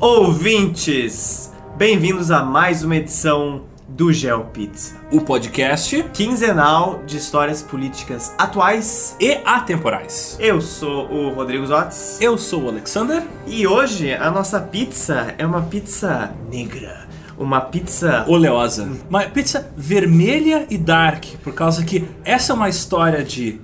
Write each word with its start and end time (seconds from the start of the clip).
Ouvintes, 0.00 1.52
bem-vindos 1.76 2.30
a 2.30 2.42
mais 2.44 2.84
uma 2.84 2.96
edição 2.96 3.62
do 3.88 4.12
Geo 4.12 4.44
Pizza, 4.52 4.94
O 5.10 5.20
podcast 5.22 6.02
quinzenal 6.12 7.02
de 7.06 7.16
histórias 7.16 7.62
políticas 7.62 8.34
atuais. 8.36 9.16
e 9.18 9.38
atemporais. 9.44 10.36
Eu 10.38 10.60
sou 10.60 11.06
o 11.10 11.30
Rodrigo 11.30 11.66
Zotz 11.66 12.18
Eu 12.20 12.36
sou 12.36 12.64
o 12.64 12.68
Alexander. 12.68 13.22
e 13.46 13.66
hoje 13.66 14.12
a 14.12 14.30
nossa 14.30 14.60
pizza 14.60 15.34
é 15.38 15.46
uma 15.46 15.62
pizza 15.62 16.32
negra, 16.50 17.06
uma 17.38 17.60
pizza 17.60 18.24
Oleosa. 18.28 18.88
Uma 19.08 19.22
pizza 19.22 19.70
vermelha 19.76 20.66
e 20.68 20.76
dark, 20.76 21.24
por 21.42 21.54
causa 21.54 21.84
que 21.84 22.06
essa 22.24 22.52
é 22.52 22.54
uma 22.54 22.68
história 22.68 23.24
de 23.24 23.60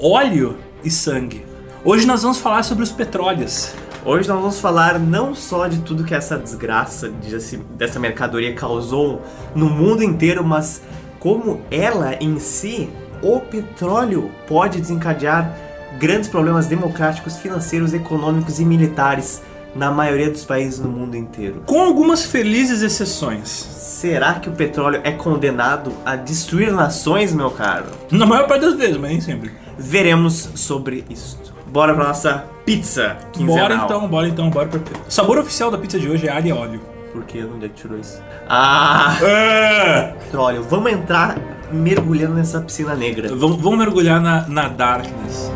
óleo 0.00 0.56
e 0.84 0.90
sangue. 0.90 1.44
Hoje 1.84 2.06
nós 2.06 2.22
vamos 2.22 2.38
falar 2.38 2.62
sobre 2.62 2.84
os 2.84 2.90
petróleos. 2.92 3.74
Hoje 4.04 4.28
nós 4.28 4.38
vamos 4.38 4.60
falar 4.60 4.98
não 4.98 5.34
só 5.34 5.66
de 5.66 5.78
tudo 5.78 6.04
que 6.04 6.14
essa 6.14 6.36
desgraça 6.38 7.08
desse- 7.08 7.56
dessa 7.56 7.98
mercadoria 7.98 8.52
causou 8.54 9.22
no 9.54 9.70
mundo 9.70 10.02
inteiro, 10.02 10.44
mas 10.44 10.82
como 11.18 11.62
ela 11.70 12.14
em 12.20 12.38
si, 12.38 12.90
o 13.22 13.40
petróleo, 13.40 14.30
pode 14.46 14.78
desencadear 14.78 15.50
grandes 15.98 16.28
problemas 16.28 16.66
democráticos, 16.66 17.38
financeiros, 17.38 17.94
econômicos 17.94 18.60
e 18.60 18.64
militares 18.64 19.40
na 19.74 19.90
maioria 19.90 20.30
dos 20.30 20.44
países 20.44 20.78
no 20.80 20.88
mundo 20.90 21.16
inteiro. 21.16 21.62
Com 21.64 21.80
algumas 21.80 22.26
felizes 22.26 22.82
exceções. 22.82 23.48
Será 23.48 24.34
que 24.34 24.50
o 24.50 24.52
petróleo 24.52 25.00
é 25.02 25.12
condenado 25.12 25.90
a 26.04 26.14
destruir 26.14 26.70
nações, 26.70 27.32
meu 27.32 27.50
caro? 27.50 27.86
Na 28.10 28.26
maior 28.26 28.46
parte 28.46 28.62
das 28.66 28.74
vezes, 28.74 28.98
mas 28.98 29.10
nem 29.10 29.20
sempre. 29.22 29.50
Veremos 29.78 30.50
sobre 30.56 31.04
isso. 31.08 31.53
Bora 31.74 31.92
pra 31.92 32.04
nossa 32.04 32.44
pizza 32.64 33.16
quinzenal. 33.32 33.68
Bora 33.68 33.74
então, 33.74 34.08
bora 34.08 34.28
então, 34.28 34.48
bora 34.48 34.68
pra... 34.68 34.78
O 34.78 35.10
sabor 35.10 35.38
oficial 35.38 35.72
da 35.72 35.76
pizza 35.76 35.98
de 35.98 36.08
hoje 36.08 36.28
é 36.28 36.30
alho 36.30 36.46
e 36.46 36.52
óleo. 36.52 36.80
Por 37.12 37.24
que? 37.24 37.42
Onde 37.42 37.66
é 37.66 37.68
que 37.68 37.74
tirou 37.74 37.98
isso? 37.98 38.22
Ah! 38.48 39.16
Petróleo. 40.20 40.62
Vamos 40.70 40.92
entrar 40.92 41.36
mergulhando 41.72 42.36
nessa 42.36 42.60
piscina 42.60 42.94
negra. 42.94 43.34
Vamos, 43.34 43.60
vamos 43.60 43.76
mergulhar 43.76 44.20
na, 44.20 44.46
na 44.46 44.68
darkness. 44.68 45.50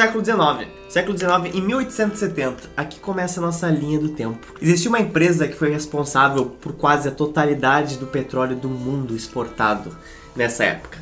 Século 0.00 0.24
XIX. 0.24 0.70
Século 0.88 1.18
XIX, 1.18 1.54
em 1.54 1.60
1870. 1.60 2.70
Aqui 2.74 2.98
começa 2.98 3.38
a 3.38 3.42
nossa 3.42 3.68
linha 3.68 3.98
do 3.98 4.08
tempo. 4.08 4.54
Existia 4.60 4.88
uma 4.88 4.98
empresa 4.98 5.46
que 5.46 5.54
foi 5.54 5.70
responsável 5.70 6.46
por 6.46 6.72
quase 6.72 7.06
a 7.06 7.10
totalidade 7.10 7.98
do 7.98 8.06
petróleo 8.06 8.56
do 8.56 8.68
mundo 8.68 9.14
exportado 9.14 9.94
nessa 10.34 10.64
época. 10.64 10.98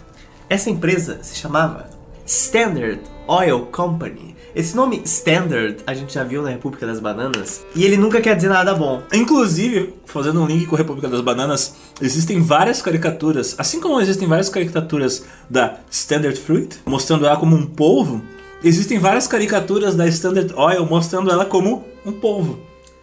Essa 0.51 0.69
empresa 0.69 1.21
se 1.23 1.37
chamava 1.37 1.89
Standard 2.27 3.01
Oil 3.29 3.67
Company. 3.67 4.37
Esse 4.53 4.75
nome 4.75 5.01
Standard 5.05 5.77
a 5.87 5.95
gente 5.95 6.13
já 6.13 6.25
viu 6.25 6.43
na 6.43 6.51
República 6.51 6.85
das 6.85 6.99
Bananas 6.99 7.65
e 7.77 7.85
ele 7.85 7.97
nunca 7.97 8.21
quer 8.21 8.35
dizer 8.35 8.49
nada 8.49 8.75
bom. 8.75 9.05
Inclusive, 9.13 9.95
fazendo 10.07 10.43
um 10.43 10.47
link 10.47 10.67
com 10.67 10.75
a 10.75 10.79
República 10.79 11.07
das 11.07 11.21
Bananas, 11.21 11.77
existem 12.03 12.43
várias 12.43 12.83
caricaturas, 12.83 13.55
assim 13.59 13.81
como 13.81 14.01
existem 14.01 14.27
várias 14.27 14.49
caricaturas 14.49 15.25
da 15.49 15.79
Standard 15.89 16.37
Fruit, 16.41 16.81
mostrando 16.85 17.27
ela 17.27 17.37
como 17.37 17.55
um 17.55 17.65
polvo, 17.65 18.21
existem 18.63 18.99
várias 18.99 19.27
caricaturas 19.27 19.95
da 19.95 20.07
Standard 20.07 20.53
Oil 20.55 20.87
mostrando 20.87 21.31
ela 21.31 21.45
como 21.45 21.85
um 22.05 22.13
polvo. 22.13 22.61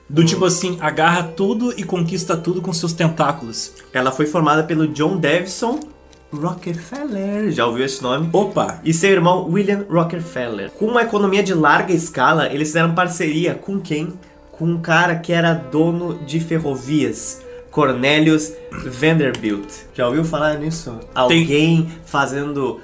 Do 0.07 0.23
tipo 0.23 0.45
assim, 0.45 0.77
agarra 0.79 1.23
tudo 1.23 1.73
e 1.75 1.83
conquista 1.83 2.37
tudo 2.37 2.61
com 2.61 2.71
seus 2.71 2.93
tentáculos. 2.93 3.73
Ela 3.91 4.11
foi 4.11 4.27
formada 4.27 4.63
pelo 4.63 4.87
John 4.87 5.17
Davison 5.17 5.79
Rockefeller. 6.31 7.51
Já 7.51 7.65
ouviu 7.65 7.85
esse 7.85 8.03
nome? 8.03 8.29
Opa! 8.31 8.79
e 8.83 8.93
seu 8.93 9.09
irmão 9.09 9.49
William 9.49 9.85
Rockefeller. 9.89 10.69
Com 10.71 10.85
uma 10.85 11.01
economia 11.01 11.41
de 11.41 11.53
larga 11.53 11.93
escala, 11.93 12.53
eles 12.53 12.67
fizeram 12.67 12.93
parceria 12.93 13.55
com 13.55 13.79
quem? 13.79 14.13
Com 14.51 14.65
um 14.65 14.81
cara 14.81 15.15
que 15.15 15.33
era 15.33 15.53
dono 15.53 16.19
de 16.25 16.39
ferrovias. 16.39 17.43
Cornelius 17.71 18.53
Vanderbilt. 18.85 19.67
Já 19.93 20.07
ouviu 20.07 20.23
falar 20.23 20.57
nisso? 20.57 20.97
Alguém 21.13 21.91
fazendo 22.05 22.79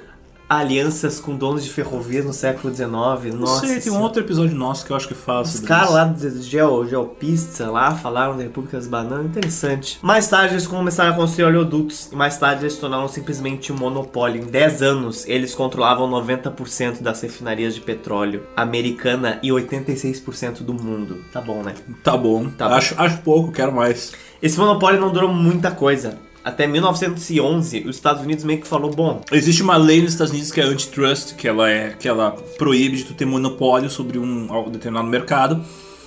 alianças 0.58 1.18
com 1.20 1.36
donos 1.36 1.64
de 1.64 1.70
ferrovias 1.70 2.24
no 2.24 2.32
século 2.32 2.74
XIX. 2.74 2.88
Não 3.34 3.40
Nossa. 3.40 3.66
sei, 3.66 3.80
tem 3.80 3.92
um 3.92 4.00
outro 4.00 4.22
episódio 4.22 4.54
nosso 4.56 4.84
que 4.84 4.92
eu 4.92 4.96
acho 4.96 5.08
que 5.08 5.14
fala 5.14 5.42
Os 5.42 5.60
caras 5.60 5.90
lá 5.90 6.04
do 6.04 6.42
Geo, 6.42 6.86
Geopista 6.88 7.70
lá 7.70 7.94
falaram 7.94 8.36
da 8.36 8.42
República 8.42 8.76
das 8.76 8.86
Bananas, 8.86 9.26
interessante. 9.26 9.98
Mais 10.02 10.28
tarde 10.28 10.54
eles 10.54 10.66
começaram 10.66 11.12
a 11.12 11.16
construir 11.16 11.44
oleodutos 11.46 12.08
e 12.12 12.16
mais 12.16 12.36
tarde 12.38 12.62
eles 12.62 12.74
se 12.74 12.80
tornaram 12.80 13.08
simplesmente 13.08 13.72
um 13.72 13.76
monopólio. 13.76 14.42
Em 14.42 14.46
10 14.46 14.82
anos 14.82 15.24
eles 15.26 15.54
controlavam 15.54 16.10
90% 16.10 17.00
das 17.02 17.20
refinarias 17.20 17.74
de 17.74 17.80
petróleo 17.80 18.42
americana 18.56 19.38
e 19.42 19.48
86% 19.50 20.62
do 20.62 20.74
mundo. 20.74 21.24
Tá 21.32 21.40
bom, 21.40 21.62
né? 21.62 21.74
Tá 22.02 22.16
bom, 22.16 22.48
Tá 22.50 22.68
bom. 22.68 22.74
acho, 22.74 22.94
acho 22.98 23.18
pouco, 23.18 23.52
quero 23.52 23.72
mais. 23.72 24.12
Esse 24.42 24.58
monopólio 24.58 25.00
não 25.00 25.12
durou 25.12 25.32
muita 25.32 25.70
coisa. 25.70 26.18
Até 26.44 26.66
1911, 26.66 27.84
os 27.86 27.96
Estados 27.96 28.22
Unidos 28.22 28.44
meio 28.44 28.60
que 28.60 28.66
falou, 28.66 28.90
bom, 28.90 29.22
Existe 29.30 29.62
uma 29.62 29.76
lei 29.76 30.02
nos 30.02 30.12
Estados 30.12 30.32
Unidos 30.32 30.50
que 30.50 30.60
é 30.60 30.64
antitrust, 30.64 31.34
que 31.34 31.46
ela 31.46 31.70
é 31.70 31.90
que 31.90 32.08
ela 32.08 32.32
proíbe 32.58 32.96
de 32.96 33.04
tu 33.04 33.14
ter 33.14 33.24
monopólio 33.24 33.88
sobre 33.88 34.18
um 34.18 34.70
determinado 34.70 35.08
mercado. 35.08 35.64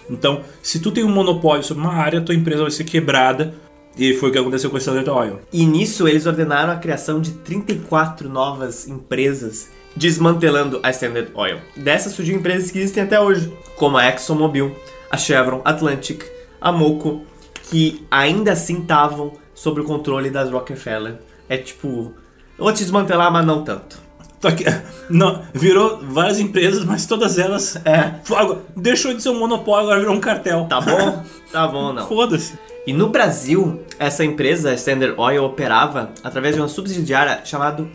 Então, 0.10 0.42
se 0.62 0.80
tu 0.80 0.92
tem 0.92 1.04
um 1.04 1.10
monopólio 1.10 1.64
sobre 1.64 1.84
uma 1.84 1.94
área, 1.94 2.22
tua 2.22 2.36
empresa 2.36 2.62
vai 2.62 2.72
ser 2.72 2.84
quebrada. 2.84 3.56
E 3.98 4.14
foi 4.16 4.28
o 4.28 4.32
que 4.32 4.38
aconteceu 4.38 4.70
com 4.70 4.76
a 4.76 4.80
Standard 4.80 5.10
Oil. 5.10 5.40
E 5.54 5.66
nisso 5.66 6.06
eles 6.06 6.26
ordenaram 6.26 6.74
a 6.74 6.76
criação 6.76 7.22
de 7.22 7.32
34 7.32 8.28
novas 8.28 8.90
empresas, 8.90 9.70
desmantelando 9.96 10.82
a 10.84 10.90
Standard 10.90 11.32
Oil. 11.34 11.60
Dessas 11.78 12.12
surgiu 12.12 12.36
empresas 12.36 12.70
que 12.70 12.78
existem 12.78 13.04
até 13.04 13.18
hoje, 13.18 13.54
como 13.78 13.96
a 13.96 14.06
ExxonMobil, 14.10 14.76
a 15.10 15.16
Chevron, 15.16 15.62
Atlantic, 15.64 16.26
a 16.60 16.74
Moco, 16.74 17.22
que 17.70 18.06
ainda 18.12 18.52
assim 18.52 18.82
estavam 18.82 19.32
sob 19.56 19.82
o 19.82 19.84
controle 19.84 20.30
das 20.30 20.52
Rockefeller. 20.52 21.16
É 21.50 21.58
tipo, 21.58 22.14
vou 22.58 22.72
te 22.72 22.84
desmantelar, 22.84 23.32
mas 23.32 23.46
não 23.46 23.64
tanto. 23.64 24.04
Aqui- 24.44 24.66
não, 25.10 25.42
virou 25.56 26.02
várias 26.04 26.40
empresas, 26.40 26.86
mas 26.86 27.08
todas 27.08 27.40
elas 27.40 27.78
É, 27.84 28.14
Agora, 28.36 28.60
deixou 28.76 29.12
de 29.14 29.24
ser 29.24 29.30
um 29.30 29.40
monopólio, 29.40 29.86
agora 29.86 30.00
virou 30.02 30.14
um 30.16 30.20
cartel. 30.20 30.68
tá 30.70 30.80
bom? 30.82 31.24
Tá 31.52 31.68
bom, 31.68 31.94
não. 31.94 32.06
Foda-se. 32.08 32.54
E 32.86 32.92
no 32.92 33.08
Brasil, 33.10 33.82
essa 33.98 34.26
empresa, 34.26 34.74
Standard 34.74 35.14
Oil, 35.18 35.44
operava 35.46 36.12
através 36.22 36.54
de 36.54 36.60
uma 36.62 36.68
subsidiária 36.68 37.40
chamada 37.46 37.88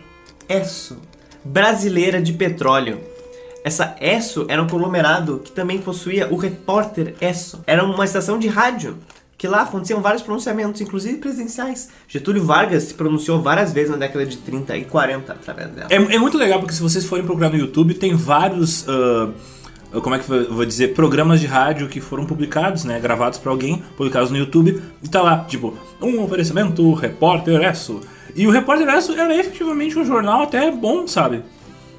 ESSO, 0.49 0.97
Brasileira 1.45 2.23
de 2.23 2.33
Petróleo. 2.33 3.01
Essa 3.63 3.95
ESSO 4.01 4.47
era 4.49 4.63
um 4.63 4.67
conglomerado 4.67 5.41
que 5.45 5.53
também 5.53 5.79
possuía 5.79 6.29
o 6.33 6.37
Repórter 6.37 7.15
ESSO. 7.21 7.61
Era 7.67 7.85
uma 7.85 8.05
estação 8.05 8.39
de 8.39 8.49
rádio, 8.49 8.97
que 9.41 9.49
lá 9.49 9.63
aconteciam 9.63 10.03
vários 10.03 10.21
pronunciamentos, 10.21 10.83
inclusive 10.83 11.17
presidenciais. 11.17 11.89
Getúlio 12.07 12.45
Vargas 12.45 12.83
se 12.83 12.93
pronunciou 12.93 13.41
várias 13.41 13.73
vezes 13.73 13.91
na 13.91 13.97
década 13.97 14.27
de 14.27 14.37
30 14.37 14.77
e 14.77 14.85
40 14.85 15.33
através 15.33 15.71
dela. 15.71 15.89
É, 15.89 15.95
é 15.97 16.19
muito 16.19 16.37
legal 16.37 16.59
porque 16.59 16.75
se 16.75 16.83
vocês 16.83 17.07
forem 17.07 17.25
procurar 17.25 17.49
no 17.49 17.57
YouTube, 17.57 17.95
tem 17.95 18.15
vários. 18.15 18.87
ah, 18.87 19.31
como 20.03 20.15
é 20.15 20.19
que 20.19 20.31
eu 20.31 20.53
vou 20.53 20.67
dizer? 20.67 20.89
Programas 20.89 21.41
de 21.41 21.47
rádio 21.47 21.89
que 21.89 22.03
foram 22.03 22.27
publicados, 22.27 22.85
né? 22.85 23.01
Gravados 23.01 23.39
pra 23.39 23.51
alguém, 23.51 23.83
publicados 23.97 24.31
no 24.31 24.37
YouTube. 24.37 24.79
E 25.03 25.09
tá 25.09 25.23
lá, 25.23 25.39
tipo, 25.49 25.75
um 26.03 26.23
oferecimento, 26.23 26.93
Repórter 26.93 27.63
Esso. 27.63 28.03
E 28.37 28.47
o 28.47 28.51
Repórter 28.51 28.91
Esso 28.91 29.15
era 29.15 29.35
efetivamente 29.35 29.99
um 29.99 30.05
jornal 30.05 30.43
até 30.43 30.71
bom, 30.71 31.07
sabe? 31.07 31.43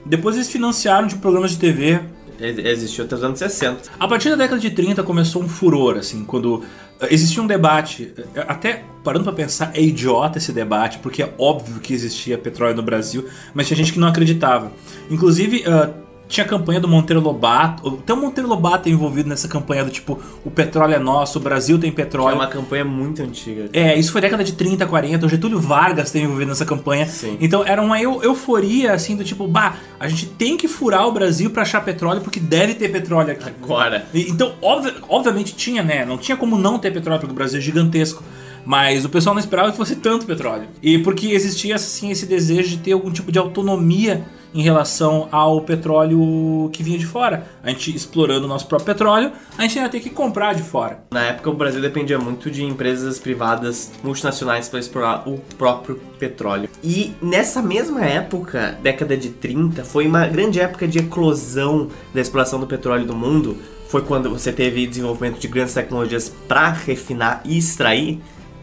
Depois 0.05 0.35
eles 0.35 0.47
financiaram 0.47 1.07
de 1.07 1.15
programas 1.15 1.49
de 1.49 1.57
TV. 1.57 2.01
Ex- 2.41 2.57
Existiu 2.59 3.05
até 3.05 3.15
os 3.15 3.23
anos 3.23 3.39
60. 3.39 3.81
A 3.99 4.07
partir 4.07 4.29
da 4.29 4.35
década 4.35 4.59
de 4.59 4.69
30 4.71 5.03
começou 5.03 5.41
um 5.43 5.47
furor, 5.49 5.97
assim, 5.97 6.23
quando 6.25 6.63
eh, 6.99 7.07
existia 7.11 7.41
um 7.41 7.47
debate, 7.47 8.13
eh, 8.35 8.45
até 8.47 8.83
parando 9.03 9.23
pra 9.25 9.33
pensar, 9.33 9.71
é 9.73 9.81
idiota 9.81 10.37
esse 10.37 10.51
debate, 10.51 10.99
porque 10.99 11.23
é 11.23 11.33
óbvio 11.37 11.79
que 11.79 11.93
existia 11.93 12.37
petróleo 12.37 12.75
no 12.75 12.83
Brasil, 12.83 13.25
mas 13.53 13.67
tinha 13.67 13.77
gente 13.77 13.91
que 13.93 13.99
não 13.99 14.07
acreditava. 14.07 14.71
Inclusive, 15.09 15.63
ah, 15.67 15.89
tinha 16.31 16.45
a 16.45 16.47
campanha 16.47 16.79
do 16.79 16.87
Monteiro 16.87 17.21
Lobato, 17.21 17.99
até 18.01 18.13
o 18.13 18.17
Monteiro 18.17 18.47
Lobato 18.49 18.87
envolvido 18.87 19.27
nessa 19.27 19.47
campanha 19.47 19.83
do 19.83 19.91
tipo, 19.91 20.17
o 20.45 20.49
petróleo 20.49 20.93
é 20.95 20.99
nosso, 20.99 21.37
o 21.37 21.41
Brasil 21.41 21.77
tem 21.77 21.91
Que 21.91 22.01
é 22.01 22.05
petróleo. 22.05 22.35
uma 22.35 22.47
campanha 22.47 22.85
muito 22.85 23.21
antiga. 23.21 23.69
É, 23.73 23.97
isso 23.99 24.11
foi 24.11 24.21
década 24.21 24.43
de 24.43 24.53
30, 24.53 24.85
40, 24.87 25.25
o 25.25 25.29
Getúlio 25.29 25.59
Vargas 25.59 26.07
esteve 26.07 26.25
envolvido 26.25 26.49
nessa 26.49 26.65
campanha. 26.65 27.05
Sim. 27.05 27.37
Então 27.41 27.63
era 27.65 27.81
uma 27.81 28.01
eu- 28.01 28.23
euforia, 28.23 28.93
assim, 28.93 29.15
do 29.15 29.23
tipo, 29.23 29.45
bah, 29.47 29.75
a 29.99 30.07
gente 30.07 30.25
tem 30.25 30.55
que 30.55 30.67
furar 30.67 31.05
o 31.07 31.11
Brasil 31.11 31.49
pra 31.49 31.63
achar 31.63 31.81
petróleo, 31.81 32.21
porque 32.21 32.39
deve 32.39 32.75
ter 32.75 32.89
petróleo 32.89 33.31
aqui. 33.33 33.49
Agora. 33.61 34.05
Então, 34.13 34.53
obvi- 34.61 34.93
obviamente 35.09 35.53
tinha, 35.53 35.83
né? 35.83 36.05
Não 36.05 36.17
tinha 36.17 36.37
como 36.37 36.57
não 36.57 36.79
ter 36.79 36.91
petróleo, 36.91 37.19
porque 37.19 37.33
o 37.33 37.35
Brasil 37.35 37.59
é 37.59 37.61
gigantesco. 37.61 38.23
Mas 38.63 39.03
o 39.03 39.09
pessoal 39.09 39.33
não 39.33 39.39
esperava 39.39 39.71
que 39.71 39.77
fosse 39.77 39.95
tanto 39.95 40.25
petróleo. 40.25 40.67
E 40.83 40.99
porque 40.99 41.27
existia 41.27 41.75
assim 41.75 42.11
esse 42.11 42.25
desejo 42.27 42.69
de 42.69 42.77
ter 42.77 42.91
algum 42.91 43.11
tipo 43.11 43.31
de 43.31 43.39
autonomia 43.39 44.23
em 44.53 44.61
relação 44.61 45.27
ao 45.31 45.61
petróleo 45.61 46.69
que 46.73 46.83
vinha 46.83 46.97
de 46.97 47.05
fora. 47.05 47.47
A 47.63 47.69
gente 47.69 47.95
explorando 47.95 48.45
o 48.45 48.49
nosso 48.49 48.67
próprio 48.67 48.93
petróleo, 48.93 49.31
a 49.57 49.61
gente 49.63 49.77
ia 49.77 49.89
ter 49.89 49.99
que 49.99 50.09
comprar 50.09 50.53
de 50.53 50.63
fora. 50.63 51.03
Na 51.11 51.23
época 51.23 51.49
o 51.49 51.53
Brasil 51.53 51.81
dependia 51.81 52.19
muito 52.19 52.51
de 52.51 52.63
empresas 52.63 53.19
privadas 53.19 53.91
multinacionais 54.03 54.67
para 54.67 54.79
explorar 54.79 55.27
o 55.27 55.37
próprio 55.57 55.99
petróleo. 56.19 56.69
E 56.83 57.13
nessa 57.21 57.61
mesma 57.61 58.05
época, 58.05 58.77
década 58.81 59.15
de 59.15 59.29
30, 59.29 59.83
foi 59.83 60.07
uma 60.07 60.27
grande 60.27 60.59
época 60.59 60.87
de 60.87 60.99
eclosão 60.99 61.87
da 62.13 62.21
exploração 62.21 62.59
do 62.59 62.67
petróleo 62.67 63.05
do 63.05 63.15
mundo. 63.15 63.57
Foi 63.87 64.01
quando 64.01 64.29
você 64.29 64.53
teve 64.53 64.87
desenvolvimento 64.87 65.39
de 65.39 65.47
grandes 65.47 65.73
tecnologias 65.73 66.31
para 66.47 66.69
refinar 66.71 67.41
e 67.43 67.57
extrair. 67.57 68.21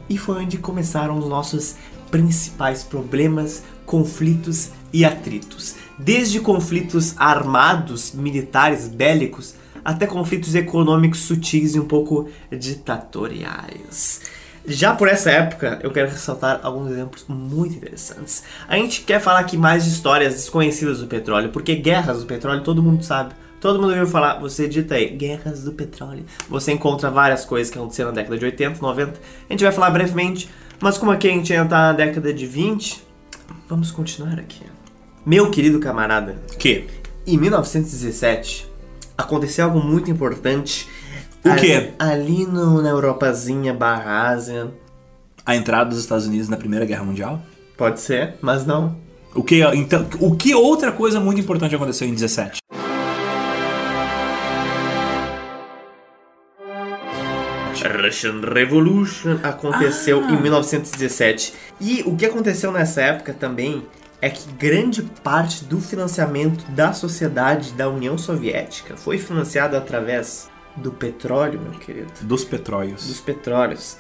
E 0.08 0.16
foi 0.16 0.42
onde 0.42 0.56
começaram 0.56 1.18
os 1.18 1.28
nossos 1.28 1.76
principais 2.10 2.82
problemas, 2.82 3.62
conflitos 3.84 4.70
e 4.92 5.04
atritos. 5.04 5.76
Desde 5.98 6.40
conflitos 6.40 7.14
armados, 7.16 8.12
militares, 8.12 8.88
bélicos, 8.88 9.54
até 9.84 10.06
conflitos 10.06 10.54
econômicos 10.54 11.20
sutis 11.20 11.74
e 11.74 11.80
um 11.80 11.86
pouco 11.86 12.28
ditatoriais. 12.50 14.20
Já 14.66 14.94
por 14.94 15.08
essa 15.08 15.30
época, 15.30 15.78
eu 15.82 15.90
quero 15.90 16.10
ressaltar 16.10 16.60
alguns 16.62 16.90
exemplos 16.90 17.24
muito 17.26 17.74
interessantes. 17.76 18.44
A 18.68 18.76
gente 18.76 19.00
quer 19.00 19.18
falar 19.18 19.38
aqui 19.38 19.56
mais 19.56 19.84
de 19.84 19.90
histórias 19.90 20.34
desconhecidas 20.34 21.00
do 21.00 21.06
petróleo, 21.06 21.48
porque 21.48 21.74
guerras 21.74 22.20
do 22.20 22.26
petróleo 22.26 22.62
todo 22.62 22.82
mundo 22.82 23.02
sabe. 23.02 23.34
Todo 23.60 23.80
mundo 23.80 23.90
ouviu 23.90 24.06
falar, 24.06 24.38
você 24.38 24.68
dita 24.68 24.94
aí, 24.94 25.08
guerras 25.08 25.64
do 25.64 25.72
petróleo. 25.72 26.24
Você 26.50 26.72
encontra 26.72 27.10
várias 27.10 27.44
coisas 27.44 27.72
que 27.72 27.78
aconteceram 27.78 28.10
na 28.10 28.16
década 28.16 28.38
de 28.38 28.44
80, 28.44 28.80
90. 28.80 29.12
A 29.48 29.52
gente 29.52 29.64
vai 29.64 29.72
falar 29.72 29.90
brevemente, 29.90 30.50
mas 30.80 30.98
como 30.98 31.10
aqui 31.10 31.28
a 31.28 31.32
gente 31.32 31.52
ainda 31.52 31.68
tá 31.68 31.78
na 31.78 31.92
década 31.94 32.32
de 32.32 32.46
20, 32.46 33.02
vamos 33.68 33.90
continuar 33.90 34.38
aqui. 34.38 34.62
Meu 35.28 35.50
querido 35.50 35.78
camarada, 35.78 36.36
Que? 36.58 36.86
em 37.26 37.36
1917 37.36 38.66
aconteceu 39.14 39.66
algo 39.66 39.78
muito 39.78 40.10
importante. 40.10 40.88
O 41.44 41.50
ali- 41.50 41.60
quê? 41.60 41.90
Ali 41.98 42.46
no, 42.46 42.80
na 42.80 42.88
Europazinha 42.88 43.74
barra 43.74 44.28
Ásia. 44.30 44.72
A 45.44 45.54
entrada 45.54 45.90
dos 45.90 45.98
Estados 45.98 46.26
Unidos 46.26 46.48
na 46.48 46.56
Primeira 46.56 46.86
Guerra 46.86 47.04
Mundial? 47.04 47.42
Pode 47.76 48.00
ser, 48.00 48.36
mas 48.40 48.64
não. 48.64 48.96
O 49.34 49.42
que, 49.42 49.60
então, 49.74 50.08
o 50.18 50.34
que 50.34 50.54
outra 50.54 50.90
coisa 50.92 51.20
muito 51.20 51.38
importante 51.42 51.74
aconteceu 51.74 52.08
em 52.08 52.14
17? 52.14 52.58
Russian 58.02 58.40
Revolution 58.40 59.38
aconteceu 59.42 60.22
Ah. 60.24 60.30
em 60.32 60.40
1917. 60.42 61.52
E 61.80 62.02
o 62.06 62.16
que 62.16 62.26
aconteceu 62.26 62.72
nessa 62.72 63.00
época 63.02 63.32
também 63.32 63.82
é 64.20 64.28
que 64.28 64.50
grande 64.52 65.02
parte 65.22 65.64
do 65.64 65.80
financiamento 65.80 66.64
da 66.72 66.92
sociedade 66.92 67.72
da 67.72 67.88
União 67.88 68.18
Soviética 68.18 68.96
foi 68.96 69.18
financiado 69.18 69.76
através 69.76 70.50
do 70.76 70.90
petróleo, 70.90 71.60
meu 71.60 71.78
querido. 71.78 72.12
Dos 72.22 72.44
petróleos. 72.44 73.06
Dos 73.06 73.20
petróleos. 73.20 73.96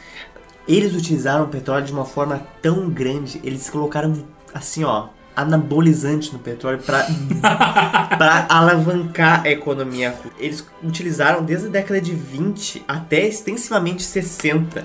Eles 0.66 0.94
utilizaram 0.94 1.44
o 1.44 1.48
petróleo 1.48 1.86
de 1.86 1.92
uma 1.92 2.04
forma 2.04 2.42
tão 2.60 2.90
grande, 2.90 3.40
eles 3.42 3.70
colocaram 3.70 4.24
assim, 4.52 4.84
ó, 4.84 5.08
anabolizante 5.34 6.32
no 6.32 6.38
petróleo 6.40 6.80
para 6.82 7.06
para 8.18 8.46
alavancar 8.48 9.44
a 9.44 9.50
economia. 9.50 10.14
Eles 10.38 10.66
utilizaram 10.82 11.44
desde 11.44 11.68
a 11.68 11.70
década 11.70 12.00
de 12.00 12.12
20 12.12 12.84
até 12.88 13.26
extensivamente 13.26 14.02
60. 14.02 14.84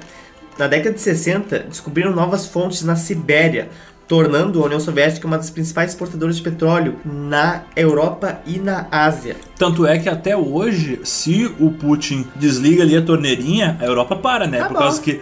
Na 0.57 0.67
década 0.67 0.93
de 0.93 1.01
60, 1.01 1.59
descobriram 1.59 2.11
novas 2.11 2.45
fontes 2.45 2.83
na 2.83 2.95
Sibéria, 2.95 3.69
tornando 4.07 4.61
a 4.61 4.65
União 4.65 4.79
Soviética 4.79 5.25
uma 5.27 5.37
das 5.37 5.49
principais 5.49 5.91
exportadoras 5.91 6.35
de 6.37 6.41
petróleo 6.41 6.95
na 7.05 7.63
Europa 7.75 8.39
e 8.45 8.59
na 8.59 8.87
Ásia. 8.91 9.35
Tanto 9.57 9.85
é 9.85 9.97
que 9.97 10.09
até 10.09 10.35
hoje, 10.35 10.99
se 11.03 11.45
o 11.59 11.71
Putin 11.71 12.25
desliga 12.35 12.83
ali 12.83 12.95
a 12.97 13.01
torneirinha, 13.01 13.77
a 13.79 13.85
Europa 13.85 14.15
para, 14.15 14.45
né? 14.47 14.59
Tá 14.59 14.65
Por 14.65 14.73
bom. 14.73 14.79
causa 14.79 15.01
que 15.01 15.21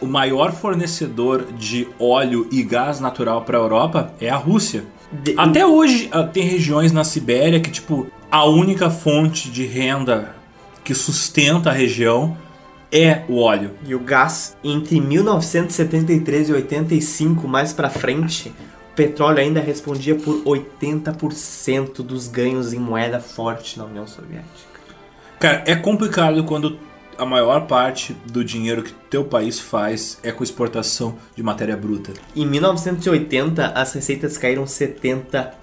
o 0.00 0.06
maior 0.06 0.52
fornecedor 0.52 1.46
de 1.58 1.86
óleo 1.98 2.48
e 2.50 2.62
gás 2.62 3.00
natural 3.00 3.42
para 3.42 3.58
a 3.58 3.60
Europa 3.60 4.12
é 4.20 4.28
a 4.30 4.36
Rússia. 4.36 4.84
De- 5.12 5.34
Até 5.36 5.66
hoje 5.66 6.08
ah, 6.10 6.22
tem 6.24 6.44
regiões 6.44 6.90
na 6.92 7.04
Sibéria 7.04 7.60
que, 7.60 7.70
tipo, 7.70 8.06
a 8.30 8.44
única 8.46 8.88
fonte 8.90 9.50
de 9.50 9.64
renda 9.66 10.34
que 10.82 10.94
sustenta 10.94 11.70
a 11.70 11.72
região 11.72 12.36
é 12.92 13.24
o 13.28 13.40
óleo. 13.40 13.72
E 13.86 13.94
o 13.94 14.00
gás, 14.00 14.56
entre 14.62 15.00
1973 15.00 16.50
e 16.50 16.52
85, 16.52 17.48
mais 17.48 17.72
pra 17.72 17.88
frente, 17.88 18.50
o 18.92 18.94
petróleo 18.94 19.38
ainda 19.38 19.60
respondia 19.60 20.14
por 20.14 20.42
80% 20.44 22.02
dos 22.02 22.28
ganhos 22.28 22.74
em 22.74 22.78
moeda 22.78 23.18
forte 23.18 23.78
na 23.78 23.86
União 23.86 24.06
Soviética. 24.06 24.72
Cara, 25.40 25.64
é 25.66 25.74
complicado 25.74 26.44
quando 26.44 26.78
a 27.18 27.24
maior 27.24 27.66
parte 27.66 28.14
do 28.30 28.44
dinheiro 28.44 28.82
que 28.82 28.92
teu 29.10 29.24
país 29.24 29.58
faz 29.58 30.18
é 30.22 30.30
com 30.30 30.44
exportação 30.44 31.16
de 31.34 31.42
matéria 31.42 31.76
bruta. 31.76 32.12
Em 32.34 32.46
1980, 32.46 33.68
as 33.68 33.92
receitas 33.92 34.36
caíram 34.36 34.64
70%. 34.64 35.61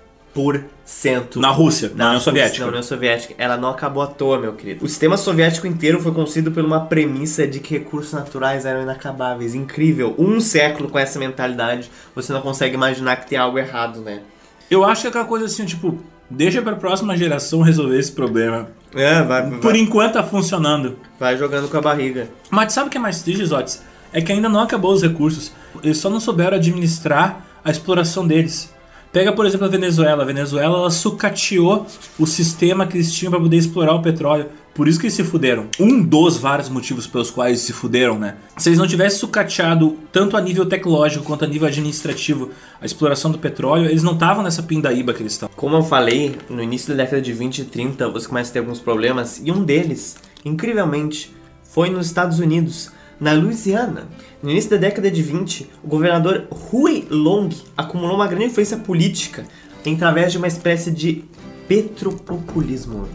Na 1.36 1.50
Rússia, 1.50 1.92
na, 1.96 2.06
União 2.06 2.14
Rússia, 2.14 2.20
Soviética. 2.20 2.64
Na 2.64 2.70
União 2.70 2.84
Soviética. 2.84 3.36
Ela 3.38 3.58
não 3.58 3.70
acabou 3.70 4.02
à 4.02 4.08
toa, 4.08 4.40
meu 4.40 4.54
querido. 4.54 4.84
O 4.84 4.88
sistema 4.88 5.18
soviético 5.18 5.68
inteiro 5.68 6.02
foi 6.02 6.12
construído 6.12 6.52
por 6.52 6.64
uma 6.64 6.86
premissa 6.86 7.48
de 7.48 7.60
que 7.60 7.78
recursos 7.78 8.14
naturais 8.14 8.66
eram 8.66 8.82
inacabáveis. 8.82 9.54
Incrível. 9.54 10.16
Um 10.18 10.40
século 10.40 10.90
com 10.90 10.98
essa 10.98 11.20
mentalidade, 11.20 11.92
você 12.16 12.34
não 12.34 12.42
consegue 12.42 12.76
imaginar 12.76 13.18
que 13.18 13.30
tem 13.30 13.38
algo 13.38 13.58
errado, 13.60 14.02
né? 14.02 14.22
Eu 14.70 14.84
acho 14.86 15.02
que 15.02 15.08
é 15.08 15.10
aquela 15.10 15.26
coisa 15.26 15.46
assim, 15.46 15.66
tipo, 15.66 16.00
deixa 16.30 16.62
pra 16.62 16.76
próxima 16.76 17.18
geração 17.18 17.62
resolver 17.62 17.98
esse 17.98 18.12
problema. 18.12 18.70
É, 18.94 19.22
vai, 19.22 19.50
Por 19.60 19.76
enquanto 19.76 20.14
tá 20.14 20.24
funcionando. 20.24 20.98
vai 21.20 21.38
jogando 21.38 21.70
com 21.70 21.78
a 21.78 21.82
barriga. 21.82 22.28
Mas 22.50 22.74
sabe 22.74 22.88
o 22.88 22.92
que 22.92 22.98
é 22.98 23.02
mais 23.02 23.22
triste, 23.22 23.46
Zotes? 23.46 23.82
É 24.12 24.22
que 24.22 24.32
ainda 24.32 24.50
não 24.50 24.62
acabou 24.62 24.92
os 24.94 25.04
recursos. 25.04 25.52
Eles 25.84 25.98
só 25.98 26.10
não 26.10 26.20
souberam 26.20 26.58
administrar 26.58 27.46
a 27.64 27.70
exploração 27.70 28.26
deles. 28.26 28.74
Pega, 29.12 29.32
por 29.32 29.46
exemplo, 29.46 29.66
a 29.66 29.70
Venezuela. 29.70 30.22
A 30.22 30.26
Venezuela 30.26 30.78
ela 30.78 30.92
sucateou 30.92 31.86
o 32.18 32.28
sistema 32.28 32.86
que 32.86 32.96
eles 32.96 33.12
tinham 33.12 33.32
para 33.32 33.40
poder 33.40 33.58
explorar 33.58 33.96
o 33.96 34.02
petróleo. 34.02 34.48
Por 34.76 34.88
isso 34.88 35.00
que 35.00 35.08
eles 35.08 35.16
se 35.16 35.24
fuderam. 35.24 35.68
Um 35.80 36.02
dos 36.02 36.38
vários 36.38 36.70
motivos 36.70 37.08
pelos 37.08 37.32
quais 37.32 37.54
eles 37.54 37.62
se 37.62 37.74
fuderam, 37.74 38.20
né? 38.20 38.36
Se 38.56 38.70
eles 38.70 38.78
não 38.78 38.88
tivessem 38.88 39.20
sucateado 39.20 39.98
tanto 40.12 40.38
a 40.38 40.42
nível 40.42 40.66
tecnológico 40.66 41.26
quanto 41.26 41.44
a 41.44 41.48
nível 41.48 41.68
administrativo 41.68 42.52
a 42.80 42.86
exploração 42.86 43.32
do 43.32 43.40
petróleo, 43.40 43.90
eles 43.90 44.04
não 44.04 44.14
estavam 44.14 44.44
nessa 44.44 44.62
pindaíba 44.62 45.12
que 45.12 45.24
eles 45.24 45.34
estão. 45.34 45.50
Como 45.56 45.76
eu 45.76 45.84
falei, 45.84 46.38
no 46.48 46.62
início 46.62 46.90
da 46.90 47.04
década 47.04 47.22
de 47.22 47.34
20 47.34 47.60
e 47.60 47.66
30 47.66 48.08
você 48.10 48.28
começa 48.28 48.52
a 48.52 48.54
ter 48.54 48.60
alguns 48.60 48.80
problemas, 48.80 49.42
e 49.44 49.52
um 49.52 49.64
deles, 49.64 50.18
incrivelmente, 50.46 51.36
foi 51.64 51.90
nos 51.90 52.06
Estados 52.06 52.40
Unidos, 52.40 52.92
na 53.20 53.34
Louisiana. 53.34 54.08
No 54.42 54.50
início 54.50 54.70
da 54.70 54.78
década 54.78 55.12
de 55.12 55.22
20, 55.22 55.70
o 55.84 55.88
governador 55.88 56.48
Huey 56.72 57.06
Long 57.10 57.50
acumulou 57.76 58.16
uma 58.16 58.28
grande 58.28 58.46
influência 58.46 58.78
política 58.78 59.46
através 59.86 60.32
de 60.32 60.38
uma 60.38 60.48
espécie 60.48 60.92
de 60.92 61.26
petropopulismo. 61.68 63.08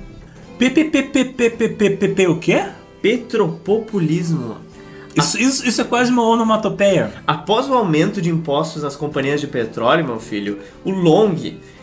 PPPPPPPP 0.58 2.26
o 2.28 2.38
quê? 2.38 2.66
Petropopulismo. 3.00 4.56
Isso, 5.16 5.38
isso, 5.38 5.66
isso 5.66 5.80
é 5.80 5.84
quase 5.84 6.10
uma 6.10 6.22
onomatopeia. 6.22 7.12
Após 7.26 7.68
o 7.68 7.74
aumento 7.74 8.20
de 8.20 8.30
impostos 8.30 8.82
nas 8.82 8.96
companhias 8.96 9.40
de 9.40 9.46
petróleo, 9.46 10.04
meu 10.04 10.18
filho, 10.18 10.58
o 10.84 10.90
Long, 10.90 11.36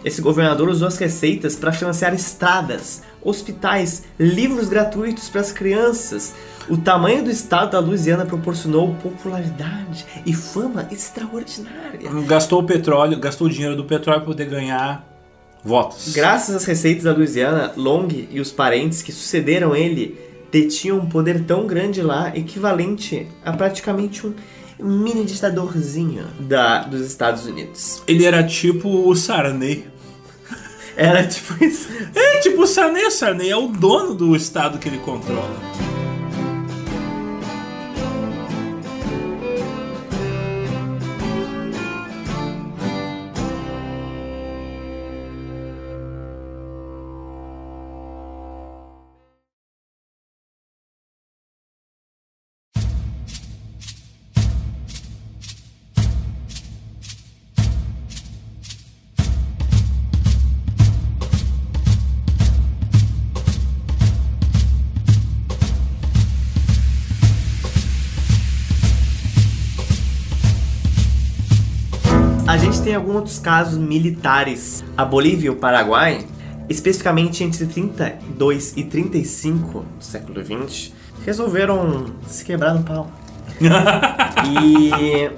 esse 0.03 0.21
governador, 0.21 0.69
usou 0.69 0.88
as 0.88 0.97
receitas 0.97 1.55
para 1.55 1.71
financiar 1.71 2.13
estradas, 2.13 3.01
hospitais, 3.21 4.03
livros 4.19 4.67
gratuitos 4.67 5.29
para 5.29 5.41
as 5.41 5.51
crianças. 5.51 6.33
O 6.69 6.77
tamanho 6.77 7.23
do 7.23 7.31
estado 7.31 7.71
da 7.71 7.79
Louisiana 7.79 8.25
proporcionou 8.25 8.95
popularidade 8.95 10.05
e 10.25 10.33
fama 10.33 10.88
extraordinária. 10.91 12.09
Gastou 12.27 12.61
o 12.61 12.63
petróleo, 12.63 13.19
gastou 13.19 13.47
o 13.47 13.50
dinheiro 13.50 13.75
do 13.75 13.85
petróleo 13.85 14.21
para 14.21 14.27
poder 14.27 14.45
ganhar 14.45 15.07
votos. 15.63 16.11
Graças 16.13 16.55
às 16.55 16.65
receitas 16.65 17.03
da 17.03 17.13
Louisiana, 17.13 17.71
Long 17.75 18.07
e 18.09 18.39
os 18.39 18.51
parentes 18.51 19.01
que 19.01 19.11
sucederam 19.11 19.75
ele 19.75 20.30
detinham 20.51 20.98
um 20.98 21.05
poder 21.05 21.43
tão 21.46 21.65
grande 21.65 22.01
lá, 22.01 22.36
equivalente 22.36 23.27
a 23.43 23.53
praticamente 23.53 24.27
um 24.27 24.34
mini 24.79 25.24
ditadorzinho 25.24 26.25
da, 26.39 26.84
dos 26.84 27.01
Estados 27.01 27.46
Unidos. 27.46 28.01
Ele 28.08 28.25
era 28.25 28.43
tipo 28.43 29.08
o 29.08 29.15
Sarney. 29.15 29.88
Era 30.96 31.25
tipo 31.25 31.63
isso. 31.63 31.88
É 32.13 32.39
tipo 32.39 32.63
o 32.63 32.67
Sarney, 32.67 33.05
o 33.05 33.12
Sarney 33.12 33.50
é 33.50 33.55
o 33.55 33.67
dono 33.67 34.13
do 34.13 34.36
estado 34.36 34.77
que 34.77 34.89
ele 34.89 34.98
controla. 34.98 35.90
Alguns 73.01 73.15
outros 73.15 73.39
casos 73.39 73.77
militares. 73.77 74.84
A 74.96 75.03
Bolívia 75.03 75.48
e 75.48 75.50
o 75.50 75.55
Paraguai, 75.55 76.25
especificamente 76.70 77.43
entre 77.43 77.65
32 77.65 78.74
e 78.77 78.84
35 78.84 79.86
do 79.98 80.03
século 80.03 80.43
20, 80.43 80.93
resolveram 81.25 82.05
se 82.27 82.46
quebrar 82.46 82.74
no 82.74 82.84
pau. 82.84 83.12
e 83.60 85.29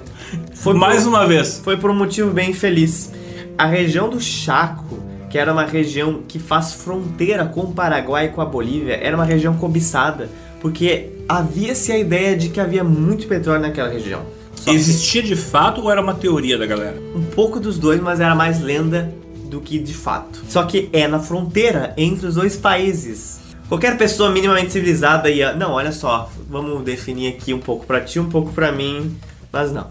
foi 0.54 0.74
Mais 0.74 1.02
por, 1.02 1.08
uma 1.08 1.26
vez. 1.26 1.60
foi 1.64 1.76
por 1.76 1.90
um 1.90 1.94
motivo 1.94 2.30
bem 2.30 2.52
feliz. 2.52 3.10
A 3.56 3.66
região 3.66 4.08
do 4.08 4.20
Chaco, 4.20 4.98
que 5.30 5.38
era 5.38 5.52
uma 5.52 5.64
região 5.64 6.22
que 6.28 6.38
faz 6.38 6.74
fronteira 6.74 7.46
com 7.46 7.62
o 7.62 7.72
Paraguai 7.72 8.26
e 8.26 8.28
com 8.28 8.40
a 8.40 8.44
Bolívia, 8.44 8.94
era 8.94 9.16
uma 9.16 9.24
região 9.24 9.56
cobiçada, 9.56 10.28
porque 10.60 11.10
havia-se 11.28 11.92
a 11.92 11.98
ideia 11.98 12.36
de 12.36 12.48
que 12.50 12.60
havia 12.60 12.84
muito 12.84 13.26
petróleo 13.26 13.62
naquela 13.62 13.88
região. 13.88 14.22
Só 14.56 14.70
que 14.70 14.76
Existia 14.76 15.22
de 15.22 15.36
fato 15.36 15.82
ou 15.82 15.90
era 15.90 16.00
uma 16.00 16.14
teoria 16.14 16.56
da 16.56 16.66
galera? 16.66 16.96
um 17.14 17.22
pouco 17.22 17.60
dos 17.60 17.78
dois, 17.78 18.00
mas 18.00 18.20
era 18.20 18.34
mais 18.34 18.60
lenda 18.60 19.12
do 19.50 19.60
que 19.60 19.78
de 19.78 19.94
fato. 19.94 20.42
Só 20.48 20.64
que 20.64 20.88
é 20.92 21.06
na 21.06 21.18
fronteira 21.18 21.92
entre 21.96 22.26
os 22.26 22.34
dois 22.34 22.56
países. 22.56 23.40
Qualquer 23.68 23.96
pessoa 23.96 24.30
minimamente 24.30 24.72
civilizada 24.72 25.30
ia, 25.30 25.52
não, 25.54 25.72
olha 25.72 25.92
só, 25.92 26.30
vamos 26.48 26.82
definir 26.84 27.28
aqui 27.34 27.54
um 27.54 27.58
pouco 27.60 27.86
pra 27.86 28.00
ti, 28.00 28.20
um 28.20 28.28
pouco 28.28 28.52
pra 28.52 28.70
mim, 28.70 29.16
mas 29.50 29.72
não. 29.72 29.88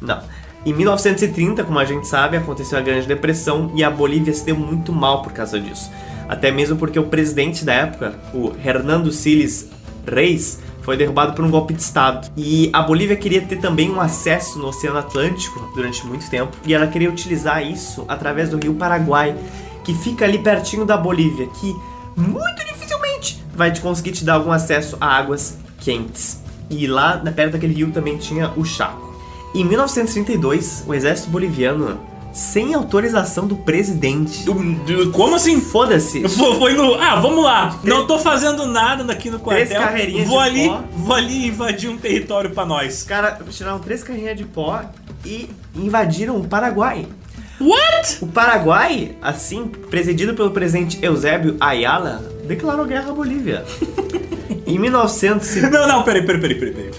Não. 0.00 0.20
Em 0.66 0.72
1930, 0.72 1.62
como 1.64 1.78
a 1.78 1.84
gente 1.84 2.06
sabe, 2.06 2.36
aconteceu 2.36 2.78
a 2.78 2.80
Grande 2.80 3.06
Depressão 3.06 3.70
e 3.74 3.84
a 3.84 3.90
Bolívia 3.90 4.32
se 4.32 4.44
deu 4.44 4.56
muito 4.56 4.92
mal 4.92 5.22
por 5.22 5.32
causa 5.32 5.60
disso. 5.60 5.90
Até 6.28 6.50
mesmo 6.50 6.76
porque 6.76 6.98
o 6.98 7.04
presidente 7.04 7.64
da 7.64 7.72
época, 7.74 8.14
o 8.32 8.52
Hernando 8.64 9.12
Siles 9.12 9.68
Reis, 10.06 10.60
foi 10.84 10.96
derrubado 10.96 11.32
por 11.32 11.44
um 11.44 11.50
golpe 11.50 11.72
de 11.72 11.80
Estado. 11.80 12.30
E 12.36 12.70
a 12.72 12.82
Bolívia 12.82 13.16
queria 13.16 13.40
ter 13.40 13.56
também 13.56 13.90
um 13.90 14.00
acesso 14.00 14.58
no 14.58 14.68
Oceano 14.68 14.98
Atlântico 14.98 15.58
durante 15.74 16.06
muito 16.06 16.28
tempo. 16.28 16.54
E 16.66 16.74
ela 16.74 16.86
queria 16.86 17.08
utilizar 17.10 17.64
isso 17.66 18.04
através 18.06 18.50
do 18.50 18.58
rio 18.58 18.74
Paraguai, 18.74 19.34
que 19.82 19.94
fica 19.94 20.24
ali 20.24 20.38
pertinho 20.38 20.84
da 20.84 20.96
Bolívia, 20.96 21.48
que 21.60 21.74
muito 22.16 22.64
dificilmente 22.64 23.42
vai 23.54 23.72
te 23.72 23.80
conseguir 23.80 24.12
te 24.12 24.24
dar 24.24 24.34
algum 24.34 24.52
acesso 24.52 24.96
a 25.00 25.06
águas 25.06 25.56
quentes. 25.80 26.42
E 26.68 26.86
lá 26.86 27.16
perto 27.34 27.52
daquele 27.52 27.74
rio 27.74 27.90
também 27.90 28.18
tinha 28.18 28.52
o 28.56 28.64
Chaco. 28.64 29.14
Em 29.54 29.64
1932, 29.64 30.84
o 30.86 30.92
exército 30.92 31.30
boliviano, 31.30 32.00
sem 32.34 32.74
autorização 32.74 33.46
do 33.46 33.56
presidente, 33.56 34.44
Como 35.12 35.36
assim? 35.36 35.60
foda-se, 35.60 36.26
Foi 36.28 36.54
foi 36.58 36.74
no. 36.74 36.94
Ah, 36.94 37.20
vamos 37.20 37.42
lá. 37.44 37.78
Não 37.84 38.06
tô 38.06 38.18
fazendo 38.18 38.66
nada 38.66 39.10
aqui 39.12 39.30
no 39.30 39.38
Três 39.38 39.68
quartel. 39.70 39.80
carreirinhas 39.88 40.28
Vou 40.28 40.38
de 40.42 40.44
ali, 40.48 40.68
pó. 40.68 40.82
vou 40.96 41.16
ali 41.16 41.46
invadir 41.46 41.88
um 41.88 41.96
território 41.96 42.50
pra 42.50 42.64
os 42.64 42.68
nós. 42.68 43.02
caras 43.04 43.38
tiraram 43.56 43.78
três 43.78 44.02
carrinhas 44.02 44.36
de 44.36 44.44
pó 44.44 44.82
e 45.24 45.48
invadiram 45.76 46.36
o 46.36 46.44
Paraguai. 46.46 47.06
What? 47.60 48.18
O 48.20 48.26
Paraguai, 48.26 49.16
assim, 49.22 49.66
presidido 49.68 50.34
pelo 50.34 50.50
presidente 50.50 50.98
Eusébio 51.00 51.56
Ayala, 51.60 52.20
declarou 52.46 52.84
guerra 52.84 53.10
à 53.10 53.14
Bolívia. 53.14 53.64
em 54.66 54.78
1900 54.78 55.56
e- 55.56 55.60
Não, 55.62 55.86
não, 55.88 56.02
peraí, 56.02 56.24
peraí, 56.24 56.40
peraí, 56.40 56.54
peraí, 56.72 56.90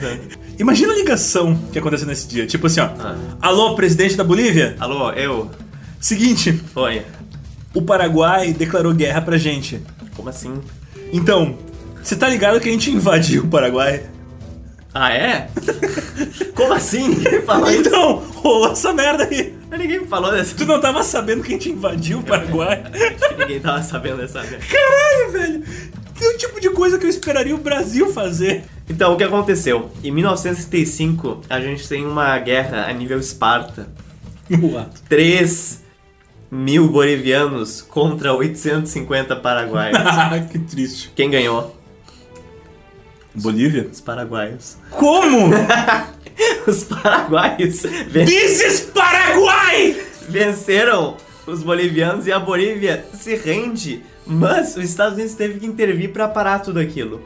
peraí. 0.00 0.20
Imagina 0.58 0.92
a 0.92 0.96
ligação 0.96 1.54
que 1.72 1.78
aconteceu 1.78 2.06
nesse 2.06 2.26
dia. 2.28 2.46
Tipo 2.46 2.66
assim, 2.66 2.80
ó. 2.80 2.88
Ah. 2.98 3.16
Alô, 3.42 3.74
presidente 3.74 4.16
da 4.16 4.24
Bolívia? 4.24 4.74
Alô, 4.80 5.12
eu. 5.12 5.50
Seguinte, 6.00 6.62
Oi. 6.74 7.02
o 7.74 7.82
Paraguai 7.82 8.52
declarou 8.52 8.92
guerra 8.94 9.20
pra 9.20 9.36
gente. 9.36 9.80
Como 10.14 10.28
assim? 10.30 10.60
Então, 11.12 11.58
você 12.02 12.16
tá 12.16 12.28
ligado 12.28 12.58
que 12.60 12.68
a 12.68 12.72
gente 12.72 12.90
invadiu 12.90 13.44
o 13.44 13.48
Paraguai? 13.48 14.04
Ah, 14.94 15.12
é? 15.12 15.48
Como 16.54 16.72
assim? 16.72 17.08
Ninguém 17.08 17.42
falou 17.42 17.68
isso. 17.70 17.80
Então, 17.80 18.22
rolou 18.36 18.72
essa 18.72 18.94
merda 18.94 19.24
aí. 19.24 19.54
Ninguém 19.70 20.00
me 20.00 20.06
falou 20.06 20.32
dessa. 20.32 20.54
Tu 20.54 20.64
não 20.64 20.80
tava 20.80 21.02
sabendo 21.02 21.42
que 21.42 21.48
a 21.48 21.52
gente 21.52 21.70
invadiu 21.70 22.20
o 22.20 22.22
Paraguai? 22.22 22.82
Acho 22.94 23.28
que 23.28 23.34
ninguém 23.40 23.60
tava 23.60 23.82
sabendo 23.82 24.16
dessa 24.18 24.40
merda. 24.42 24.58
Caralho, 24.58 25.32
velho. 25.32 25.64
É 26.20 26.28
o 26.28 26.38
tipo 26.38 26.60
de 26.60 26.70
coisa 26.70 26.98
que 26.98 27.04
eu 27.04 27.10
esperaria 27.10 27.54
o 27.54 27.58
Brasil 27.58 28.12
fazer. 28.12 28.64
Então, 28.88 29.12
o 29.14 29.16
que 29.16 29.24
aconteceu? 29.24 29.90
Em 30.02 30.10
1935, 30.10 31.42
a 31.50 31.60
gente 31.60 31.86
tem 31.88 32.06
uma 32.06 32.38
guerra 32.38 32.86
a 32.88 32.92
nível 32.92 33.18
Esparta. 33.18 33.88
What? 34.50 35.02
3 35.08 35.84
mil 36.50 36.88
bolivianos 36.88 37.82
contra 37.82 38.32
850 38.32 39.36
paraguaios. 39.36 39.98
que 40.50 40.58
triste. 40.60 41.10
Quem 41.14 41.28
ganhou? 41.30 41.76
Bolívia? 43.34 43.88
Os 43.92 44.00
paraguaios. 44.00 44.76
Como? 44.90 45.50
Os 46.66 46.84
paraguaios 46.84 47.82
ven- 48.08 48.26
This 48.26 48.60
is 48.62 48.80
Paraguai! 48.92 49.96
venceram 50.28 51.16
os 51.46 51.62
bolivianos 51.62 52.26
e 52.26 52.32
a 52.32 52.38
Bolívia 52.38 53.04
se 53.14 53.34
rende. 53.36 54.02
Mas 54.26 54.76
os 54.76 54.84
Estados 54.84 55.14
Unidos 55.14 55.34
teve 55.34 55.60
que 55.60 55.66
intervir 55.66 56.12
para 56.12 56.26
parar 56.26 56.58
tudo 56.58 56.80
aquilo. 56.80 57.22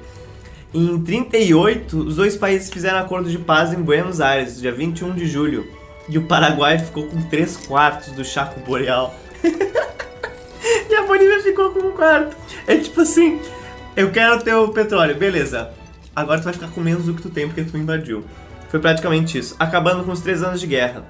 Em 0.72 1.00
38, 1.02 1.98
os 1.98 2.16
dois 2.16 2.36
países 2.36 2.70
fizeram 2.70 2.98
acordo 2.98 3.30
de 3.30 3.38
paz 3.38 3.72
em 3.72 3.82
Buenos 3.82 4.20
Aires, 4.20 4.60
dia 4.60 4.70
21 4.70 5.14
de 5.14 5.26
julho. 5.26 5.66
E 6.08 6.18
o 6.18 6.26
Paraguai 6.26 6.78
ficou 6.78 7.06
com 7.06 7.22
3 7.22 7.56
quartos 7.66 8.12
do 8.12 8.24
Chaco 8.24 8.60
Boreal. 8.60 9.14
e 9.42 10.94
a 10.94 11.02
Bolívia 11.02 11.40
ficou 11.42 11.70
com 11.70 11.88
um 11.88 11.92
quarto. 11.92 12.36
É 12.66 12.76
tipo 12.76 13.00
assim, 13.00 13.40
eu 13.96 14.10
quero 14.10 14.36
o 14.36 14.42
teu 14.42 14.68
petróleo, 14.68 15.16
beleza. 15.16 15.70
Agora 16.14 16.40
tu 16.40 16.44
vai 16.44 16.52
ficar 16.52 16.68
com 16.68 16.80
menos 16.80 17.06
do 17.06 17.14
que 17.14 17.22
tu 17.22 17.30
tem 17.30 17.46
porque 17.46 17.64
tu 17.64 17.76
invadiu. 17.76 18.24
Foi 18.68 18.78
praticamente 18.78 19.38
isso, 19.38 19.56
acabando 19.58 20.04
com 20.04 20.12
os 20.12 20.20
três 20.20 20.42
anos 20.42 20.60
de 20.60 20.66
guerra. 20.66 21.04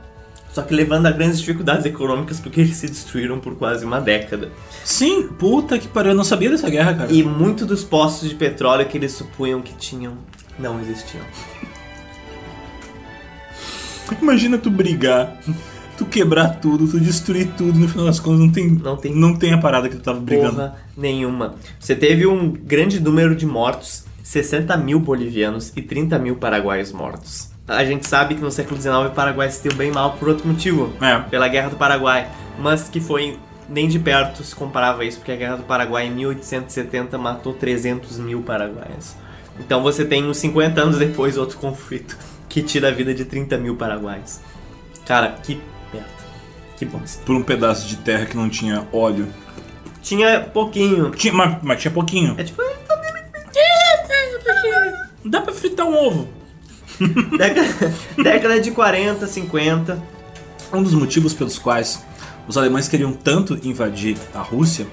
Só 0.53 0.63
que 0.63 0.75
levando 0.75 1.07
a 1.07 1.11
grandes 1.13 1.39
dificuldades 1.39 1.87
econômicas 1.87 2.41
porque 2.41 2.61
eles 2.61 2.77
se 2.77 2.89
destruíram 2.89 3.39
por 3.39 3.55
quase 3.55 3.85
uma 3.85 4.01
década. 4.01 4.51
Sim, 4.85 5.29
puta 5.29 5.79
que 5.79 5.87
pariu. 5.87 6.11
Eu 6.11 6.17
não 6.17 6.25
sabia 6.25 6.51
dessa 6.51 6.69
guerra, 6.69 6.93
cara. 6.95 7.13
E 7.13 7.23
muitos 7.23 7.67
dos 7.67 7.85
postos 7.85 8.29
de 8.29 8.35
petróleo 8.35 8.87
que 8.87 8.99
eles 8.99 9.13
supunham 9.13 9.63
que 9.63 9.75
tinham 9.77 10.15
não 10.59 10.81
existiam. 10.81 11.23
Imagina 14.21 14.59
tu 14.59 14.71
brigar, 14.71 15.41
tu 15.97 16.05
quebrar 16.05 16.61
tudo, 16.61 16.89
tu 16.89 16.99
destruir 16.99 17.49
tudo, 17.57 17.79
no 17.79 17.89
final 17.89 18.07
das 18.07 18.19
contas 18.19 18.41
não 18.41 18.51
tem, 18.51 18.69
Não 18.71 18.97
tem 18.97 19.15
não 19.15 19.37
tem 19.37 19.53
a 19.53 19.59
parada 19.59 19.89
que 19.89 19.97
tu 19.97 20.03
tava 20.03 20.19
brigando. 20.19 20.55
porra 20.57 20.75
nenhuma. 20.97 21.55
Você 21.79 21.95
teve 21.95 22.27
um 22.27 22.51
grande 22.51 22.99
número 22.99 23.37
de 23.37 23.47
mortos, 23.47 24.05
60 24.25 24.77
mil 24.79 24.99
bolivianos 24.99 25.73
e 25.77 25.83
30 25.83 26.19
mil 26.19 26.35
paraguaios 26.37 26.91
mortos. 26.93 27.50
A 27.71 27.85
gente 27.85 28.09
sabe 28.09 28.35
que 28.35 28.41
no 28.41 28.51
século 28.51 28.81
XIX 28.81 28.97
o 29.07 29.11
Paraguai 29.11 29.49
se 29.49 29.63
deu 29.63 29.73
bem 29.77 29.93
mal 29.93 30.15
por 30.15 30.29
outro 30.29 30.47
motivo. 30.47 30.93
É. 31.01 31.21
Pela 31.31 31.47
Guerra 31.47 31.71
do 31.71 31.77
Paraguai. 31.77 32.29
Mas 32.59 32.89
que 32.89 33.01
foi 33.01 33.39
nem 33.69 33.87
de 33.87 33.97
perto 34.01 34.43
se 34.43 34.57
comparava 34.57 35.03
a 35.03 35.05
isso, 35.05 35.19
porque 35.19 35.31
a 35.31 35.37
Guerra 35.37 35.57
do 35.59 35.63
Paraguai 35.63 36.07
em 36.07 36.11
1870 36.11 37.17
matou 37.17 37.55
300 37.55 38.19
mil 38.19 38.43
paraguaios. 38.43 39.15
Então 39.61 39.85
você 39.85 40.05
tem 40.05 40.25
uns 40.25 40.39
50 40.39 40.81
anos 40.81 40.99
depois 40.99 41.39
outro 41.39 41.59
conflito 41.59 42.19
que 42.51 42.61
tira 42.61 42.89
a 42.89 42.91
vida 42.91 43.15
de 43.15 43.25
30 43.25 43.57
mil 43.59 43.77
paraguaios. 43.77 44.41
Cara, 45.07 45.37
que 45.41 45.61
merda. 45.95 46.09
Que 46.77 46.85
bosta. 46.85 47.23
Por 47.25 47.37
um 47.37 47.43
pedaço 47.45 47.87
de 47.87 47.99
terra 47.99 48.27
que 48.27 48.37
não 48.37 48.51
tinha 48.51 48.85
óleo. 48.93 49.29
Tinha 50.03 50.41
pouquinho. 50.41 51.11
Tinha, 51.11 51.33
mas, 51.33 51.59
mas 51.63 51.81
tinha 51.81 51.93
pouquinho. 51.93 52.35
É 52.37 52.43
tipo. 52.43 52.61
Dá 55.25 55.41
pra 55.41 55.53
fritar 55.53 55.87
um 55.87 55.95
ovo. 55.95 56.40
Década, 57.37 57.95
década 58.23 58.61
de 58.61 58.71
40, 58.71 59.27
50. 59.27 60.03
Um 60.73 60.83
dos 60.83 60.95
motivos 60.95 61.35
pelos 61.35 61.59
quais 61.59 62.05
os 62.47 62.57
alemães 62.57 62.89
queriam 62.89 63.13
tanto 63.13 63.59
invadir 63.67 64.17
a 64.35 64.41
Rússia, 64.41 64.87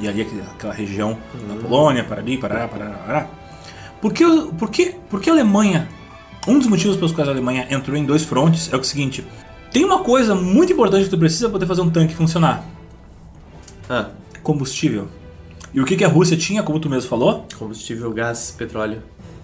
e 0.00 0.08
ali 0.08 0.22
aquela 0.22 0.72
região 0.72 1.18
da 1.48 1.54
Polônia, 1.54 2.04
Parari, 2.04 2.38
Pará, 2.38 2.66
Pará, 2.66 2.90
Pará. 2.90 3.28
Por 4.00 4.12
que, 4.12 4.24
por, 4.58 4.70
que, 4.70 4.94
por 5.08 5.20
que 5.20 5.30
a 5.30 5.32
Alemanha. 5.32 5.88
Um 6.46 6.58
dos 6.58 6.66
motivos 6.66 6.96
pelos 6.96 7.12
quais 7.12 7.28
a 7.28 7.32
Alemanha 7.32 7.68
entrou 7.70 7.96
em 7.96 8.04
dois 8.04 8.24
frontes 8.24 8.72
é 8.72 8.76
o 8.76 8.82
seguinte: 8.82 9.24
tem 9.70 9.84
uma 9.84 10.00
coisa 10.00 10.34
muito 10.34 10.72
importante 10.72 11.04
que 11.04 11.10
tu 11.10 11.18
precisa 11.18 11.46
pra 11.46 11.52
poder 11.52 11.66
fazer 11.66 11.82
um 11.82 11.90
tanque 11.90 12.14
funcionar: 12.14 12.64
Ah, 13.88 14.10
combustível. 14.42 15.06
E 15.72 15.80
o 15.80 15.84
que, 15.84 15.96
que 15.96 16.04
a 16.04 16.08
Rússia 16.08 16.36
tinha, 16.36 16.62
como 16.62 16.80
tu 16.80 16.90
mesmo 16.90 17.08
falou? 17.08 17.46
combustível, 17.58 18.12
gás, 18.12 18.54
petróleo. 18.58 19.02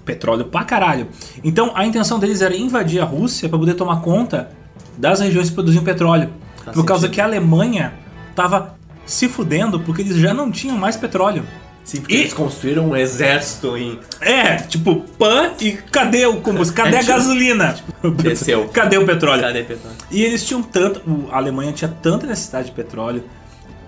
Petróleo 0.09 0.47
pra 0.47 0.65
caralho. 0.65 1.07
Então 1.45 1.71
a 1.75 1.85
intenção 1.85 2.19
deles 2.19 2.41
era 2.41 2.57
invadir 2.57 3.00
a 3.00 3.05
Rússia 3.05 3.49
pra 3.49 3.59
poder 3.59 3.75
tomar 3.75 4.00
conta 4.00 4.50
das 4.97 5.21
regiões 5.21 5.49
que 5.50 5.55
produziam 5.55 5.85
petróleo. 5.85 6.31
Faz 6.65 6.75
por 6.77 6.85
causa 6.87 7.09
que 7.09 7.21
a 7.21 7.25
Alemanha 7.25 7.93
tava 8.35 8.75
se 9.05 9.29
fudendo 9.29 9.79
porque 9.81 10.00
eles 10.03 10.17
já 10.17 10.33
não 10.33 10.50
tinham 10.50 10.77
mais 10.79 10.97
petróleo. 10.97 11.45
Sim, 11.85 12.00
porque 12.00 12.15
E- 12.15 12.21
eles 12.21 12.35
construíram 12.35 12.88
um 12.91 12.97
exército 12.97 13.77
em. 13.77 13.99
É, 14.21 14.57
tipo, 14.57 14.97
pan 15.19 15.53
e 15.61 15.73
cadê 15.73 16.27
o 16.27 16.41
combustível? 16.41 16.85
Cadê 16.85 16.97
É, 16.97 16.99
a 16.99 17.03
tipo- 17.03 17.12
gasolina? 17.12 17.77
Desceu. 18.23 18.69
Cadê 18.73 18.99
o 18.99 19.07
petróleo? 19.07 19.43
Cadê 19.43 19.62
petróleo? 19.62 19.97
E 20.11 20.23
eles 20.23 20.45
tinham 20.45 20.62
tanto. 20.62 21.00
A 21.31 21.37
Alemanha 21.37 21.73
tinha 21.73 21.88
tanta 22.03 22.27
necessidade 22.27 22.67
de 22.67 22.73
petróleo. 22.73 23.23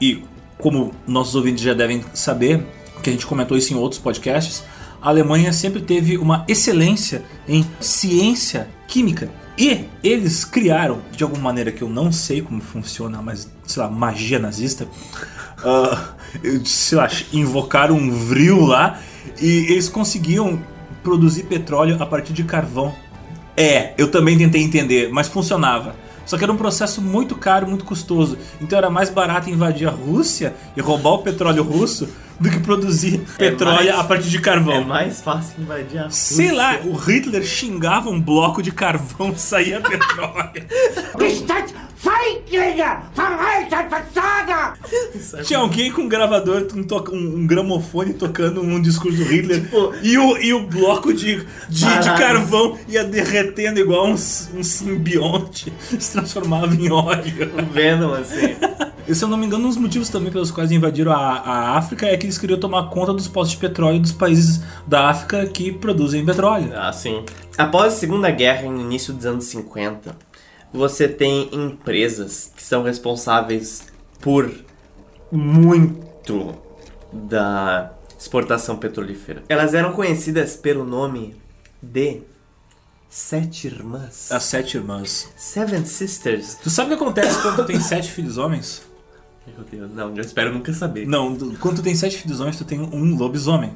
E 0.00 0.22
como 0.58 0.92
nossos 1.06 1.34
ouvintes 1.34 1.62
já 1.62 1.74
devem 1.74 2.02
saber, 2.14 2.64
que 3.02 3.10
a 3.10 3.12
gente 3.12 3.26
comentou 3.26 3.56
isso 3.56 3.72
em 3.74 3.76
outros 3.76 4.00
podcasts, 4.00 4.62
a 5.02 5.08
Alemanha 5.08 5.52
sempre 5.52 5.80
teve 5.80 6.18
uma 6.18 6.44
excelência 6.46 7.22
em 7.48 7.64
ciência 7.80 8.68
química. 8.86 9.30
E 9.56 9.84
eles 10.02 10.44
criaram, 10.44 11.00
de 11.12 11.22
alguma 11.22 11.42
maneira 11.42 11.70
que 11.70 11.82
eu 11.82 11.88
não 11.88 12.10
sei 12.10 12.40
como 12.40 12.60
funciona, 12.60 13.20
mas, 13.20 13.50
sei 13.66 13.82
lá, 13.82 13.90
magia 13.90 14.38
nazista, 14.38 14.86
uh, 15.58 16.64
sei 16.64 16.98
lá, 16.98 17.08
invocaram 17.32 17.94
um 17.94 18.10
vril 18.10 18.64
lá 18.64 19.00
e 19.40 19.66
eles 19.70 19.88
conseguiam 19.88 20.62
produzir 21.02 21.44
petróleo 21.44 21.96
a 22.00 22.06
partir 22.06 22.32
de 22.32 22.44
carvão. 22.44 22.94
É, 23.56 23.92
eu 23.98 24.10
também 24.10 24.38
tentei 24.38 24.62
entender, 24.62 25.10
mas 25.12 25.28
funcionava. 25.28 25.94
Só 26.24 26.38
que 26.38 26.44
era 26.44 26.52
um 26.52 26.56
processo 26.56 27.02
muito 27.02 27.34
caro, 27.34 27.66
muito 27.66 27.84
custoso. 27.84 28.38
Então 28.60 28.78
era 28.78 28.88
mais 28.88 29.10
barato 29.10 29.50
invadir 29.50 29.88
a 29.88 29.90
Rússia 29.90 30.54
e 30.76 30.80
roubar 30.80 31.14
o 31.14 31.18
petróleo 31.18 31.62
russo 31.62 32.08
do 32.40 32.50
que 32.50 32.58
produzir 32.60 33.22
É 33.38 33.50
petróleo 33.50 33.76
mais- 33.86 33.98
a 34.00 34.04
partir 34.04 34.30
de 34.30 34.40
carvão. 34.40 34.74
É 34.74 34.84
mais 34.84 35.20
fácil 35.20 35.60
invadir 35.60 35.98
a 35.98 36.08
Sei 36.10 36.46
Rússia. 36.48 36.56
lá, 36.62 36.78
o 36.84 36.94
Hitler 36.94 37.42
xingava 37.44 38.08
um 38.10 38.20
bloco 38.20 38.62
de 38.62 38.72
carvão 38.72 39.30
e 39.30 39.36
saía 39.38 39.80
petróleo. 39.80 40.64
Tinha 45.44 45.58
alguém 45.58 45.90
com 45.92 46.02
um 46.02 46.08
gravador, 46.08 46.66
um, 46.74 46.82
toca- 46.82 47.12
um- 47.12 47.36
um 47.40 47.46
gramofone 47.46 48.14
tocando 48.14 48.60
um 48.62 48.80
discurso 48.80 49.18
do 49.18 49.24
Hitler 49.24 49.62
Tipo- 49.62 49.94
e, 50.02 50.16
o, 50.18 50.36
e 50.38 50.52
o 50.52 50.66
bloco 50.66 51.12
de, 51.12 51.44
de, 51.68 51.84
de 51.98 52.08
carvão 52.18 52.78
ia 52.88 53.04
derretendo 53.04 53.80
igual 53.80 54.06
um, 54.08 54.12
um 54.14 54.62
simbionte, 54.62 55.72
se 55.98 56.12
transformava 56.12 56.74
em 56.74 56.90
óleo. 56.90 57.52
O 57.58 57.72
Venom, 57.72 58.14
assim. 58.14 58.56
E 59.10 59.14
se 59.16 59.24
eu 59.24 59.28
não 59.28 59.36
me 59.36 59.44
engano, 59.44 59.64
um 59.64 59.68
dos 59.68 59.76
motivos 59.76 60.08
também 60.08 60.30
pelos 60.30 60.52
quais 60.52 60.70
invadiram 60.70 61.10
a, 61.10 61.16
a 61.16 61.76
África 61.76 62.06
é 62.06 62.16
que 62.16 62.26
eles 62.26 62.38
queriam 62.38 62.60
tomar 62.60 62.90
conta 62.90 63.12
dos 63.12 63.26
postos 63.26 63.56
de 63.56 63.56
petróleo 63.56 63.98
dos 63.98 64.12
países 64.12 64.62
da 64.86 65.08
África 65.08 65.44
que 65.48 65.72
produzem 65.72 66.24
petróleo. 66.24 66.70
Ah, 66.76 66.92
sim. 66.92 67.24
Após 67.58 67.94
a 67.94 67.96
Segunda 67.96 68.30
Guerra, 68.30 68.70
no 68.70 68.80
início 68.80 69.12
dos 69.12 69.26
anos 69.26 69.46
50, 69.46 70.16
você 70.72 71.08
tem 71.08 71.52
empresas 71.52 72.52
que 72.54 72.62
são 72.62 72.84
responsáveis 72.84 73.88
por 74.20 74.48
muito 75.32 76.54
da 77.12 77.90
exportação 78.16 78.76
petrolífera. 78.76 79.42
Elas 79.48 79.74
eram 79.74 79.92
conhecidas 79.92 80.54
pelo 80.54 80.84
nome 80.84 81.34
de 81.82 82.22
Sete 83.08 83.66
Irmãs. 83.66 84.30
As 84.30 84.44
sete 84.44 84.76
irmãs. 84.76 85.32
Seven 85.36 85.84
Sisters. 85.84 86.54
Tu 86.62 86.70
sabe 86.70 86.94
o 86.94 86.96
que 86.96 87.02
acontece 87.02 87.42
quando 87.42 87.66
tem 87.66 87.80
sete 87.80 88.08
filhos 88.08 88.38
homens? 88.38 88.88
Meu 89.56 89.66
Deus, 89.70 89.94
não, 89.94 90.14
eu 90.14 90.20
espero 90.20 90.52
nunca 90.52 90.72
saber. 90.72 91.06
Não, 91.06 91.36
quando 91.58 91.76
tu 91.76 91.82
tem 91.82 91.94
sete 91.94 92.18
filhos 92.18 92.40
homens, 92.40 92.56
tu 92.56 92.64
tem 92.64 92.80
um 92.80 93.16
lobisomem. 93.16 93.72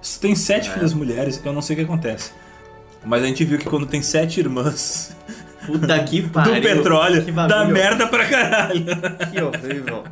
Se 0.00 0.18
tu 0.18 0.22
tem 0.22 0.34
sete 0.34 0.70
filhas 0.70 0.92
mulheres, 0.92 1.40
eu 1.44 1.52
não 1.52 1.62
sei 1.62 1.74
o 1.74 1.78
que 1.78 1.84
acontece. 1.84 2.32
Mas 3.04 3.22
a 3.22 3.26
gente 3.26 3.44
viu 3.44 3.58
que 3.58 3.66
quando 3.66 3.86
tem 3.86 4.02
sete 4.02 4.40
irmãs 4.40 5.16
Puta 5.66 6.04
que 6.04 6.22
do 6.22 6.30
pariu. 6.30 6.62
petróleo, 6.62 7.24
que 7.24 7.32
dá 7.32 7.64
merda 7.64 8.06
pra 8.06 8.26
caralho. 8.28 8.84
Que 9.32 9.42
horrível. 9.42 10.04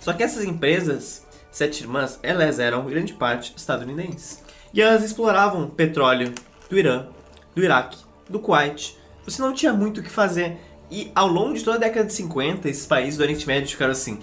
Só 0.00 0.12
que 0.12 0.22
essas 0.22 0.44
empresas, 0.44 1.24
Sete 1.50 1.82
Irmãs, 1.82 2.18
elas 2.22 2.58
eram, 2.58 2.84
grande 2.86 3.12
parte, 3.12 3.52
estadunidenses. 3.56 4.42
E 4.74 4.80
elas 4.82 5.04
exploravam 5.04 5.68
petróleo 5.68 6.32
do 6.68 6.76
Irã, 6.78 7.06
do 7.54 7.62
Iraque, 7.62 7.98
do 8.28 8.40
Kuwait. 8.40 8.96
Você 9.24 9.40
não 9.40 9.52
tinha 9.52 9.72
muito 9.72 10.00
o 10.00 10.02
que 10.02 10.10
fazer. 10.10 10.56
E 10.92 11.10
ao 11.14 11.26
longo 11.26 11.54
de 11.54 11.64
toda 11.64 11.78
a 11.78 11.80
década 11.80 12.06
de 12.06 12.12
50, 12.12 12.68
esses 12.68 12.84
países 12.84 13.16
do 13.16 13.22
Oriente 13.22 13.46
Médio 13.46 13.70
ficaram 13.70 13.92
assim... 13.92 14.18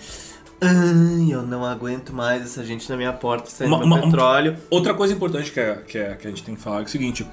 Ai, 0.62 1.32
eu 1.34 1.42
não 1.42 1.66
aguento 1.66 2.14
mais 2.14 2.44
essa 2.44 2.64
gente 2.66 2.88
na 2.90 2.96
minha 2.98 3.14
porta 3.14 3.50
saindo 3.50 3.74
Uma- 3.76 3.86
uma- 3.86 4.02
petróleo. 4.02 4.56
Outra 4.70 4.94
coisa 4.94 5.14
importante 5.14 5.52
que, 5.52 5.60
é- 5.60 5.76
que, 5.88 5.98
é- 5.98 6.16
que 6.16 6.28
a 6.28 6.30
gente 6.30 6.44
tem 6.44 6.54
que 6.54 6.62
falar 6.62 6.82
é 6.82 6.84
o 6.84 6.88
seguinte: 6.88 7.26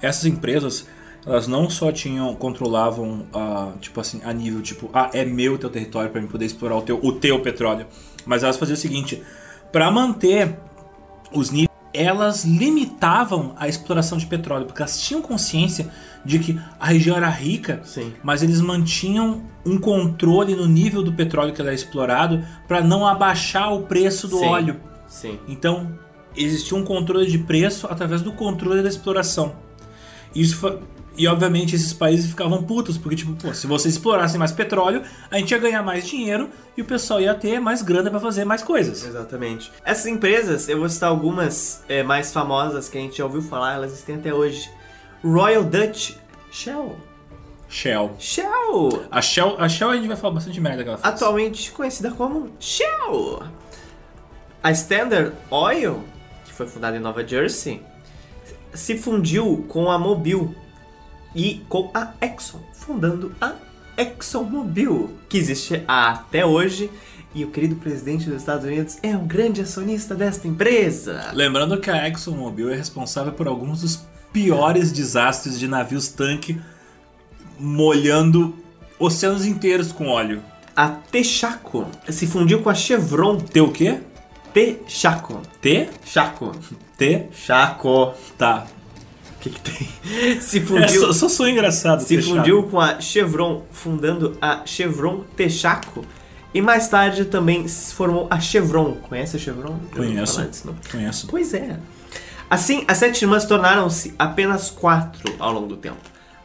essas 0.00 0.26
empresas, 0.26 0.84
elas 1.24 1.46
não 1.46 1.70
só 1.70 1.92
tinham, 1.92 2.34
controlavam, 2.34 3.24
ah, 3.32 3.70
tipo 3.80 4.00
assim, 4.00 4.20
a 4.24 4.32
nível 4.32 4.60
tipo, 4.60 4.90
ah, 4.92 5.08
é 5.14 5.24
meu 5.24 5.54
o 5.54 5.58
teu 5.58 5.70
território 5.70 6.10
para 6.10 6.20
mim 6.20 6.26
poder 6.26 6.44
explorar 6.44 6.76
o 6.76 6.82
teu, 6.82 6.98
o 7.00 7.12
teu 7.12 7.40
petróleo, 7.40 7.86
mas 8.26 8.42
elas 8.42 8.56
faziam 8.56 8.74
o 8.74 8.78
seguinte: 8.78 9.22
para 9.70 9.88
manter 9.88 10.58
os 11.32 11.50
níveis, 11.50 11.70
elas 11.94 12.44
limitavam 12.44 13.54
a 13.56 13.68
exploração 13.68 14.18
de 14.18 14.26
petróleo, 14.26 14.66
porque 14.66 14.82
elas 14.82 15.00
tinham 15.00 15.22
consciência 15.22 15.88
de 16.24 16.38
que 16.38 16.60
a 16.78 16.86
região 16.86 17.16
era 17.16 17.28
rica, 17.28 17.80
Sim. 17.84 18.12
mas 18.22 18.42
eles 18.42 18.60
mantinham 18.60 19.42
um 19.64 19.78
controle 19.78 20.54
no 20.54 20.66
nível 20.66 21.02
do 21.02 21.12
petróleo 21.12 21.52
que 21.52 21.60
era 21.60 21.72
explorado 21.74 22.44
para 22.68 22.80
não 22.80 23.06
abaixar 23.06 23.72
o 23.72 23.82
preço 23.82 24.26
do 24.28 24.38
Sim. 24.38 24.46
óleo. 24.46 24.80
Sim. 25.06 25.38
Então, 25.48 25.92
existia 26.36 26.76
um 26.76 26.84
controle 26.84 27.26
de 27.30 27.38
preço 27.38 27.86
através 27.90 28.22
do 28.22 28.32
controle 28.32 28.82
da 28.82 28.88
exploração. 28.88 29.54
Isso 30.34 30.56
fa- 30.56 30.78
E 31.14 31.26
obviamente 31.28 31.76
esses 31.76 31.92
países 31.92 32.30
ficavam 32.30 32.62
putos, 32.62 32.96
porque 32.96 33.14
tipo, 33.16 33.34
pô, 33.34 33.52
se 33.52 33.66
vocês 33.66 33.92
explorassem 33.94 34.38
mais 34.38 34.50
petróleo, 34.50 35.02
a 35.30 35.36
gente 35.36 35.50
ia 35.50 35.58
ganhar 35.58 35.82
mais 35.82 36.06
dinheiro 36.08 36.48
e 36.74 36.80
o 36.80 36.86
pessoal 36.86 37.20
ia 37.20 37.34
ter 37.34 37.60
mais 37.60 37.82
grana 37.82 38.08
para 38.10 38.18
fazer 38.18 38.46
mais 38.46 38.62
coisas. 38.62 39.04
Exatamente. 39.06 39.70
Essas 39.84 40.06
empresas, 40.06 40.70
eu 40.70 40.78
vou 40.78 40.88
citar 40.88 41.10
algumas 41.10 41.84
é, 41.86 42.02
mais 42.02 42.32
famosas 42.32 42.88
que 42.88 42.96
a 42.96 43.00
gente 43.02 43.18
já 43.18 43.24
ouviu 43.26 43.42
falar, 43.42 43.74
elas 43.74 43.92
existem 43.92 44.14
até 44.14 44.32
hoje. 44.32 44.70
Royal 45.24 45.64
Dutch 45.64 46.16
Shell. 46.50 46.96
Shell. 47.68 48.16
Shell! 48.18 49.06
A 49.10 49.22
Shell, 49.22 49.56
a 49.58 49.68
Shell 49.68 49.90
a 49.90 49.96
gente 49.96 50.08
vai 50.08 50.16
falar 50.16 50.34
bastante 50.34 50.60
merda 50.60 50.82
que 50.82 50.88
ela 50.88 50.98
faz. 50.98 51.14
Atualmente 51.14 51.70
conhecida 51.72 52.10
como 52.10 52.52
Shell. 52.60 53.42
A 54.62 54.70
Standard 54.72 55.32
Oil, 55.50 56.04
que 56.44 56.52
foi 56.52 56.66
fundada 56.66 56.96
em 56.96 57.00
Nova 57.00 57.26
Jersey, 57.26 57.82
se 58.74 58.98
fundiu 58.98 59.64
com 59.68 59.90
a 59.90 59.98
Mobil 59.98 60.54
e 61.34 61.64
com 61.68 61.90
a 61.94 62.12
Exxon, 62.20 62.60
fundando 62.72 63.34
a 63.40 63.54
ExxonMobil, 63.96 65.10
que 65.28 65.38
existe 65.38 65.82
até 65.86 66.44
hoje. 66.44 66.90
E 67.34 67.44
o 67.44 67.50
querido 67.50 67.76
presidente 67.76 68.26
dos 68.28 68.40
Estados 68.40 68.66
Unidos 68.66 68.98
é 69.02 69.16
um 69.16 69.26
grande 69.26 69.62
acionista 69.62 70.14
desta 70.14 70.46
empresa. 70.46 71.30
Lembrando 71.32 71.80
que 71.80 71.90
a 71.90 72.06
ExxonMobil 72.06 72.70
é 72.70 72.76
responsável 72.76 73.32
por 73.32 73.46
alguns 73.46 73.80
dos 73.80 74.04
piores 74.32 74.90
desastres 74.92 75.58
de 75.58 75.68
navios 75.68 76.08
tanque 76.08 76.58
molhando 77.58 78.54
oceanos 78.98 79.44
inteiros 79.44 79.92
com 79.92 80.08
óleo. 80.08 80.42
A 80.74 80.88
Texaco 80.88 81.86
se 82.08 82.26
fundiu 82.26 82.62
com 82.62 82.70
a 82.70 82.74
Chevron. 82.74 83.36
T 83.38 83.60
o 83.60 83.70
quê? 83.70 84.00
Texaco. 84.54 85.40
T? 85.60 85.88
Chaco. 86.04 86.52
T? 86.96 87.26
Chaco. 87.32 88.14
Tá. 88.38 88.66
O 89.36 89.40
que, 89.42 89.50
que 89.50 89.60
tem? 89.60 89.88
Se 90.40 90.58
É, 90.58 90.60
fundiu. 90.62 91.00
só, 91.06 91.12
só 91.12 91.28
sou 91.28 91.48
engraçado. 91.48 92.00
se 92.02 92.20
fundiu 92.22 92.62
com 92.64 92.80
a 92.80 93.00
Chevron, 93.00 93.62
fundando 93.70 94.36
a 94.40 94.62
Chevron 94.64 95.24
Texaco. 95.36 96.04
E 96.54 96.60
mais 96.60 96.86
tarde 96.88 97.24
também 97.24 97.66
se 97.66 97.94
formou 97.94 98.26
a 98.30 98.38
Chevron. 98.38 98.94
Conhece 99.08 99.36
a 99.36 99.38
Chevron? 99.38 99.78
Conheço. 99.94 100.42
disso, 100.46 100.66
não? 100.66 100.76
Conheço. 100.90 101.26
Pois 101.28 101.54
é. 101.54 101.78
Assim, 102.52 102.84
as 102.86 102.98
sete 102.98 103.22
irmãs 103.22 103.46
tornaram-se 103.46 104.14
apenas 104.18 104.68
quatro 104.70 105.22
ao 105.38 105.52
longo 105.52 105.66
do 105.68 105.76
tempo. 105.76 105.96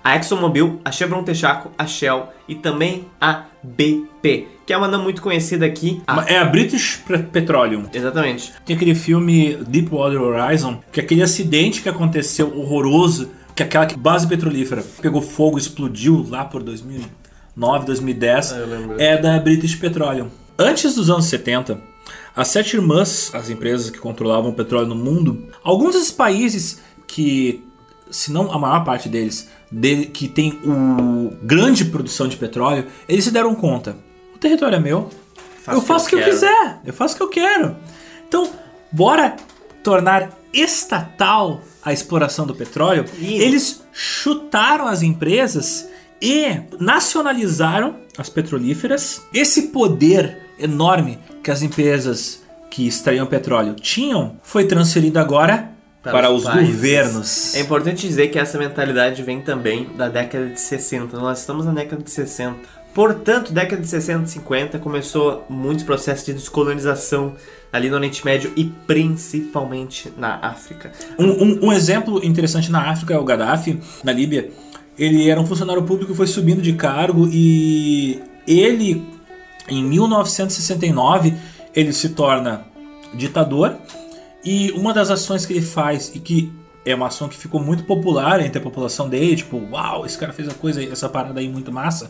A 0.02 0.15
ExxonMobil, 0.15 0.80
a 0.86 0.89
Chevron 0.89 1.22
Texaco, 1.22 1.70
a 1.78 1.86
Shell 1.86 2.30
e 2.48 2.56
também 2.56 3.08
a 3.20 3.43
BP, 3.62 4.48
que 4.65 4.72
é 4.72 4.78
uma 4.78 4.88
não 4.88 5.04
muito 5.04 5.22
conhecida 5.22 5.65
aqui. 5.65 6.02
Ah, 6.08 6.24
É 6.26 6.38
a 6.38 6.46
British 6.46 7.02
Pe- 7.06 7.17
Petroleum. 7.24 7.84
exatamente. 7.93 8.54
Tem 8.65 8.74
aquele 8.78 8.96
filme 8.96 9.58
Deepwater 9.67 10.22
Horizon, 10.22 10.80
que 10.93 11.02
é 11.02 11.04
aquele 11.04 11.22
acidente 11.24 11.82
que 11.82 11.89
aconteceu 11.89 12.58
horroroso, 12.58 13.30
que 13.54 13.62
aquela 13.62 13.86
base 13.98 14.26
petrolífera 14.28 14.82
pegou 15.02 15.22
fogo, 15.22 15.58
explodiu 15.58 16.26
lá 16.30 16.46
por 16.46 16.63
2009, 16.63 17.86
2010, 17.86 18.54
Ah, 18.54 18.56
eu 18.60 18.67
lembro. 18.67 18.96
é 19.02 19.17
da 19.17 19.38
British 19.39 19.76
Petroleum. 19.76 20.30
Antes 20.58 20.96
dos 20.96 21.10
anos 21.10 21.26
70, 21.26 21.82
as 22.36 22.48
sete 22.50 22.76
irmãs, 22.76 23.32
as 23.34 23.50
empresas 23.50 23.89
que 23.89 24.00
controlavam 24.00 24.52
o 24.52 24.54
petróleo 24.54 24.88
no 24.88 24.96
mundo, 24.96 25.48
alguns 25.63 25.93
desses 25.96 26.12
países 26.12 26.80
que, 27.08 27.63
se 28.12 28.32
não 28.32 28.52
a 28.52 28.60
maior 28.60 28.84
parte 28.84 29.10
deles, 29.10 29.50
de- 29.72 30.06
que 30.06 30.28
tem 30.28 30.60
o 30.63 31.34
grande 31.43 31.86
produção 31.86 32.28
de 32.28 32.38
petróleo, 32.38 32.86
eles 33.08 33.26
se 33.26 33.32
deram 33.32 33.54
conta. 33.56 33.98
O 34.36 34.38
território 34.38 34.76
é 34.76 34.80
meu, 34.80 35.10
Faço 35.63 35.78
eu 35.78 35.82
faço 35.82 36.06
o 36.06 36.10
que 36.10 36.15
eu, 36.15 36.20
quero. 36.20 36.32
quiser, 36.32 36.80
eu 36.86 36.93
faço 36.93 37.15
o 37.15 37.17
que 37.17 37.24
eu 37.24 37.30
quero. 37.30 37.76
Então, 38.28 38.50
bora 38.91 39.36
tornar 39.84 40.32
estatal 40.54 41.62
a 41.84 41.91
exploração 41.91 42.46
do 42.48 42.56
petróleo. 42.56 43.04
Ih. 43.20 43.38
Eles 43.41 43.84
chutaram 43.91 44.88
as 44.88 45.02
empresas 45.02 45.88
e 46.22 46.62
nacionalizaram 46.80 47.98
as 48.17 48.30
petrolíferas. 48.30 49.22
Esse 49.34 49.63
poder 49.67 50.46
enorme 50.60 51.20
que 51.43 51.52
as 51.52 51.62
empresas 51.62 52.43
que 52.70 52.88
extraíam 52.88 53.26
petróleo 53.26 53.74
tinham 53.76 54.36
foi 54.43 54.65
transferido 54.65 55.20
agora 55.20 55.72
para, 56.04 56.30
os, 56.32 56.43
países. 56.46 56.74
governos. 56.76 57.56
É 57.56 57.62
importante 57.62 58.08
dizer 58.08 58.28
que 58.30 58.39
essa 58.39 58.58
mentalidade 58.58 59.22
vem 59.24 59.41
também 59.41 59.89
da 59.98 60.08
década 60.08 60.48
de 60.48 60.60
60. 60.60 61.17
Nós 61.20 61.39
estamos 61.39 61.65
na 61.65 61.74
década 61.74 62.02
de 62.02 62.10
60. 62.12 62.56
Portanto, 62.93 63.52
década 63.52 63.82
de 63.82 63.88
60 63.88 64.24
e 64.24 64.30
50 64.30 64.80
começou 64.80 65.46
muitos 65.50 65.84
processos 65.84 66.26
de 66.26 66.34
descolonização 66.34 67.36
ali 67.72 67.89
no 67.89 67.96
Oriente 67.98 68.24
Médio 68.26 68.52
e 68.56 68.63
principalmente 68.65 70.12
na 70.17 70.36
África. 70.41 70.91
Um, 71.20 71.26
um- 71.28 71.60
um 71.67 71.74
exemplo 71.74 72.24
interessante 72.26 72.72
na 72.72 72.89
África 72.89 73.13
é 73.13 73.17
o 73.17 73.24
Gaddafi, 73.24 73.80
na 74.04 74.12
Líbia, 74.12 74.50
ele 74.98 75.30
era 75.30 75.39
um 75.39 75.46
funcionário 75.46 75.84
público 75.84 76.15
foi 76.15 76.26
subindo 76.28 76.62
de 76.62 76.74
cargo 76.74 77.28
e 77.32 78.20
ele, 78.48 79.04
em 79.67 79.84
1969, 79.84 81.34
ele 81.75 81.93
se 81.93 82.10
torna 82.10 82.65
ditador 83.13 83.77
e 84.43 84.71
uma 84.71 84.93
das 84.93 85.10
ações 85.10 85.45
que 85.45 85.53
ele 85.53 85.62
faz 85.62 86.12
e 86.15 86.19
que 86.19 86.51
é 86.86 86.95
uma 86.95 87.08
ação 87.08 87.27
que 87.27 87.36
ficou 87.36 87.62
muito 87.62 87.84
popular 87.84 88.39
entre 88.39 88.60
a 88.60 88.62
população 88.62 89.10
dele, 89.10 89.36
tipo, 89.36 89.58
uau, 89.71 90.06
esse 90.06 90.17
cara 90.17 90.32
fez 90.32 90.47
a 90.47 90.53
coisa, 90.53 90.82
essa 90.84 91.10
parada 91.10 91.39
aí 91.39 91.49
muito 91.49 91.71
massa. 91.71 92.10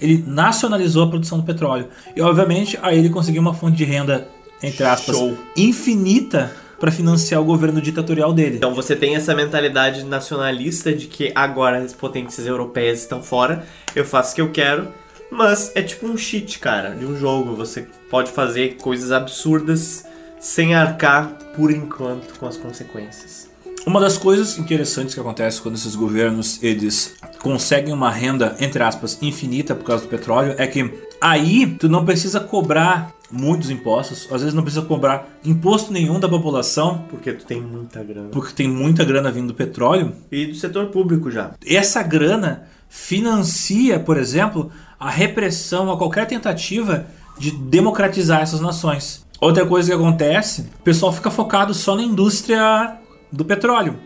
Ele 0.00 0.22
nacionalizou 0.26 1.04
a 1.04 1.08
produção 1.08 1.38
do 1.38 1.44
petróleo. 1.44 1.88
E 2.14 2.20
obviamente 2.20 2.78
aí 2.82 2.98
ele 2.98 3.10
conseguiu 3.10 3.42
uma 3.42 3.52
fonte 3.52 3.76
de 3.76 3.84
renda, 3.84 4.28
entre 4.62 4.84
aspas, 4.84 5.16
Show. 5.16 5.36
infinita 5.56 6.52
para 6.78 6.90
financiar 6.90 7.40
o 7.40 7.44
governo 7.44 7.80
ditatorial 7.80 8.32
dele. 8.32 8.56
Então 8.56 8.74
você 8.74 8.94
tem 8.94 9.14
essa 9.14 9.34
mentalidade 9.34 10.04
nacionalista 10.04 10.92
de 10.92 11.06
que 11.06 11.32
agora 11.34 11.78
as 11.78 11.92
potências 11.92 12.46
europeias 12.46 13.00
estão 13.00 13.22
fora, 13.22 13.64
eu 13.94 14.04
faço 14.04 14.32
o 14.32 14.34
que 14.34 14.40
eu 14.40 14.50
quero, 14.50 14.88
mas 15.32 15.72
é 15.74 15.82
tipo 15.82 16.06
um 16.06 16.16
cheat, 16.16 16.58
cara, 16.58 16.90
de 16.90 17.04
um 17.06 17.16
jogo. 17.18 17.56
Você 17.56 17.86
pode 18.10 18.30
fazer 18.30 18.76
coisas 18.76 19.10
absurdas 19.10 20.04
sem 20.38 20.74
arcar 20.74 21.32
por 21.56 21.70
enquanto 21.70 22.38
com 22.38 22.46
as 22.46 22.56
consequências. 22.56 23.50
Uma 23.86 24.00
das 24.00 24.16
coisas 24.16 24.58
interessantes 24.58 25.14
que 25.14 25.20
acontece 25.20 25.60
quando 25.60 25.74
esses 25.74 25.96
governos 25.96 26.62
eles 26.62 27.16
conseguem 27.40 27.92
uma 27.92 28.10
renda 28.10 28.54
entre 28.60 28.82
aspas 28.82 29.18
infinita 29.20 29.74
por 29.74 29.84
causa 29.84 30.04
do 30.04 30.08
petróleo 30.08 30.54
é 30.56 30.66
que 30.68 30.88
aí 31.20 31.66
tu 31.66 31.88
não 31.88 32.04
precisa 32.04 32.38
cobrar 32.38 33.12
muitos 33.28 33.70
impostos, 33.70 34.28
às 34.30 34.40
vezes 34.42 34.54
não 34.54 34.62
precisa 34.62 34.84
cobrar 34.84 35.26
imposto 35.44 35.92
nenhum 35.92 36.20
da 36.20 36.28
população 36.28 37.06
Porque 37.08 37.32
tu 37.32 37.44
tem 37.46 37.60
muita 37.60 38.04
grana. 38.04 38.28
porque 38.30 38.52
tem 38.52 38.68
muita 38.68 39.04
grana 39.04 39.32
vindo 39.32 39.48
do 39.48 39.54
petróleo. 39.54 40.12
E 40.30 40.46
do 40.46 40.54
setor 40.54 40.86
público 40.88 41.30
já. 41.30 41.52
Essa 41.66 42.02
grana 42.02 42.68
financia, 42.88 43.98
por 43.98 44.18
exemplo, 44.18 44.70
a 45.02 45.10
repressão 45.10 45.90
a 45.90 45.96
qualquer 45.96 46.26
tentativa 46.26 47.06
de 47.38 47.50
democratizar 47.50 48.40
essas 48.40 48.60
nações. 48.60 49.24
Outra 49.40 49.66
coisa 49.66 49.88
que 49.88 49.94
acontece, 49.94 50.68
o 50.78 50.82
pessoal 50.82 51.12
fica 51.12 51.30
focado 51.30 51.74
só 51.74 51.96
na 51.96 52.02
indústria 52.02 52.96
do 53.32 53.44
petróleo. 53.44 53.96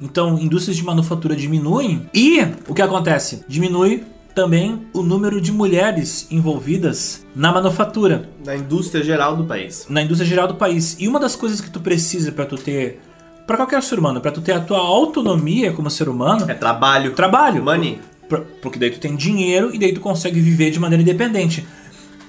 Então, 0.00 0.38
indústrias 0.38 0.76
de 0.76 0.84
manufatura 0.84 1.36
diminuem 1.36 2.08
e 2.12 2.40
o 2.66 2.74
que 2.74 2.82
acontece? 2.82 3.44
Diminui 3.46 4.02
também 4.34 4.86
o 4.92 5.02
número 5.02 5.40
de 5.40 5.52
mulheres 5.52 6.26
envolvidas 6.30 7.24
na 7.34 7.52
manufatura, 7.52 8.28
Na 8.44 8.56
indústria 8.56 9.04
geral 9.04 9.36
do 9.36 9.44
país. 9.44 9.86
na 9.88 10.02
indústria 10.02 10.28
geral 10.28 10.48
do 10.48 10.54
país. 10.54 10.96
E 10.98 11.06
uma 11.06 11.20
das 11.20 11.36
coisas 11.36 11.60
que 11.60 11.70
tu 11.70 11.80
precisa 11.80 12.32
para 12.32 12.46
tu 12.46 12.56
ter 12.56 13.00
para 13.46 13.56
qualquer 13.56 13.82
ser 13.82 13.98
humano, 13.98 14.20
para 14.20 14.30
tu 14.30 14.40
ter 14.40 14.52
a 14.52 14.60
tua 14.60 14.78
autonomia 14.78 15.72
como 15.72 15.90
ser 15.90 16.08
humano, 16.08 16.48
É 16.48 16.54
trabalho. 16.54 17.12
trabalho. 17.14 17.62
Money. 17.64 18.00
Por- 18.30 18.46
Porque 18.62 18.78
daí 18.78 18.90
tu 18.90 18.98
tem 19.00 19.14
dinheiro 19.16 19.74
e 19.74 19.78
daí 19.78 19.92
tu 19.92 20.00
consegue 20.00 20.40
viver 20.40 20.70
de 20.70 20.78
maneira 20.78 21.02
independente. 21.02 21.66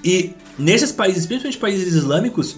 E 0.04 0.32
nesses 0.58 0.92
países, 0.92 1.24
principalmente 1.24 1.58
países 1.58 1.94
islâmicos, 1.94 2.56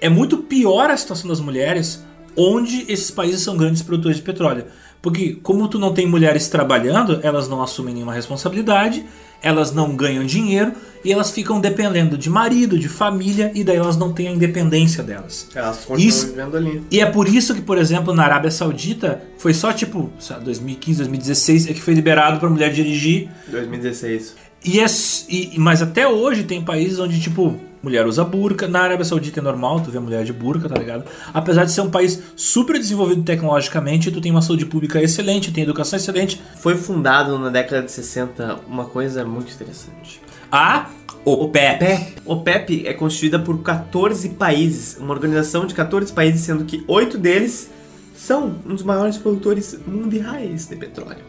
é 0.00 0.08
muito 0.08 0.38
pior 0.38 0.90
a 0.90 0.96
situação 0.96 1.28
das 1.30 1.40
mulheres 1.40 2.04
onde 2.36 2.84
esses 2.92 3.10
países 3.10 3.40
são 3.42 3.56
grandes 3.56 3.80
produtores 3.82 4.16
de 4.18 4.22
petróleo. 4.24 4.64
Porque 5.02 5.38
como 5.42 5.66
tu 5.68 5.78
não 5.78 5.94
tem 5.94 6.06
mulheres 6.06 6.48
trabalhando, 6.48 7.20
elas 7.22 7.48
não 7.48 7.62
assumem 7.62 7.94
nenhuma 7.94 8.12
responsabilidade, 8.12 9.04
elas 9.42 9.72
não 9.72 9.96
ganham 9.96 10.24
dinheiro 10.24 10.72
e 11.02 11.10
elas 11.10 11.30
ficam 11.30 11.58
dependendo 11.58 12.18
de 12.18 12.28
marido, 12.28 12.78
de 12.78 12.88
família 12.88 13.50
e 13.54 13.64
daí 13.64 13.76
elas 13.76 13.96
não 13.96 14.12
têm 14.12 14.28
a 14.28 14.32
independência 14.32 15.02
delas. 15.02 15.48
Elas 15.54 15.78
continuam 15.78 15.98
Isso- 16.08 16.26
vivendo 16.26 16.56
ali. 16.56 16.82
E 16.90 17.00
é 17.00 17.06
por 17.06 17.26
isso 17.26 17.54
que, 17.54 17.62
por 17.62 17.78
exemplo, 17.78 18.12
na 18.12 18.24
Arábia 18.24 18.50
Saudita 18.50 19.22
foi 19.38 19.54
só 19.54 19.72
tipo, 19.72 20.10
sei 20.18 20.36
lá, 20.36 20.42
2015, 20.42 20.98
2016 20.98 21.70
é 21.70 21.72
que 21.72 21.80
foi 21.80 21.94
liberado 21.94 22.38
para 22.38 22.50
mulher 22.50 22.70
dirigir 22.70 23.30
2016. 23.48 24.34
e 24.62 24.78
é, 24.80 24.86
e, 25.30 25.58
mas 25.58 25.80
até 25.80 26.06
hoje 26.06 26.42
tem 26.42 26.62
países 26.62 26.98
onde, 26.98 27.18
tipo, 27.18 27.58
mulher 27.82 28.06
usa 28.06 28.24
burca. 28.24 28.68
Na 28.68 28.80
Arábia 28.80 29.04
Saudita 29.04 29.40
é 29.40 29.42
normal 29.42 29.80
tu 29.80 29.90
ver 29.90 30.00
mulher 30.00 30.24
de 30.24 30.32
burca, 30.32 30.68
tá 30.68 30.78
ligado? 30.78 31.04
Apesar 31.32 31.64
de 31.64 31.72
ser 31.72 31.80
um 31.80 31.90
país 31.90 32.22
super 32.36 32.78
desenvolvido 32.78 33.22
tecnologicamente, 33.22 34.10
tu 34.10 34.20
tem 34.20 34.30
uma 34.30 34.42
saúde 34.42 34.66
pública 34.66 35.02
excelente, 35.02 35.52
tem 35.52 35.64
educação 35.64 35.96
excelente. 35.96 36.40
Foi 36.56 36.76
fundado 36.76 37.38
na 37.38 37.48
década 37.48 37.82
de 37.82 37.92
60 37.92 38.60
uma 38.68 38.84
coisa 38.84 39.24
muito 39.24 39.52
interessante. 39.52 40.20
A 40.50 40.90
OPEP. 41.24 42.16
OPEP 42.24 42.86
é 42.86 42.94
constituída 42.94 43.38
por 43.38 43.62
14 43.62 44.30
países, 44.30 44.96
uma 44.98 45.12
organização 45.12 45.66
de 45.66 45.74
14 45.74 46.12
países, 46.12 46.40
sendo 46.40 46.64
que 46.64 46.82
oito 46.88 47.18
deles 47.18 47.70
são 48.14 48.56
um 48.66 48.74
dos 48.74 48.82
maiores 48.82 49.16
produtores 49.16 49.78
mundiais 49.86 50.66
de 50.66 50.76
petróleo. 50.76 51.24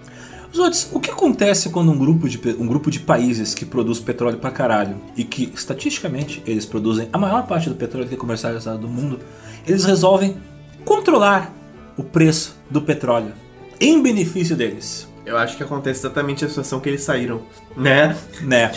Zotes, 0.56 0.90
o 0.92 1.00
que 1.00 1.10
acontece 1.10 1.70
quando 1.70 1.92
um 1.92 1.98
grupo, 1.98 2.28
de, 2.28 2.40
um 2.60 2.68
grupo 2.68 2.92
de 2.92 3.00
países 3.00 3.56
que 3.56 3.66
produz 3.66 4.00
petróleo 4.00 4.38
pra 4.38 4.52
caralho 4.52 4.98
e 5.16 5.24
que, 5.24 5.52
estatisticamente, 5.56 6.44
eles 6.46 6.66
produzem 6.66 7.08
a 7.14 7.18
maior 7.18 7.48
parte 7.48 7.70
do 7.70 7.76
petróleo 7.76 8.08
que 8.08 8.16
é 8.16 8.18
comercializado 8.18 8.80
do 8.80 8.88
mundo, 8.88 9.20
eles 9.66 9.86
resolvem 9.86 10.36
controlar 10.84 11.54
o 11.96 12.04
preço 12.04 12.58
do 12.70 12.82
petróleo 12.82 13.34
em 13.80 14.02
benefício 14.02 14.56
deles, 14.56 15.08
Eu 15.26 15.38
acho 15.38 15.58
que 15.58 15.64
acontece 15.64 16.02
exatamente 16.02 16.46
a 16.46 16.50
situação 16.50 16.80
que 16.80 16.88
eles 16.88 17.02
saíram, 17.02 17.42
né? 17.76 18.16
né? 18.42 18.72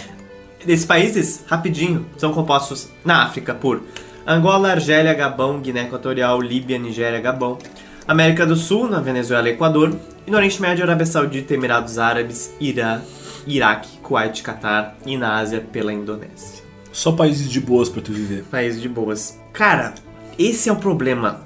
Esses 0.66 0.86
países, 0.86 1.44
rapidinho, 1.46 2.06
são 2.16 2.32
compostos 2.32 2.88
na 3.04 3.22
África 3.24 3.52
por 3.54 3.82
Angola, 4.26 4.70
Argélia, 4.70 5.12
Gabão, 5.12 5.60
Guiné 5.60 5.82
Equatorial, 5.82 6.40
Líbia, 6.40 6.78
Nigéria, 6.78 7.20
Gabão. 7.20 7.58
América 8.06 8.44
do 8.46 8.56
Sul, 8.56 8.88
na 8.88 9.00
Venezuela 9.00 9.48
e 9.48 9.52
Equador. 9.52 9.94
E 10.26 10.30
no 10.30 10.36
Oriente 10.36 10.60
Médio, 10.60 10.84
Arábia 10.84 11.06
Saudita, 11.06 11.54
Emirados 11.54 11.98
Árabes, 11.98 12.54
Irã, 12.60 13.00
Iraque, 13.46 13.98
Kuwait, 14.02 14.42
Catar 14.42 14.96
e 15.06 15.16
na 15.16 15.36
Ásia 15.38 15.60
pela 15.60 15.92
Indonésia. 15.92 16.62
Só 16.92 17.12
países 17.12 17.50
de 17.50 17.60
boas 17.60 17.88
pra 17.88 18.00
tu 18.00 18.12
viver. 18.12 18.44
País 18.44 18.80
de 18.80 18.88
boas. 18.88 19.38
Cara, 19.52 19.94
esse 20.38 20.68
é 20.68 20.72
o 20.72 20.76
problema. 20.76 21.40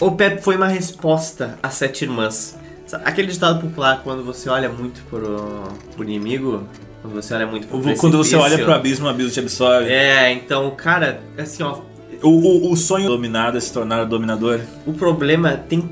O 0.00 0.12
PEP 0.12 0.42
foi 0.42 0.56
uma 0.56 0.68
resposta 0.68 1.58
às 1.62 1.74
sete 1.74 2.04
irmãs. 2.04 2.58
Aquele 3.04 3.28
ditado 3.28 3.60
popular, 3.60 4.00
quando 4.02 4.24
você 4.24 4.48
olha 4.48 4.68
muito 4.68 5.00
pro, 5.08 5.64
pro 5.94 6.04
inimigo, 6.04 6.64
quando 7.02 7.14
você 7.14 7.34
olha 7.34 7.46
muito 7.46 7.66
pro 7.68 7.80
Quando 7.96 8.18
você 8.18 8.34
olha 8.36 8.58
pro 8.58 8.72
abismo, 8.72 9.06
o 9.06 9.08
abismo 9.08 9.32
te 9.32 9.40
absorve. 9.40 9.88
É, 9.90 10.32
então, 10.32 10.70
cara, 10.72 11.20
assim, 11.38 11.62
ó, 11.62 11.78
O, 12.22 12.28
o, 12.28 12.72
o 12.72 12.76
sonho 12.76 13.06
dominado 13.08 13.56
é 13.56 13.60
se 13.60 13.72
tornar 13.72 14.04
dominador. 14.04 14.60
o 14.86 14.92
problema 14.92 15.52
tem 15.56 15.88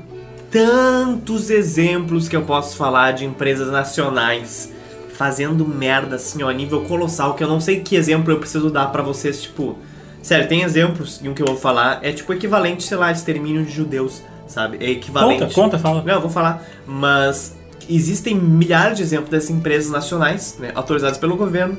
tantos 0.51 1.49
exemplos 1.49 2.27
que 2.27 2.35
eu 2.35 2.43
posso 2.43 2.75
falar 2.75 3.11
de 3.11 3.25
empresas 3.25 3.71
nacionais 3.71 4.71
fazendo 5.13 5.67
merda, 5.67 6.15
assim, 6.15 6.41
ó, 6.43 6.49
a 6.49 6.53
nível 6.53 6.81
colossal, 6.85 7.33
que 7.33 7.43
eu 7.43 7.47
não 7.47 7.59
sei 7.59 7.81
que 7.81 7.95
exemplo 7.95 8.31
eu 8.31 8.39
preciso 8.39 8.69
dar 8.69 8.87
pra 8.87 9.03
vocês, 9.03 9.41
tipo... 9.41 9.77
Sério, 10.21 10.47
tem 10.47 10.63
exemplos, 10.63 11.21
e 11.23 11.29
um 11.29 11.33
que 11.33 11.41
eu 11.41 11.47
vou 11.47 11.55
falar 11.55 11.99
é, 12.01 12.11
tipo, 12.11 12.33
equivalente, 12.33 12.83
sei 12.83 12.97
lá, 12.97 13.07
a 13.07 13.11
extermínio 13.11 13.63
de 13.63 13.71
judeus, 13.71 14.21
sabe? 14.47 14.77
É 14.81 14.89
equivalente. 14.91 15.41
Conta, 15.43 15.53
conta, 15.53 15.79
fala. 15.79 16.03
Não, 16.03 16.15
eu 16.15 16.21
vou 16.21 16.29
falar. 16.29 16.61
Mas 16.85 17.55
existem 17.89 18.35
milhares 18.35 18.97
de 18.97 19.03
exemplos 19.03 19.29
dessas 19.29 19.49
empresas 19.49 19.89
nacionais, 19.89 20.57
né, 20.59 20.71
autorizadas 20.75 21.17
pelo 21.17 21.37
governo, 21.37 21.77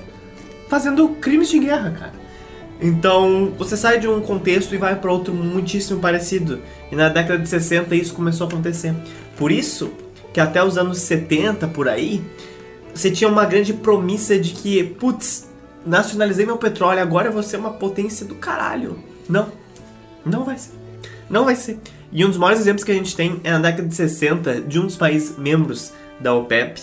fazendo 0.68 1.08
crimes 1.20 1.50
de 1.50 1.58
guerra, 1.58 1.90
cara. 1.90 2.12
Então, 2.80 3.52
você 3.58 3.76
sai 3.76 4.00
de 4.00 4.08
um 4.08 4.20
contexto 4.20 4.74
e 4.74 4.78
vai 4.78 4.96
para 4.96 5.12
outro 5.12 5.34
muitíssimo 5.34 6.00
parecido. 6.00 6.60
E 6.90 6.96
na 6.96 7.08
década 7.08 7.38
de 7.38 7.48
60 7.48 7.94
isso 7.94 8.14
começou 8.14 8.46
a 8.46 8.48
acontecer. 8.48 8.94
Por 9.36 9.52
isso 9.52 9.92
que 10.32 10.40
até 10.40 10.62
os 10.64 10.78
anos 10.78 10.98
70 10.98 11.68
por 11.68 11.88
aí, 11.88 12.22
você 12.94 13.10
tinha 13.10 13.28
uma 13.28 13.44
grande 13.44 13.74
promissa 13.74 14.38
de 14.38 14.52
que, 14.52 14.82
putz, 14.82 15.48
nacionalizei 15.84 16.46
meu 16.46 16.56
petróleo, 16.56 17.00
agora 17.00 17.28
eu 17.28 17.32
vou 17.32 17.42
ser 17.42 17.56
uma 17.56 17.70
potência 17.70 18.24
do 18.24 18.34
caralho. 18.34 18.98
Não. 19.28 19.48
Não 20.24 20.44
vai 20.44 20.58
ser. 20.58 20.72
Não 21.28 21.44
vai 21.44 21.56
ser. 21.56 21.78
E 22.12 22.24
um 22.24 22.28
dos 22.28 22.38
maiores 22.38 22.60
exemplos 22.60 22.82
que 22.82 22.90
a 22.90 22.94
gente 22.94 23.14
tem 23.14 23.40
é 23.44 23.52
na 23.52 23.58
década 23.58 23.86
de 23.86 23.94
60 23.94 24.62
de 24.62 24.80
um 24.80 24.86
dos 24.86 24.96
países 24.96 25.36
membros 25.36 25.92
da 26.18 26.34
OPEP, 26.34 26.80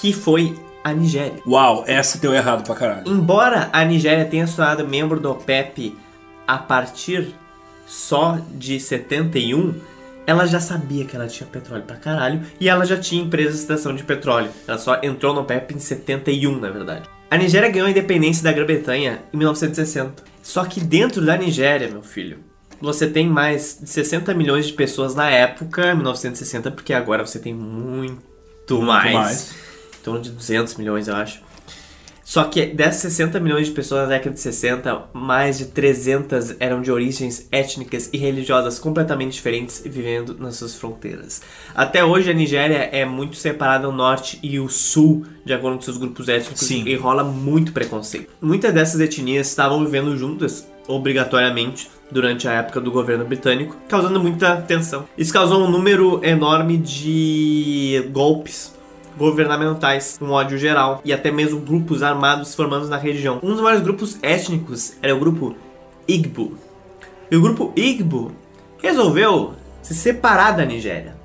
que 0.00 0.12
foi 0.12 0.56
a 0.84 0.92
Nigéria. 0.92 1.42
Uau, 1.46 1.82
essa 1.86 2.18
deu 2.18 2.34
errado 2.34 2.64
pra 2.64 2.74
caralho. 2.74 3.08
Embora 3.08 3.70
a 3.72 3.82
Nigéria 3.84 4.26
tenha 4.26 4.46
se 4.46 4.54
tornado 4.54 4.86
membro 4.86 5.18
da 5.18 5.30
OPEP 5.30 5.96
a 6.46 6.58
partir 6.58 7.34
só 7.86 8.38
de 8.52 8.78
71, 8.78 9.74
ela 10.26 10.46
já 10.46 10.60
sabia 10.60 11.04
que 11.06 11.16
ela 11.16 11.26
tinha 11.26 11.48
petróleo 11.48 11.84
pra 11.84 11.96
caralho 11.96 12.42
e 12.60 12.68
ela 12.68 12.84
já 12.84 12.98
tinha 12.98 13.22
empresas 13.22 13.54
de 13.54 13.60
extração 13.60 13.94
de 13.94 14.04
petróleo. 14.04 14.50
Ela 14.68 14.78
só 14.78 15.00
entrou 15.02 15.34
na 15.34 15.40
OPEP 15.40 15.74
em 15.74 15.78
71, 15.78 16.60
na 16.60 16.70
verdade. 16.70 17.08
A 17.30 17.36
Nigéria 17.36 17.70
ganhou 17.70 17.88
a 17.88 17.90
independência 17.90 18.44
da 18.44 18.52
Grã-Bretanha 18.52 19.20
em 19.32 19.36
1960. 19.36 20.22
Só 20.42 20.64
que 20.64 20.80
dentro 20.80 21.24
da 21.24 21.36
Nigéria, 21.36 21.88
meu 21.88 22.02
filho, 22.02 22.38
você 22.80 23.06
tem 23.06 23.26
mais 23.26 23.78
de 23.80 23.88
60 23.88 24.34
milhões 24.34 24.66
de 24.66 24.74
pessoas 24.74 25.14
na 25.14 25.30
época, 25.30 25.94
1960, 25.94 26.70
porque 26.70 26.92
agora 26.92 27.24
você 27.26 27.38
tem 27.38 27.54
muito, 27.54 28.82
mais. 28.82 29.14
mais. 29.14 29.54
Torno 30.04 30.20
de 30.20 30.30
200 30.30 30.76
milhões, 30.76 31.08
eu 31.08 31.16
acho. 31.16 31.40
Só 32.22 32.44
que 32.44 32.66
dessas 32.66 33.12
60 33.12 33.38
milhões 33.38 33.66
de 33.66 33.72
pessoas 33.72 34.02
na 34.02 34.08
década 34.08 34.34
de 34.34 34.40
60, 34.40 35.04
mais 35.12 35.58
de 35.58 35.66
300 35.66 36.56
eram 36.58 36.80
de 36.80 36.90
origens 36.90 37.46
étnicas 37.52 38.08
e 38.12 38.18
religiosas 38.18 38.78
completamente 38.78 39.32
diferentes 39.32 39.82
vivendo 39.84 40.36
nas 40.38 40.56
suas 40.56 40.74
fronteiras. 40.74 41.42
Até 41.74 42.02
hoje 42.04 42.30
a 42.30 42.34
Nigéria 42.34 42.88
é 42.92 43.04
muito 43.04 43.36
separada 43.36 43.88
o 43.88 43.92
norte 43.92 44.38
e 44.42 44.58
o 44.58 44.68
sul, 44.68 45.26
de 45.44 45.52
acordo 45.52 45.76
com 45.76 45.82
seus 45.82 45.98
grupos 45.98 46.28
étnicos, 46.28 46.60
Sim. 46.60 46.84
e 46.86 46.96
rola 46.96 47.22
muito 47.22 47.72
preconceito. 47.72 48.32
Muitas 48.40 48.72
dessas 48.72 49.00
etnias 49.00 49.48
estavam 49.48 49.84
vivendo 49.84 50.16
juntas, 50.16 50.66
obrigatoriamente, 50.88 51.90
durante 52.10 52.48
a 52.48 52.52
época 52.52 52.80
do 52.80 52.90
governo 52.90 53.24
britânico, 53.24 53.76
causando 53.88 54.18
muita 54.18 54.56
tensão. 54.62 55.06
Isso 55.16 55.32
causou 55.32 55.62
um 55.62 55.70
número 55.70 56.20
enorme 56.24 56.78
de 56.78 58.08
golpes 58.12 58.73
governamentais, 59.16 60.18
um 60.20 60.30
ódio 60.30 60.58
geral 60.58 61.00
e 61.04 61.12
até 61.12 61.30
mesmo 61.30 61.60
grupos 61.60 62.02
armados 62.02 62.48
se 62.48 62.56
formando 62.56 62.88
na 62.88 62.96
região. 62.96 63.38
Um 63.42 63.52
dos 63.52 63.60
maiores 63.60 63.82
grupos 63.82 64.18
étnicos 64.22 64.94
era 65.02 65.14
o 65.14 65.18
grupo 65.18 65.54
Igbo. 66.06 66.58
E 67.30 67.36
o 67.36 67.42
grupo 67.42 67.72
Igbo 67.76 68.32
resolveu 68.82 69.54
se 69.82 69.94
separar 69.94 70.52
da 70.52 70.64
Nigéria. 70.64 71.16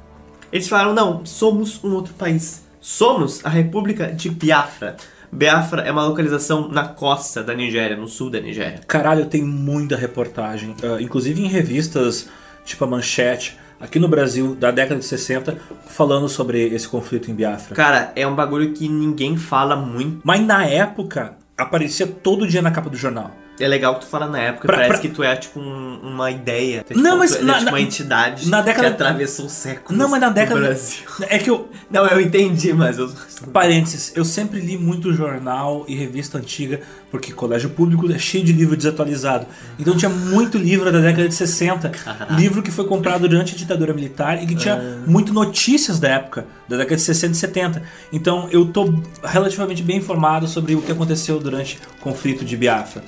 Eles 0.52 0.67
falaram: 0.67 0.93
não, 0.93 1.25
somos 1.25 1.84
um 1.84 1.93
outro 1.93 2.13
país. 2.13 2.63
Somos 2.82 3.45
a 3.45 3.49
República 3.49 4.08
de 4.08 4.30
Biafra. 4.30 4.95
Biafra 5.32 5.84
é 5.84 5.91
uma 5.91 6.06
localização 6.06 6.67
na 6.69 6.88
costa 6.88 7.43
da 7.43 7.54
Nigéria, 7.54 7.95
no 7.95 8.08
sul 8.08 8.30
da 8.32 8.39
Nigéria. 8.39 8.82
Caralho, 8.88 9.25
tem 9.25 9.43
muita 9.43 9.95
reportagem, 9.95 10.75
ah, 10.82 10.99
inclusive 10.99 11.43
em 11.43 11.47
revistas 11.47 12.28
tipo 12.65 12.84
a 12.84 12.88
Manchete, 12.88 13.58
aqui 13.79 13.99
no 13.99 14.07
Brasil, 14.07 14.55
da 14.55 14.71
década 14.71 14.99
de 14.99 15.05
60, 15.05 15.57
falando 15.87 16.27
sobre 16.27 16.67
esse 16.67 16.87
conflito 16.87 17.31
em 17.31 17.33
Biafra. 17.33 17.75
Cara, 17.75 18.11
é 18.15 18.27
um 18.27 18.35
bagulho 18.35 18.73
que 18.73 18.87
ninguém 18.87 19.37
fala 19.37 19.75
muito. 19.75 20.21
Mas 20.23 20.41
na 20.41 20.65
época, 20.65 21.37
aparecia 21.57 22.07
todo 22.07 22.47
dia 22.47 22.61
na 22.61 22.71
capa 22.71 22.89
do 22.89 22.97
jornal. 22.97 23.31
É 23.59 23.67
legal 23.67 23.95
que 23.95 24.01
tu 24.01 24.07
fala 24.07 24.27
na 24.27 24.39
época, 24.39 24.67
Pra- 24.67 24.77
parece 24.77 24.93
pra- 24.93 25.01
que 25.01 25.09
tu 25.09 25.21
é 25.23 25.35
tipo 25.35 25.59
um- 25.59 25.99
uma 26.01 26.31
ideia. 26.31 26.83
Tu 26.87 26.93
é, 26.93 26.95
Não, 26.95 27.03
tipo, 27.03 27.17
mas 27.17 27.31
tu 27.31 27.37
é, 27.37 27.41
na- 27.43 27.53
tipo 27.53 27.65
na- 27.65 27.71
uma 27.71 27.81
entidade 27.81 28.49
na 28.49 28.61
década- 28.61 28.87
que 28.87 28.93
atravessou 28.93 29.49
séculos 29.49 29.97
Não, 29.99 30.07
mas 30.09 30.21
na 30.21 30.29
década. 30.29 30.59
Brasil. 30.59 31.05
É 31.21 31.37
que 31.37 31.49
eu. 31.49 31.69
Não, 31.91 32.05
eu 32.07 32.21
entendi, 32.21 32.71
mas 32.73 32.97
eu... 32.97 33.11
Parênteses, 33.51 34.11
eu 34.15 34.23
sempre 34.23 34.59
li 34.59 34.77
muito 34.77 35.11
jornal 35.13 35.85
e 35.87 35.95
revista 35.95 36.37
antiga, 36.37 36.81
porque 37.09 37.31
colégio 37.33 37.69
público 37.69 38.11
é 38.11 38.19
cheio 38.19 38.43
de 38.43 38.51
livro 38.53 38.75
desatualizado. 38.77 39.45
Então 39.79 39.95
tinha 39.97 40.09
muito 40.09 40.57
livro 40.57 40.91
da 40.91 40.99
década 40.99 41.27
de 41.27 41.33
60. 41.33 41.91
Livro 42.31 42.61
que 42.61 42.69
foi 42.69 42.85
comprado 42.85 43.27
durante 43.27 43.55
a 43.55 43.57
ditadura 43.57 43.93
militar 43.93 44.41
e 44.43 44.45
que 44.45 44.55
tinha 44.55 44.75
muito 45.07 45.33
notícias 45.33 45.99
da 45.99 46.09
época, 46.09 46.45
da 46.67 46.77
década 46.77 46.95
de 46.97 47.01
60 47.01 47.33
e 47.33 47.37
70. 47.37 47.81
Então 48.13 48.47
eu 48.51 48.65
tô 48.65 48.93
relativamente 49.23 49.81
bem 49.81 49.97
informado 49.97 50.47
sobre 50.47 50.75
o 50.75 50.81
que 50.81 50.91
aconteceu 50.91 51.39
durante 51.39 51.79
o 51.97 52.01
conflito 52.01 52.45
de 52.45 52.55
Biafra. 52.55 53.01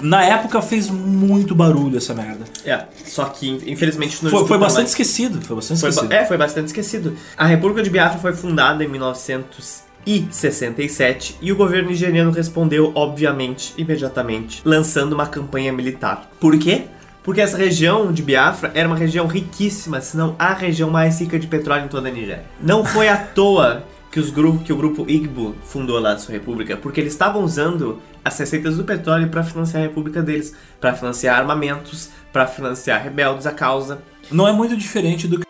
Na 0.00 0.22
época 0.24 0.60
fez 0.62 0.88
muito 0.90 1.54
barulho 1.54 1.96
essa 1.98 2.14
merda. 2.14 2.44
É, 2.64 2.84
só 3.04 3.24
que 3.26 3.48
infelizmente 3.66 4.22
não 4.24 4.30
Foi, 4.30 4.46
foi 4.46 4.58
bastante 4.58 4.78
mais. 4.84 4.90
esquecido. 4.90 5.40
Foi 5.40 5.56
bastante 5.56 5.80
Foi 5.80 5.88
esquecido. 5.90 6.12
é, 6.12 6.24
foi 6.24 6.36
bastante 6.36 6.66
esquecido. 6.68 7.16
A 7.36 7.46
República 7.46 7.82
de 7.82 7.90
Biafra 7.90 8.18
foi 8.18 8.32
fundada 8.32 8.84
em 8.84 8.88
1967 8.88 11.36
e 11.40 11.52
o 11.52 11.56
governo 11.56 11.88
nigeriano 11.90 12.30
respondeu, 12.30 12.92
obviamente, 12.94 13.74
imediatamente, 13.76 14.62
lançando 14.64 15.12
uma 15.12 15.26
campanha 15.26 15.72
militar. 15.72 16.30
Por 16.40 16.56
quê? 16.58 16.84
Porque 17.22 17.40
essa 17.42 17.58
região 17.58 18.10
de 18.12 18.22
Biafra 18.22 18.70
era 18.74 18.88
uma 18.88 18.96
região 18.96 19.26
riquíssima, 19.26 20.00
se 20.00 20.16
não 20.16 20.34
a 20.38 20.54
região 20.54 20.88
mais 20.88 21.20
rica 21.20 21.38
de 21.38 21.46
petróleo 21.46 21.84
em 21.84 21.88
toda 21.88 22.08
a 22.08 22.12
Nigéria. 22.12 22.44
Não 22.60 22.82
foi 22.84 23.08
à 23.08 23.16
toa 23.18 23.84
que, 24.18 24.24
os 24.24 24.30
gru- 24.30 24.58
que 24.58 24.72
o 24.72 24.76
grupo 24.76 25.04
Igbo 25.08 25.54
fundou 25.62 25.98
lá 26.00 26.12
a 26.14 26.18
sua 26.18 26.32
república, 26.32 26.76
porque 26.76 27.00
eles 27.00 27.12
estavam 27.12 27.44
usando 27.44 28.00
as 28.24 28.36
receitas 28.38 28.76
do 28.76 28.84
petróleo 28.84 29.28
para 29.28 29.44
financiar 29.44 29.82
a 29.84 29.86
república 29.86 30.20
deles, 30.22 30.54
para 30.80 30.92
financiar 30.94 31.38
armamentos, 31.38 32.10
para 32.32 32.46
financiar 32.46 33.02
rebeldes 33.02 33.46
à 33.46 33.52
causa. 33.52 34.00
Não 34.30 34.46
é 34.48 34.52
muito 34.52 34.76
diferente 34.76 35.28
do 35.28 35.38
que 35.38 35.46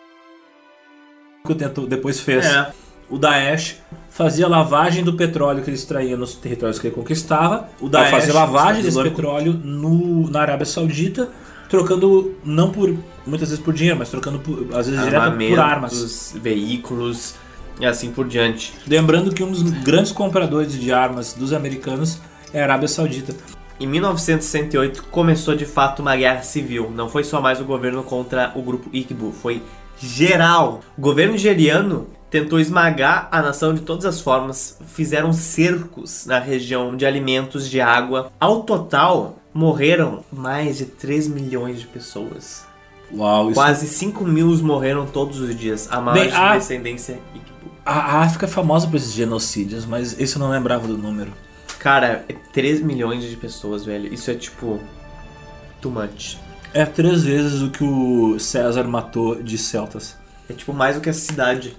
o 1.51 1.55
tentou- 1.55 1.87
depois 1.87 2.19
fez. 2.19 2.45
É. 2.45 2.71
O 3.09 3.17
Daesh 3.17 3.77
fazia 4.09 4.47
lavagem 4.47 5.03
do 5.03 5.13
petróleo 5.13 5.63
que 5.63 5.69
ele 5.69 5.75
extraía 5.77 6.15
nos 6.15 6.35
territórios 6.35 6.77
que 6.77 6.87
ele 6.87 6.95
conquistava. 6.95 7.67
O 7.81 7.89
Daesh, 7.89 8.11
fazia 8.11 8.33
lavagem 8.35 8.83
desse 8.83 9.01
petróleo 9.01 9.53
no, 9.53 10.29
na 10.29 10.41
Arábia 10.41 10.65
Saudita, 10.65 11.27
trocando 11.67 12.35
não 12.45 12.71
por 12.71 12.95
muitas 13.25 13.49
vezes 13.49 13.63
por 13.63 13.73
dinheiro, 13.73 13.97
mas 13.97 14.09
trocando 14.09 14.37
por, 14.39 14.59
às 14.77 14.87
vezes 14.87 15.03
direto 15.03 15.37
por 15.49 15.59
armas. 15.59 16.35
veículos 16.39 17.33
e 17.79 17.85
assim 17.85 18.11
por 18.11 18.27
diante. 18.27 18.73
Lembrando 18.87 19.33
que 19.33 19.43
um 19.43 19.51
dos 19.51 19.63
grandes 19.63 20.11
compradores 20.11 20.73
de 20.73 20.91
armas 20.91 21.33
dos 21.33 21.53
americanos 21.53 22.19
é 22.53 22.59
a 22.61 22.63
Arábia 22.63 22.87
Saudita. 22.87 23.33
Em 23.79 23.87
1968 23.87 25.03
começou 25.05 25.55
de 25.55 25.65
fato 25.65 26.01
uma 26.01 26.15
guerra 26.15 26.41
civil. 26.41 26.91
Não 26.93 27.07
foi 27.07 27.23
só 27.23 27.39
mais 27.39 27.61
o 27.61 27.65
governo 27.65 28.03
contra 28.03 28.51
o 28.55 28.61
grupo 28.61 28.89
Igbo, 28.91 29.31
foi 29.31 29.63
geral. 29.97 30.81
O 30.97 31.01
governo 31.01 31.33
nigeriano 31.33 32.07
tentou 32.29 32.59
esmagar 32.59 33.27
a 33.31 33.41
nação 33.41 33.73
de 33.73 33.81
todas 33.81 34.05
as 34.05 34.19
formas, 34.19 34.77
fizeram 34.93 35.31
cercos 35.31 36.25
na 36.25 36.39
região 36.39 36.95
de 36.95 37.05
alimentos, 37.05 37.69
de 37.69 37.79
água. 37.79 38.31
Ao 38.39 38.63
total, 38.63 39.39
morreram 39.53 40.23
mais 40.31 40.77
de 40.77 40.85
3 40.85 41.27
milhões 41.27 41.79
de 41.79 41.87
pessoas. 41.87 42.67
Uau, 43.11 43.45
isso 43.49 43.55
Quase 43.55 43.87
5 43.87 44.23
mil 44.25 44.55
morreram 44.61 45.05
todos 45.05 45.39
os 45.39 45.55
dias. 45.57 45.87
A 45.91 45.99
maior 45.99 46.25
Bem, 46.25 46.31
a- 46.33 46.57
descendência 46.57 47.19
Igbo. 47.33 47.58
A 47.89 48.21
África 48.21 48.45
é 48.45 48.49
famosa 48.49 48.87
por 48.87 48.97
esses 48.97 49.13
genocídios, 49.13 49.85
mas 49.85 50.19
esse 50.19 50.35
eu 50.35 50.39
não 50.39 50.49
lembrava 50.49 50.87
do 50.87 50.97
número. 50.97 51.33
Cara, 51.79 52.23
é 52.29 52.33
3 52.53 52.81
milhões 52.81 53.23
de 53.23 53.35
pessoas, 53.35 53.85
velho. 53.85 54.13
Isso 54.13 54.29
é 54.29 54.35
tipo. 54.35 54.79
Too 55.81 55.91
much. 55.91 56.37
É 56.73 56.85
três 56.85 57.23
vezes 57.23 57.61
o 57.61 57.71
que 57.71 57.83
o 57.83 58.37
César 58.39 58.83
matou 58.83 59.41
de 59.41 59.57
celtas. 59.57 60.15
É 60.49 60.53
tipo 60.53 60.71
mais 60.73 60.95
do 60.97 61.01
que 61.01 61.09
a 61.09 61.13
cidade. 61.13 61.75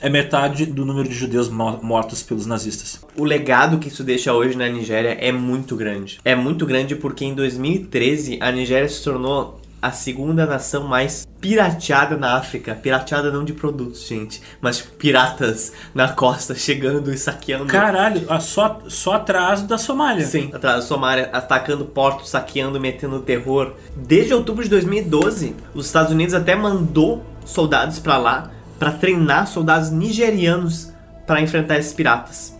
É 0.00 0.08
metade 0.08 0.66
do 0.66 0.84
número 0.86 1.08
de 1.08 1.14
judeus 1.14 1.48
mo- 1.48 1.80
mortos 1.82 2.22
pelos 2.22 2.46
nazistas. 2.46 3.00
O 3.16 3.24
legado 3.24 3.78
que 3.78 3.88
isso 3.88 4.02
deixa 4.04 4.32
hoje 4.32 4.56
na 4.56 4.68
Nigéria 4.68 5.10
é 5.20 5.30
muito 5.32 5.76
grande. 5.76 6.20
É 6.24 6.34
muito 6.34 6.64
grande 6.64 6.94
porque 6.96 7.24
em 7.24 7.34
2013 7.34 8.38
a 8.40 8.50
Nigéria 8.50 8.88
se 8.88 9.02
tornou 9.04 9.60
a 9.84 9.92
segunda 9.92 10.46
nação 10.46 10.88
mais 10.88 11.28
pirateada 11.42 12.16
na 12.16 12.38
África. 12.38 12.74
Pirateada 12.74 13.30
não 13.30 13.44
de 13.44 13.52
produtos, 13.52 14.06
gente, 14.06 14.40
mas 14.58 14.78
tipo, 14.78 14.92
piratas 14.92 15.74
na 15.94 16.08
costa 16.08 16.54
chegando 16.54 17.12
e 17.12 17.18
saqueando. 17.18 17.66
Caralho, 17.66 18.26
só, 18.40 18.80
só 18.88 19.12
atrás 19.12 19.60
da 19.60 19.76
Somália. 19.76 20.24
Sim, 20.24 20.50
atrás 20.54 20.76
da 20.76 20.82
Somália, 20.82 21.28
atacando 21.34 21.84
portos, 21.84 22.30
saqueando, 22.30 22.80
metendo 22.80 23.20
terror. 23.20 23.74
Desde 23.94 24.32
outubro 24.32 24.64
de 24.64 24.70
2012, 24.70 25.54
os 25.74 25.84
Estados 25.84 26.10
Unidos 26.10 26.32
até 26.34 26.56
mandou 26.56 27.22
soldados 27.44 27.98
pra 27.98 28.16
lá 28.16 28.50
pra 28.78 28.90
treinar 28.90 29.46
soldados 29.46 29.90
nigerianos 29.90 30.90
pra 31.26 31.42
enfrentar 31.42 31.76
esses 31.76 31.92
piratas. 31.92 32.58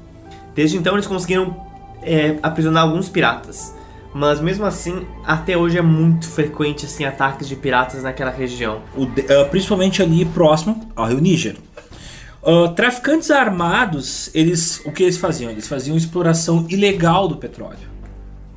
Desde 0.55 0.77
então 0.77 0.93
eles 0.93 1.07
conseguiram 1.07 1.57
é, 2.03 2.39
aprisionar 2.43 2.83
alguns 2.83 3.09
piratas. 3.09 3.75
Mas 4.15 4.41
mesmo 4.41 4.65
assim, 4.65 5.05
até 5.25 5.57
hoje 5.57 5.77
é 5.77 5.83
muito 5.83 6.29
frequente 6.29 6.87
assim 6.87 7.05
ataques 7.05 7.49
de 7.49 7.57
piratas 7.57 8.05
naquela 8.05 8.31
região. 8.31 8.81
O 8.97 9.05
ah, 9.05 9.45
principalmente 9.47 10.01
ali 10.01 10.25
próximo 10.25 10.89
ao 10.95 11.07
Rio 11.07 11.19
Níger. 11.19 11.57
Ah, 12.45 12.69
traficantes 12.69 13.31
armados, 13.33 14.31
eles 14.33 14.81
o 14.85 14.93
que 14.93 15.03
eles 15.03 15.17
faziam? 15.17 15.51
Eles 15.51 15.67
faziam 15.67 15.97
exploração 15.97 16.65
ilegal 16.69 17.27
do 17.27 17.37
petróleo. 17.37 17.95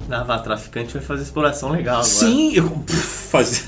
Ah, 0.09 0.23
vá, 0.23 0.37
traficante 0.39 0.93
vai 0.93 1.01
fazer 1.01 1.23
exploração 1.23 1.69
legal 1.69 1.95
agora. 1.95 2.07
Sim, 2.07 2.53
eu, 2.53 2.69
pff, 2.69 3.29
fazia. 3.29 3.63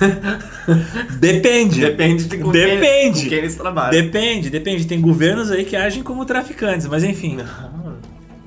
Depende. 1.20 1.80
Depende 1.80 2.24
de 2.24 2.38
com 2.38 2.50
Depende. 2.50 3.20
Quem, 3.20 3.22
com 3.24 3.28
quem 3.28 3.38
eles 3.38 3.54
trabalham. 3.54 3.90
Depende, 3.90 4.50
depende. 4.50 4.86
Tem 4.86 5.00
governos 5.00 5.50
aí 5.50 5.64
que 5.64 5.76
agem 5.76 6.02
como 6.02 6.24
traficantes, 6.24 6.86
mas 6.86 7.04
enfim. 7.04 7.38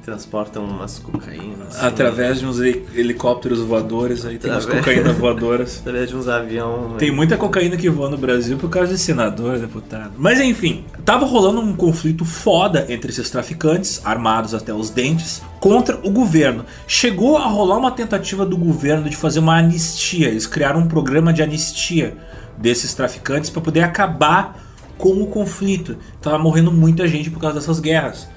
Transportam 0.10 0.66
umas 0.66 0.98
cocaínas. 0.98 1.68
assim, 1.76 1.86
Através 1.86 2.40
de 2.40 2.46
uns 2.48 2.60
heli- 2.60 2.84
helicópteros 2.96 3.60
voadores 3.60 4.26
aí, 4.26 4.40
tem 4.40 4.50
umas 4.50 4.64
Através- 4.66 4.86
cocaínas 4.86 5.18
voadoras. 5.18 5.78
Através 5.86 6.10
de 6.10 6.16
uns 6.16 6.28
aviões. 6.28 6.98
Tem 6.98 7.12
muita 7.12 7.38
cocaína 7.38 7.78
que 7.78 7.88
voa 7.92 8.10
no 8.10 8.18
Brasil 8.18 8.58
por 8.58 8.72
causa 8.72 8.92
de 8.92 8.98
senador, 9.00 9.60
deputado. 9.60 10.14
Mas 10.18 10.40
enfim, 10.40 10.84
tava 11.06 11.28
rolando 11.28 11.62
um 11.62 11.76
conflito 11.76 12.26
foda 12.26 12.88
entre 12.90 13.12
esses 13.12 13.30
traficantes, 13.30 14.02
armados 14.04 14.56
até 14.56 14.74
os 14.74 14.90
dentes, 14.90 15.44
contra 15.60 16.00
o 16.04 16.10
governo. 16.10 16.66
Chegou 16.88 17.38
a 17.38 17.46
rolar 17.46 17.78
uma 17.78 17.92
tentativa 17.92 18.44
do 18.46 18.58
governo 18.58 19.08
de 19.08 19.16
fazer 19.16 19.40
uma 19.40 19.58
anistia. 19.58 20.28
Eles 20.30 20.48
criaram 20.48 20.80
um 20.80 20.88
programa 20.88 21.32
de 21.32 21.44
anistia 21.44 22.18
desses 22.58 22.96
traficantes 22.96 23.50
para 23.52 23.62
poder 23.62 23.82
acabar 23.82 24.60
com 24.98 25.22
o 25.22 25.28
conflito. 25.28 25.98
Tava 26.20 26.40
morrendo 26.40 26.72
muita 26.72 27.08
gente 27.08 27.30
por 27.30 27.40
causa 27.40 27.60
dessas 27.60 27.80
guerras. 27.80 28.28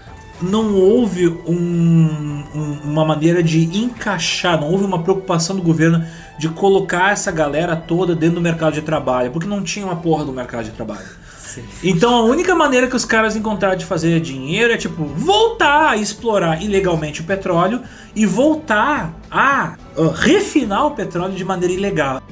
Não 0.42 0.74
houve 0.74 1.28
um- 1.28 2.44
um- 2.55 2.78
uma 2.85 3.05
maneira 3.05 3.42
de 3.42 3.64
encaixar, 3.78 4.61
não 4.61 4.70
houve 4.70 4.85
uma 4.85 5.02
preocupação 5.02 5.55
do 5.57 5.62
governo 5.62 6.05
de 6.38 6.48
colocar 6.48 7.12
essa 7.12 7.31
galera 7.31 7.76
toda 7.76 8.14
dentro 8.14 8.37
do 8.37 8.40
mercado 8.40 8.74
de 8.74 8.83
trabalho, 8.83 9.31
porque 9.31 9.46
não 9.46 9.62
tinha 9.62 9.85
uma 9.87 9.96
porra 9.96 10.24
do 10.24 10.33
mercado 10.33 10.64
de 10.64 10.70
trabalho. 10.72 11.07
Então 11.85 12.14
a 12.14 12.22
única 12.22 12.55
maneira 12.55 12.87
que 12.87 12.96
os 12.96 13.05
caras 13.05 13.37
encontraram 13.37 13.76
de 13.76 13.85
fazer 13.85 14.18
dinheiro 14.20 14.72
é 14.72 14.76
tipo 14.76 15.05
voltar 15.05 15.90
a 15.90 15.96
explorar 15.96 16.62
ilegalmente 16.62 17.20
o 17.20 17.24
petróleo 17.24 17.83
e 18.16 18.24
voltar 18.24 19.14
a 19.31 19.74
uh, 19.96 20.09
refinar 20.09 20.87
o 20.87 20.92
petróleo 20.92 21.35
de 21.35 21.44
maneira 21.44 21.74
ilegal. 21.74 22.22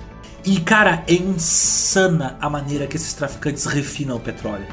E 0.43 0.59
cara, 0.59 1.05
é 1.07 1.13
insana 1.13 2.37
a 2.41 2.49
maneira 2.49 2.87
que 2.87 2.97
esses 2.97 3.13
traficantes 3.13 3.67
refinam 3.67 4.17
o 4.17 4.21
petróleo. 4.21 4.65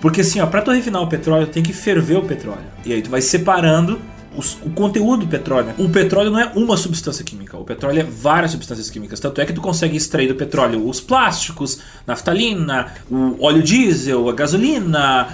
Porque 0.00 0.20
assim, 0.20 0.40
ó, 0.40 0.46
pra 0.46 0.62
tu 0.62 0.70
refinar 0.70 1.02
o 1.02 1.08
petróleo, 1.08 1.46
tem 1.46 1.62
que 1.62 1.72
ferver 1.72 2.16
o 2.16 2.22
petróleo. 2.22 2.64
E 2.84 2.92
aí 2.92 3.02
tu 3.02 3.10
vai 3.10 3.20
separando 3.20 3.98
os- 4.36 4.56
o 4.64 4.70
conteúdo 4.70 5.24
do 5.24 5.26
petróleo. 5.26 5.72
O 5.76 5.88
petróleo 5.88 6.30
não 6.30 6.38
é 6.38 6.52
uma 6.54 6.76
substância 6.76 7.24
química, 7.24 7.56
o 7.56 7.64
petróleo 7.64 8.00
é 8.00 8.04
várias 8.04 8.52
substâncias 8.52 8.88
químicas. 8.88 9.18
Tanto 9.18 9.40
é 9.40 9.44
que 9.46 9.52
tu 9.52 9.60
consegue 9.60 9.96
extrair 9.96 10.28
do 10.28 10.36
petróleo 10.36 10.88
os 10.88 11.00
plásticos, 11.00 11.80
naftalina, 12.06 12.92
o 13.10 13.44
óleo 13.44 13.60
diesel, 13.62 14.28
a 14.28 14.32
gasolina, 14.32 15.28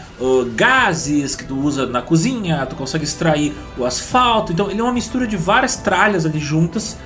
gases 0.57 1.37
que 1.37 1.45
tu 1.45 1.59
usa 1.59 1.87
na 1.87 2.01
cozinha, 2.01 2.65
tu 2.67 2.77
consegue 2.77 3.05
extrair 3.05 3.53
o 3.77 3.85
asfalto. 3.85 4.53
Então 4.53 4.71
ele 4.71 4.81
é 4.81 4.83
uma 4.83 4.93
mistura 4.93 5.27
de 5.27 5.37
várias 5.37 5.77
tralhas 5.77 6.25
ali 6.25 6.39
juntas 6.39 6.97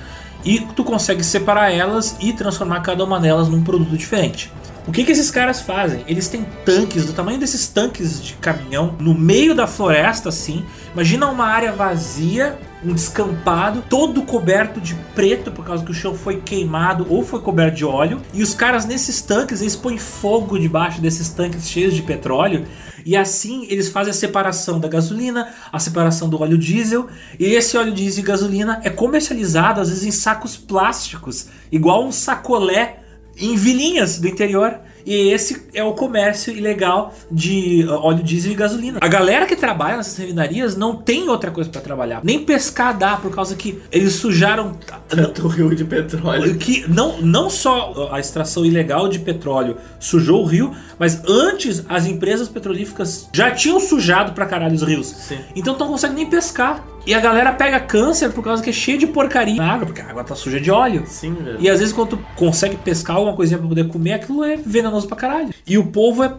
e 0.45 0.59
tu 0.75 0.83
consegue 0.85 1.23
separar 1.23 1.71
elas 1.71 2.15
e 2.21 2.31
transformar 2.31 2.79
cada 2.81 3.03
uma 3.03 3.19
delas 3.19 3.49
num 3.49 3.61
produto 3.61 3.97
diferente. 3.97 4.51
O 4.87 4.91
que, 4.91 5.03
que 5.03 5.11
esses 5.11 5.29
caras 5.29 5.61
fazem? 5.61 6.03
Eles 6.07 6.27
têm 6.27 6.45
tanques 6.65 7.05
do 7.05 7.13
tamanho 7.13 7.39
desses 7.39 7.67
tanques 7.67 8.23
de 8.23 8.33
caminhão 8.35 8.95
no 8.99 9.13
meio 9.13 9.53
da 9.53 9.67
floresta, 9.67 10.29
assim. 10.29 10.65
Imagina 10.93 11.27
uma 11.27 11.45
área 11.45 11.71
vazia, 11.71 12.57
um 12.83 12.93
descampado, 12.93 13.83
todo 13.87 14.23
coberto 14.23 14.79
de 14.79 14.95
preto 15.13 15.51
por 15.51 15.65
causa 15.65 15.83
que 15.83 15.91
o 15.91 15.93
chão 15.93 16.15
foi 16.15 16.41
queimado 16.41 17.05
ou 17.09 17.23
foi 17.23 17.41
coberto 17.41 17.77
de 17.77 17.85
óleo. 17.85 18.21
E 18.33 18.41
os 18.41 18.53
caras 18.53 18.85
nesses 18.85 19.21
tanques, 19.21 19.61
eles 19.61 19.75
põem 19.75 19.97
fogo 19.97 20.57
debaixo 20.57 21.01
desses 21.01 21.29
tanques 21.29 21.69
cheios 21.69 21.93
de 21.93 22.01
petróleo. 22.01 22.65
E 23.05 23.15
assim 23.15 23.67
eles 23.69 23.89
fazem 23.89 24.11
a 24.11 24.13
separação 24.13 24.79
da 24.79 24.87
gasolina, 24.87 25.49
a 25.71 25.79
separação 25.79 26.29
do 26.29 26.41
óleo 26.41 26.57
diesel. 26.57 27.07
E 27.37 27.45
esse 27.45 27.77
óleo 27.77 27.93
diesel 27.93 28.23
e 28.23 28.27
gasolina 28.27 28.79
é 28.83 28.89
comercializado 28.89 29.81
às 29.81 29.89
vezes 29.89 30.05
em 30.05 30.11
sacos 30.11 30.57
plásticos, 30.57 31.47
igual 31.71 32.05
um 32.05 32.11
sacolé 32.11 32.99
em 33.39 33.55
vilinhas 33.55 34.19
do 34.19 34.27
interior. 34.27 34.79
E 35.05 35.31
esse 35.31 35.63
é 35.73 35.83
o 35.83 35.93
comércio 35.93 36.55
ilegal 36.55 37.13
de 37.31 37.83
uh, 37.87 37.93
óleo 37.93 38.21
diesel 38.21 38.51
e 38.51 38.55
gasolina. 38.55 38.99
A 39.01 39.07
galera 39.07 39.45
que 39.45 39.55
trabalha 39.55 39.97
nessas 39.97 40.15
refinarias 40.17 40.75
não 40.75 40.95
tem 40.95 41.27
outra 41.29 41.49
coisa 41.49 41.69
pra 41.69 41.81
trabalhar. 41.81 42.21
Nem 42.23 42.43
pescar 42.43 42.95
dá, 42.95 43.15
por 43.17 43.33
causa 43.33 43.55
que 43.55 43.81
eles 43.91 44.13
sujaram 44.13 44.77
Tanto 45.07 45.47
rio 45.47 45.73
de 45.73 45.85
petróleo. 45.85 46.55
que 46.57 46.85
não, 46.87 47.21
não 47.21 47.49
só 47.49 48.09
a 48.11 48.19
extração 48.19 48.65
ilegal 48.65 49.07
de 49.07 49.19
petróleo 49.19 49.77
sujou 49.99 50.43
o 50.43 50.45
rio, 50.45 50.75
mas 50.99 51.23
antes 51.27 51.83
as 51.89 52.05
empresas 52.05 52.47
petrolíferas 52.47 53.29
já 53.33 53.49
tinham 53.51 53.79
sujado 53.79 54.33
pra 54.33 54.45
caralho 54.45 54.75
os 54.75 54.83
rios. 54.83 55.07
Sim. 55.07 55.39
Então 55.55 55.77
não 55.77 55.87
consegue 55.87 56.13
nem 56.13 56.29
pescar. 56.29 56.85
E 57.05 57.13
a 57.13 57.19
galera 57.19 57.51
pega 57.53 57.79
câncer 57.79 58.31
por 58.31 58.43
causa 58.43 58.61
que 58.61 58.69
é 58.69 58.73
cheio 58.73 58.97
de 58.97 59.07
porcaria 59.07 59.55
na 59.55 59.73
água, 59.73 59.85
porque 59.85 60.01
a 60.01 60.09
água 60.09 60.23
tá 60.23 60.35
suja 60.35 60.59
de 60.59 60.69
óleo. 60.69 61.03
Sim, 61.07 61.33
velho. 61.33 61.57
E 61.59 61.69
às 61.69 61.79
vezes 61.79 61.93
quando 61.93 62.09
tu 62.09 62.19
consegue 62.35 62.75
pescar 62.77 63.15
alguma 63.15 63.35
coisinha 63.35 63.57
pra 63.57 63.67
poder 63.67 63.87
comer, 63.87 64.13
aquilo 64.13 64.43
é 64.43 64.55
venenoso 64.57 65.07
pra 65.07 65.15
caralho. 65.17 65.49
E 65.65 65.77
o 65.77 65.87
povo 65.87 66.23
é 66.23 66.33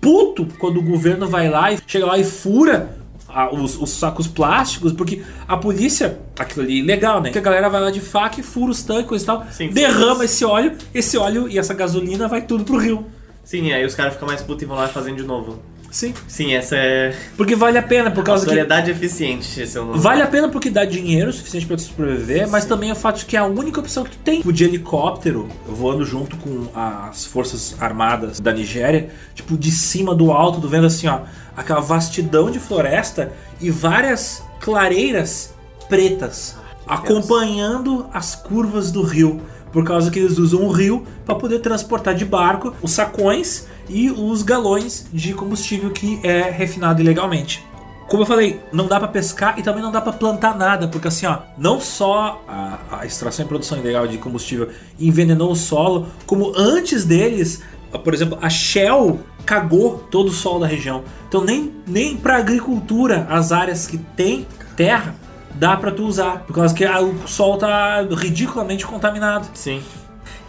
puto 0.00 0.46
quando 0.58 0.78
o 0.78 0.82
governo 0.82 1.28
vai 1.28 1.48
lá 1.48 1.72
e 1.72 1.78
chega 1.86 2.06
lá 2.06 2.18
e 2.18 2.24
fura 2.24 2.96
a- 3.28 3.52
os, 3.54 3.76
os 3.80 3.90
sacos 3.90 4.26
plásticos, 4.26 4.92
porque 4.92 5.22
a 5.46 5.56
polícia, 5.56 6.18
aquilo 6.38 6.64
ali 6.64 6.74
é 6.74 6.82
ilegal, 6.82 7.20
né? 7.20 7.30
Que 7.30 7.38
a 7.38 7.42
galera 7.42 7.68
vai 7.68 7.80
lá 7.80 7.90
de 7.90 8.00
faca 8.00 8.40
e 8.40 8.42
fura 8.42 8.70
os 8.72 8.82
tanques 8.82 9.22
e 9.22 9.26
tal, 9.26 9.46
Sim, 9.50 9.68
derrama 9.70 10.24
esse 10.24 10.44
óleo, 10.44 10.72
esse 10.94 11.16
óleo 11.18 11.48
e 11.48 11.58
essa 11.58 11.74
gasolina 11.74 12.26
vai 12.28 12.42
tudo 12.42 12.64
pro 12.64 12.78
rio. 12.78 13.06
Sim, 13.44 13.72
aí 13.72 13.84
os 13.84 13.94
caras 13.94 14.14
ficam 14.14 14.26
mais 14.26 14.42
putos 14.42 14.62
e 14.62 14.66
vão 14.66 14.76
lá 14.76 14.88
fazendo 14.88 15.16
de 15.18 15.22
novo. 15.24 15.60
Sim. 15.96 16.12
Sim, 16.28 16.52
essa 16.52 16.76
é. 16.76 17.16
Porque 17.38 17.56
vale 17.56 17.78
a 17.78 17.82
pena, 17.82 18.10
por 18.10 18.22
causa 18.22 18.44
que. 18.44 18.50
Autoridade 18.50 18.90
eficiente, 18.90 19.62
esse 19.62 19.78
é 19.78 19.80
o 19.80 19.86
nome. 19.86 19.98
Vale 19.98 20.20
a 20.20 20.26
pena 20.26 20.46
porque 20.46 20.68
dá 20.68 20.84
dinheiro 20.84 21.32
suficiente 21.32 21.64
pra 21.64 21.74
tu 21.74 21.84
sobreviver, 21.84 22.46
mas 22.50 22.66
também 22.66 22.90
é 22.90 22.92
o 22.92 22.96
fato 22.96 23.20
de 23.20 23.24
que 23.24 23.34
é 23.34 23.38
a 23.38 23.46
única 23.46 23.80
opção 23.80 24.04
que 24.04 24.10
tu 24.10 24.18
tem. 24.18 24.36
Tipo, 24.36 24.52
de 24.52 24.64
helicóptero, 24.64 25.48
voando 25.66 26.04
junto 26.04 26.36
com 26.36 26.68
as 26.74 27.24
forças 27.24 27.74
armadas 27.80 28.40
da 28.40 28.52
Nigéria, 28.52 29.08
tipo, 29.34 29.56
de 29.56 29.70
cima 29.70 30.14
do 30.14 30.30
alto, 30.30 30.60
tu 30.60 30.68
vendo 30.68 30.86
assim, 30.86 31.06
ó, 31.06 31.20
aquela 31.56 31.80
vastidão 31.80 32.50
de 32.50 32.58
floresta 32.58 33.32
e 33.58 33.70
várias 33.70 34.42
clareiras 34.60 35.54
pretas 35.88 36.56
acompanhando 36.86 38.06
as 38.12 38.34
curvas 38.34 38.92
do 38.92 39.00
rio. 39.00 39.40
Por 39.72 39.84
causa 39.84 40.10
que 40.10 40.18
eles 40.18 40.38
usam 40.38 40.62
o 40.62 40.70
rio 40.70 41.06
para 41.24 41.34
poder 41.34 41.58
transportar 41.60 42.14
de 42.14 42.24
barco 42.24 42.74
os 42.82 42.92
sacões 42.92 43.66
e 43.88 44.10
os 44.10 44.42
galões 44.42 45.06
de 45.12 45.32
combustível 45.34 45.90
que 45.90 46.20
é 46.22 46.50
refinado 46.50 47.00
ilegalmente. 47.00 47.64
Como 48.08 48.22
eu 48.22 48.26
falei, 48.26 48.60
não 48.72 48.86
dá 48.86 49.00
pra 49.00 49.08
pescar 49.08 49.58
e 49.58 49.62
também 49.62 49.82
não 49.82 49.90
dá 49.90 50.00
pra 50.00 50.12
plantar 50.12 50.56
nada, 50.56 50.86
porque 50.86 51.08
assim, 51.08 51.26
ó, 51.26 51.38
não 51.58 51.80
só 51.80 52.40
a, 52.46 52.78
a 53.00 53.06
extração 53.06 53.44
e 53.44 53.48
produção 53.48 53.78
ilegal 53.78 54.06
de 54.06 54.16
combustível 54.16 54.68
envenenou 54.98 55.50
o 55.50 55.56
solo, 55.56 56.06
como 56.24 56.52
antes 56.56 57.04
deles, 57.04 57.62
por 58.04 58.14
exemplo, 58.14 58.38
a 58.40 58.48
Shell 58.48 59.18
cagou 59.44 59.98
todo 60.10 60.28
o 60.28 60.32
solo 60.32 60.60
da 60.60 60.66
região. 60.66 61.02
Então 61.28 61.42
nem 61.42 61.72
nem 61.86 62.16
para 62.16 62.36
agricultura 62.36 63.26
as 63.28 63.50
áreas 63.50 63.86
que 63.86 63.98
tem 63.98 64.46
terra 64.76 65.14
dá 65.58 65.76
pra 65.76 65.90
tu 65.90 66.04
usar, 66.04 66.40
por 66.40 66.54
causa 66.54 66.74
que 66.74 66.84
o 66.84 67.26
solo 67.26 67.56
tá 67.56 68.06
ridiculamente 68.16 68.86
contaminado. 68.86 69.48
Sim. 69.54 69.82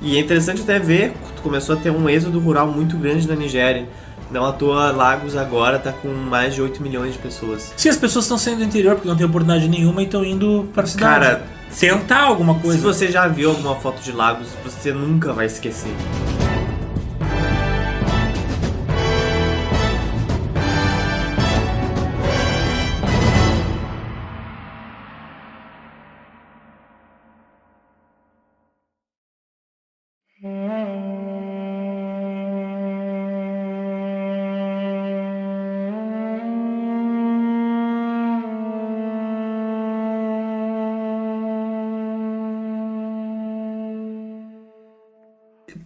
E 0.02 0.18
é 0.18 0.20
interessante 0.20 0.62
até 0.62 0.80
ver, 0.80 1.13
começou 1.42 1.76
a 1.76 1.80
ter 1.80 1.90
um 1.90 2.10
êxodo 2.10 2.40
rural 2.40 2.68
muito 2.68 2.98
grande 2.98 3.28
na 3.28 3.36
Nigéria. 3.36 3.88
Não 4.30 4.46
à 4.46 4.52
toa, 4.52 4.92
Lagos 4.92 5.38
agora 5.38 5.80
tá 5.80 5.94
com 5.94 6.10
mais 6.10 6.54
de 6.54 6.62
8 6.62 6.84
milhões 6.84 7.13
de 7.13 7.20
pessoas. 7.20 7.74
Se 7.78 7.88
as 7.88 7.96
pessoas 7.96 8.26
estão 8.26 8.38
saindo 8.38 8.58
do 8.58 8.63
interior 8.66 8.96
porque 8.96 9.08
não 9.08 9.16
tem 9.16 9.26
oportunidade 9.26 9.70
nenhuma 9.70 10.02
e 10.02 10.06
estão 10.06 10.24
indo 10.24 10.68
para 10.74 10.86
cidade. 10.86 11.26
Cara, 11.26 11.44
tentar 11.80 12.24
alguma 12.24 12.56
coisa. 12.56 12.78
Se 12.78 12.84
você 12.84 13.10
já 13.10 13.28
viu 13.28 13.50
alguma 13.50 13.76
foto 13.76 14.02
de 14.02 14.12
Lagos, 14.12 14.50
você 14.63 14.92
nunca 14.92 15.32
vai 15.32 15.46
esquecer. 15.46 15.94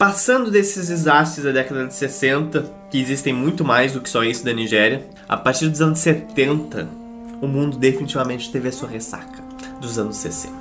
Passando 0.02 0.50
desses 0.50 0.88
desastres 0.88 1.46
da 1.46 1.52
década 1.52 1.86
de 1.86 1.94
60, 1.94 2.66
que 2.90 3.00
existem 3.00 3.32
muito 3.32 3.64
mais 3.64 3.94
do 3.94 4.02
que 4.02 4.10
só 4.10 4.24
isso 4.24 4.44
da 4.44 4.52
Nigéria, 4.52 5.06
a 5.30 5.38
partir 5.38 5.70
dos 5.70 5.80
anos 5.80 6.00
70, 6.00 6.90
o 7.40 7.48
mundo 7.48 7.78
definitivamente 7.78 8.52
teve 8.52 8.70
a 8.70 8.72
sua 8.72 8.90
ressaca 8.90 9.44
dos 9.80 10.00
anos 10.00 10.18
60, 10.18 10.56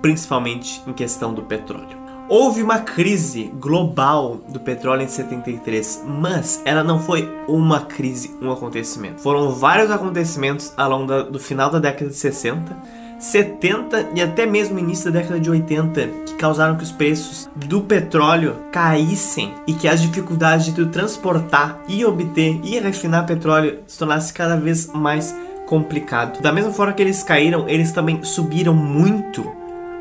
principalmente 0.00 0.82
em 0.86 0.94
questão 0.94 1.34
do 1.34 1.42
petróleo. 1.42 1.98
Houve 2.30 2.62
uma 2.62 2.78
crise 2.78 3.52
global 3.60 4.40
do 4.48 4.58
petróleo 4.58 5.02
em 5.02 5.08
73, 5.08 6.04
mas 6.06 6.62
ela 6.64 6.82
não 6.82 6.98
foi 6.98 7.28
uma 7.46 7.80
crise, 7.80 8.34
um 8.40 8.50
acontecimento. 8.50 9.20
Foram 9.20 9.52
vários 9.52 9.90
acontecimentos 9.90 10.72
ao 10.78 10.88
longo 10.88 11.24
do 11.24 11.38
final 11.38 11.70
da 11.70 11.78
década 11.78 12.08
de 12.08 12.16
60, 12.16 12.74
70 13.18 14.10
e 14.14 14.22
até 14.22 14.46
mesmo 14.46 14.78
início 14.78 15.10
da 15.10 15.20
década 15.20 15.40
de 15.40 15.50
80 15.50 16.08
que 16.26 16.34
causaram 16.34 16.76
que 16.76 16.84
os 16.84 16.92
preços 16.92 17.48
do 17.54 17.80
petróleo 17.80 18.56
caíssem 18.70 19.54
e 19.66 19.72
que 19.72 19.88
as 19.88 20.00
dificuldades 20.00 20.66
de 20.66 20.72
tu 20.72 20.86
transportar 20.86 21.80
e 21.88 22.04
obter 22.04 22.60
e 22.62 22.78
refinar 22.78 23.26
petróleo 23.26 23.80
se 23.86 23.98
tornasse 23.98 24.32
cada 24.32 24.56
vez 24.56 24.86
mais 24.86 25.34
complicado. 25.66 26.40
Da 26.40 26.52
mesma 26.52 26.72
forma 26.72 26.92
que 26.92 27.02
eles 27.02 27.22
caíram, 27.22 27.68
eles 27.68 27.92
também 27.92 28.22
subiram 28.22 28.72
muito 28.72 29.44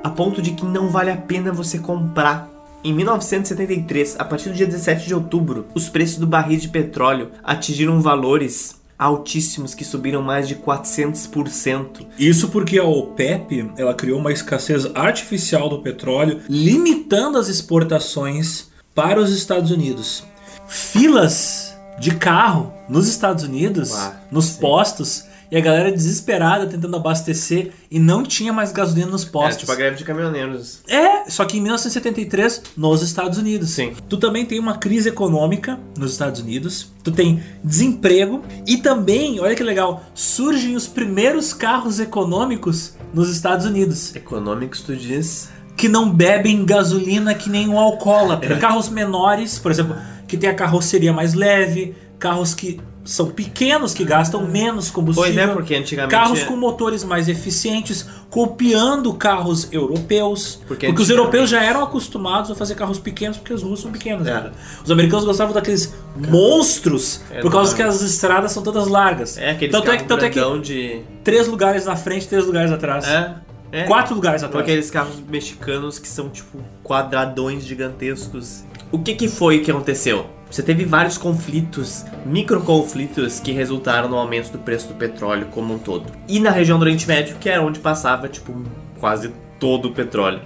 a 0.03 0.09
ponto 0.09 0.41
de 0.41 0.51
que 0.51 0.65
não 0.65 0.89
vale 0.89 1.11
a 1.11 1.17
pena 1.17 1.51
você 1.51 1.79
comprar. 1.79 2.49
Em 2.83 2.93
1973, 2.93 4.15
a 4.19 4.23
partir 4.23 4.49
do 4.49 4.55
dia 4.55 4.65
17 4.65 5.07
de 5.07 5.13
outubro, 5.13 5.65
os 5.73 5.89
preços 5.89 6.17
do 6.17 6.27
barril 6.27 6.57
de 6.57 6.69
petróleo 6.69 7.31
atingiram 7.43 7.99
valores 7.99 8.79
altíssimos 8.97 9.75
que 9.75 9.85
subiram 9.85 10.21
mais 10.21 10.47
de 10.47 10.55
400%. 10.55 12.07
Isso 12.17 12.49
porque 12.49 12.79
a 12.79 12.83
OPEP 12.83 13.71
ela 13.77 13.93
criou 13.93 14.19
uma 14.19 14.31
escassez 14.31 14.85
artificial 14.95 15.69
do 15.69 15.79
petróleo, 15.79 16.41
limitando 16.49 17.37
as 17.37 17.47
exportações 17.47 18.69
para 18.95 19.19
os 19.19 19.31
Estados 19.31 19.71
Unidos. 19.71 20.23
Filas 20.67 21.77
de 21.99 22.15
carro 22.15 22.73
nos 22.89 23.07
Estados 23.07 23.43
Unidos, 23.43 23.91
Uau, 23.91 24.15
nos 24.31 24.45
sim. 24.45 24.59
postos, 24.59 25.25
e 25.51 25.57
a 25.57 25.61
galera 25.61 25.91
desesperada 25.91 26.65
tentando 26.67 26.95
abastecer 26.95 27.71
e 27.89 27.99
não 27.99 28.23
tinha 28.23 28.51
mais 28.51 28.71
gasolina 28.71 29.07
nos 29.11 29.23
É, 29.25 29.29
postos. 29.29 29.57
tipo 29.59 29.71
a 29.71 29.75
greve 29.75 29.95
de 29.97 30.03
caminhoneiros. 30.03 30.81
É, 30.87 31.29
só 31.29 31.45
que 31.45 31.57
em 31.57 31.61
1973, 31.61 32.61
nos 32.75 33.01
Estados 33.01 33.37
Unidos. 33.37 33.69
Sim. 33.71 33.93
Tu 34.09 34.17
também 34.17 34.45
tem 34.45 34.59
uma 34.59 34.77
crise 34.77 35.09
econômica 35.09 35.79
nos 35.97 36.11
Estados 36.11 36.41
Unidos, 36.41 36.91
tu 37.03 37.11
tem 37.11 37.41
desemprego 37.63 38.41
e 38.65 38.77
também, 38.77 39.39
olha 39.39 39.55
que 39.55 39.63
legal, 39.63 40.03
surgem 40.13 40.75
os 40.75 40.87
primeiros 40.87 41.53
carros 41.53 41.99
econômicos 41.99 42.93
nos 43.13 43.29
Estados 43.29 43.65
Unidos, 43.65 44.15
Econômicos, 44.15 44.81
tu 44.81 44.95
diz. 44.95 45.49
que 45.77 45.87
não 45.87 46.09
bebem 46.09 46.65
gasolina 46.65 47.33
que 47.35 47.49
nem 47.49 47.69
um 47.69 47.77
alcoólatra. 47.79 48.57
Carros 48.59 48.89
menores, 48.89 49.59
por 49.59 49.71
exemplo, 49.71 49.95
que 50.27 50.35
tem 50.35 50.49
a 50.49 50.53
carroceria 50.55 51.13
mais 51.13 51.33
leve, 51.33 51.95
carros 52.19 52.53
que 52.53 52.79
são 53.07 53.27
pequenos, 53.27 53.93
que 53.93 54.03
gastam 54.03 54.45
menos 54.45 54.91
combustível. 54.91 55.33
Pois 55.33 55.49
é, 55.49 55.53
porque 55.53 55.75
antigamente. 55.75 56.11
Carros 56.11 56.43
com 56.43 56.57
motores 56.57 57.03
mais 57.03 57.29
eficientes, 57.29 58.05
copiando 58.29 59.13
carros 59.13 59.71
europeus. 59.71 60.59
Porque 60.67 60.87
Porque, 60.87 61.01
os 61.01 61.09
europeus 61.09 61.49
já 61.49 61.63
eram 61.63 61.81
acostumados 61.83 62.51
a 62.51 62.55
fazer 62.55 62.75
carros 62.75 62.99
pequenos, 62.99 63.37
porque 63.37 63.53
os 63.53 63.63
russos 63.63 63.81
são 63.81 63.91
pequenos. 63.91 64.27
É. 64.27 64.31
cara. 64.31 64.51
Os 64.83 64.91
americanos 64.91 65.23
gostavam 65.23 65.53
daqueles 65.53 65.95
monstros, 66.15 67.21
É, 67.31 67.39
por 67.39 67.51
causa 67.51 67.73
que 67.73 67.81
as 67.81 68.01
estradas 68.01 68.51
são 68.51 68.61
todas 68.61 68.87
largas. 68.87 69.37
É, 69.37 69.51
aqueles 69.51 69.71
tanto 69.71 69.89
é, 69.89 69.97
tanto 69.97 70.25
é 70.25 70.29
que 70.29 70.59
de. 70.59 71.01
três 71.23 71.47
lugares 71.47 71.85
na 71.85 71.95
frente, 71.95 72.27
três 72.27 72.45
lugares 72.45 72.71
atrás. 72.71 73.07
É. 73.07 73.35
é. 73.71 73.83
Quatro 73.83 74.15
lugares 74.15 74.43
atrás. 74.43 74.63
aqueles 74.63 74.91
carros 74.91 75.15
mexicanos 75.29 75.97
que 75.97 76.07
são 76.09 76.29
tipo 76.29 76.59
quadradões 76.83 77.63
gigantescos. 77.63 78.65
O 78.91 78.99
que 78.99 79.13
que 79.13 79.29
foi 79.29 79.59
que 79.59 79.71
aconteceu? 79.71 80.36
Você 80.49 80.63
teve 80.63 80.85
vários 80.85 81.17
conflitos, 81.17 82.05
microconflitos 82.25 83.39
que 83.39 83.51
resultaram 83.51 84.07
no 84.07 84.15
aumento 84.15 84.51
do 84.51 84.59
preço 84.59 84.87
do 84.87 84.93
petróleo 84.93 85.47
como 85.51 85.73
um 85.73 85.77
todo. 85.77 86.11
E 86.27 86.39
na 86.39 86.51
região 86.51 86.79
do 86.79 86.83
Oriente 86.83 87.07
Médio, 87.07 87.35
que 87.37 87.49
era 87.49 87.61
onde 87.61 87.79
passava 87.79 88.29
tipo 88.29 88.53
quase 88.99 89.33
todo 89.59 89.89
o 89.89 89.93
petróleo. 89.93 90.41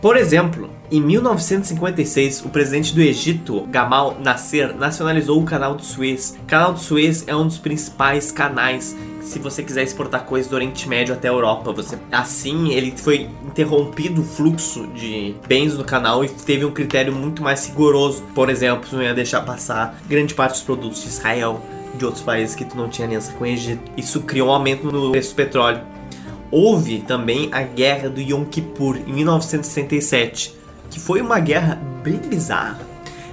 Por 0.00 0.16
exemplo, 0.16 0.70
em 0.90 0.98
1956, 0.98 2.46
o 2.46 2.48
presidente 2.48 2.94
do 2.94 3.02
Egito, 3.02 3.66
Gamal 3.66 4.16
Nasser, 4.18 4.74
nacionalizou 4.74 5.38
o 5.38 5.44
Canal 5.44 5.74
do 5.74 5.84
Suez. 5.84 6.38
O 6.42 6.46
Canal 6.46 6.72
do 6.72 6.80
Suez 6.80 7.24
é 7.26 7.36
um 7.36 7.46
dos 7.46 7.58
principais 7.58 8.32
canais 8.32 8.96
se 9.20 9.38
você 9.38 9.62
quiser 9.62 9.82
exportar 9.82 10.24
coisas 10.24 10.50
do 10.50 10.54
Oriente 10.56 10.88
Médio 10.88 11.12
até 11.12 11.28
a 11.28 11.32
Europa. 11.32 11.70
Você, 11.74 11.98
assim, 12.10 12.70
ele 12.72 12.94
foi 12.96 13.28
interrompido 13.46 14.22
o 14.22 14.24
fluxo 14.24 14.86
de 14.86 15.34
bens 15.46 15.76
no 15.76 15.84
canal 15.84 16.24
e 16.24 16.28
teve 16.30 16.64
um 16.64 16.72
critério 16.72 17.14
muito 17.14 17.42
mais 17.42 17.66
rigoroso. 17.66 18.22
Por 18.34 18.48
exemplo, 18.48 18.88
não 18.92 19.02
ia 19.02 19.12
deixar 19.12 19.42
passar 19.42 20.00
grande 20.08 20.32
parte 20.32 20.52
dos 20.52 20.62
produtos 20.62 21.02
de 21.02 21.08
Israel, 21.08 21.60
de 21.94 22.06
outros 22.06 22.24
países 22.24 22.54
que 22.56 22.64
tu 22.64 22.74
não 22.74 22.88
tinha 22.88 23.06
aliança 23.06 23.32
com 23.32 23.44
o 23.44 23.46
Egito. 23.46 23.82
Isso 23.98 24.22
criou 24.22 24.48
um 24.48 24.52
aumento 24.52 24.90
no 24.90 25.10
preço 25.10 25.34
do 25.34 25.36
petróleo. 25.36 25.99
Houve 26.50 26.98
também 26.98 27.48
a 27.52 27.62
Guerra 27.62 28.08
do 28.08 28.20
Yom 28.20 28.44
Kippur 28.44 28.96
em 29.06 29.12
1967, 29.12 30.54
que 30.90 30.98
foi 30.98 31.20
uma 31.20 31.38
guerra 31.38 31.80
bem 32.02 32.16
bizarra 32.16 32.90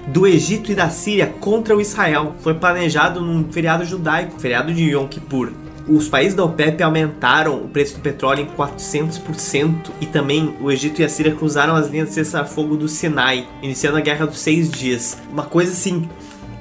do 0.08 0.26
Egito 0.26 0.72
e 0.72 0.76
da 0.76 0.90
Síria 0.90 1.28
contra 1.28 1.76
o 1.76 1.82
Israel. 1.82 2.36
Foi 2.40 2.54
planejado 2.54 3.20
num 3.20 3.52
feriado 3.52 3.84
judaico, 3.86 4.40
feriado 4.40 4.74
de 4.74 4.92
Yom 4.92 5.08
Kippur. 5.08 5.52
Os 5.88 6.10
países 6.10 6.36
da 6.36 6.44
OPEP 6.44 6.84
aumentaram 6.84 7.56
o 7.56 7.70
preço 7.70 7.96
do 7.96 8.02
petróleo 8.02 8.42
em 8.42 8.58
400% 8.58 9.90
e 10.02 10.06
também 10.06 10.54
o 10.62 10.70
Egito 10.70 11.02
e 11.02 11.06
a 11.06 11.10
Síria 11.10 11.34
cruzaram 11.34 11.76
as 11.76 11.88
linhas 11.88 12.10
de 12.10 12.16
cessar-fogo 12.16 12.76
do 12.76 12.90
Sinai, 12.90 13.48
iniciando 13.62 13.98
a 13.98 14.02
Guerra 14.02 14.28
dos 14.28 14.40
Seis 14.40 14.70
Dias. 14.70 15.18
Uma 15.32 15.44
coisa 15.44 15.72
assim, 15.72 16.10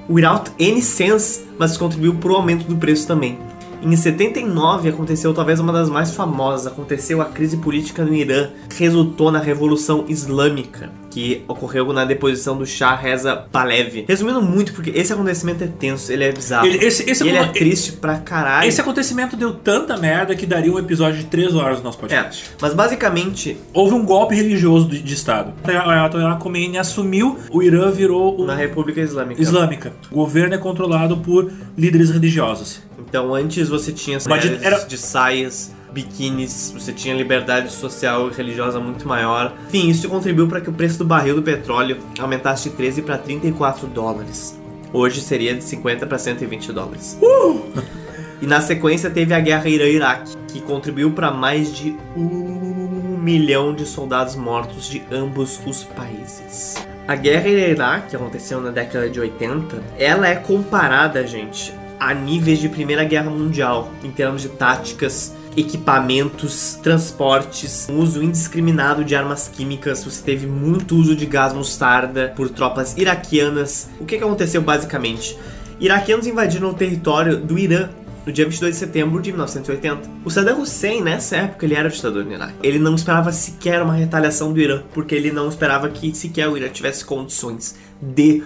without 0.09 0.51
any 0.61 0.81
sense, 0.81 1.45
mas 1.59 1.77
contribuiu 1.77 2.15
para 2.15 2.31
o 2.31 2.37
aumento 2.37 2.67
do 2.67 2.77
preço 2.77 3.07
também. 3.07 3.37
Em 3.83 3.95
79 3.95 4.89
aconteceu 4.89 5.33
talvez 5.33 5.61
uma 5.61 5.73
das 5.73 5.89
mais 5.89 6.11
famosas, 6.11 6.67
aconteceu 6.67 7.21
a 7.21 7.27
crise 7.27 7.57
política 7.59 8.05
no 8.05 8.15
Irã, 8.15 8.49
que 8.69 8.83
resultou 8.83 9.31
na 9.31 9.39
Revolução 9.39 10.05
Islâmica, 10.09 10.91
que 11.11 11.45
ocorreu 11.47 11.93
na 11.93 12.05
deposição 12.05 12.57
do 12.59 12.67
Shah 12.67 12.97
Reza 12.97 13.37
Pahlavi. 13.37 14.05
Resumindo 14.09 14.43
muito, 14.43 14.73
porque 14.73 14.91
esse 14.91 15.13
acontecimento 15.13 15.63
é 15.63 15.67
tenso, 15.69 16.11
ele 16.11 16.25
é 16.25 16.33
bizarro. 16.33 16.67
Ele- 16.67 16.85
esse- 16.85 17.09
esse 17.09 17.23
e 17.25 17.29
ele 17.29 17.39
é 17.39 17.47
triste 17.47 17.93
pra 17.93 18.19
caralho. 18.19 18.69
Esse 18.69 18.81
acontecimento 18.81 19.37
deu 19.37 19.53
tanta 19.55 19.97
merda 19.97 20.35
que 20.35 20.47
daria 20.47 20.73
um 20.73 20.79
episódio 20.79 21.19
de 21.21 21.27
três 21.27 21.55
horas 21.55 21.79
no 21.79 21.85
nosso 21.85 21.99
É, 21.99 22.01
podcast. 22.01 22.51
mas 22.61 22.75
basicamente, 22.75 23.57
Houve 23.73 23.95
um 23.95 24.05
golpe 24.05 24.35
religioso 24.35 24.89
de, 24.89 25.01
de 25.03 25.15
Estado. 25.15 25.53
O 25.65 25.71
Ayatollah 25.91 26.37
Khomeini 26.37 26.79
assumiu, 26.79 27.39
o 27.51 27.63
Irã 27.63 27.91
virou 27.91 28.37
na 28.39 28.45
uma 28.45 28.55
República 28.55 29.01
Islâmica. 29.01 29.41
islâmica. 29.41 29.93
O 30.11 30.17
governo 30.17 30.55
é 30.55 30.59
controlado 30.59 31.17
por 31.19 31.51
líderes 31.77 32.11
religiosos. 32.11 32.81
Então 33.09 33.35
antes 33.35 33.69
você 33.69 33.93
tinha 33.93 34.19
mulheres 34.27 34.63
era- 34.63 34.79
de 34.85 34.99
saias, 34.99 35.73
biquínis, 35.93 36.73
você 36.77 36.93
tinha 36.93 37.15
liberdade 37.15 37.73
social 37.73 38.29
e 38.29 38.35
religiosa 38.35 38.79
muito 38.79 39.07
maior. 39.09 39.53
Enfim, 39.69 39.89
isso 39.89 40.09
contribuiu 40.09 40.47
para 40.49 40.61
que 40.61 40.69
o 40.69 40.73
preço 40.73 40.99
do 40.99 41.05
barril 41.05 41.37
do 41.37 41.43
petróleo 41.43 41.99
aumentasse 42.19 42.69
de 42.69 42.77
13 42.77 43.03
para 43.03 43.17
34 43.17 43.87
dólares. 43.87 44.59
Hoje 44.93 45.21
seria 45.21 45.55
de 45.55 45.65
50 45.65 46.07
para 46.07 46.19
120 46.19 46.73
dólares. 46.73 47.17
E 48.39 48.47
na 48.47 48.61
sequência 48.61 49.09
teve 49.09 49.33
a 49.33 49.41
guerra 49.41 49.67
Irã-Iraque, 49.67 50.37
que 50.49 50.61
contribuiu 50.61 51.11
para 51.13 51.31
mais 51.31 51.75
de 51.75 51.97
um 52.15 53.17
milhão 53.19 53.75
de 53.75 53.87
soldados 53.87 54.37
mortos 54.37 54.91
de 54.91 55.03
ambos 55.11 55.59
os 55.67 55.85
países. 55.85 56.75
A 57.09 57.15
guerra 57.17 57.49
Irã-Iraque, 57.49 58.11
que 58.11 58.17
aconteceu 58.17 58.61
na 58.61 58.71
década 58.71 59.09
de 59.09 59.19
80, 59.19 59.83
ela 59.99 60.29
é 60.29 60.35
comparada, 60.35 61.27
gente, 61.27 61.73
a 61.99 62.15
níveis 62.15 62.59
de 62.59 62.69
Primeira 62.69 63.05
Guerra 63.05 63.31
Mundial, 63.31 63.91
em 64.03 64.11
termos 64.11 64.43
de 64.43 64.49
táticas, 64.49 65.35
equipamentos, 65.57 66.79
transportes, 66.83 67.89
um 67.91 67.99
uso 67.99 68.23
indiscriminado 68.23 69.05
de 69.05 69.15
armas 69.17 69.49
químicas, 69.49 70.05
você 70.05 70.23
teve 70.23 70.47
muito 70.47 70.95
uso 70.95 71.17
de 71.17 71.25
gás 71.25 71.53
mostarda 71.53 72.33
por 72.37 72.51
tropas 72.51 72.97
iraquianas. 72.97 73.89
O 73.99 74.05
que, 74.05 74.19
que 74.19 74.25
aconteceu 74.25 74.61
basicamente? 74.61 75.39
Iraquianos 75.81 76.27
invadiram 76.27 76.71
o 76.71 76.75
território 76.75 77.37
do 77.39 77.59
Irã 77.59 77.89
no 78.27 78.33
dia 78.33 78.45
22 78.45 78.75
de 78.75 78.79
setembro 78.79 79.23
de 79.23 79.31
1980. 79.31 80.11
O 80.25 80.31
Saddam 80.31 80.61
Hussein, 80.61 81.01
nessa 81.01 81.37
época, 81.37 81.65
ele 81.65 81.75
era 81.75 81.89
ditador 81.89 82.25
no 82.25 82.33
Iraque. 82.33 82.55
Ele 82.63 82.79
não 82.79 82.95
esperava 82.95 83.31
sequer 83.31 83.81
uma 83.81 83.95
retaliação 83.95 84.53
do 84.53 84.61
Irã, 84.61 84.83
porque 84.93 85.15
ele 85.15 85.31
não 85.31 85.49
esperava 85.49 85.89
que 85.89 86.13
sequer 86.15 86.49
o 86.49 86.57
Irã 86.57 86.69
tivesse 86.69 87.05
condições 87.05 87.77
de 88.03 88.43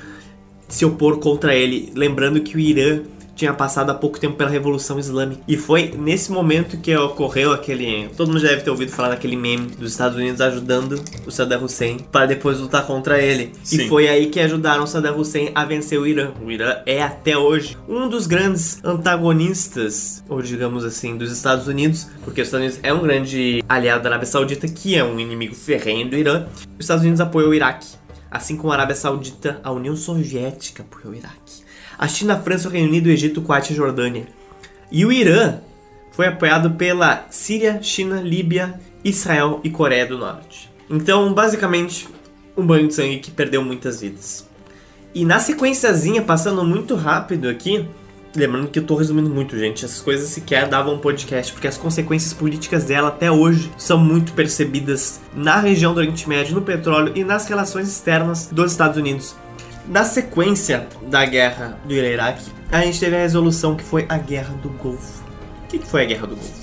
se 0.69 0.85
opor 0.85 1.19
contra 1.19 1.55
ele. 1.55 1.91
Lembrando 1.95 2.41
que 2.41 2.57
o 2.57 2.61
Irã 2.61 3.01
tinha 3.41 3.55
passado 3.55 3.89
há 3.89 3.95
pouco 3.95 4.21
tempo 4.21 4.37
pela 4.37 4.51
Revolução 4.51 4.99
Islâmica. 4.99 5.41
E 5.49 5.57
foi 5.57 5.95
nesse 5.97 6.31
momento 6.31 6.77
que 6.77 6.95
ocorreu 6.95 7.53
aquele. 7.53 8.11
Todo 8.15 8.29
mundo 8.29 8.41
já 8.41 8.49
deve 8.49 8.61
ter 8.61 8.71
ouvido 8.71 8.93
falar 8.93 9.09
daquele 9.09 9.35
meme 9.35 9.69
dos 9.71 9.93
Estados 9.93 10.17
Unidos 10.19 10.43
ajudando 10.43 11.03
o 11.27 11.31
Saddam 11.31 11.65
Hussein 11.65 11.99
para 12.13 12.27
depois 12.27 12.59
lutar 12.59 12.87
contra 12.87 13.19
ele. 13.19 13.53
Sim. 13.63 13.87
E 13.87 13.89
foi 13.89 14.09
aí 14.09 14.27
que 14.27 14.39
ajudaram 14.41 14.85
o 14.85 14.87
Saddam 14.87 15.19
Hussein 15.19 15.53
a 15.55 15.65
vencer 15.65 15.99
o 15.99 16.07
Irã. 16.07 16.33
O 16.45 16.51
Irã 16.51 16.77
é 16.85 17.03
até 17.03 17.37
hoje 17.37 17.79
um 17.89 18.11
dos 18.11 18.27
grandes 18.27 18.79
antagonistas, 18.85 20.23
ou 20.29 20.43
digamos 20.43 20.85
assim, 20.85 21.17
dos 21.17 21.33
Estados 21.33 21.67
Unidos, 21.67 22.09
porque 22.23 22.43
os 22.43 22.49
Estados 22.49 22.67
Unidos 22.67 22.81
é 22.83 22.93
um 22.93 23.01
grande 23.01 23.65
aliado 23.67 24.03
da 24.03 24.11
Arábia 24.11 24.27
Saudita, 24.27 24.69
que 24.69 24.95
é 24.95 25.03
um 25.03 25.19
inimigo 25.19 25.55
ferrenho 25.55 26.11
do 26.11 26.17
Irã. 26.17 26.45
Os 26.79 26.85
Estados 26.85 27.03
Unidos 27.03 27.23
apoiam 27.23 27.49
o 27.49 27.55
Iraque. 27.55 28.00
Assim 28.31 28.57
como 28.57 28.73
a 28.73 28.77
Arábia 28.77 28.95
Saudita, 28.95 29.61
a 29.65 29.73
União 29.73 29.97
Soviética 29.97 30.83
apoiou 30.83 31.13
o 31.13 31.17
Iraque. 31.17 31.65
A 31.99 32.07
China, 32.07 32.35
a 32.35 32.41
França, 32.41 32.69
o 32.69 32.71
Reino 32.71 32.89
Unido, 32.89 33.07
o 33.07 33.11
Egito, 33.11 33.41
o 33.41 33.43
Kuwait 33.43 33.71
e 33.71 33.73
a 33.73 33.77
Jordânia. 33.77 34.27
E 34.91 35.05
o 35.05 35.13
Irã 35.13 35.59
foi 36.13 36.27
apoiado 36.27 36.73
pela 36.73 37.27
Síria, 37.31 37.83
China, 37.83 38.21
Líbia, 38.21 38.81
Israel 39.05 39.61
e 39.65 39.71
Coreia 39.71 40.07
do 40.07 40.19
Norte. 40.19 40.71
Então, 40.89 41.33
basicamente, 41.33 42.09
um 42.57 42.67
banho 42.67 42.89
de 42.89 42.95
sangue 42.95 43.19
que 43.19 43.31
perdeu 43.31 43.63
muitas 43.63 44.01
vidas. 44.01 44.49
E 45.15 45.25
na 45.25 45.39
sequenciazinha, 45.39 46.23
passando 46.23 46.65
muito 46.65 46.95
rápido 46.95 47.49
aqui, 47.49 47.89
lembrando 48.35 48.69
que 48.69 48.79
eu 48.79 48.85
tô 48.85 48.95
resumindo 48.95 49.31
muito, 49.31 49.59
gente, 49.59 49.85
essas 49.85 50.01
coisas 50.01 50.29
sequer 50.29 50.69
davam 50.69 50.95
um 50.95 50.99
podcast, 50.99 51.53
porque 51.53 51.69
as 51.69 51.77
consequências 51.77 52.33
políticas 52.33 52.85
dela 52.85 53.09
até 53.09 53.31
hoje 53.31 53.71
são 53.77 53.99
muito 53.99 54.33
percebidas 54.33 55.21
na 55.35 55.59
região 55.61 55.93
do 55.93 55.99
Oriente 55.99 56.29
Médio, 56.29 56.55
no 56.55 56.63
petróleo 56.63 57.13
e 57.17 57.25
nas 57.25 57.47
relações 57.47 57.89
externas 57.89 58.49
dos 58.51 58.73
Estados 58.73 58.97
Unidos. 58.97 59.35
Na 59.89 60.05
sequência 60.05 60.87
da 61.03 61.25
guerra 61.25 61.79
do 61.85 61.93
Iraque, 61.93 62.45
a 62.71 62.81
gente 62.83 63.01
teve 63.01 63.17
a 63.17 63.21
resolução 63.21 63.75
que 63.75 63.83
foi 63.83 64.07
a 64.09 64.17
Guerra 64.17 64.55
do 64.63 64.69
Golfo. 64.69 65.25
O 65.65 65.67
que 65.67 65.79
foi 65.79 66.03
a 66.03 66.07
Guerra 66.07 66.27
do 66.29 66.37
Golfo? 66.37 66.60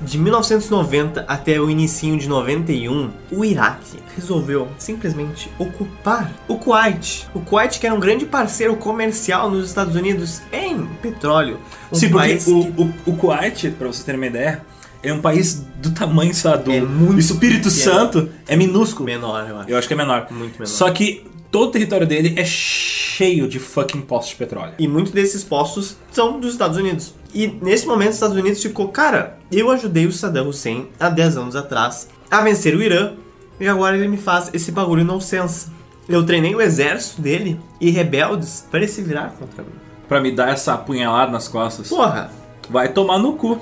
De 0.00 0.16
1990 0.16 1.24
até 1.26 1.60
o 1.60 1.68
início 1.68 2.16
de 2.16 2.28
91, 2.28 3.10
o 3.32 3.44
Iraque 3.44 3.98
resolveu 4.14 4.68
simplesmente 4.78 5.50
ocupar 5.58 6.32
o 6.46 6.56
Kuwait. 6.56 7.26
O 7.34 7.40
Kuwait 7.40 7.80
que 7.80 7.86
era 7.86 7.94
um 7.94 8.00
grande 8.00 8.24
parceiro 8.24 8.76
comercial 8.76 9.50
nos 9.50 9.66
Estados 9.66 9.96
Unidos 9.96 10.40
em 10.52 10.86
petróleo. 11.02 11.58
Um 11.92 11.96
Sim, 11.96 12.10
porque 12.10 12.34
o, 12.34 12.38
que- 12.38 12.80
o, 12.80 12.94
o 13.12 13.16
Kuwait, 13.16 13.70
pra 13.72 13.88
vocês 13.88 14.04
terem 14.04 14.20
uma 14.20 14.26
ideia, 14.28 14.62
é 15.02 15.12
um 15.12 15.20
país 15.20 15.64
do 15.82 15.90
tamanho, 15.90 16.32
sei 16.32 16.50
lá, 16.50 16.56
do 16.56 16.70
É 16.72 16.80
muito 16.80 17.18
Espírito 17.18 17.68
pequeno. 17.68 17.92
Santo, 17.92 18.28
é 18.46 18.56
minúsculo. 18.56 19.04
menor, 19.04 19.48
eu 19.48 19.58
acho. 19.58 19.70
Eu 19.70 19.78
acho 19.78 19.88
que 19.88 19.94
é 19.94 19.96
menor. 19.96 20.26
Muito 20.30 20.52
menor. 20.54 20.66
Só 20.66 20.90
que 20.90 21.24
todo 21.50 21.68
o 21.68 21.72
território 21.72 22.06
dele 22.06 22.34
é 22.36 22.44
cheio 22.44 23.48
de 23.48 23.58
fucking 23.58 24.02
postos 24.02 24.30
de 24.30 24.36
petróleo. 24.36 24.74
E 24.78 24.86
muitos 24.86 25.12
desses 25.12 25.42
postos 25.42 25.96
são 26.12 26.38
dos 26.38 26.52
Estados 26.52 26.76
Unidos. 26.76 27.14
E 27.34 27.46
nesse 27.46 27.86
momento 27.86 28.10
os 28.10 28.14
Estados 28.16 28.36
Unidos 28.36 28.62
ficou, 28.62 28.88
cara, 28.88 29.38
eu 29.52 29.70
ajudei 29.70 30.06
o 30.06 30.12
Saddam 30.12 30.48
Hussein 30.48 30.88
há 30.98 31.08
10 31.08 31.36
anos 31.36 31.56
atrás 31.56 32.08
a 32.30 32.40
vencer 32.40 32.74
o 32.74 32.82
Irã 32.82 33.12
e 33.60 33.66
agora 33.66 33.96
ele 33.96 34.08
me 34.08 34.16
faz 34.16 34.50
esse 34.52 34.72
bagulho 34.72 35.04
nonsense. 35.04 35.66
Eu 36.08 36.24
treinei 36.24 36.54
o 36.54 36.60
exército 36.60 37.20
dele 37.20 37.60
e 37.80 37.90
rebeldes 37.90 38.66
para 38.70 38.80
ele 38.80 38.88
se 38.88 39.02
virar 39.02 39.34
contra 39.38 39.62
mim. 39.62 39.72
Pra 40.08 40.20
me 40.20 40.32
dar 40.32 40.50
essa 40.50 40.72
apunhalada 40.72 41.30
nas 41.30 41.48
costas. 41.48 41.88
Porra! 41.88 42.30
Vai 42.70 42.88
tomar 42.88 43.18
no 43.18 43.34
cu. 43.34 43.58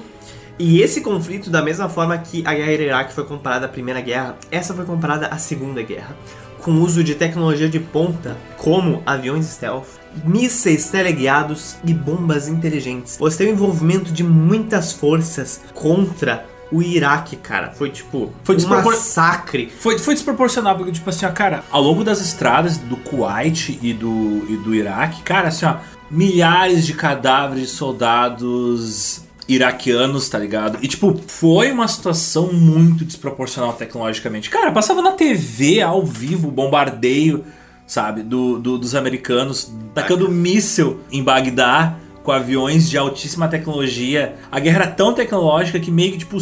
E 0.59 0.81
esse 0.81 1.01
conflito, 1.01 1.51
da 1.51 1.61
mesma 1.61 1.89
forma 1.89 2.17
que 2.17 2.43
a 2.47 2.55
guerra 2.55 2.73
Iraque 2.73 3.13
foi 3.13 3.25
comparada 3.25 3.67
à 3.67 3.69
Primeira 3.69 4.01
Guerra, 4.01 4.37
essa 4.51 4.73
foi 4.73 4.85
comparada 4.85 5.27
à 5.27 5.37
Segunda 5.39 5.83
Guerra. 5.83 6.17
Com 6.63 6.71
o 6.71 6.81
uso 6.81 7.05
de 7.05 7.15
tecnologia 7.15 7.69
de 7.69 7.79
ponta, 7.79 8.37
como 8.57 9.03
aviões 9.05 9.45
stealth, 9.47 9.87
mísseis 10.25 10.91
teleguiados 10.91 11.77
e 11.85 11.93
bombas 11.93 12.49
inteligentes. 12.49 13.17
Você 13.19 13.39
tem 13.39 13.49
o 13.49 13.53
envolvimento 13.53 14.13
de 14.13 14.23
muitas 14.23 14.93
forças 14.93 15.61
contra 15.75 16.47
o 16.71 16.83
Iraque, 16.83 17.37
cara. 17.37 17.71
Foi 17.71 17.91
tipo 17.91 18.33
Foi 18.43 18.57
um 18.57 18.69
massacre. 18.69 19.71
Foi, 19.79 19.99
foi 19.99 20.15
desproporcional, 20.15 20.77
porque, 20.77 20.93
tipo 20.93 21.09
assim, 21.09 21.27
ó, 21.27 21.31
cara, 21.31 21.65
ao 21.71 21.83
longo 21.83 22.03
das 22.03 22.21
estradas 22.21 22.77
do 22.77 22.97
Kuwait 22.97 23.79
e 23.81 23.93
do, 23.93 24.47
e 24.49 24.57
do 24.57 24.75
Iraque, 24.75 25.23
cara, 25.23 25.49
assim, 25.49 25.67
ó, 25.67 25.77
milhares 26.11 26.87
de 26.87 26.95
cadáveres 26.95 27.65
de 27.65 27.71
soldados 27.71 29.25
iraquianos, 29.49 30.29
tá 30.29 30.39
ligado? 30.39 30.79
E, 30.83 30.89
tipo, 30.89 31.21
foi 31.27 31.71
uma 31.71 31.87
situação 31.87 32.53
muito 32.53 33.05
desproporcional 33.05 33.73
tecnologicamente. 33.75 34.51
Cara, 34.51 34.73
passava 34.73 35.01
na 35.01 35.13
TV 35.13 35.81
ao 35.81 36.05
vivo 36.05 36.51
bombardeio, 36.51 37.45
sabe, 37.87 38.23
do, 38.23 38.59
do- 38.59 38.79
dos 38.79 38.95
americanos, 38.95 39.73
tacando 39.95 40.29
míssil 40.31 41.01
em 41.11 41.23
Bagdá 41.23 41.97
com 42.23 42.33
aviões 42.33 42.91
de 42.91 42.99
altíssima 42.99 43.47
tecnologia. 43.49 44.35
A 44.51 44.59
guerra 44.59 44.77
era 44.85 44.87
tão 44.91 45.15
tecnológica 45.15 45.79
que 45.79 45.91
meio 45.91 46.13
que, 46.13 46.19
tipo, 46.19 46.39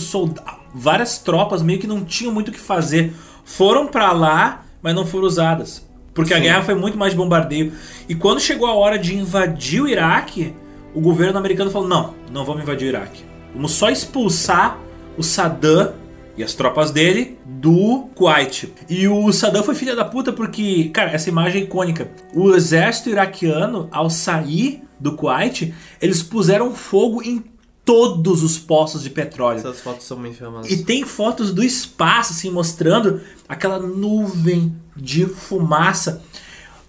várias 0.75 1.19
tropas 1.19 1.63
meio 1.63 1.79
que 1.79 1.87
não 1.87 2.03
tinham 2.05 2.33
muito 2.33 2.49
o 2.49 2.53
que 2.53 2.59
fazer. 2.59 3.13
Foram 3.45 3.87
pra 3.87 4.11
lá, 4.13 4.65
mas 4.83 4.95
não 4.95 5.05
foram 5.07 5.27
usadas. 5.27 5.87
Porque 6.15 6.33
a 6.33 6.37
Sim. 6.37 6.45
guerra 6.45 6.63
foi 6.63 6.75
muito 6.75 6.97
mais 6.97 7.13
de 7.13 7.19
bombardeio. 7.19 7.73
E 8.09 8.15
quando 8.15 8.41
chegou 8.41 8.67
a 8.67 8.75
hora 8.75 8.99
de 8.99 9.15
invadir 9.15 9.83
o 9.83 9.89
Iraque, 9.89 10.55
o 10.95 11.01
governo 11.01 11.37
americano 11.39 11.71
falou: 11.71 11.87
não, 11.89 12.15
não 12.33 12.45
vamos 12.45 12.63
invadir 12.63 12.87
o 12.87 12.89
Iraque. 12.89 13.23
Vamos 13.55 13.73
só 13.73 13.91
expulsar 13.91 14.79
o 15.19 15.23
Saddam 15.23 15.93
e 16.37 16.43
as 16.43 16.55
tropas 16.55 16.91
dele 16.91 17.39
do 17.45 18.09
Kuwait. 18.15 18.73
E 18.89 19.07
o 19.09 19.33
Saddam 19.33 19.63
foi 19.63 19.75
filha 19.75 19.95
da 19.95 20.05
puta 20.05 20.33
porque, 20.33 20.91
cara, 20.93 21.11
essa 21.11 21.29
imagem 21.29 21.63
é 21.63 21.65
icônica. 21.65 22.11
O 22.35 22.55
exército 22.55 23.11
iraquiano, 23.11 23.89
ao 23.91 24.11
sair 24.11 24.83
do 24.99 25.13
Kuwait, 25.17 25.75
eles 26.01 26.23
puseram 26.23 26.75
fogo 26.75 27.23
em 27.23 27.45
todos 27.85 28.43
os 28.43 28.59
poços 28.59 29.03
de 29.03 29.11
petróleo. 29.11 29.59
Essas 29.59 29.81
fotos 29.81 30.07
são 30.07 30.19
muito 30.19 30.39
famosas. 30.39 30.71
E 30.71 30.83
tem 30.85 31.05
fotos 31.05 31.53
do 31.53 31.63
espaço, 31.63 32.33
assim, 32.33 32.51
mostrando 32.51 33.21
aquela 33.49 33.79
nuvem 33.79 34.75
de 34.97 35.27
fumaça. 35.27 36.23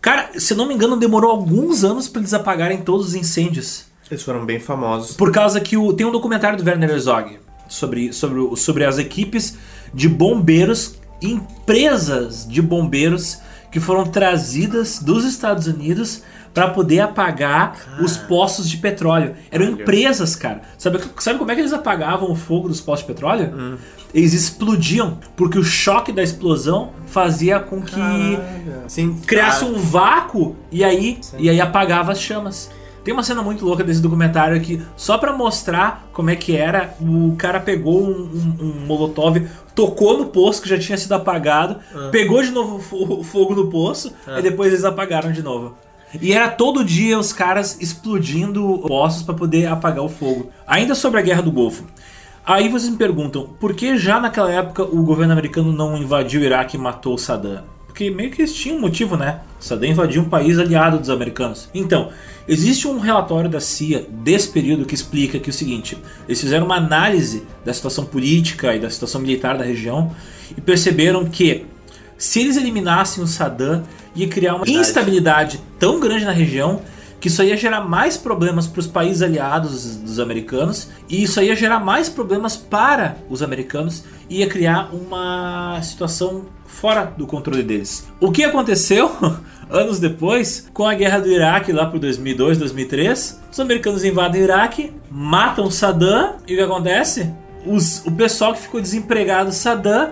Cara, 0.02 0.40
se 0.40 0.56
não 0.56 0.68
me 0.68 0.74
engano, 0.74 0.96
demorou 0.96 1.32
alguns 1.32 1.84
anos 1.84 2.08
para 2.08 2.22
eles 2.22 2.34
apagarem 2.34 2.82
todos 2.82 3.08
os 3.08 3.16
incêndios. 3.16 3.86
Eles 4.10 4.24
foram 4.24 4.46
bem 4.46 4.60
famosos. 4.60 5.18
Por 5.18 5.32
causa 5.32 5.60
que 5.60 5.76
o, 5.76 5.92
tem 5.92 6.06
um 6.06 6.12
documentário 6.12 6.58
do 6.58 6.68
Werner 6.68 6.92
Herzog 6.92 7.40
sobre, 7.68 8.14
sobre, 8.14 8.56
sobre 8.58 8.86
as 8.86 8.98
equipes 8.98 9.58
de 9.94 10.10
bombeiros, 10.10 11.00
empresas 11.22 12.48
de 12.48 12.62
bombeiros 12.62 13.40
que 13.72 13.80
foram 13.80 14.06
trazidas 14.06 15.00
dos 15.00 15.26
Estados 15.26 15.68
Unidos 15.68 16.24
para 16.54 16.70
poder 16.70 17.02
apagar 17.02 18.00
os 18.02 18.16
poços 18.16 18.70
de 18.70 18.78
petróleo. 18.78 19.36
Eram 19.52 19.66
Caralho. 19.66 19.82
empresas, 19.82 20.36
cara. 20.38 20.62
Sabe, 20.78 21.02
sabe 21.20 21.38
como 21.38 21.52
é 21.52 21.56
que 21.56 21.60
eles 21.60 21.74
apagavam 21.74 22.32
o 22.32 22.36
fogo 22.36 22.70
dos 22.70 22.80
postos 22.80 23.06
de 23.06 23.14
petróleo? 23.14 23.78
Eles 24.14 24.34
explodiam, 24.34 25.20
porque 25.36 25.60
o 25.60 25.64
choque 25.64 26.14
da 26.14 26.24
explosão 26.24 26.94
fazia 27.08 27.60
com 27.60 27.82
que 27.82 28.00
Sim, 28.88 29.20
criasse 29.28 29.66
ah, 29.66 29.68
um 29.68 29.76
vácuo 29.76 30.56
e 30.72 30.82
aí, 30.82 31.20
e 31.38 31.50
aí 31.50 31.60
apagava 31.60 32.14
as 32.14 32.22
chamas. 32.22 32.72
Tem 33.06 33.14
uma 33.14 33.24
cena 33.24 33.42
muito 33.42 33.64
louca 33.64 33.84
desse 33.84 34.02
documentário 34.02 34.60
que, 34.60 34.82
só 34.98 35.18
pra 35.18 35.32
mostrar 35.32 36.06
como 36.12 36.30
é 36.32 36.36
que 36.36 36.58
era, 36.58 36.94
o 37.00 37.36
cara 37.38 37.60
pegou 37.60 38.04
um, 38.04 38.10
um- 38.10 38.66
um 38.66 38.86
molotov, 38.88 39.48
tocou 39.74 40.18
no 40.18 40.26
poço 40.26 40.62
que 40.62 40.68
já 40.68 40.78
tinha 40.78 40.98
sido 40.98 41.14
apagado, 41.14 41.78
pegou 42.12 42.42
de 42.42 42.50
novo 42.52 42.78
o 42.78 42.80
fo- 42.80 43.20
o 43.20 43.24
fogo 43.24 43.54
no 43.56 43.68
poço, 43.68 44.12
e 44.40 44.42
depois 44.42 44.74
eles 44.74 44.84
apagaram 44.84 45.32
de 45.32 45.44
novo. 45.44 45.76
E 46.20 46.34
era 46.34 46.50
todo 46.50 46.84
dia 46.84 47.20
os 47.20 47.32
caras 47.32 47.78
explodindo 47.80 48.80
poços 48.88 49.22
pra 49.22 49.36
poder 49.36 49.68
apagar 49.68 50.04
o 50.04 50.10
fogo. 50.10 50.50
Ainda 50.66 50.96
sobre 50.96 51.20
a 51.20 51.24
Guerra 51.24 51.42
do 51.44 51.52
Golfo. 51.52 51.84
Aí 52.46 52.70
vocês 52.70 52.90
me 52.92 52.98
perguntam, 52.98 53.50
por 53.60 53.74
que 53.74 53.98
já 53.98 54.20
naquela 54.20 54.52
época 54.52 54.84
o 54.84 55.04
governo 55.04 55.34
americano 55.34 55.72
não 55.72 55.98
invadiu 55.98 56.42
o 56.42 56.44
Iraque 56.44 56.76
e 56.78 56.80
matou 56.80 57.14
o 57.16 57.18
Saddam? 57.18 57.64
Porque 57.96 58.12
meio 58.12 58.30
que 58.30 58.42
eles 58.42 58.54
tinham 58.54 58.78
um 58.78 58.82
motivo, 58.82 59.16
né? 59.16 59.40
Saddam 59.58 59.90
invadiu 59.90 60.22
um 60.22 60.28
país 60.28 60.60
aliado 60.60 61.00
dos 61.00 61.10
americanos. 61.10 61.70
Então, 61.74 62.10
existe 62.46 62.90
um 62.90 63.00
relatório 63.00 63.50
da 63.50 63.62
CIA 63.62 64.06
desse 64.10 64.50
período 64.50 64.84
que 64.84 64.94
explica 64.94 65.40
que 65.40 65.50
é 65.50 65.54
o 65.54 65.54
seguinte: 65.54 65.98
eles 66.28 66.42
fizeram 66.42 66.66
uma 66.66 66.76
análise 66.76 67.48
da 67.64 67.74
situação 67.74 68.04
política 68.04 68.76
e 68.76 68.80
da 68.80 68.90
situação 68.90 69.22
militar 69.22 69.58
da 69.58 69.64
região 69.64 70.14
e 70.58 70.60
perceberam 70.60 71.24
que 71.24 71.66
se 72.18 72.42
eles 72.42 72.58
eliminassem 72.58 73.24
o 73.24 73.28
Saddam, 73.28 73.84
ia 74.14 74.28
criar 74.28 74.56
uma 74.56 74.68
instabilidade 74.68 75.62
tão 75.80 75.98
grande 75.98 76.26
na 76.26 76.34
região 76.34 76.82
que 77.22 77.30
isso 77.30 77.42
ia 77.44 77.56
gerar 77.56 77.80
mais 77.80 78.18
problemas 78.18 78.68
para 78.68 78.82
os 78.82 78.88
países 78.88 79.22
aliados 79.22 79.96
dos 79.96 80.20
americanos 80.20 80.90
e 81.08 81.24
isso 81.24 81.42
ia 81.42 81.56
gerar 81.56 81.80
mais 81.80 82.10
problemas 82.10 82.58
para 82.58 83.16
os 83.30 83.42
americanos 83.42 84.04
e 84.30 84.40
ia 84.40 84.50
criar 84.50 84.94
uma 84.94 85.82
situação 85.82 86.46
fora 86.66 87.06
do 87.18 87.26
controle 87.26 87.64
deles. 87.64 88.08
O 88.20 88.32
que 88.32 88.44
aconteceu 88.44 89.12
anos 89.70 90.00
depois 90.00 90.70
com 90.74 90.86
a 90.86 90.94
guerra 90.94 91.20
do 91.20 91.32
Iraque 91.32 91.72
lá 91.72 91.86
por 91.86 92.00
2002, 92.00 92.58
2003? 92.58 93.42
Os 93.52 93.60
americanos 93.60 94.04
invadem 94.04 94.42
o 94.42 94.44
Iraque, 94.44 94.92
matam 95.10 95.70
Saddam 95.72 96.36
e 96.48 96.54
o 96.54 96.58
que 96.58 96.62
acontece? 96.64 97.32
Os- 97.66 98.06
o 98.06 98.12
pessoal 98.12 98.54
que 98.54 98.62
ficou 98.62 98.82
desempregado 98.82 99.52
Saddam 99.52 100.12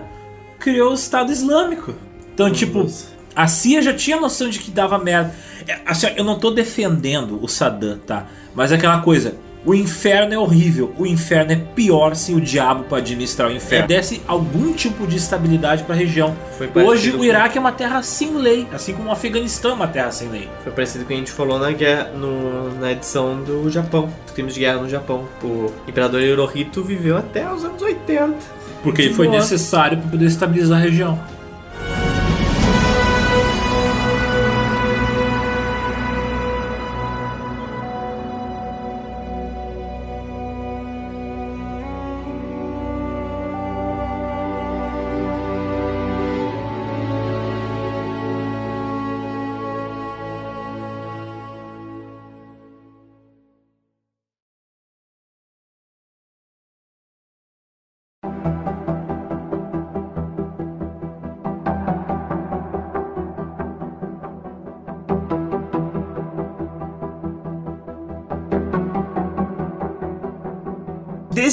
criou 0.58 0.90
o 0.90 0.94
Estado 0.94 1.30
Islâmico. 1.30 1.94
Então, 2.32 2.50
tipo, 2.50 2.80
Nossa. 2.84 3.06
a 3.36 3.46
CIA 3.46 3.82
já 3.82 3.92
tinha 3.94 4.18
noção 4.20 4.48
de 4.48 4.58
que 4.58 4.70
dava 4.70 4.98
merda. 4.98 5.34
É, 5.68 5.78
Assim, 5.86 6.08
eu 6.16 6.24
não 6.24 6.38
tô 6.38 6.50
defendendo 6.50 7.38
o 7.42 7.48
Saddam, 7.48 7.98
tá? 8.06 8.26
Mas 8.54 8.72
é 8.72 8.76
aquela 8.76 9.00
coisa. 9.02 9.36
O 9.64 9.74
inferno 9.74 10.34
é 10.34 10.38
horrível. 10.38 10.92
O 10.98 11.06
inferno 11.06 11.52
é 11.52 11.56
pior 11.56 12.14
se 12.14 12.34
o 12.34 12.40
diabo 12.40 12.84
pra 12.84 12.98
administrar 12.98 13.48
o 13.48 13.52
inferno. 13.52 13.88
Desse 13.88 14.20
algum 14.26 14.72
tipo 14.74 15.06
de 15.06 15.16
estabilidade 15.16 15.84
pra 15.84 15.94
região. 15.94 16.36
Foi 16.58 16.66
parecido 16.68 16.92
Hoje 16.92 17.10
o 17.10 17.18
com- 17.18 17.24
Iraque 17.24 17.56
é 17.56 17.60
uma 17.60 17.72
terra 17.72 18.02
sem 18.02 18.36
lei, 18.36 18.66
assim 18.74 18.92
como 18.92 19.08
o 19.08 19.12
Afeganistão 19.12 19.70
é 19.70 19.74
uma 19.74 19.86
terra 19.88 20.10
sem 20.10 20.28
lei. 20.28 20.48
Foi 20.62 20.70
parecido 20.72 20.98
com 21.00 21.04
o 21.06 21.08
que 21.08 21.14
a 21.14 21.16
gente 21.16 21.32
falou 21.32 21.58
na, 21.58 21.70
guerra, 21.72 22.10
no- 22.14 22.78
na 22.78 22.92
edição 22.92 23.42
do 23.42 23.70
Japão, 23.70 24.10
os 24.26 24.32
crimes 24.32 24.52
de 24.54 24.60
guerra 24.60 24.78
no 24.82 24.88
Japão. 24.88 25.24
O 25.42 25.70
imperador 25.88 26.20
Hirohito 26.20 26.82
viveu 26.84 27.16
até 27.16 27.50
os 27.50 27.64
anos 27.64 27.80
80. 27.80 28.34
Porque 28.82 29.08
foi 29.10 29.28
necessário 29.28 29.96
para 29.96 30.10
poder 30.10 30.26
estabilizar 30.26 30.78
a 30.78 30.82
região. 30.82 31.18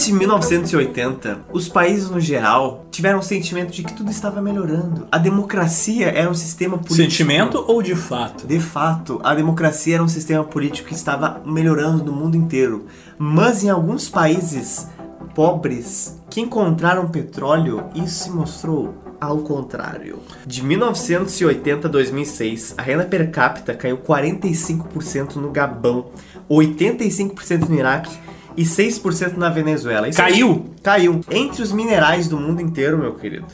Desde 0.02 0.14
1980, 0.14 1.46
os 1.54 1.70
países 1.70 2.10
no 2.10 2.20
geral 2.20 2.88
tiveram 2.90 3.20
o 3.20 3.22
sentimento 3.22 3.72
de 3.72 3.84
que 3.84 3.94
tudo 3.94 4.10
estava 4.10 4.42
melhorando. 4.42 5.08
A 5.12 5.20
democracia 5.20 6.08
era 6.08 6.28
um 6.28 6.34
sistema 6.34 6.76
político. 6.76 6.96
Sentimento 6.96 7.64
ou 7.68 7.84
de 7.84 7.94
fato? 7.94 8.48
De 8.48 8.60
fato, 8.60 9.22
a 9.24 9.36
democracia 9.36 9.94
era 9.94 10.04
um 10.04 10.08
sistema 10.08 10.44
político 10.44 10.88
que 10.88 10.96
estava 10.96 11.44
melhorando 11.46 12.04
no 12.04 12.12
mundo 12.12 12.36
inteiro. 12.36 12.88
Mas 13.16 13.64
em 13.64 13.70
alguns 13.70 14.10
países 14.10 14.88
pobres 15.36 16.20
que 16.32 16.42
encontraram 16.42 17.08
petróleo, 17.08 17.84
isso 17.94 18.24
se 18.24 18.32
mostrou 18.32 18.96
ao 19.22 19.38
contrário. 19.42 20.18
De 20.48 20.64
1980 20.64 21.88
a 21.88 21.92
2006, 21.92 22.74
a 22.76 22.82
renda 22.82 23.06
per 23.06 23.30
capita 23.30 23.76
caiu 23.76 24.00
45% 24.00 25.36
no 25.36 25.52
Gabão, 25.52 26.08
85% 26.50 27.70
no 27.70 27.76
Iraque 27.76 28.18
e 28.56 28.64
6% 28.64 29.38
na 29.38 29.50
Venezuela. 29.50 30.08
Isso 30.08 30.18
Caiu? 30.18 30.70
Caiu. 30.84 31.22
Entre 31.30 31.62
os 31.62 31.72
minerais 31.72 32.28
do 32.28 32.38
mundo 32.38 32.62
inteiro, 32.62 32.98
meu 32.98 33.16
querido, 33.16 33.48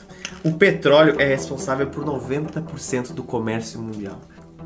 o 0.44 0.54
petróleo 0.54 1.16
é 1.20 1.26
responsável 1.26 1.88
por 1.88 2.06
90% 2.06 3.14
do 3.14 3.24
comércio 3.24 3.82
mundial. 3.82 4.20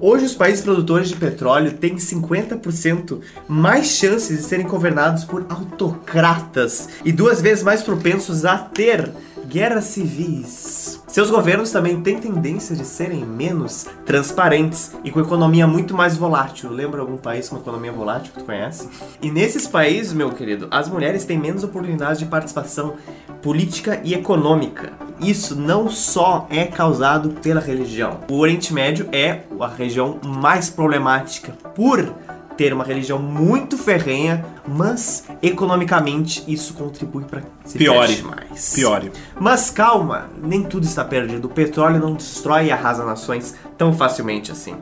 Hoje, 0.03 0.25
os 0.25 0.33
países 0.33 0.63
produtores 0.63 1.09
de 1.09 1.15
petróleo 1.15 1.73
têm 1.73 1.95
50% 1.95 3.19
mais 3.47 3.85
chances 3.85 4.35
de 4.35 4.43
serem 4.43 4.65
governados 4.65 5.23
por 5.23 5.45
autocratas 5.47 6.89
e 7.05 7.11
duas 7.11 7.39
vezes 7.39 7.63
mais 7.63 7.83
propensos 7.83 8.43
a 8.43 8.57
ter 8.57 9.11
guerras 9.47 9.83
civis. 9.83 10.99
Seus 11.07 11.29
governos 11.29 11.69
também 11.69 12.01
têm 12.01 12.17
tendência 12.17 12.75
de 12.75 12.83
serem 12.83 13.23
menos 13.23 13.85
transparentes 14.03 14.91
e 15.03 15.11
com 15.11 15.19
economia 15.19 15.67
muito 15.67 15.93
mais 15.93 16.17
volátil. 16.17 16.71
Lembra 16.71 17.01
algum 17.01 17.17
país 17.17 17.47
com 17.47 17.57
economia 17.57 17.91
volátil 17.91 18.33
que 18.33 18.39
tu 18.39 18.45
conhece? 18.45 18.89
E 19.21 19.29
nesses 19.29 19.67
países, 19.67 20.13
meu 20.13 20.31
querido, 20.31 20.67
as 20.71 20.89
mulheres 20.89 21.25
têm 21.25 21.37
menos 21.37 21.63
oportunidades 21.63 22.17
de 22.17 22.25
participação 22.25 22.95
política 23.43 24.01
e 24.03 24.15
econômica. 24.15 25.10
Isso 25.21 25.55
não 25.55 25.87
só 25.87 26.47
é 26.49 26.65
causado 26.65 27.29
pela 27.41 27.61
religião. 27.61 28.19
O 28.29 28.39
Oriente 28.39 28.73
Médio 28.73 29.07
é 29.11 29.41
a 29.59 29.67
região 29.67 30.19
mais 30.25 30.69
problemática 30.69 31.53
por 31.75 32.11
ter 32.57 32.73
uma 32.73 32.83
religião 32.83 33.17
muito 33.17 33.77
ferrenha, 33.77 34.43
mas 34.67 35.25
economicamente 35.41 36.43
isso 36.47 36.73
contribui 36.73 37.23
para 37.23 37.43
se 37.65 37.77
Piore. 37.77 38.21
mais. 38.23 38.73
Piore. 38.73 39.11
Mas 39.39 39.69
calma, 39.69 40.29
nem 40.41 40.63
tudo 40.63 40.85
está 40.85 41.03
perdido. 41.05 41.45
O 41.45 41.49
petróleo 41.49 41.99
não 41.99 42.13
destrói 42.13 42.67
e 42.67 42.71
arrasa 42.71 43.05
nações 43.05 43.55
tão 43.77 43.93
facilmente 43.93 44.51
assim. 44.51 44.75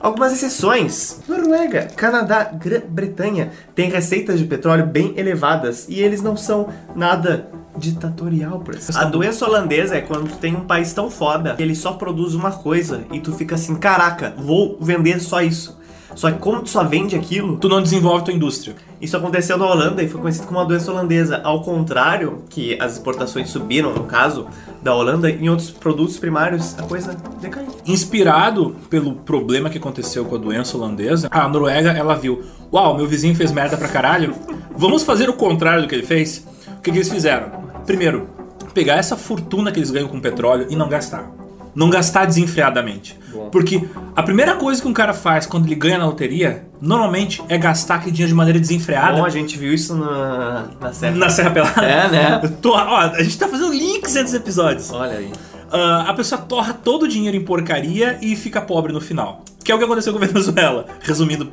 Algumas 0.00 0.32
exceções: 0.32 1.20
Noruega, 1.28 1.88
Canadá, 1.96 2.44
Grã-Bretanha 2.44 3.50
têm 3.74 3.90
receitas 3.90 4.38
de 4.38 4.44
petróleo 4.44 4.86
bem 4.86 5.14
elevadas 5.16 5.86
e 5.88 6.00
eles 6.00 6.22
não 6.22 6.36
são 6.36 6.68
nada 6.94 7.50
ditatorial 7.78 8.58
por 8.60 8.74
exemplo. 8.74 9.00
A 9.00 9.04
doença 9.04 9.46
holandesa 9.46 9.96
é 9.96 10.00
quando 10.00 10.28
tu 10.30 10.36
tem 10.36 10.54
um 10.54 10.64
país 10.64 10.92
tão 10.92 11.10
foda 11.10 11.54
que 11.54 11.62
ele 11.62 11.74
só 11.74 11.92
produz 11.92 12.34
uma 12.34 12.50
coisa 12.52 13.02
e 13.12 13.20
tu 13.20 13.32
fica 13.32 13.54
assim, 13.54 13.74
caraca, 13.76 14.34
vou 14.36 14.76
vender 14.80 15.20
só 15.20 15.40
isso. 15.42 15.78
Só 16.14 16.30
que 16.32 16.38
como 16.38 16.62
tu 16.62 16.70
só 16.70 16.82
vende 16.82 17.14
aquilo, 17.14 17.58
Tu 17.58 17.68
não 17.68 17.80
desenvolve 17.82 18.24
tua 18.24 18.34
indústria. 18.34 18.74
isso 19.00 19.16
aconteceu 19.16 19.56
na 19.56 19.66
Holanda 19.66 20.02
e 20.02 20.08
foi 20.08 20.20
conhecido 20.20 20.46
como 20.48 20.58
uma 20.58 20.64
doença 20.66 20.90
holandesa. 20.90 21.40
Ao 21.44 21.60
contrário, 21.62 22.42
que 22.48 22.76
as 22.80 22.94
exportações 22.94 23.50
subiram, 23.50 23.92
no 23.94 24.02
caso 24.04 24.46
da 24.82 24.92
Holanda, 24.94 25.30
em 25.30 25.48
outros 25.48 25.70
produtos 25.70 26.16
primários 26.18 26.76
a 26.78 26.82
coisa 26.82 27.14
decaiu. 27.40 27.68
Inspirado 27.86 28.74
pelo 28.90 29.12
problema 29.12 29.68
que 29.70 29.78
aconteceu 29.78 30.24
com 30.24 30.34
a 30.34 30.38
doença 30.38 30.76
holandesa, 30.76 31.28
a 31.30 31.46
Noruega 31.46 31.90
ela 31.90 32.14
viu: 32.16 32.42
Uau, 32.72 32.96
meu 32.96 33.06
vizinho 33.06 33.34
fez 33.36 33.52
merda 33.52 33.76
pra 33.76 33.86
caralho. 33.86 34.34
Vamos 34.76 35.04
fazer 35.04 35.28
o 35.28 35.34
contrário 35.34 35.82
do 35.82 35.88
que 35.88 35.94
ele 35.94 36.06
fez? 36.06 36.44
O 36.78 36.80
que, 36.80 36.90
que 36.90 36.98
eles 36.98 37.10
fizeram? 37.10 37.67
Primeiro, 37.88 38.28
pegar 38.74 38.96
essa 38.96 39.16
fortuna 39.16 39.72
que 39.72 39.78
eles 39.78 39.90
ganham 39.90 40.08
com 40.08 40.20
petróleo 40.20 40.66
e 40.68 40.76
não 40.76 40.90
gastar. 40.90 41.32
Não 41.74 41.88
gastar 41.88 42.26
desenfreadamente. 42.26 43.18
Bom. 43.32 43.48
Porque 43.48 43.82
a 44.14 44.22
primeira 44.22 44.56
coisa 44.56 44.82
que 44.82 44.86
um 44.86 44.92
cara 44.92 45.14
faz 45.14 45.46
quando 45.46 45.64
ele 45.64 45.74
ganha 45.74 45.96
na 45.96 46.04
loteria, 46.04 46.66
normalmente 46.82 47.42
é 47.48 47.56
gastar 47.56 47.94
aquele 47.94 48.10
dinheiro 48.12 48.28
de 48.28 48.34
maneira 48.36 48.60
desenfreada. 48.60 49.14
Bom, 49.16 49.24
a 49.24 49.30
gente 49.30 49.56
viu 49.56 49.72
isso 49.72 49.96
na, 49.96 50.66
na 50.78 50.92
série. 50.92 51.16
Na 51.16 51.30
Serra 51.30 51.50
Pelada. 51.50 51.82
É, 51.82 52.10
né? 52.10 52.52
Tô- 52.60 52.74
ó, 52.74 52.98
a 52.98 53.22
gente 53.22 53.38
tá 53.38 53.48
fazendo 53.48 53.72
links 53.72 54.14
entre 54.14 54.28
os 54.28 54.34
episódios. 54.34 54.92
Olha 54.92 55.16
aí. 55.16 55.32
Ah, 55.72 56.04
a 56.08 56.12
pessoa 56.12 56.38
torra 56.38 56.74
todo 56.74 57.04
o 57.04 57.08
dinheiro 57.08 57.38
em 57.38 57.44
porcaria 57.44 58.18
e 58.20 58.36
fica 58.36 58.60
pobre 58.60 58.92
no 58.92 59.00
final. 59.00 59.44
Que 59.64 59.72
é 59.72 59.74
o 59.74 59.78
que 59.78 59.84
aconteceu 59.84 60.12
com 60.12 60.22
a 60.22 60.26
Venezuela, 60.26 60.84
resumindo 61.00 61.50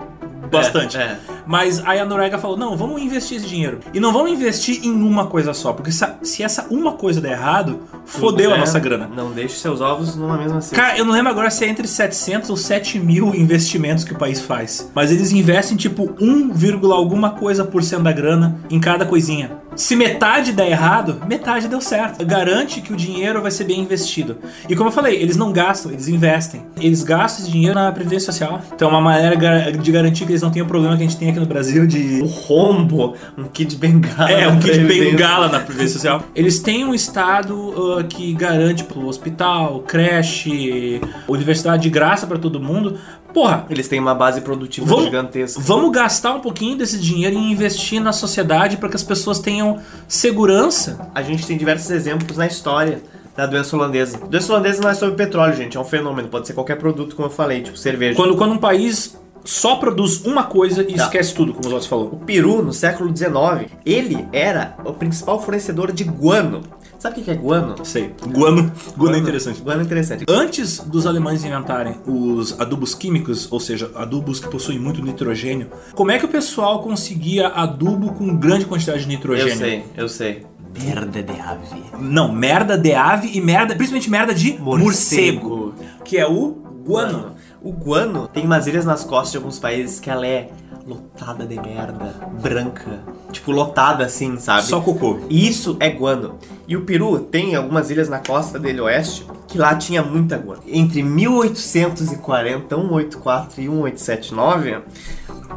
bastante. 0.50 0.98
É, 0.98 1.02
é. 1.02 1.20
Mas 1.46 1.82
aí 1.86 2.00
a 2.00 2.06
Noruega 2.06 2.38
falou: 2.38 2.58
não, 2.58 2.76
vamos 2.76 3.02
investir 3.02 3.38
esse 3.38 3.48
dinheiro. 3.48 3.80
E 3.94 4.00
não 4.00 4.12
vamos 4.12 4.32
investir 4.32 4.84
em 4.84 4.92
uma 4.92 5.28
coisa 5.28 5.54
só, 5.54 5.74
porque 5.74 5.92
se, 5.92 6.44
essa 6.44 6.68
uma 6.70 6.94
coisa 6.94 7.22
der 7.22 7.34
errado, 7.34 7.82
fodeu 8.06 8.52
a 8.52 8.56
É, 8.56 8.60
nossa 8.60 8.80
grana. 8.80 9.10
Não 9.14 9.32
deixe 9.32 9.56
seus 9.56 9.82
ovos 9.82 10.16
numa 10.16 10.38
mesma 10.38 10.62
cesta. 10.62 10.76
Cara, 10.76 10.98
eu 10.98 11.06
não 11.06 11.14
lembro 11.14 11.30
agora 11.32 11.50
se 11.50 11.66
é 11.66 11.68
entre 11.68 11.88
700 11.88 12.50
ou 12.50 12.58
7 12.58 13.00
mil 13.00 13.34
investimentos 13.36 14.04
que 14.04 14.14
o 14.14 14.18
país 14.18 14.42
faz. 14.42 14.92
Mas 14.94 15.12
eles 15.12 15.32
investem 15.32 15.78
tipo 15.78 16.16
1, 16.20 16.52
alguma 16.94 17.32
coisa 17.32 17.64
por 17.64 17.84
cento 17.84 18.04
da 18.04 18.12
grana 18.12 18.58
em 18.70 18.80
cada 18.80 19.06
coisinha. 19.06 19.66
Se 19.76 19.96
metade 19.96 20.54
der 20.54 20.70
errado, 20.70 21.22
metade 21.28 21.68
deu 21.68 21.82
certo. 21.82 22.26
Garante 22.26 22.80
que 22.80 22.94
o 22.94 22.96
dinheiro 22.96 23.42
vai 23.42 23.52
ser 23.52 23.66
bem 23.66 23.82
investido. 23.82 24.38
E 24.70 24.76
como 24.76 24.88
eu 24.88 24.94
falei, 24.94 25.22
eles 25.22 25.36
não 25.36 25.52
gastam, 25.52 25.92
eles 25.92 26.08
investem. 26.08 26.66
Eles 26.80 27.04
gastam 27.04 27.44
esse 27.44 27.52
dinheiro 27.52 27.76
na 27.76 27.92
Previdência 27.92 28.32
Social. 28.32 28.62
Então 28.74 28.88
é 28.88 28.92
uma 28.92 29.02
maneira 29.02 29.72
de 29.72 29.92
garantir 29.92 30.26
que 30.26 30.32
eles 30.36 30.42
não 30.44 30.52
tenham 30.52 30.66
o 30.66 30.68
problema 30.70 30.96
que 30.96 31.04
a 31.04 31.06
gente 31.08 31.18
tem 31.18 31.30
aqui 31.30 31.40
no 31.40 31.46
Brasil 31.46 31.88
de 31.88 32.22
O 32.22 32.26
rombo, 32.28 33.16
um 33.38 33.46
kit 33.46 33.66
de 33.70 33.76
bengala. 33.78 34.30
é, 34.32 34.48
um 34.48 34.60
kit 34.60 34.78
bengala 34.80 35.48
na 35.48 35.60
Previdência 35.60 35.94
Social. 35.94 36.22
Eles 36.36 36.60
têm 36.60 36.86
um 36.86 36.94
estado 36.94 37.98
ah, 38.00 38.04
que 38.04 38.34
garante 38.34 38.84
pro 38.84 39.06
hospital, 39.08 39.80
creche, 39.88 41.02
universidade 41.28 41.84
de 41.84 41.90
graça 41.90 42.28
pra 42.28 42.38
todo 42.38 42.60
mundo. 42.60 42.98
Porra, 43.34 43.66
Eles 43.70 43.88
têm 43.90 44.00
uma 44.00 44.16
base 44.16 44.40
produtiva 44.40 44.88
Vamos- 44.88 45.06
gigantesca. 45.06 45.62
vamos 45.62 45.92
gastar 45.92 46.36
um 46.36 46.40
pouquinho 46.40 46.78
desse 46.78 46.98
dinheiro 46.98 47.36
e 47.36 47.52
investir 47.52 48.00
na 48.02 48.14
sociedade 48.14 48.78
para 48.78 48.88
que 48.88 48.96
as 48.96 49.04
pessoas 49.04 49.40
tenham 49.40 49.78
segurança. 50.08 51.10
A 51.14 51.22
gente 51.22 51.46
tem 51.46 51.58
diversos 51.58 51.90
exemplos 51.92 52.38
na 52.38 52.48
história 52.48 53.02
da 53.36 53.46
doença 53.46 53.76
holandesa. 53.76 54.18
doença 54.30 54.54
holandesa 54.54 54.82
não 54.82 54.90
é 54.90 54.94
sobre 54.94 55.16
petróleo, 55.16 55.54
gente, 55.54 55.76
é 55.76 55.80
um 55.80 55.84
fenômeno. 55.84 56.30
Pode 56.30 56.48
ser 56.48 56.54
qualquer 56.54 56.78
produto, 56.78 57.16
como 57.16 57.28
eu 57.28 57.32
falei, 57.32 57.62
tipo 57.62 57.78
cerveja. 57.78 58.16
Quando, 58.16 58.36
quando 58.38 58.54
um 58.54 58.58
país 58.58 59.18
só 59.46 59.76
produz 59.78 60.26
uma 60.26 60.44
coisa 60.44 60.82
e 60.82 60.96
Tá. 60.96 61.04
esquece 61.06 61.34
tudo, 61.34 61.54
como 61.54 61.68
os 61.68 61.72
outros 61.72 61.86
O 61.86 61.90
falou. 61.90 62.10
Peru, 62.26 62.62
no 62.64 62.74
século 62.74 63.16
XIX, 63.16 63.72
ele 63.86 64.28
era 64.34 64.76
o 64.84 64.92
principal 64.92 65.42
fornecedor 65.42 65.92
de 65.94 66.04
guano. 66.04 66.62
Sabe 67.00 67.22
o 67.22 67.24
que 67.24 67.30
é 67.30 67.36
guano? 67.36 67.76
Sei. 67.86 68.12
Guano. 68.28 68.72
Guano 68.98 69.16
é 69.16 69.20
interessante. 69.20 69.62
Guano 69.62 69.82
é 69.82 69.86
interessante. 69.86 70.26
Antes 70.28 70.80
dos 70.80 71.06
alemães 71.06 71.44
inventarem 71.46 71.96
os 72.08 72.60
adubos 72.60 72.96
químicos, 72.96 73.48
ou 73.52 73.60
seja, 73.60 73.92
adubos 73.94 74.40
que 74.40 74.48
possuem 74.48 74.80
muito 74.80 75.04
nitrogênio, 75.04 75.68
como 75.94 76.10
é 76.10 76.18
que 76.18 76.26
o 76.26 76.30
pessoal 76.30 76.82
conseguia 76.82 77.50
adubo 77.50 78.14
com 78.14 78.36
grande 78.36 78.66
quantidade 78.66 79.02
de 79.04 79.08
nitrogênio? 79.08 79.52
Eu 79.54 79.58
sei, 79.58 79.84
eu 79.96 80.10
sei. 80.10 80.46
Merda 80.84 81.22
de 81.22 81.40
ave. 81.40 81.84
Não, 82.00 82.32
merda 82.34 82.78
de 82.78 82.94
ave 82.94 83.30
e 83.34 83.40
merda, 83.40 83.76
principalmente 83.76 84.10
merda 84.10 84.34
de 84.34 84.58
morcego, 84.60 85.50
Morcego. 85.50 85.74
que 86.04 86.18
é 86.18 86.28
o 86.28 86.58
guano. 86.86 87.35
O 87.66 87.72
guano 87.72 88.28
tem 88.28 88.46
umas 88.46 88.68
ilhas 88.68 88.86
nas 88.86 89.04
costas 89.04 89.32
de 89.32 89.38
alguns 89.38 89.58
países 89.58 90.00
que 90.00 90.08
ela 90.08 90.28
é 90.28 90.52
lotada 90.86 91.48
de 91.48 91.56
merda, 91.56 92.14
branca. 92.40 93.04
Tipo, 93.32 93.52
lotada 93.52 94.06
assim, 94.06 94.38
sabe? 94.38 94.68
Só 94.68 94.80
cocô. 94.80 95.18
E 95.32 95.48
Isso 95.48 95.76
é 95.80 95.90
guano. 95.90 96.36
E 96.68 96.78
o 96.78 96.82
Peru 96.82 97.20
tem 97.20 97.56
algumas 97.56 97.90
ilhas 97.90 98.08
na 98.08 98.20
costa 98.20 98.60
dele 98.60 98.82
oeste 98.82 99.26
que 99.48 99.58
lá 99.58 99.74
tinha 99.74 100.04
muita 100.04 100.38
guano. 100.38 100.62
Entre 100.68 101.02
1840, 101.02 102.76
184 102.76 103.62
e 103.62 103.68
1879, 103.68 104.78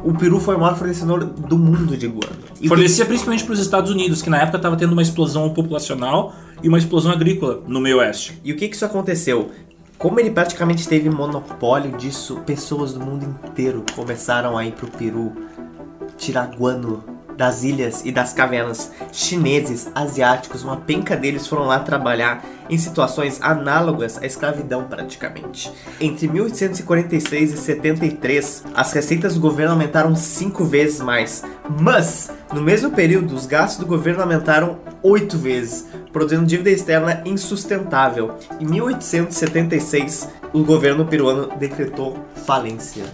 o 0.02 0.14
Peru 0.14 0.40
foi 0.40 0.56
o 0.56 0.60
maior 0.60 0.78
fornecedor 0.78 1.22
do 1.24 1.58
mundo 1.58 1.94
de 1.94 2.06
guano. 2.06 2.38
E 2.58 2.68
Fornecia 2.68 3.04
principalmente 3.04 3.44
para 3.44 3.52
os 3.52 3.60
Estados 3.60 3.90
Unidos, 3.90 4.22
que 4.22 4.30
na 4.30 4.38
época 4.38 4.56
estava 4.56 4.76
tendo 4.76 4.92
uma 4.92 5.02
explosão 5.02 5.50
populacional 5.50 6.34
e 6.62 6.68
uma 6.68 6.78
explosão 6.78 7.12
agrícola 7.12 7.62
no 7.66 7.80
meio 7.80 7.98
oeste. 7.98 8.40
E 8.42 8.50
o 8.50 8.56
que 8.56 8.66
que 8.66 8.76
isso 8.76 8.84
aconteceu? 8.84 9.50
Como 9.98 10.20
ele 10.20 10.30
praticamente 10.30 10.88
teve 10.88 11.10
monopólio 11.10 11.96
disso, 11.96 12.40
pessoas 12.46 12.92
do 12.92 13.00
mundo 13.00 13.24
inteiro 13.24 13.84
começaram 13.96 14.56
a 14.56 14.64
ir 14.64 14.70
pro 14.72 14.86
Peru 14.86 15.32
tirar 16.16 16.46
guano 16.54 17.02
das 17.38 17.62
ilhas 17.62 18.02
e 18.04 18.10
das 18.10 18.32
cavernas. 18.32 18.90
Chineses, 19.12 19.88
asiáticos, 19.94 20.64
uma 20.64 20.76
penca 20.76 21.16
deles 21.16 21.46
foram 21.46 21.66
lá 21.66 21.78
trabalhar 21.78 22.44
em 22.68 22.76
situações 22.76 23.40
análogas 23.40 24.18
à 24.18 24.26
escravidão 24.26 24.84
praticamente. 24.84 25.72
Entre 26.00 26.26
1846 26.26 27.52
e 27.52 27.56
73, 27.56 28.64
as 28.74 28.92
receitas 28.92 29.34
do 29.34 29.40
governo 29.40 29.74
aumentaram 29.74 30.16
cinco 30.16 30.64
vezes 30.64 31.00
mais, 31.00 31.44
mas 31.80 32.30
no 32.52 32.60
mesmo 32.60 32.90
período 32.90 33.32
os 33.34 33.46
gastos 33.46 33.78
do 33.78 33.86
governo 33.86 34.22
aumentaram 34.22 34.80
oito 35.00 35.38
vezes, 35.38 35.86
produzindo 36.12 36.44
dívida 36.44 36.70
externa 36.70 37.22
insustentável. 37.24 38.34
Em 38.58 38.66
1876, 38.66 40.28
o 40.52 40.64
governo 40.64 41.06
peruano 41.06 41.56
decretou 41.56 42.18
falência. 42.44 43.04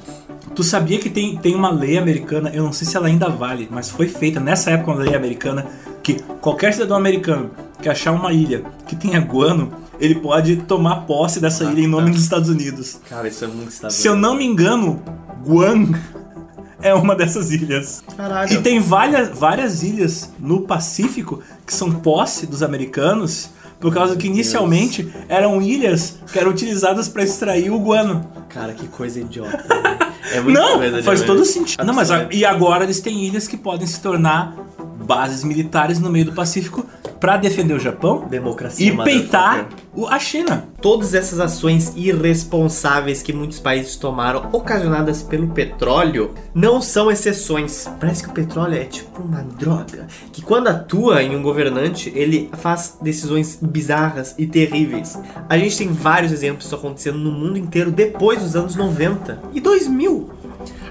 Tu 0.55 0.63
sabia 0.63 0.99
que 0.99 1.11
tem, 1.11 1.37
tem 1.37 1.55
uma 1.55 1.71
lei 1.71 1.99
americana, 1.99 2.51
eu 2.55 2.63
não 2.63 2.73
sei 2.73 2.87
se 2.87 2.97
ela 2.97 3.09
ainda 3.09 3.29
vale, 3.29 3.69
mas 3.71 3.91
foi 3.91 4.07
feita 4.09 4.39
nessa 4.39 4.71
época 4.71 4.93
uma 4.93 5.03
lei 5.03 5.15
americana 5.15 5.67
que 6.03 6.15
qualquer 6.41 6.73
cidadão 6.73 6.97
americano 6.97 7.51
que 7.81 7.89
achar 7.89 8.13
uma 8.13 8.33
ilha 8.33 8.65
que 8.87 8.95
tenha 8.95 9.21
guano, 9.21 9.73
ele 9.99 10.15
pode 10.15 10.57
tomar 10.57 11.07
posse 11.07 11.41
dessa 11.41 11.65
ilha 11.65 11.81
em 11.81 11.87
nome 11.87 12.11
dos 12.11 12.23
Estados 12.23 12.49
Unidos. 12.49 13.01
Cara, 13.09 13.27
isso 13.27 13.45
é 13.45 13.49
muito 13.49 13.71
estável. 13.71 13.91
Se 13.91 14.07
eu 14.07 14.15
não 14.15 14.37
me 14.37 14.45
engano, 14.45 15.03
Guam 15.45 15.93
é 16.81 16.95
uma 16.95 17.17
dessas 17.17 17.51
ilhas. 17.51 18.05
Caralho. 18.17 18.53
E 18.53 18.63
tem 18.63 18.79
várias, 18.79 19.31
várias 19.31 19.83
ilhas 19.83 20.31
no 20.39 20.61
Pacífico 20.63 21.43
que 21.67 21.73
são 21.73 21.91
posse 21.91 22.47
dos 22.47 22.63
americanos, 22.63 23.51
por 23.85 23.93
causa 23.93 24.17
que 24.17 24.27
inicialmente 24.27 25.13
eram 25.29 25.61
ilhas 25.61 26.17
que 26.33 26.39
eram 26.39 26.51
utilizadas 26.53 27.07
para 27.07 27.23
extrair 27.23 27.71
o 27.71 27.79
guano. 27.79 28.27
Cara, 28.49 28.73
que 28.73 28.89
coisa 28.89 29.21
idiota. 29.21 29.59
né? 29.69 29.99
É 30.33 30.41
muita 30.41 30.59
Não, 30.59 30.79
coisa 30.79 31.03
faz 31.03 31.21
todo 31.23 31.45
sentido. 31.45 31.85
Não, 31.85 31.93
mas 31.93 32.11
a- 32.11 32.27
e 32.33 32.47
agora 32.47 32.85
eles 32.85 33.01
têm 33.01 33.27
ilhas 33.27 33.47
que 33.47 33.59
podem 33.59 33.87
se 33.87 34.01
tornar 34.01 34.57
bases 35.05 35.45
militares 35.45 35.99
no 36.01 36.09
meio 36.09 36.25
do 36.25 36.33
Pacífico 36.33 36.87
para 37.21 37.37
defender 37.37 37.75
o 37.75 37.79
Japão 37.79 38.27
Democracia. 38.29 38.87
e 38.93 38.97
peitar 39.05 39.57
motherfucker. 39.57 39.85
o- 39.95 40.07
a 40.07 40.19
China. 40.19 40.69
Todas 40.81 41.15
essas 41.15 41.41
ações 41.41 41.93
irresponsáveis 41.97 43.23
que 43.23 43.33
muitos 43.33 43.59
países 43.59 43.97
tomaram, 43.97 44.49
ocasionadas 44.53 45.23
pelo 45.23 45.49
petróleo, 45.49 46.33
não 46.55 46.81
são 46.83 47.11
exceções. 47.11 47.89
Parece 47.99 48.23
que 48.23 48.29
o 48.29 48.33
petróleo 48.33 48.75
é 48.77 48.85
tipo 48.85 49.23
uma 49.23 49.43
droga, 49.43 50.07
que 50.33 50.43
quando 50.43 50.69
atua 50.69 51.23
em 51.23 51.35
um 51.35 51.43
governante, 51.43 52.13
ele 52.15 52.51
faz 52.55 52.99
decisões 53.01 53.59
bizarras 53.61 54.35
e 54.39 54.47
terríveis. 54.47 55.19
A 55.49 55.57
gente 55.57 55.79
tem 55.79 55.89
vários 55.89 56.33
exemplos 56.33 56.65
disso 56.65 56.75
acontecendo 56.75 57.19
no 57.19 57.31
mundo 57.33 57.59
inteiro 57.59 57.91
depois 57.91 58.41
dos 58.43 58.55
anos 58.57 58.77
90 58.77 59.41
e 59.53 59.61
2000. 59.61 60.31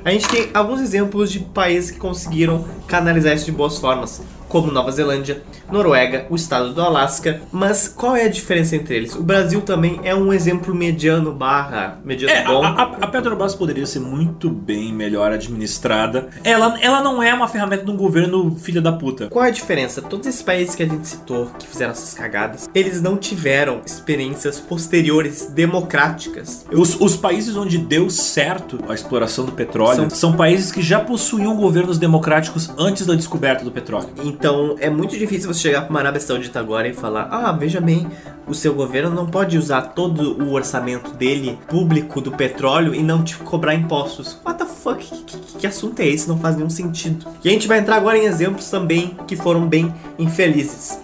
A 0.05 0.11
gente 0.11 0.27
tem 0.27 0.49
alguns 0.53 0.81
exemplos 0.81 1.31
de 1.31 1.39
países 1.39 1.89
que 1.91 1.97
conseguiram 1.97 2.65
canalizar 2.87 3.33
isso 3.33 3.45
de 3.45 3.51
boas 3.51 3.77
formas, 3.77 4.21
como 4.53 4.71
Nova 4.71 4.91
Zelândia, 4.91 5.41
Noruega, 5.71 6.27
o 6.29 6.35
estado 6.35 6.71
do 6.75 6.79
Alasca. 6.81 7.41
Mas 7.51 7.87
qual 7.87 8.15
é 8.15 8.25
a 8.25 8.27
diferença 8.29 8.75
entre 8.75 8.95
eles? 8.95 9.15
O 9.15 9.23
Brasil 9.23 9.61
também 9.61 9.99
é 10.03 10.13
um 10.13 10.31
exemplo 10.31 10.75
mediano 10.75 11.33
barra 11.33 11.97
mediano 12.05 12.31
É, 12.35 12.45
bom. 12.45 12.63
a, 12.63 12.67
a- 12.69 12.97
a 13.01 13.07
Petrobras 13.07 13.55
poderia 13.55 13.87
ser 13.87 13.99
muito 13.99 14.51
bem 14.51 14.93
melhor 14.93 15.31
administrada. 15.31 16.27
Ela, 16.43 16.77
ela 16.81 17.01
não 17.01 17.21
é 17.23 17.33
uma 17.33 17.47
ferramenta 17.47 17.83
de 17.83 17.89
um 17.89 17.97
governo 17.97 18.55
filha 18.61 18.79
da 18.79 18.91
puta. 18.91 19.27
Qual 19.27 19.43
é 19.43 19.47
a 19.47 19.51
diferença? 19.51 20.03
Todos 20.03 20.27
esses 20.27 20.43
países 20.43 20.75
que 20.75 20.83
a 20.83 20.87
gente 20.87 21.07
citou, 21.07 21.47
que 21.57 21.65
fizeram 21.67 21.91
essas 21.91 22.13
cagadas, 22.13 22.69
eles 22.75 23.01
não 23.01 23.17
tiveram 23.17 23.81
experiências 23.83 24.59
posteriores 24.59 25.47
democráticas. 25.47 26.65
Os, 26.71 26.99
os 27.01 27.15
países 27.17 27.55
onde 27.55 27.77
deu 27.79 28.07
certo 28.09 28.79
a 28.87 28.93
exploração 28.93 29.45
do 29.45 29.51
petróleo 29.51 29.95
São- 29.95 30.09
são, 30.09 30.33
países 30.33 30.71
que 30.71 30.81
já 30.81 30.99
possuíam 30.99 31.55
governos 31.55 31.97
democráticos 31.97 32.69
antes 32.77 33.05
da 33.07 33.15
descoberta 33.15 33.63
do 33.63 33.71
petróleo. 33.71 34.09
Então 34.23 34.42
é 34.79 34.89
muito 34.89 35.17
difícil 35.17 35.51
você 35.53 35.59
chegar 35.61 35.81
para 35.81 35.89
uma 35.89 35.99
Arábia 35.99 36.19
Saudita 36.21 36.59
agora 36.59 36.87
e 36.87 36.93
falar: 36.93 37.27
ah, 37.31 37.51
veja 37.51 37.79
bem, 37.79 38.07
o 38.47 38.53
seu 38.53 38.73
governo 38.73 39.09
não 39.09 39.25
pode 39.27 39.57
usar 39.57 39.81
todo 39.93 40.41
o 40.43 40.53
orçamento 40.53 41.11
dele 41.11 41.57
público 41.67 42.19
do 42.19 42.31
petróleo 42.31 42.93
e 42.93 43.01
não 43.03 43.23
te 43.23 43.35
cobrar 43.37 43.73
impostos. 43.75 44.37
What 44.45 44.59
the 44.59 44.65
fuck? 44.65 44.99
Que, 45.03 45.23
que- 45.23 45.57
que 45.59 45.67
assunto 45.67 45.99
é 46.01 46.07
esse? 46.07 46.27
Não 46.27 46.37
faz 46.37 46.55
nenhum 46.55 46.69
sentido. 46.69 47.25
E 47.43 47.49
a 47.49 47.51
gente 47.51 47.67
vai 47.67 47.79
entrar 47.79 47.95
agora 47.97 48.17
em 48.17 48.25
exemplos 48.25 48.69
também 48.69 49.17
que 49.27 49.35
foram 49.35 49.67
bem 49.67 49.93
infelizes. 50.19 50.99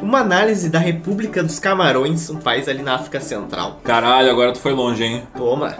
Uma 0.00 0.20
análise 0.20 0.68
da 0.68 0.78
República 0.78 1.42
dos 1.42 1.58
Camarões, 1.58 2.30
um 2.30 2.36
país 2.36 2.68
ali 2.68 2.82
na 2.82 2.94
África 2.94 3.20
Central. 3.20 3.80
Caralho, 3.84 4.30
agora 4.30 4.52
tu 4.52 4.58
foi 4.60 4.72
longe, 4.72 5.02
hein? 5.04 5.22
Toma. 5.36 5.76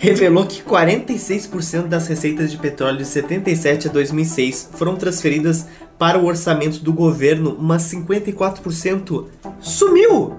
Revelou 0.00 0.46
que 0.46 0.62
46% 0.62 1.88
das 1.88 2.06
receitas 2.06 2.52
de 2.52 2.56
petróleo 2.56 2.98
de 2.98 3.04
77 3.04 3.88
a 3.88 3.90
2006 3.90 4.70
foram 4.74 4.94
transferidas 4.94 5.66
para 5.98 6.18
o 6.18 6.26
orçamento 6.26 6.78
do 6.80 6.92
governo, 6.92 7.56
mas 7.60 7.82
54% 7.84 9.26
sumiu. 9.60 10.36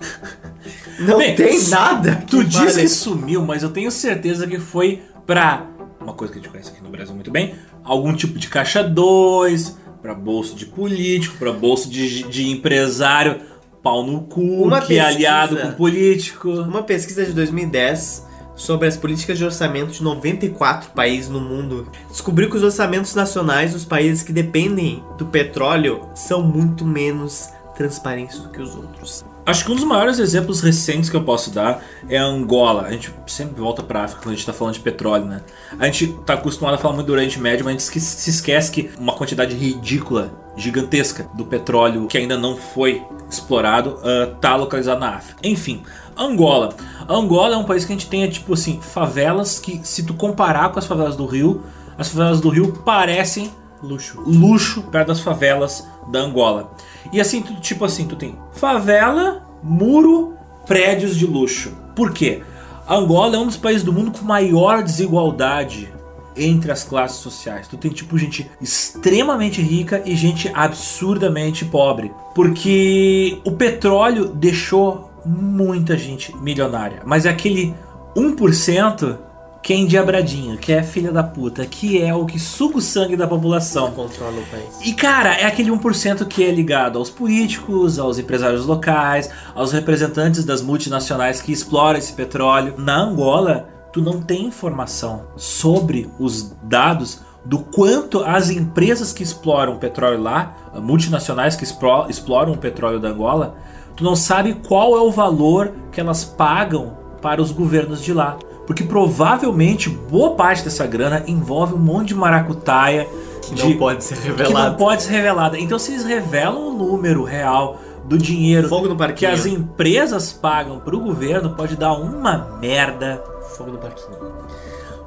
Não 1.00 1.18
Bem, 1.18 1.34
tem 1.34 1.62
nada. 1.68 2.22
Tu 2.28 2.38
que 2.38 2.44
diz 2.44 2.58
vale. 2.60 2.82
que 2.82 2.88
sumiu, 2.88 3.42
mas 3.42 3.62
eu 3.62 3.70
tenho 3.70 3.90
certeza 3.90 4.46
que 4.46 4.58
foi 4.58 5.02
pra 5.26 5.66
uma 6.00 6.12
coisa 6.12 6.32
que 6.32 6.38
a 6.38 6.42
gente 6.42 6.50
conhece 6.50 6.70
aqui 6.70 6.82
no 6.82 6.90
Brasil 6.90 7.14
muito 7.14 7.30
bem, 7.30 7.54
algum 7.82 8.14
tipo 8.14 8.38
de 8.38 8.48
caixa 8.48 8.82
2, 8.82 9.76
pra 10.02 10.14
bolso 10.14 10.54
de 10.54 10.66
político, 10.66 11.36
pra 11.38 11.50
bolso 11.52 11.88
de, 11.90 12.22
de 12.24 12.48
empresário, 12.50 13.40
pau 13.82 14.06
no 14.06 14.20
cu, 14.22 14.40
Uma 14.64 14.80
que 14.82 14.98
é 14.98 15.02
pesquisa- 15.02 15.06
aliado 15.08 15.56
com 15.56 15.72
político. 15.72 16.50
Uma 16.50 16.82
pesquisa 16.82 17.24
de 17.24 17.32
2010 17.32 18.24
sobre 18.54 18.88
as 18.88 18.96
políticas 18.96 19.38
de 19.38 19.44
orçamento 19.44 19.92
de 19.92 20.02
94 20.02 20.90
países 20.90 21.28
no 21.28 21.40
mundo 21.40 21.88
descobriu 22.08 22.48
que 22.48 22.56
os 22.56 22.62
orçamentos 22.62 23.14
nacionais 23.14 23.72
dos 23.72 23.84
países 23.84 24.22
que 24.22 24.32
dependem 24.32 25.02
do 25.18 25.26
petróleo 25.26 26.08
são 26.14 26.42
muito 26.42 26.84
menos 26.84 27.48
transparentes 27.76 28.38
do 28.38 28.48
que 28.48 28.62
os 28.62 28.74
outros. 28.74 29.24
Acho 29.46 29.66
que 29.66 29.72
um 29.72 29.74
dos 29.74 29.84
maiores 29.84 30.18
exemplos 30.18 30.60
recentes 30.62 31.10
que 31.10 31.16
eu 31.16 31.22
posso 31.22 31.50
dar 31.50 31.84
é 32.08 32.16
a 32.16 32.24
Angola. 32.24 32.82
A 32.82 32.90
gente 32.90 33.12
sempre 33.26 33.60
volta 33.60 33.82
pra 33.82 34.04
África 34.04 34.22
quando 34.22 34.32
a 34.32 34.36
gente 34.36 34.46
tá 34.46 34.54
falando 34.54 34.74
de 34.74 34.80
petróleo, 34.80 35.26
né? 35.26 35.42
A 35.78 35.84
gente 35.84 36.08
tá 36.24 36.32
acostumado 36.32 36.74
a 36.74 36.78
falar 36.78 36.94
muito 36.94 37.08
do 37.08 37.12
Oriente 37.12 37.38
Médio, 37.38 37.64
mas 37.64 37.74
a 37.74 37.92
gente 37.92 38.00
se 38.00 38.30
esquece 38.30 38.70
que 38.70 38.90
uma 38.98 39.12
quantidade 39.12 39.54
ridícula, 39.54 40.32
gigantesca 40.56 41.28
do 41.34 41.44
petróleo 41.44 42.06
que 42.06 42.16
ainda 42.16 42.38
não 42.38 42.56
foi 42.56 43.02
explorado 43.28 43.98
ah, 44.02 44.34
tá 44.40 44.56
localizado 44.56 45.00
na 45.00 45.10
África. 45.10 45.40
Enfim, 45.44 45.82
Angola. 46.16 46.74
Angola 47.06 47.54
é 47.54 47.58
um 47.58 47.64
país 47.64 47.84
que 47.84 47.92
a 47.92 47.96
gente 47.96 48.08
tem, 48.08 48.28
tipo 48.30 48.54
assim, 48.54 48.80
favelas 48.80 49.58
que, 49.58 49.80
se 49.84 50.04
tu 50.04 50.14
comparar 50.14 50.70
com 50.70 50.78
as 50.78 50.86
favelas 50.86 51.16
do 51.16 51.26
Rio, 51.26 51.62
as 51.98 52.08
favelas 52.08 52.40
do 52.40 52.48
Rio 52.48 52.72
parecem 52.84 53.52
Luxo. 53.84 54.22
luxo 54.26 54.82
perto 54.82 55.08
das 55.08 55.20
favelas 55.20 55.86
da 56.10 56.20
Angola. 56.20 56.72
E 57.12 57.20
assim, 57.20 57.42
tu, 57.42 57.54
tipo 57.60 57.84
assim, 57.84 58.06
tu 58.06 58.16
tem 58.16 58.36
favela, 58.52 59.46
muro, 59.62 60.34
prédios 60.66 61.16
de 61.16 61.26
luxo. 61.26 61.72
Por 61.94 62.12
quê? 62.12 62.42
A 62.86 62.96
Angola 62.96 63.36
é 63.36 63.38
um 63.38 63.46
dos 63.46 63.56
países 63.56 63.82
do 63.82 63.92
mundo 63.92 64.10
com 64.10 64.24
maior 64.24 64.82
desigualdade 64.82 65.92
entre 66.36 66.72
as 66.72 66.84
classes 66.84 67.18
sociais. 67.18 67.68
Tu 67.68 67.76
tem 67.76 67.90
tipo 67.90 68.18
gente 68.18 68.50
extremamente 68.60 69.62
rica 69.62 70.02
e 70.04 70.14
gente 70.16 70.50
absurdamente 70.52 71.64
pobre, 71.64 72.12
porque 72.34 73.40
o 73.44 73.52
petróleo 73.52 74.28
deixou 74.28 75.10
muita 75.24 75.96
gente 75.96 76.36
milionária, 76.36 77.00
mas 77.04 77.24
é 77.24 77.30
aquele 77.30 77.74
1% 78.16 79.18
que 79.64 79.72
é 79.72 79.76
endiabradinho, 79.76 80.58
que 80.58 80.74
é 80.74 80.82
filha 80.82 81.10
da 81.10 81.22
puta, 81.22 81.64
que 81.64 81.98
é 82.00 82.14
o 82.14 82.26
que 82.26 82.38
suga 82.38 82.76
o 82.76 82.80
sangue 82.82 83.16
da 83.16 83.26
população. 83.26 83.90
Controla 83.92 84.38
o 84.38 84.44
país. 84.44 84.86
E 84.86 84.92
cara, 84.92 85.34
é 85.36 85.46
aquele 85.46 85.70
1% 85.70 86.26
que 86.26 86.44
é 86.44 86.50
ligado 86.50 86.98
aos 86.98 87.08
políticos, 87.08 87.98
aos 87.98 88.18
empresários 88.18 88.66
locais, 88.66 89.30
aos 89.54 89.72
representantes 89.72 90.44
das 90.44 90.60
multinacionais 90.60 91.40
que 91.40 91.50
exploram 91.50 91.98
esse 91.98 92.12
petróleo. 92.12 92.74
Na 92.76 92.98
Angola, 92.98 93.66
tu 93.90 94.02
não 94.02 94.20
tem 94.20 94.44
informação 94.44 95.22
sobre 95.34 96.10
os 96.20 96.54
dados 96.62 97.20
do 97.42 97.58
quanto 97.58 98.22
as 98.22 98.50
empresas 98.50 99.14
que 99.14 99.22
exploram 99.22 99.78
petróleo 99.78 100.20
lá, 100.20 100.54
multinacionais 100.74 101.56
que 101.56 101.64
explo- 101.64 102.04
exploram 102.10 102.52
o 102.52 102.58
petróleo 102.58 103.00
da 103.00 103.08
Angola, 103.08 103.56
tu 103.96 104.04
não 104.04 104.14
sabe 104.14 104.52
qual 104.68 104.94
é 104.94 105.00
o 105.00 105.10
valor 105.10 105.72
que 105.90 106.00
elas 106.02 106.22
pagam 106.22 106.98
para 107.22 107.40
os 107.40 107.50
governos 107.50 108.02
de 108.02 108.12
lá. 108.12 108.36
Porque 108.66 108.84
provavelmente 108.84 109.88
boa 109.88 110.34
parte 110.34 110.64
dessa 110.64 110.86
grana 110.86 111.24
envolve 111.26 111.74
um 111.74 111.78
monte 111.78 112.08
de 112.08 112.14
maracutaia 112.14 113.06
Que 113.42 113.62
não 113.62 113.76
pode 113.76 114.04
ser 114.04 114.16
que 114.18 114.52
não 114.52 114.74
pode 114.74 115.02
ser 115.02 115.12
revelada. 115.12 115.58
Então, 115.58 115.78
se 115.78 115.92
eles 115.92 116.04
revelam 116.04 116.68
o 116.68 116.72
número 116.72 117.24
real 117.24 117.78
do 118.04 118.18
dinheiro 118.18 118.68
Fogo 118.68 118.88
no 118.88 119.14
que 119.14 119.26
as 119.26 119.46
empresas 119.46 120.32
pagam 120.32 120.78
pro 120.78 121.00
governo, 121.00 121.50
pode 121.50 121.76
dar 121.76 121.92
uma 121.94 122.58
merda. 122.60 123.22
Fogo 123.56 123.72
no 123.72 123.78
parquinho. 123.78 124.18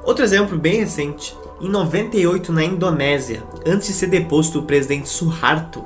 Outro 0.04 0.24
exemplo 0.24 0.56
bem 0.56 0.80
recente. 0.80 1.36
Em 1.60 1.68
98, 1.68 2.52
na 2.52 2.64
Indonésia, 2.64 3.42
antes 3.66 3.88
de 3.88 3.94
ser 3.94 4.06
deposto 4.06 4.60
o 4.60 4.62
presidente 4.62 5.08
Suharto, 5.08 5.84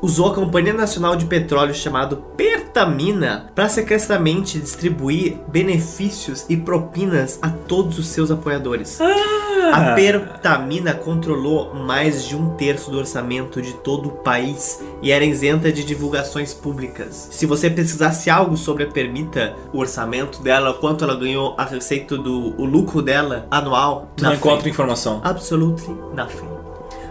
usou 0.00 0.28
a 0.28 0.34
Companhia 0.34 0.72
Nacional 0.72 1.16
de 1.16 1.26
Petróleo 1.26 1.74
chamado 1.74 2.18
Pertamina 2.36 3.50
para 3.54 3.68
secretamente 3.68 4.58
distribuir 4.58 5.38
benefícios 5.48 6.44
e 6.48 6.56
propinas 6.56 7.38
a 7.42 7.50
todos 7.50 7.98
os 7.98 8.08
seus 8.08 8.30
apoiadores. 8.30 8.98
A 9.72 9.92
Pertamina 9.94 10.94
controlou 10.94 11.74
mais 11.74 12.24
de 12.24 12.34
um 12.34 12.50
terço 12.50 12.90
do 12.90 12.98
orçamento 12.98 13.60
de 13.60 13.74
todo 13.74 14.08
o 14.08 14.12
país 14.12 14.82
e 15.02 15.10
era 15.10 15.24
isenta 15.24 15.70
de 15.70 15.84
divulgações 15.84 16.54
públicas. 16.54 17.28
Se 17.30 17.44
você 17.44 17.68
pesquisasse 17.68 18.30
algo 18.30 18.56
sobre 18.56 18.84
a 18.84 18.86
Permita, 18.86 19.54
o 19.72 19.78
orçamento 19.78 20.42
dela, 20.42 20.72
quanto 20.74 21.04
ela 21.04 21.14
ganhou 21.14 21.54
a 21.58 21.64
receita 21.64 22.16
do 22.16 22.54
o 22.58 22.64
lucro 22.64 23.02
dela 23.02 23.46
anual, 23.50 24.10
Tu 24.16 24.24
não 24.24 24.34
encontra 24.34 24.68
informação. 24.68 25.20
Absolutely 25.22 25.94
nothing. 26.14 26.48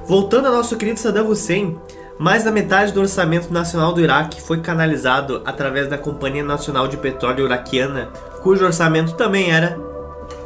Voltando 0.06 0.48
ao 0.48 0.54
nosso 0.54 0.78
querido 0.78 1.00
Saddam 1.00 1.30
Hussein, 1.30 1.78
mais 2.20 2.44
da 2.44 2.52
metade 2.52 2.92
do 2.92 3.00
orçamento 3.00 3.52
nacional 3.52 3.94
do 3.94 4.02
Iraque 4.02 4.42
foi 4.42 4.60
canalizado 4.60 5.42
através 5.46 5.88
da 5.88 5.98
Companhia 5.98 6.44
Nacional 6.44 6.88
de 6.88 6.98
Petróleo 6.98 7.46
Iraquiana, 7.46 8.10
cujo 8.42 8.66
orçamento 8.66 9.14
também 9.14 9.52
era 9.52 9.78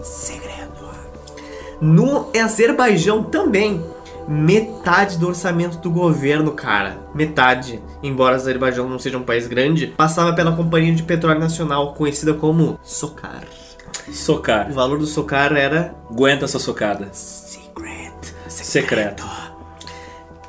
segredo. 0.04 0.52
No 1.80 2.30
Azerbaijão 2.40 3.24
também, 3.24 3.84
metade 4.28 5.18
do 5.18 5.28
orçamento 5.28 5.78
do 5.80 5.90
governo, 5.90 6.52
cara, 6.52 7.00
metade, 7.16 7.82
embora 8.04 8.34
o 8.34 8.36
Azerbaijão 8.36 8.88
não 8.88 9.00
seja 9.00 9.18
um 9.18 9.24
país 9.24 9.48
grande, 9.48 9.88
passava 9.88 10.34
pela 10.34 10.56
Companhia 10.56 10.94
de 10.94 11.04
Petróleo 11.04 11.40
Nacional, 11.40 11.94
conhecida 11.94 12.34
como 12.34 12.80
SOCAR. 12.84 13.44
Socar. 14.12 14.70
O 14.70 14.74
valor 14.74 15.00
do 15.00 15.06
SOCAR 15.06 15.54
era 15.56 15.96
Aguenta 16.10 16.46
essa 16.46 16.60
socada. 16.60 17.10
secret. 17.14 18.14
Secreto. 18.48 19.51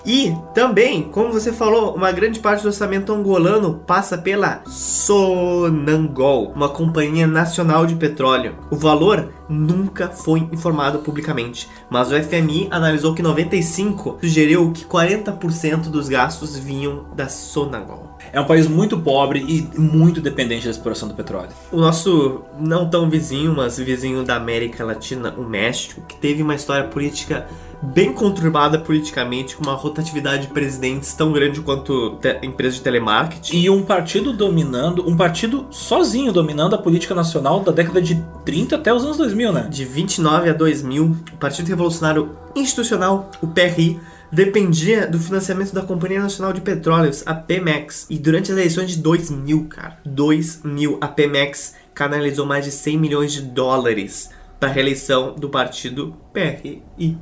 E 0.04 0.36
também, 0.54 1.02
como 1.04 1.32
você 1.32 1.52
falou, 1.52 1.94
uma 1.94 2.10
grande 2.10 2.40
parte 2.40 2.62
do 2.62 2.68
orçamento 2.68 3.12
angolano 3.12 3.82
passa 3.86 4.18
pela 4.18 4.62
Sonangol, 4.66 6.52
uma 6.54 6.68
companhia 6.68 7.26
nacional 7.26 7.86
de 7.86 7.94
petróleo. 7.94 8.56
O 8.70 8.76
valor 8.76 9.32
nunca 9.48 10.08
foi 10.08 10.40
informado 10.52 11.00
publicamente, 11.00 11.68
mas 11.88 12.10
o 12.10 12.20
FMI 12.20 12.68
analisou 12.70 13.14
que 13.14 13.22
95 13.22 14.18
sugeriu 14.20 14.72
que 14.72 14.84
40% 14.84 15.88
dos 15.88 16.08
gastos 16.08 16.56
vinham 16.56 17.06
da 17.14 17.28
Sonangol. 17.28 18.11
É 18.32 18.40
um 18.40 18.46
país 18.46 18.66
muito 18.66 18.98
pobre 18.98 19.44
e 19.46 19.78
muito 19.78 20.20
dependente 20.20 20.64
da 20.64 20.70
exploração 20.70 21.06
do 21.06 21.14
petróleo. 21.14 21.50
O 21.70 21.78
nosso 21.78 22.40
não 22.58 22.88
tão 22.88 23.10
vizinho, 23.10 23.54
mas 23.54 23.76
vizinho 23.76 24.24
da 24.24 24.36
América 24.36 24.82
Latina, 24.84 25.34
o 25.36 25.42
México, 25.42 26.00
que 26.08 26.16
teve 26.16 26.42
uma 26.42 26.54
história 26.54 26.88
política 26.88 27.46
bem 27.82 28.12
conturbada 28.12 28.78
politicamente, 28.78 29.56
com 29.56 29.64
uma 29.64 29.74
rotatividade 29.74 30.46
de 30.46 30.52
presidentes 30.52 31.12
tão 31.12 31.32
grande 31.32 31.60
quanto 31.60 32.18
empresa 32.42 32.76
de 32.76 32.82
telemarketing. 32.82 33.56
E 33.56 33.68
um 33.68 33.82
partido 33.82 34.32
dominando, 34.32 35.06
um 35.06 35.16
partido 35.16 35.66
sozinho 35.70 36.32
dominando 36.32 36.74
a 36.74 36.78
política 36.78 37.14
nacional 37.14 37.60
da 37.60 37.72
década 37.72 38.00
de 38.00 38.22
30 38.44 38.76
até 38.76 38.94
os 38.94 39.04
anos 39.04 39.18
2000, 39.18 39.52
né? 39.52 39.66
De 39.68 39.84
29 39.84 40.48
a 40.48 40.52
2000, 40.52 41.04
o 41.04 41.36
Partido 41.36 41.68
Revolucionário 41.68 42.30
Institucional, 42.54 43.30
o 43.42 43.48
PRI, 43.48 44.00
dependia 44.32 45.06
do 45.06 45.18
financiamento 45.18 45.74
da 45.74 45.82
Companhia 45.82 46.20
Nacional 46.20 46.54
de 46.54 46.62
Petróleos, 46.62 47.22
a 47.26 47.34
Pemex. 47.34 48.06
E 48.08 48.18
durante 48.18 48.50
as 48.50 48.56
eleições 48.56 48.92
de 48.92 48.96
2000, 48.96 49.66
cara, 49.68 49.98
2000, 50.06 50.96
a 51.02 51.06
Pemex 51.06 51.74
canalizou 51.92 52.46
mais 52.46 52.64
de 52.64 52.70
100 52.70 52.98
milhões 52.98 53.32
de 53.32 53.42
dólares 53.42 54.30
para 54.58 54.70
a 54.70 54.72
reeleição 54.72 55.34
do 55.34 55.50
partido 55.50 56.16
PRI. 56.32 57.18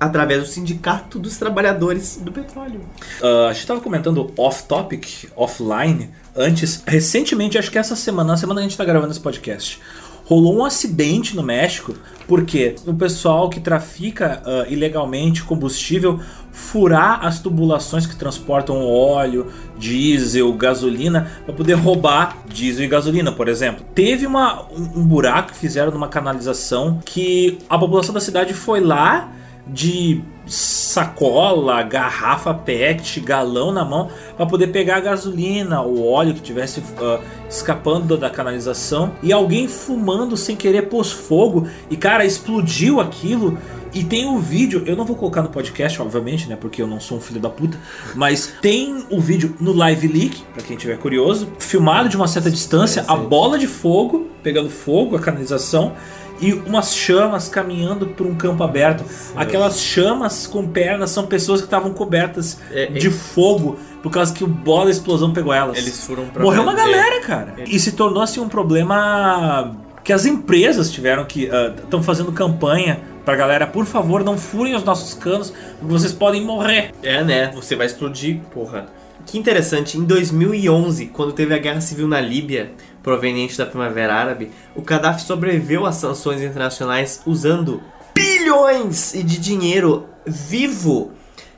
Através 0.00 0.40
do 0.40 0.46
Sindicato 0.46 1.18
dos 1.18 1.36
Trabalhadores 1.36 2.16
do 2.16 2.32
Petróleo. 2.32 2.80
Ah, 3.22 3.46
a 3.48 3.52
gente 3.52 3.60
estava 3.60 3.80
comentando 3.80 4.32
off-topic, 4.36 5.28
offline, 5.36 6.10
antes. 6.34 6.82
Recentemente, 6.86 7.58
acho 7.58 7.70
que 7.70 7.78
essa 7.78 7.94
semana, 7.94 8.32
na 8.32 8.36
semana 8.36 8.60
que 8.60 8.60
a 8.60 8.64
gente 8.64 8.72
está 8.72 8.84
gravando 8.84 9.12
esse 9.12 9.20
podcast, 9.20 9.80
rolou 10.24 10.56
um 10.56 10.64
acidente 10.64 11.36
no 11.36 11.42
México, 11.42 11.94
porque 12.26 12.74
o 12.86 12.94
pessoal 12.94 13.48
que 13.48 13.60
trafica 13.60 14.42
ah, 14.44 14.66
ilegalmente 14.68 15.44
combustível 15.44 16.20
furar 16.54 17.26
as 17.26 17.40
tubulações 17.40 18.06
que 18.06 18.14
transportam 18.14 18.80
óleo, 18.86 19.48
diesel, 19.76 20.52
gasolina, 20.52 21.28
para 21.44 21.52
poder 21.52 21.74
roubar 21.74 22.38
diesel 22.46 22.84
e 22.84 22.88
gasolina, 22.88 23.32
por 23.32 23.48
exemplo. 23.48 23.84
Teve 23.92 24.24
uma, 24.24 24.62
um, 24.70 25.04
buraco 25.04 25.50
que 25.50 25.58
fizeram 25.58 25.90
numa 25.90 26.06
canalização 26.06 27.00
que 27.04 27.58
a 27.68 27.76
população 27.76 28.14
da 28.14 28.20
cidade 28.20 28.54
foi 28.54 28.78
lá 28.78 29.32
de 29.66 30.22
sacola, 30.46 31.82
garrafa 31.82 32.54
PET, 32.54 33.18
galão 33.20 33.72
na 33.72 33.84
mão 33.84 34.10
para 34.36 34.46
poder 34.46 34.68
pegar 34.68 34.98
a 34.98 35.00
gasolina, 35.00 35.82
o 35.82 36.06
óleo 36.06 36.34
que 36.34 36.40
tivesse 36.40 36.82
ah, 37.00 37.18
escapando 37.48 38.16
da 38.16 38.30
canalização 38.30 39.12
e 39.22 39.32
alguém 39.32 39.66
fumando 39.66 40.36
sem 40.36 40.54
querer 40.54 40.82
pôs 40.82 41.10
fogo 41.10 41.66
e 41.90 41.96
cara 41.96 42.24
explodiu 42.24 43.00
aquilo. 43.00 43.58
E 43.94 44.02
tem 44.02 44.26
o 44.26 44.38
vídeo, 44.38 44.82
eu 44.86 44.96
não 44.96 45.04
vou 45.04 45.14
colocar 45.16 45.40
no 45.42 45.48
podcast, 45.48 46.02
obviamente, 46.02 46.48
né? 46.48 46.56
Porque 46.60 46.82
eu 46.82 46.86
não 46.86 46.98
sou 46.98 47.18
um 47.18 47.20
filho 47.20 47.40
da 47.40 47.48
puta. 47.48 47.78
Mas 48.14 48.52
tem 48.60 49.04
o 49.08 49.20
vídeo 49.20 49.54
no 49.60 49.72
Live 49.72 50.08
Leak, 50.08 50.42
pra 50.52 50.62
quem 50.62 50.76
tiver 50.76 50.98
curioso, 50.98 51.48
filmado 51.58 52.08
de 52.08 52.16
uma 52.16 52.26
certa 52.26 52.50
distância, 52.50 53.04
a 53.06 53.14
bola 53.16 53.58
de 53.58 53.66
fogo, 53.68 54.28
pegando 54.42 54.68
fogo, 54.68 55.16
a 55.16 55.20
canalização, 55.20 55.92
e 56.40 56.52
umas 56.52 56.94
chamas 56.96 57.48
caminhando 57.48 58.08
por 58.08 58.26
um 58.26 58.34
campo 58.34 58.64
aberto. 58.64 59.04
Aquelas 59.36 59.80
chamas 59.80 60.46
com 60.48 60.66
pernas 60.66 61.10
são 61.10 61.26
pessoas 61.26 61.60
que 61.60 61.66
estavam 61.68 61.92
cobertas 61.94 62.58
É, 62.72 62.86
de 62.86 63.08
fogo 63.08 63.78
por 64.02 64.10
causa 64.10 64.34
que 64.34 64.42
o 64.42 64.48
bola 64.48 64.86
da 64.86 64.90
explosão 64.90 65.32
pegou 65.32 65.52
elas. 65.54 65.78
Eles 65.78 66.04
foram 66.04 66.26
pra 66.26 66.42
Morreu 66.42 66.62
uma 66.62 66.74
vender. 66.74 66.90
galera, 66.90 67.20
cara. 67.20 67.54
E 67.66 67.78
se 67.78 67.92
tornou 67.92 68.20
assim 68.22 68.40
um 68.40 68.48
problema 68.48 69.76
que 70.02 70.12
as 70.12 70.26
empresas 70.26 70.90
tiveram 70.90 71.24
que 71.24 71.48
estão 71.84 72.02
fazendo 72.02 72.32
campanha 72.32 73.00
pra 73.24 73.36
galera, 73.36 73.66
por 73.66 73.86
favor, 73.86 74.22
não 74.22 74.36
furem 74.36 74.74
os 74.74 74.84
nossos 74.84 75.14
canos, 75.14 75.50
porque 75.78 75.92
vocês 75.92 76.12
podem 76.12 76.44
morrer. 76.44 76.92
É, 77.02 77.22
né? 77.24 77.50
Você 77.54 77.74
vai 77.74 77.86
explodir, 77.86 78.40
porra. 78.52 78.86
Que 79.26 79.38
interessante, 79.38 79.96
em 79.96 80.04
2011, 80.04 81.06
quando 81.06 81.32
teve 81.32 81.54
a 81.54 81.58
guerra 81.58 81.80
civil 81.80 82.06
na 82.06 82.20
Líbia, 82.20 82.72
proveniente 83.02 83.56
da 83.56 83.64
Primavera 83.64 84.14
Árabe, 84.14 84.50
o 84.76 84.82
Gaddafi 84.82 85.22
sobreviveu 85.22 85.86
às 85.86 85.96
sanções 85.96 86.42
internacionais 86.42 87.22
usando 87.24 87.82
bilhões 88.14 89.12
de 89.12 89.38
dinheiro 89.38 90.06
vivo 90.26 91.12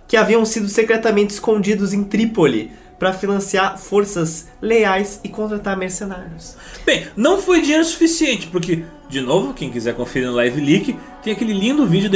que 0.06 0.16
haviam 0.16 0.44
sido 0.44 0.68
secretamente 0.68 1.34
escondidos 1.34 1.92
em 1.92 2.04
Trípoli 2.04 2.70
para 2.98 3.12
financiar 3.12 3.78
forças 3.78 4.48
leais 4.60 5.20
e 5.22 5.28
contratar 5.28 5.76
mercenários. 5.76 6.56
Bem, 6.84 7.06
não 7.16 7.40
foi 7.40 7.60
dinheiro 7.60 7.84
suficiente, 7.84 8.46
porque, 8.46 8.84
de 9.08 9.20
novo, 9.20 9.54
quem 9.54 9.70
quiser 9.70 9.94
conferir 9.94 10.28
no 10.28 10.34
Live 10.34 10.60
Leak, 10.60 10.96
tem 11.22 11.32
aquele 11.32 11.52
lindo 11.52 11.86
vídeo 11.86 12.10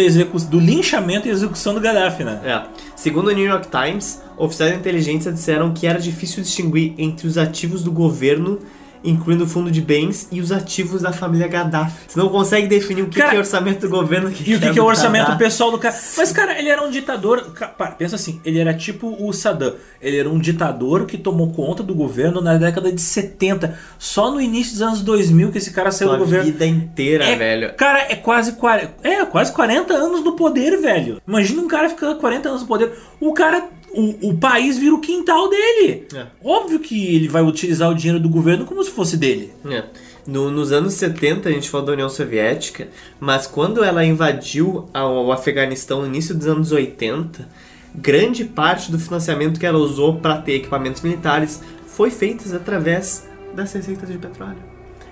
do 0.49 0.59
linchamento 0.59 1.29
e 1.29 1.31
execução 1.31 1.73
do 1.73 1.81
Gaddafi, 1.81 2.25
né? 2.25 2.41
É. 2.45 2.63
Segundo 2.97 3.29
o 3.29 3.33
New 3.33 3.45
York 3.45 3.69
Times, 3.69 4.23
oficiais 4.37 4.73
de 4.73 4.79
inteligência 4.79 5.31
disseram 5.31 5.73
que 5.73 5.87
era 5.87 6.01
difícil 6.01 6.43
distinguir 6.43 6.95
entre 6.99 7.27
os 7.27 7.39
ativos 7.39 7.85
do 7.85 7.93
governo, 7.93 8.59
incluindo 9.03 9.45
o 9.45 9.47
fundo 9.47 9.71
de 9.71 9.81
bens, 9.81 10.29
e 10.31 10.41
os 10.41 10.53
ativos 10.53 11.03
da 11.03 11.13
família 11.13 11.49
Gaddafi. 11.49 11.97
Você 12.09 12.19
não 12.19 12.29
consegue 12.29 12.67
definir 12.67 13.03
o 13.03 13.09
que, 13.09 13.19
Cara, 13.19 13.31
que 13.31 13.37
é 13.37 13.39
orçamento 13.39 13.81
do 13.81 13.89
governo 13.89 14.29
E 14.31 14.55
o 14.55 14.61
que, 14.61 14.71
que 14.73 14.79
é 14.79 14.83
o 14.83 14.87
orçamento 14.87 15.23
Gaddafi. 15.29 15.45
pessoal 15.45 15.71
do 15.71 15.79
cara? 15.79 15.95
Mas, 16.17 16.33
cara, 16.33 16.59
ele 16.59 16.69
era 16.69 16.83
um 16.83 16.91
ditador. 16.91 17.53
pensa 17.99 18.17
assim, 18.17 18.41
ele 18.45 18.59
era 18.59 18.75
tipo 18.75 19.17
o 19.19 19.33
Saddam. 19.33 19.75
Ele 20.01 20.19
era 20.19 20.29
um 20.29 20.39
ditador 20.39 21.07
que 21.07 21.19
tomou 21.19 21.53
conta 21.53 21.83
do 21.83 21.95
governo 21.95 22.41
na 22.41 22.57
década 22.57 22.93
de 22.93 23.01
70. 23.01 23.79
Só 23.99 24.31
no 24.31 24.41
início 24.41 24.73
dos 24.73 24.83
anos 24.83 25.03
2000 25.03 25.51
que 25.53 25.59
esse 25.59 25.71
cara 25.73 25.91
saiu 25.91 26.09
Sua 26.09 26.19
do 26.19 26.25
governo. 26.25 26.45
vida 26.47 26.67
inteira, 26.67 27.25
É, 27.25 27.37
velho. 27.37 27.75
Cara, 27.75 28.07
é 28.11 28.17
quase, 28.17 28.53
40, 28.53 28.93
é 29.03 29.25
quase 29.27 29.53
40 29.53 29.93
anos 29.95 30.23
do 30.23 30.33
poder, 30.33 30.81
velho. 30.81 31.21
Imagina 31.27 31.61
um 31.63 31.69
cara 31.69 31.89
ficando 31.89 32.17
40 32.19 32.49
anos 32.49 32.63
no 32.63 32.69
poder. 32.69 32.93
O 33.21 33.33
cara. 33.33 33.69
O, 33.93 34.31
o 34.31 34.39
país 34.39 34.79
vira 34.79 34.95
o 34.95 35.01
quintal 35.01 35.49
dele. 35.51 36.07
É. 36.15 36.27
Óbvio 36.45 36.79
que 36.79 37.15
ele 37.17 37.29
vai 37.29 37.43
utilizar 37.43 37.91
o 37.91 37.95
dinheiro 37.95 38.21
do 38.21 38.29
governo 38.29 38.65
como 38.65 38.83
se 38.85 38.91
fosse 38.91 39.17
dele. 39.17 39.53
É. 39.69 39.85
No- 40.27 40.51
nos 40.51 40.71
anos 40.71 40.95
70 40.95 41.49
a 41.49 41.53
gente 41.53 41.69
falou 41.69 41.87
da 41.87 41.93
União 41.95 42.09
Soviética, 42.09 42.89
mas 43.19 43.47
quando 43.47 43.83
ela 43.83 44.05
invadiu 44.05 44.89
o 44.95 45.33
Afeganistão 45.33 46.03
no 46.03 46.07
início 46.07 46.35
dos 46.35 46.47
anos 46.47 46.71
80, 46.71 47.49
grande 47.95 48.45
parte 48.45 48.93
do 48.93 48.99
financiamento 48.99 49.59
que 49.59 49.67
ela 49.67 49.79
usou 49.79 50.19
para 50.19 50.37
ter 50.39 50.55
equipamentos 50.55 51.03
militares 51.03 51.61
foi 51.87 52.11
feita 52.11 52.55
através 52.55 53.29
das 53.55 53.73
receitas 53.73 54.09
de 54.09 54.19
petróleo. 54.19 54.63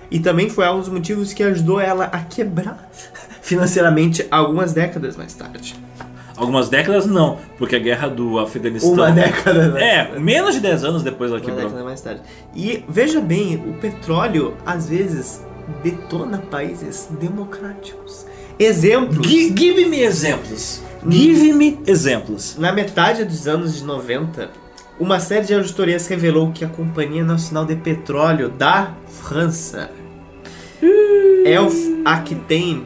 E 0.09 0.19
também 0.19 0.49
foi 0.49 0.67
um 0.69 0.79
dos 0.79 0.87
motivos 0.89 1.33
que 1.33 1.43
ajudou 1.43 1.79
ela 1.79 2.05
a 2.05 2.19
quebrar 2.21 2.89
financeiramente 3.41 4.25
algumas 4.31 4.71
décadas 4.73 5.17
mais 5.17 5.33
tarde. 5.33 5.75
Algumas 6.39 6.69
décadas 6.69 7.05
não, 7.05 7.37
porque 7.57 7.75
a 7.75 7.79
guerra 7.79 8.07
do 8.07 8.39
Afeganistão. 8.39 8.93
Uma 8.93 9.11
década, 9.11 9.67
né? 9.69 10.11
É, 10.15 10.19
menos 10.19 10.55
de 10.55 10.61
10 10.61 10.83
anos 10.85 11.03
depois 11.03 11.29
ela 11.31 11.39
Uma 11.39 11.45
quebrou. 11.45 11.65
década 11.67 11.83
mais 11.83 11.99
tarde. 12.01 12.21
E 12.55 12.83
veja 12.87 13.19
bem, 13.19 13.55
o 13.57 13.73
petróleo 13.73 14.53
às 14.65 14.87
vezes 14.89 15.41
detona 15.83 16.37
países 16.49 17.09
democráticos. 17.19 18.25
Exemplos. 18.57 19.27
Gi- 19.27 19.53
Give 19.57 19.85
me 19.85 19.99
exemplos. 20.01 20.81
Give 21.09 21.53
me 21.53 21.79
exemplos. 21.85 22.55
Na 22.57 22.71
metade 22.73 23.23
dos 23.23 23.47
anos 23.47 23.75
de 23.75 23.83
90, 23.83 24.49
uma 24.99 25.19
série 25.19 25.45
de 25.45 25.53
auditorias 25.53 26.07
revelou 26.07 26.51
que 26.51 26.65
a 26.65 26.67
Companhia 26.67 27.23
Nacional 27.23 27.65
de 27.65 27.75
Petróleo 27.75 28.49
da 28.49 28.93
França, 29.07 29.89
Elf 31.45 31.75
Aquitaine, 32.05 32.85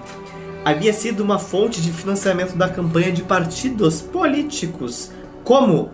havia 0.63 0.93
sido 0.93 1.23
uma 1.23 1.39
fonte 1.39 1.81
de 1.81 1.91
financiamento 1.91 2.55
da 2.55 2.69
campanha 2.69 3.11
de 3.11 3.21
partidos 3.23 4.01
políticos, 4.01 5.11
como 5.43 5.91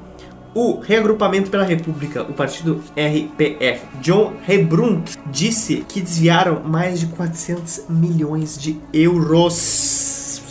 o 0.54 0.80
Reagrupamento 0.80 1.50
pela 1.50 1.64
República, 1.64 2.24
o 2.24 2.34
partido 2.34 2.84
RPR. 2.96 3.80
John 4.02 4.34
Rebrunk 4.46 5.14
disse 5.28 5.86
que 5.88 6.02
desviaram 6.02 6.64
mais 6.64 7.00
de 7.00 7.08
400 7.08 7.86
milhões 7.90 8.58
de 8.58 8.80
euros. 8.92 10.42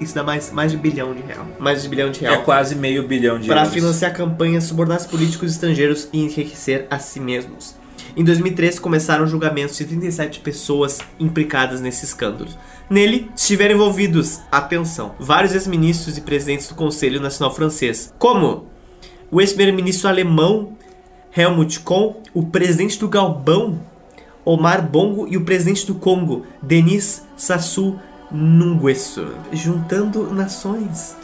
Isso 0.00 0.14
dá 0.14 0.24
mais, 0.24 0.50
mais 0.50 0.72
de 0.72 0.78
bilhão 0.78 1.14
de 1.14 1.22
real. 1.22 1.46
Mais 1.60 1.82
de 1.82 1.88
bilhão 1.88 2.10
de 2.10 2.18
real 2.20 2.34
É 2.34 2.38
quase 2.38 2.74
meio 2.74 3.06
bilhão 3.06 3.38
de 3.38 3.46
para 3.46 3.64
financiar 3.64 4.12
campanhas, 4.12 4.64
subornar 4.64 4.98
os 4.98 5.06
políticos 5.06 5.52
estrangeiros 5.52 6.08
e 6.12 6.24
enriquecer 6.24 6.88
a 6.90 6.98
si 6.98 7.20
mesmos. 7.20 7.76
Em 8.16 8.24
2013 8.24 8.80
começaram 8.80 9.26
julgamentos 9.26 9.78
de 9.78 9.84
37 9.84 10.40
pessoas 10.40 10.98
implicadas 11.18 11.80
nesse 11.80 12.04
escândalo. 12.04 12.50
Nele 12.90 13.30
estiveram 13.34 13.74
envolvidos, 13.74 14.40
atenção, 14.50 15.14
vários 15.18 15.54
ex-ministros 15.54 16.18
e 16.18 16.20
presidentes 16.20 16.68
do 16.68 16.74
Conselho 16.74 17.20
Nacional 17.20 17.54
Francês, 17.54 18.12
como 18.18 18.66
o 19.30 19.40
ex-primeiro-ministro 19.40 20.08
alemão 20.08 20.76
Helmut 21.34 21.80
Kohl, 21.80 22.22
o 22.34 22.46
presidente 22.46 22.98
do 22.98 23.08
Galbão 23.08 23.80
Omar 24.44 24.86
Bongo 24.86 25.26
e 25.28 25.36
o 25.36 25.44
presidente 25.44 25.86
do 25.86 25.94
Congo 25.94 26.44
Denis 26.60 27.22
Sassou 27.36 27.98
Nguesso, 28.30 29.28
juntando 29.52 30.32
nações 30.32 31.16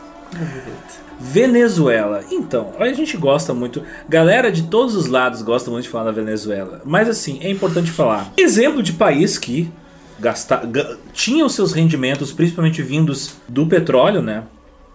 Venezuela. 1.19 2.23
Então, 2.31 2.73
a 2.79 2.93
gente 2.93 3.17
gosta 3.17 3.53
muito. 3.53 3.83
Galera 4.09 4.53
de 4.53 4.65
todos 4.65 4.95
os 4.95 5.07
lados 5.07 5.43
gosta 5.43 5.71
muito 5.71 5.85
de 5.85 5.91
falar 5.91 6.05
da 6.05 6.13
Venezuela. 6.13 6.81
Mas 6.85 7.09
assim, 7.09 7.39
é 7.43 7.51
importante 7.51 7.91
falar. 7.91 8.33
Exemplo 8.37 8.83
de 8.83 8.93
país 8.93 9.37
que 9.37 9.71
gasta, 10.19 10.57
ga, 10.65 10.97
tinha 11.13 11.45
os 11.45 11.55
seus 11.55 11.73
rendimentos, 11.73 12.33
principalmente 12.33 12.83
vindos 12.83 13.37
do 13.49 13.67
petróleo, 13.67 14.23
né? 14.23 14.45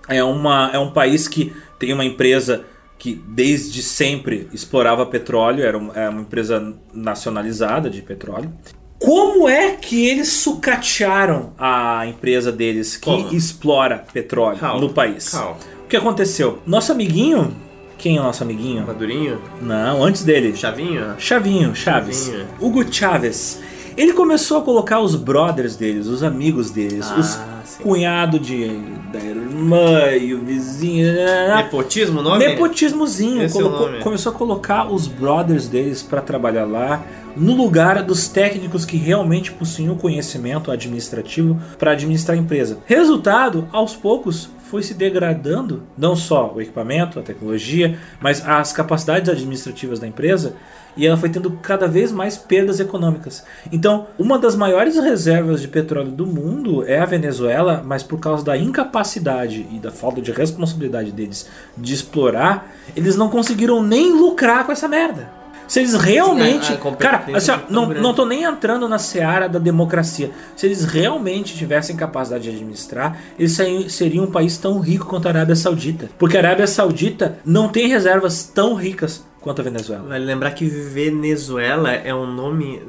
É, 0.07 0.24
uma, 0.24 0.69
é 0.74 0.80
um 0.80 0.91
país 0.91 1.28
que 1.28 1.53
tem 1.80 1.93
uma 1.93 2.03
empresa 2.05 2.65
que 2.97 3.21
desde 3.28 3.82
sempre 3.84 4.47
explorava 4.53 5.05
petróleo, 5.05 5.63
era 5.63 5.78
uma, 5.78 5.93
era 5.93 6.09
uma 6.09 6.21
empresa 6.21 6.74
nacionalizada 6.93 7.89
de 7.89 8.01
petróleo. 8.01 8.51
Como 8.99 9.49
é 9.49 9.71
que 9.71 10.07
eles 10.07 10.30
sucatearam 10.30 11.51
a 11.57 12.07
empresa 12.07 12.51
deles 12.51 12.95
que 12.95 13.03
Como? 13.03 13.34
explora 13.34 14.05
petróleo 14.13 14.59
How? 14.63 14.80
no 14.80 14.93
país? 14.93 15.34
How? 15.34 15.57
O 15.84 15.88
que 15.89 15.97
aconteceu? 15.97 16.59
Nosso 16.65 16.93
amiguinho. 16.93 17.53
Quem 17.97 18.17
é 18.17 18.19
o 18.21 18.24
nosso 18.24 18.43
amiguinho? 18.43 18.88
Madurinho? 18.88 19.41
Não, 19.61 20.03
antes 20.03 20.24
dele. 20.24 20.55
Chavinho? 20.55 21.15
Chavinho, 21.17 21.76
Chaves. 21.76 22.26
Chavinho. 22.28 22.47
Hugo 22.59 22.93
Chaves. 22.93 23.61
Ele 23.96 24.14
começou 24.14 24.58
a 24.58 24.62
colocar 24.62 25.00
os 25.00 25.16
brothers 25.16 25.76
deles, 25.76 26.08
os 26.08 26.24
amigos 26.24 26.72
deles, 26.72 27.06
Ah, 27.10 27.20
os 27.20 27.39
sim. 27.64 27.84
cunhado 27.84 28.39
de 28.39 28.68
da 29.11 29.20
irmã 29.20 30.11
e 30.11 30.34
o 30.34 30.39
vizinho. 30.43 31.14
né? 31.14 31.55
Nepotismo 31.57 32.20
o 32.20 32.24
nome? 32.24 32.45
Nepotismozinho. 32.47 33.43
É 33.43 33.49
colocou- 33.49 33.88
nome. 33.91 33.99
começou 34.03 34.32
a 34.32 34.36
colocar 34.36 34.91
os 34.91 35.07
brothers 35.07 35.68
deles 35.68 36.01
pra 36.01 36.22
trabalhar 36.22 36.66
lá, 36.66 37.03
no 37.36 37.55
lugar 37.55 38.01
dos 38.03 38.28
técnicos 38.28 38.86
que 38.86 38.97
realmente 38.97 39.51
possuíam 39.51 39.95
conhecimento 39.95 40.72
administrativo 40.72 41.59
para 41.78 41.91
administrar 41.91 42.38
a 42.38 42.39
empresa. 42.39 42.78
Resultado, 42.86 43.68
aos 43.72 43.95
poucos, 43.95 44.49
foi 44.70 44.82
se 44.82 44.93
degradando 44.95 45.84
não 45.97 46.16
só 46.16 46.51
o 46.55 46.59
equipamento, 46.61 47.20
a 47.20 47.24
tecnologia, 47.24 47.97
mas 48.20 48.43
as 48.47 48.72
capacidades 48.74 49.30
administrativas 49.30 49.99
da 49.99 50.07
empresa. 50.07 50.55
E 50.95 51.07
ela 51.07 51.18
foi 51.18 51.30
tendo 51.30 51.49
cada 51.61 51.88
vez 51.88 52.11
mais 52.11 52.38
perdas 52.38 52.80
econômicas. 52.80 53.43
Então, 53.72 54.05
uma 54.18 54.38
das 54.38 54.55
maiores 54.55 54.95
reservas 54.95 55.59
de 55.59 55.68
petróleo 55.68 56.11
do 56.11 56.26
mundo 56.26 56.84
é 56.88 56.99
a 56.99 57.05
Venezuela, 57.05 57.53
mas 57.84 58.04
por 58.04 58.20
causa 58.20 58.43
da 58.43 58.58
incapacidade 58.58 59.68
e 59.72 59.80
da 59.80 59.91
falta 59.91 60.22
de 60.22 60.32
responsabilidade 60.32 61.12
deles 61.12 61.47
de 61.78 61.93
explorar, 61.93 62.72
eles 62.95 63.16
não 63.16 63.30
conseguiram 63.30 63.82
nem 63.84 64.12
lucrar 64.14 64.66
com 64.66 64.72
essa 64.72 64.88
merda. 64.88 65.30
Se 65.68 65.80
eles 65.80 65.93
realmente. 65.95 66.74
A- 66.74 66.76
a 66.76 66.95
cara, 66.95 67.24
assim, 67.34 67.51
ó, 67.51 67.56
é 67.56 67.60
não, 67.70 67.86
grande. 67.86 68.01
não 68.04 68.14
tô 68.14 68.26
nem 68.26 68.43
entrando 68.43 68.88
na 68.88 68.99
seara 68.99 69.47
da 69.47 69.58
democracia. 69.60 70.30
Se 70.58 70.66
eles 70.66 70.84
realmente 70.84 71.56
tivessem 71.58 71.95
capacidade 71.95 72.43
de 72.43 72.49
administrar, 72.49 73.18
eles 73.39 73.54
seri- 73.54 73.89
seriam 73.89 74.26
um 74.26 74.32
país 74.32 74.58
tão 74.58 74.80
rico 74.80 75.06
quanto 75.06 75.26
a 75.28 75.32
Arábia 75.32 75.56
Saudita. 75.56 76.10
Porque 76.20 76.36
a 76.38 76.41
Arábia 76.41 76.68
Saudita 76.68 77.39
não 77.45 77.70
tem 77.70 77.88
reservas 77.88 78.43
tão 78.43 78.76
ricas 78.76 79.24
quanto 79.39 79.62
a 79.62 79.64
Venezuela. 79.64 80.04
Vale 80.10 80.26
lembrar 80.26 80.51
que 80.51 80.66
Venezuela 80.66 81.91
é 81.93 82.14
um 82.14 82.28
nome 82.32 82.82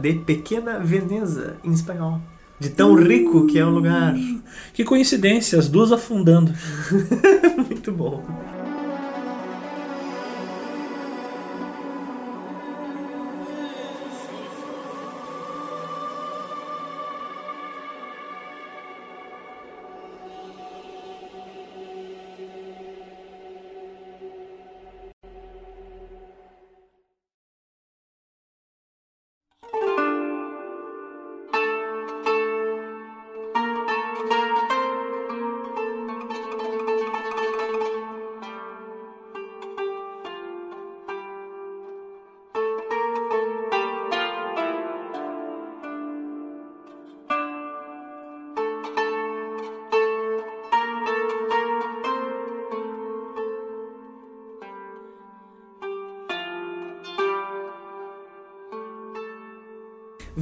de 0.00 0.12
pequena 0.14 0.78
Veneza 0.78 1.56
em 1.64 1.72
espanhol. 1.72 2.20
De 2.60 2.68
tão 2.68 2.94
rico 2.94 3.46
que 3.46 3.58
é 3.58 3.64
o 3.64 3.70
lugar. 3.70 4.14
Que 4.74 4.84
coincidência, 4.84 5.58
as 5.58 5.66
duas 5.66 5.90
afundando. 5.90 6.52
Muito 7.66 7.90
bom. 7.90 8.22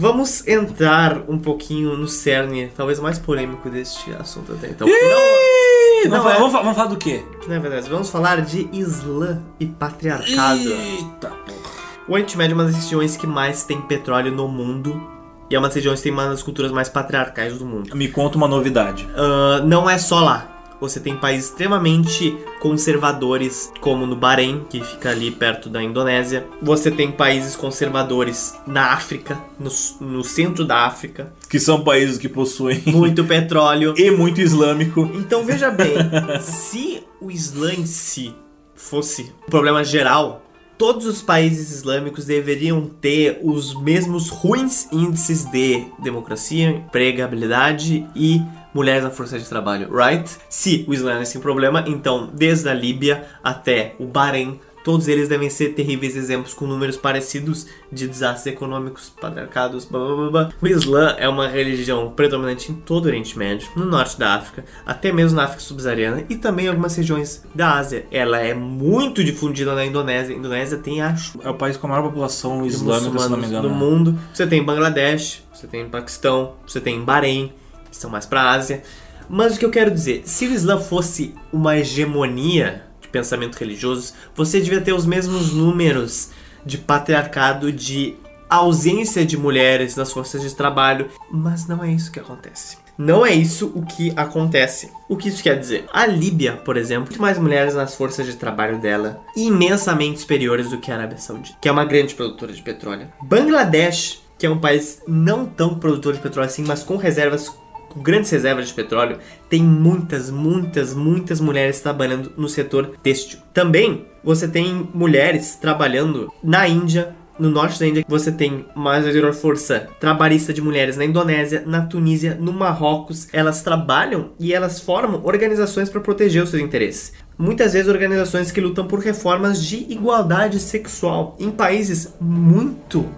Vamos 0.00 0.46
entrar 0.46 1.24
um 1.28 1.36
pouquinho 1.36 1.96
no 1.96 2.06
cerne, 2.06 2.70
talvez 2.76 3.00
mais 3.00 3.18
polêmico 3.18 3.68
deste 3.68 4.12
assunto 4.12 4.52
até 4.52 4.68
então. 4.68 4.86
Não, 4.86 4.94
Não, 4.96 6.10
vamos, 6.10 6.22
falar, 6.22 6.34
é- 6.34 6.38
vamos, 6.38 6.52
falar, 6.52 6.62
vamos 6.62 6.76
falar 6.76 6.88
do 6.90 6.96
quê? 6.96 7.24
não 7.48 7.54
é 7.56 7.58
verdade. 7.58 7.90
Vamos 7.90 8.08
falar 8.08 8.40
de 8.42 8.68
Islã 8.72 9.42
e 9.58 9.66
patriarcado. 9.66 10.60
Eita 10.68 11.30
porra. 11.30 11.58
O 12.06 12.12
Oriente 12.12 12.38
Médio 12.38 12.52
é 12.52 12.54
uma 12.54 12.64
das 12.66 12.76
regiões 12.76 13.16
que 13.16 13.26
mais 13.26 13.64
tem 13.64 13.80
petróleo 13.80 14.30
no 14.30 14.46
mundo. 14.46 15.02
E 15.50 15.56
é 15.56 15.58
uma 15.58 15.66
das 15.66 15.74
regiões 15.74 15.98
que 15.98 16.04
tem 16.04 16.12
uma 16.12 16.28
das 16.28 16.44
culturas 16.44 16.70
mais 16.70 16.88
patriarcais 16.88 17.58
do 17.58 17.64
mundo. 17.66 17.96
Me 17.96 18.06
conta 18.06 18.36
uma 18.36 18.46
novidade. 18.46 19.08
Ah, 19.16 19.62
não 19.64 19.90
é 19.90 19.98
só 19.98 20.20
lá. 20.20 20.57
Você 20.80 21.00
tem 21.00 21.16
países 21.16 21.50
extremamente 21.50 22.36
conservadores, 22.60 23.72
como 23.80 24.06
no 24.06 24.14
Bahrein, 24.14 24.64
que 24.70 24.82
fica 24.82 25.10
ali 25.10 25.30
perto 25.30 25.68
da 25.68 25.82
Indonésia. 25.82 26.46
Você 26.62 26.90
tem 26.90 27.10
países 27.10 27.56
conservadores 27.56 28.54
na 28.66 28.92
África, 28.92 29.38
no, 29.58 29.70
no 30.00 30.22
centro 30.22 30.64
da 30.64 30.86
África. 30.86 31.32
Que 31.48 31.58
são 31.58 31.82
países 31.82 32.18
que 32.18 32.28
possuem 32.28 32.82
Muito 32.86 33.24
petróleo. 33.24 33.94
e 33.98 34.10
muito 34.10 34.40
islâmico. 34.40 35.10
Então 35.14 35.44
veja 35.44 35.70
bem, 35.70 35.96
se 36.40 37.02
o 37.20 37.30
Islã 37.30 37.72
em 37.72 37.86
si 37.86 38.34
fosse 38.74 39.32
um 39.46 39.50
problema 39.50 39.82
geral, 39.82 40.42
todos 40.78 41.04
os 41.04 41.20
países 41.20 41.72
islâmicos 41.72 42.24
deveriam 42.24 42.88
ter 43.00 43.40
os 43.42 43.74
mesmos 43.82 44.28
ruins 44.28 44.86
índices 44.92 45.44
de 45.44 45.84
democracia, 45.98 46.70
empregabilidade 46.70 48.06
e 48.14 48.40
mulheres 48.74 49.04
na 49.04 49.10
força 49.10 49.38
de 49.38 49.48
trabalho, 49.48 49.88
right? 49.94 50.30
Se 50.48 50.84
o 50.88 50.94
Islã 50.94 51.18
é 51.18 51.22
esse 51.22 51.38
problema, 51.38 51.84
então 51.86 52.30
desde 52.32 52.68
a 52.68 52.74
Líbia 52.74 53.24
até 53.42 53.94
o 53.98 54.06
Bahrein, 54.06 54.60
todos 54.88 55.06
eles 55.06 55.28
devem 55.28 55.50
ser 55.50 55.74
terríveis 55.74 56.16
exemplos 56.16 56.54
com 56.54 56.66
números 56.66 56.96
parecidos 56.96 57.66
de 57.92 58.08
desastres 58.08 58.46
econômicos, 58.46 59.12
patriarcados, 59.20 59.84
blá 59.84 60.00
blá 60.00 60.16
blá 60.16 60.30
blá. 60.30 60.48
O 60.62 60.66
Islã 60.66 61.14
é 61.18 61.28
uma 61.28 61.46
religião 61.46 62.10
predominante 62.10 62.72
em 62.72 62.74
todo 62.74 63.04
o 63.04 63.08
Oriente 63.08 63.38
Médio, 63.38 63.68
no 63.76 63.84
norte 63.84 64.18
da 64.18 64.34
África, 64.34 64.64
até 64.86 65.12
mesmo 65.12 65.36
na 65.36 65.44
África 65.44 65.60
subsaariana 65.60 66.24
e 66.30 66.36
também 66.36 66.64
em 66.64 66.68
algumas 66.68 66.96
regiões 66.96 67.44
da 67.54 67.74
Ásia. 67.74 68.06
Ela 68.10 68.38
é 68.38 68.54
muito 68.54 69.22
difundida 69.22 69.74
na 69.74 69.84
Indonésia. 69.84 70.34
A 70.34 70.38
Indonésia 70.38 70.78
tem 70.78 71.02
acho 71.02 71.38
É 71.44 71.50
o 71.50 71.54
país 71.54 71.76
com 71.76 71.86
a 71.86 71.90
maior 71.90 72.04
população 72.04 72.64
islâmica, 72.64 73.18
se 73.18 73.28
não 73.28 73.36
me 73.36 73.46
engano. 73.46 73.68
do 73.68 73.74
né? 73.74 73.78
mundo. 73.78 74.18
Você 74.32 74.46
tem 74.46 74.64
Bangladesh, 74.64 75.42
você 75.52 75.66
tem 75.66 75.86
Paquistão, 75.86 76.54
você 76.66 76.80
tem 76.80 77.02
Bahrein, 77.02 77.52
são 77.98 78.10
mais 78.10 78.26
pra 78.26 78.50
Ásia. 78.50 78.82
Mas 79.28 79.56
o 79.56 79.58
que 79.58 79.64
eu 79.64 79.70
quero 79.70 79.90
dizer, 79.90 80.22
se 80.24 80.46
o 80.46 80.52
Islã 80.52 80.78
fosse 80.78 81.34
uma 81.52 81.76
hegemonia 81.76 82.84
de 83.00 83.08
pensamento 83.08 83.56
religioso, 83.56 84.14
você 84.34 84.60
devia 84.60 84.80
ter 84.80 84.92
os 84.92 85.04
mesmos 85.04 85.52
números 85.52 86.30
de 86.64 86.78
patriarcado, 86.78 87.70
de 87.70 88.16
ausência 88.48 89.24
de 89.24 89.36
mulheres 89.36 89.96
nas 89.96 90.12
forças 90.12 90.42
de 90.42 90.54
trabalho, 90.54 91.08
mas 91.30 91.66
não 91.66 91.84
é 91.84 91.90
isso 91.90 92.10
que 92.10 92.18
acontece. 92.18 92.78
Não 92.96 93.24
é 93.24 93.32
isso 93.32 93.70
o 93.76 93.86
que 93.86 94.12
acontece. 94.16 94.90
O 95.08 95.16
que 95.16 95.28
isso 95.28 95.42
quer 95.42 95.56
dizer? 95.56 95.84
A 95.92 96.04
Líbia, 96.04 96.54
por 96.54 96.76
exemplo, 96.76 97.10
tem 97.10 97.20
mais 97.20 97.38
mulheres 97.38 97.74
nas 97.74 97.94
forças 97.94 98.26
de 98.26 98.34
trabalho 98.34 98.78
dela, 98.78 99.20
imensamente 99.36 100.18
superiores 100.18 100.70
do 100.70 100.78
que 100.78 100.90
a 100.90 100.96
Arábia 100.96 101.18
Saudita, 101.18 101.56
que 101.60 101.68
é 101.68 101.72
uma 101.72 101.84
grande 101.84 102.14
produtora 102.14 102.52
de 102.52 102.60
petróleo. 102.60 103.06
Bangladesh, 103.22 104.20
que 104.36 104.46
é 104.46 104.50
um 104.50 104.58
país 104.58 105.00
não 105.06 105.46
tão 105.46 105.78
produtor 105.78 106.14
de 106.14 106.20
petróleo 106.20 106.48
assim, 106.48 106.64
mas 106.66 106.82
com 106.82 106.96
reservas 106.96 107.52
com 107.88 108.00
grandes 108.00 108.30
reservas 108.30 108.68
de 108.68 108.74
petróleo, 108.74 109.18
tem 109.48 109.62
muitas, 109.62 110.30
muitas, 110.30 110.94
muitas 110.94 111.40
mulheres 111.40 111.80
trabalhando 111.80 112.32
no 112.36 112.48
setor 112.48 112.92
têxtil. 113.02 113.38
Também 113.52 114.06
você 114.22 114.46
tem 114.46 114.88
mulheres 114.92 115.56
trabalhando 115.56 116.32
na 116.42 116.68
Índia, 116.68 117.16
no 117.38 117.48
norte 117.50 117.78
da 117.78 117.86
Índia, 117.86 118.04
você 118.08 118.32
tem 118.32 118.66
uma 118.74 119.00
maior 119.00 119.32
força 119.32 119.88
trabalhista 120.00 120.52
de 120.52 120.60
mulheres 120.60 120.96
na 120.96 121.04
Indonésia, 121.04 121.62
na 121.64 121.82
Tunísia, 121.82 122.36
no 122.38 122.52
Marrocos. 122.52 123.28
Elas 123.32 123.62
trabalham 123.62 124.32
e 124.40 124.52
elas 124.52 124.80
formam 124.80 125.24
organizações 125.24 125.88
para 125.88 126.00
proteger 126.00 126.42
os 126.42 126.50
seus 126.50 126.62
interesses. 126.62 127.12
Muitas 127.38 127.74
vezes 127.74 127.88
organizações 127.88 128.50
que 128.50 128.60
lutam 128.60 128.86
por 128.86 128.98
reformas 128.98 129.64
de 129.64 129.86
igualdade 129.88 130.58
sexual 130.58 131.36
em 131.38 131.50
países 131.50 132.12
muito 132.20 133.08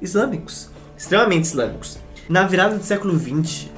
islâmicos, 0.00 0.70
extremamente 0.96 1.44
islâmicos. 1.44 1.98
Na 2.28 2.44
virada 2.44 2.76
do 2.76 2.84
século 2.84 3.18
XX, 3.18 3.68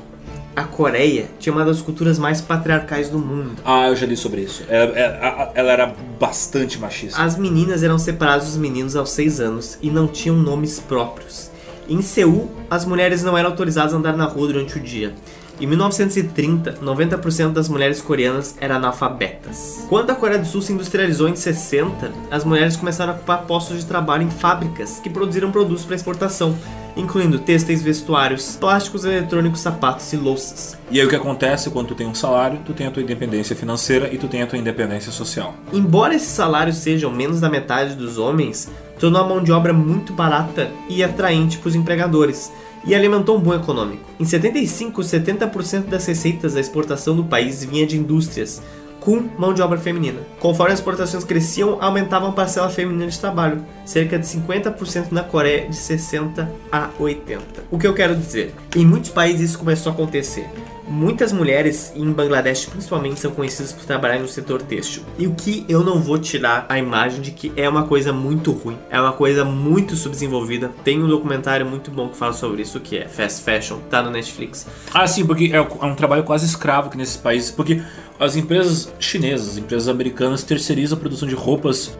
a 0.56 0.64
Coreia 0.64 1.26
tinha 1.38 1.52
uma 1.52 1.64
das 1.64 1.80
culturas 1.80 2.18
mais 2.18 2.40
patriarcais 2.40 3.08
do 3.08 3.18
mundo. 3.18 3.52
Ah, 3.64 3.88
eu 3.88 3.96
já 3.96 4.04
li 4.06 4.16
sobre 4.16 4.42
isso. 4.42 4.64
Ela, 4.68 4.98
ela- 4.98 5.52
ela 5.54 5.72
era 5.72 5.94
bastante 6.18 6.78
machista. 6.78 7.22
As 7.22 7.36
meninas 7.36 7.82
eram 7.82 7.98
separadas 7.98 8.46
dos 8.46 8.56
meninos 8.56 8.96
aos 8.96 9.10
6 9.10 9.40
anos 9.40 9.78
e 9.80 9.90
não 9.90 10.06
tinham 10.08 10.36
nomes 10.36 10.78
próprios. 10.80 11.50
Em 11.88 12.02
Seul, 12.02 12.50
as 12.70 12.84
mulheres 12.84 13.22
não 13.22 13.36
eram 13.36 13.50
autorizadas 13.50 13.92
a 13.94 13.96
andar 13.96 14.16
na 14.16 14.24
rua 14.24 14.48
durante 14.48 14.76
o 14.78 14.80
dia. 14.80 15.12
Em 15.60 15.66
1930, 15.66 16.78
90% 16.80 17.52
das 17.52 17.68
mulheres 17.68 18.00
coreanas 18.00 18.54
eram 18.60 18.76
analfabetas. 18.76 19.84
Quando 19.90 20.10
a 20.10 20.14
Coreia 20.14 20.38
do 20.40 20.46
Sul 20.46 20.62
se 20.62 20.72
industrializou 20.72 21.28
em 21.28 21.36
60, 21.36 22.10
as 22.30 22.44
mulheres 22.44 22.76
começaram 22.76 23.12
a 23.12 23.16
ocupar 23.16 23.42
postos 23.42 23.78
de 23.80 23.84
trabalho 23.86 24.22
em 24.22 24.30
fábricas 24.30 25.00
que 25.00 25.10
produziram 25.10 25.50
produtos 25.52 25.84
para 25.84 25.96
exportação, 25.96 26.56
incluindo 26.96 27.38
têxteis, 27.38 27.82
vestuários, 27.82 28.56
plásticos, 28.56 29.04
eletrônicos, 29.04 29.60
sapatos 29.60 30.12
e 30.12 30.16
louças. 30.16 30.78
E 30.90 31.00
aí 31.00 31.06
o 31.06 31.08
que 31.08 31.16
acontece 31.16 31.70
quando 31.70 31.88
tu 31.88 31.94
tem 31.94 32.06
um 32.06 32.14
salário, 32.14 32.60
tu 32.64 32.72
tem 32.72 32.86
a 32.86 32.90
tua 32.90 33.02
independência 33.02 33.56
financeira 33.56 34.12
e 34.12 34.18
tu 34.18 34.28
tem 34.28 34.42
a 34.42 34.46
tua 34.46 34.58
independência 34.58 35.12
social. 35.12 35.54
Embora 35.72 36.14
esses 36.14 36.28
salários 36.28 36.76
sejam 36.76 37.10
menos 37.10 37.40
da 37.40 37.48
metade 37.48 37.94
dos 37.94 38.18
homens, 38.18 38.70
tornou 38.98 39.22
a 39.22 39.26
mão 39.26 39.42
de 39.42 39.52
obra 39.52 39.72
muito 39.72 40.12
barata 40.12 40.70
e 40.88 41.02
atraente 41.02 41.58
para 41.58 41.68
os 41.68 41.74
empregadores 41.74 42.52
e 42.84 42.94
alimentou 42.94 43.36
um 43.36 43.40
boom 43.40 43.54
econômico. 43.54 44.04
Em 44.18 44.24
75, 44.24 45.02
70% 45.02 45.86
das 45.86 46.06
receitas 46.06 46.54
da 46.54 46.60
exportação 46.60 47.14
do 47.14 47.24
país 47.24 47.64
vinha 47.64 47.86
de 47.86 47.96
indústrias 47.96 48.62
com 49.00 49.28
mão 49.38 49.52
de 49.54 49.62
obra 49.62 49.78
feminina. 49.78 50.20
Conforme 50.38 50.72
as 50.72 50.78
exportações 50.78 51.24
cresciam, 51.24 51.78
aumentava 51.80 52.28
a 52.28 52.32
parcela 52.32 52.68
feminina 52.68 53.10
de 53.10 53.18
trabalho, 53.18 53.64
cerca 53.84 54.18
de 54.18 54.26
50% 54.26 55.10
na 55.10 55.22
Coreia, 55.22 55.68
de 55.68 55.76
60 55.76 56.50
a 56.70 56.90
80. 56.98 57.64
O 57.70 57.78
que 57.78 57.86
eu 57.86 57.94
quero 57.94 58.14
dizer? 58.14 58.54
Em 58.76 58.84
muitos 58.84 59.10
países 59.10 59.50
isso 59.50 59.58
começou 59.58 59.90
a 59.90 59.94
acontecer. 59.94 60.48
Muitas 60.86 61.32
mulheres, 61.32 61.92
em 61.94 62.10
Bangladesh 62.10 62.66
principalmente, 62.66 63.20
são 63.20 63.30
conhecidas 63.30 63.72
por 63.72 63.84
trabalhar 63.84 64.18
no 64.18 64.26
setor 64.26 64.60
têxtil. 64.60 65.04
E 65.16 65.24
o 65.28 65.34
que 65.34 65.64
eu 65.68 65.84
não 65.84 66.02
vou 66.02 66.18
tirar 66.18 66.66
a 66.68 66.78
imagem 66.78 67.20
de 67.20 67.30
que 67.30 67.52
é 67.56 67.68
uma 67.68 67.84
coisa 67.84 68.12
muito 68.12 68.50
ruim, 68.50 68.76
é 68.90 69.00
uma 69.00 69.12
coisa 69.12 69.44
muito 69.44 69.94
subdesenvolvida. 69.94 70.72
Tem 70.82 71.00
um 71.00 71.06
documentário 71.06 71.64
muito 71.64 71.92
bom 71.92 72.08
que 72.08 72.16
fala 72.16 72.32
sobre 72.32 72.62
isso, 72.62 72.80
que 72.80 72.98
é 72.98 73.06
Fast 73.06 73.42
Fashion, 73.44 73.78
tá 73.88 74.02
no 74.02 74.10
Netflix. 74.10 74.66
Ah, 74.92 75.06
sim, 75.06 75.24
porque 75.24 75.52
é 75.54 75.60
é 75.60 75.86
um 75.86 75.94
trabalho 75.94 76.24
quase 76.24 76.46
escravo 76.46 76.88
aqui 76.88 76.96
nesses 76.96 77.16
países, 77.16 77.50
porque 77.50 77.80
as 78.20 78.36
empresas 78.36 78.92
chinesas, 79.00 79.48
as 79.52 79.56
empresas 79.56 79.88
americanas 79.88 80.42
terceirizam 80.44 80.96
a 80.98 81.00
produção 81.00 81.26
de 81.26 81.34
roupas. 81.34 81.96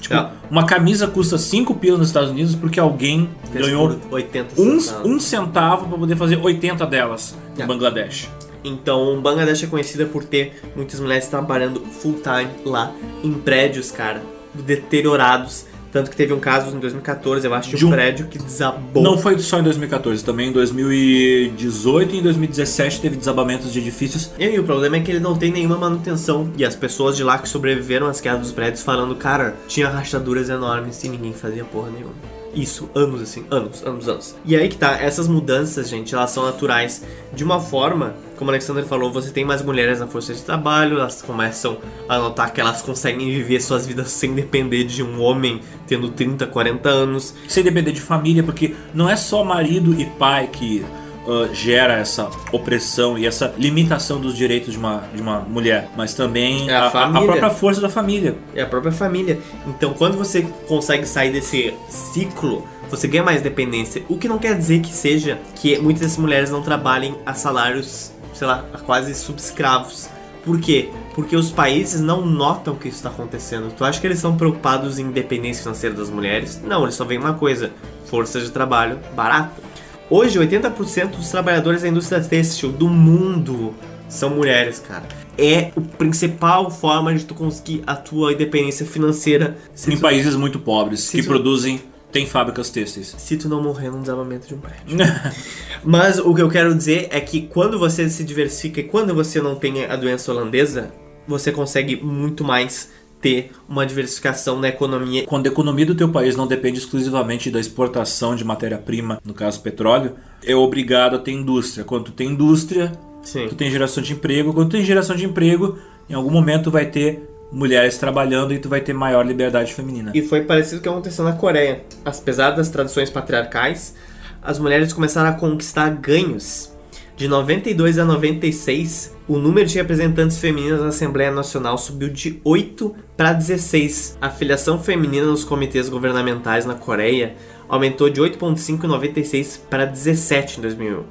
Tipo, 0.00 0.14
Ah. 0.14 0.32
uma 0.50 0.64
camisa 0.64 1.06
custa 1.08 1.36
5 1.36 1.74
pilas 1.74 1.98
nos 1.98 2.08
Estados 2.08 2.30
Unidos 2.30 2.54
porque 2.54 2.78
alguém 2.78 3.28
Fez 3.52 3.66
ganhou 3.66 3.90
por 3.94 4.14
80 4.14 4.60
um, 4.60 4.78
um 5.04 5.20
centavo 5.20 5.88
para 5.88 5.98
poder 5.98 6.16
fazer 6.16 6.36
80 6.36 6.86
delas 6.86 7.36
no 7.56 7.64
Ah. 7.64 7.66
Bangladesh. 7.66 8.28
Então, 8.64 9.20
Bangladesh 9.20 9.64
é 9.64 9.66
conhecida 9.66 10.06
por 10.06 10.24
ter 10.24 10.60
muitas 10.74 10.98
mulheres 10.98 11.28
trabalhando 11.28 11.80
full 11.80 12.14
time 12.14 12.50
lá 12.64 12.92
em 13.22 13.32
prédios, 13.34 13.90
cara, 13.90 14.22
deteriorados. 14.54 15.66
Tanto 15.96 16.10
que 16.10 16.16
teve 16.16 16.34
um 16.34 16.38
caso 16.38 16.76
em 16.76 16.78
2014, 16.78 17.46
eu 17.46 17.54
acho, 17.54 17.70
de 17.70 17.76
De 17.76 17.84
um 17.86 17.88
um- 17.88 17.90
prédio 17.90 18.26
que 18.26 18.36
desabou. 18.38 19.02
Não 19.02 19.16
foi 19.16 19.38
só 19.38 19.58
em 19.58 19.62
2014, 19.62 20.22
também 20.22 20.50
em 20.50 20.52
2018 20.52 22.14
e 22.14 22.18
em 22.18 22.22
2017 22.22 23.00
teve 23.00 23.16
desabamentos 23.16 23.72
de 23.72 23.78
edifícios. 23.78 24.30
E 24.38 24.58
o 24.58 24.62
problema 24.62 24.96
é 24.96 25.00
que 25.00 25.10
ele 25.10 25.20
não 25.20 25.34
tem 25.34 25.50
nenhuma 25.50 25.78
manutenção. 25.78 26.50
E 26.58 26.66
as 26.66 26.76
pessoas 26.76 27.16
de 27.16 27.24
lá 27.24 27.38
que 27.38 27.48
sobreviveram 27.48 28.08
às 28.08 28.20
quedas 28.20 28.40
dos 28.42 28.52
prédios 28.52 28.82
falando, 28.82 29.14
cara, 29.14 29.56
tinha 29.66 29.88
rachaduras 29.88 30.50
enormes 30.50 31.02
e 31.02 31.08
ninguém 31.08 31.32
fazia 31.32 31.64
porra 31.64 31.88
nenhuma. 31.90 32.12
Isso, 32.56 32.88
anos 32.94 33.20
assim, 33.20 33.44
anos, 33.50 33.82
anos, 33.84 34.08
anos. 34.08 34.34
E 34.42 34.56
aí 34.56 34.66
que 34.70 34.78
tá, 34.78 34.98
essas 34.98 35.28
mudanças, 35.28 35.90
gente, 35.90 36.14
elas 36.14 36.30
são 36.30 36.46
naturais 36.46 37.04
de 37.34 37.44
uma 37.44 37.60
forma, 37.60 38.14
como 38.36 38.50
o 38.50 38.52
Alexander 38.52 38.82
falou, 38.86 39.12
você 39.12 39.30
tem 39.30 39.44
mais 39.44 39.62
mulheres 39.62 40.00
na 40.00 40.06
força 40.06 40.32
de 40.32 40.40
trabalho, 40.40 40.98
elas 40.98 41.20
começam 41.20 41.76
a 42.08 42.18
notar 42.18 42.50
que 42.54 42.58
elas 42.58 42.80
conseguem 42.80 43.30
viver 43.30 43.60
suas 43.60 43.86
vidas 43.86 44.08
sem 44.08 44.34
depender 44.34 44.84
de 44.84 45.02
um 45.02 45.20
homem 45.20 45.60
tendo 45.86 46.08
30, 46.08 46.46
40 46.46 46.88
anos. 46.88 47.34
sem 47.46 47.62
depender 47.62 47.92
de 47.92 48.00
família, 48.00 48.42
porque 48.42 48.74
não 48.94 49.08
é 49.08 49.16
só 49.16 49.44
marido 49.44 49.94
e 50.00 50.06
pai 50.06 50.48
que 50.50 50.82
ah, 51.28 51.48
gera 51.52 51.94
essa 51.94 52.28
opressão 52.52 53.18
e 53.18 53.26
essa 53.26 53.54
limitação 53.58 54.20
dos 54.20 54.36
direitos 54.36 54.72
de 54.72 54.78
uma, 54.78 55.04
de 55.14 55.20
uma 55.22 55.40
mulher, 55.40 55.88
mas 55.96 56.14
também 56.14 56.68
É 56.70 56.74
a 56.74 56.84
a, 56.88 57.04
a- 57.06 57.22
própria 57.22 57.50
força 57.50 57.80
da 57.80 57.88
família. 57.88 58.36
É 58.54 58.62
a 58.62 58.66
própria 58.66 58.92
família. 58.92 59.38
Então, 59.66 59.92
quando 59.94 60.16
você 60.16 60.42
consegue 60.66 61.06
sair 61.06 61.30
desse 61.32 61.74
ciclo, 61.88 62.66
você 62.90 63.08
ganha 63.08 63.22
mais 63.24 63.42
dependência. 63.42 64.02
O 64.08 64.16
que 64.16 64.28
não 64.28 64.38
quer 64.38 64.56
dizer 64.56 64.80
que 64.80 64.92
seja 64.92 65.38
que 65.56 65.78
muitas 65.78 66.02
dessas 66.02 66.18
mulheres 66.18 66.50
não 66.50 66.62
trabalhem 66.62 67.16
a 67.26 67.34
salários, 67.34 68.12
sei 68.32 68.46
lá, 68.46 68.64
quase 68.84 69.14
subscravos. 69.14 70.08
Por 70.44 70.60
quê? 70.60 70.90
Porque 71.12 71.34
os 71.34 71.50
países 71.50 72.00
não 72.00 72.24
notam 72.24 72.76
que 72.76 72.86
isso 72.86 72.98
está 72.98 73.08
acontecendo. 73.08 73.72
Tu 73.76 73.84
acha 73.84 74.00
que 74.00 74.06
eles 74.06 74.18
estão 74.18 74.36
preocupados 74.36 74.98
em 75.00 75.02
independência 75.06 75.62
financeira 75.64 75.96
das 75.96 76.08
mulheres? 76.08 76.60
Não, 76.62 76.84
eles 76.84 76.94
só 76.94 77.04
veem 77.04 77.18
uma 77.18 77.34
coisa: 77.34 77.72
força 78.04 78.40
de 78.40 78.50
trabalho 78.50 79.00
barata. 79.16 79.65
Hoje, 80.08 80.38
80% 80.38 81.16
dos 81.16 81.28
trabalhadores 81.30 81.82
da 81.82 81.88
indústria 81.88 82.20
têxtil 82.22 82.70
do 82.70 82.88
mundo 82.88 83.74
são 84.08 84.30
mulheres, 84.30 84.78
cara. 84.78 85.04
É 85.36 85.72
a 85.76 85.80
principal 85.98 86.70
forma 86.70 87.12
de 87.14 87.24
tu 87.24 87.34
conseguir 87.34 87.82
a 87.86 87.94
tua 87.96 88.32
independência 88.32 88.86
financeira 88.86 89.56
Em 89.86 89.96
tu, 89.96 90.00
países 90.00 90.34
muito 90.36 90.58
pobres 90.60 91.00
Se 91.00 91.16
que 91.16 91.22
tu- 91.22 91.28
produzem, 91.28 91.80
tem 92.12 92.24
fábricas 92.24 92.70
têxteis. 92.70 93.14
se 93.18 93.36
tu 93.36 93.48
não 93.48 93.60
morrer 93.62 93.90
num 93.90 94.00
desabamento 94.00 94.46
de 94.46 94.54
um 94.54 94.58
prédio. 94.58 94.96
Mas 95.84 96.18
o 96.18 96.32
que 96.34 96.40
eu 96.40 96.48
quero 96.48 96.74
dizer 96.74 97.08
é 97.10 97.20
que 97.20 97.42
quando 97.42 97.78
você 97.78 98.08
se 98.08 98.22
diversifica 98.24 98.80
e 98.80 98.84
quando 98.84 99.12
você 99.14 99.42
não 99.42 99.56
tem 99.56 99.84
a 99.84 99.96
doença 99.96 100.30
holandesa, 100.32 100.90
você 101.26 101.50
consegue 101.50 101.96
muito 101.96 102.44
mais 102.44 102.90
ter 103.20 103.50
uma 103.68 103.86
diversificação 103.86 104.58
na 104.58 104.68
economia. 104.68 105.24
Quando 105.26 105.46
a 105.46 105.50
economia 105.50 105.86
do 105.86 105.94
teu 105.94 106.08
país 106.08 106.36
não 106.36 106.46
depende 106.46 106.78
exclusivamente 106.78 107.50
da 107.50 107.58
exportação 107.58 108.36
de 108.36 108.44
matéria-prima, 108.44 109.20
no 109.24 109.34
caso 109.34 109.60
petróleo, 109.60 110.12
é 110.44 110.54
obrigado 110.54 111.16
a 111.16 111.18
ter 111.18 111.32
indústria. 111.32 111.84
Quando 111.84 112.04
tu 112.04 112.12
tem 112.12 112.28
indústria, 112.28 112.92
Sim. 113.22 113.46
tu 113.48 113.54
tem 113.54 113.70
geração 113.70 114.02
de 114.02 114.12
emprego. 114.12 114.52
Quando 114.52 114.68
tu 114.68 114.72
tem 114.72 114.84
geração 114.84 115.16
de 115.16 115.24
emprego, 115.24 115.78
em 116.08 116.14
algum 116.14 116.30
momento 116.30 116.70
vai 116.70 116.86
ter 116.86 117.28
mulheres 117.50 117.96
trabalhando 117.98 118.52
e 118.52 118.58
tu 118.58 118.68
vai 118.68 118.80
ter 118.80 118.92
maior 118.92 119.24
liberdade 119.24 119.72
feminina. 119.72 120.12
E 120.14 120.22
foi 120.22 120.42
parecido 120.42 120.76
com 120.76 120.80
o 120.80 120.82
que 120.82 120.88
aconteceu 120.88 121.24
na 121.24 121.32
Coreia. 121.32 121.84
Apesar 122.04 122.50
das 122.50 122.68
tradições 122.68 123.10
patriarcais, 123.10 123.94
as 124.42 124.58
mulheres 124.58 124.92
começaram 124.92 125.30
a 125.30 125.32
conquistar 125.32 125.90
ganhos. 125.90 126.72
De 127.16 127.28
92 127.28 127.98
a 127.98 128.04
96, 128.04 129.15
o 129.28 129.38
número 129.38 129.66
de 129.66 129.74
representantes 129.74 130.38
femininas 130.38 130.80
na 130.80 130.88
Assembleia 130.88 131.32
Nacional 131.32 131.76
subiu 131.76 132.08
de 132.08 132.40
8 132.44 132.94
para 133.16 133.32
16. 133.32 134.18
A 134.20 134.30
filiação 134.30 134.78
feminina 134.78 135.26
nos 135.26 135.42
comitês 135.42 135.88
governamentais 135.88 136.64
na 136.64 136.74
Coreia 136.74 137.34
aumentou 137.68 138.08
de 138.08 138.20
8,5 138.20 138.84
em 138.84 138.86
96 138.86 139.64
para 139.68 139.84
17 139.84 140.58
em 140.58 140.62
2001. 140.62 141.02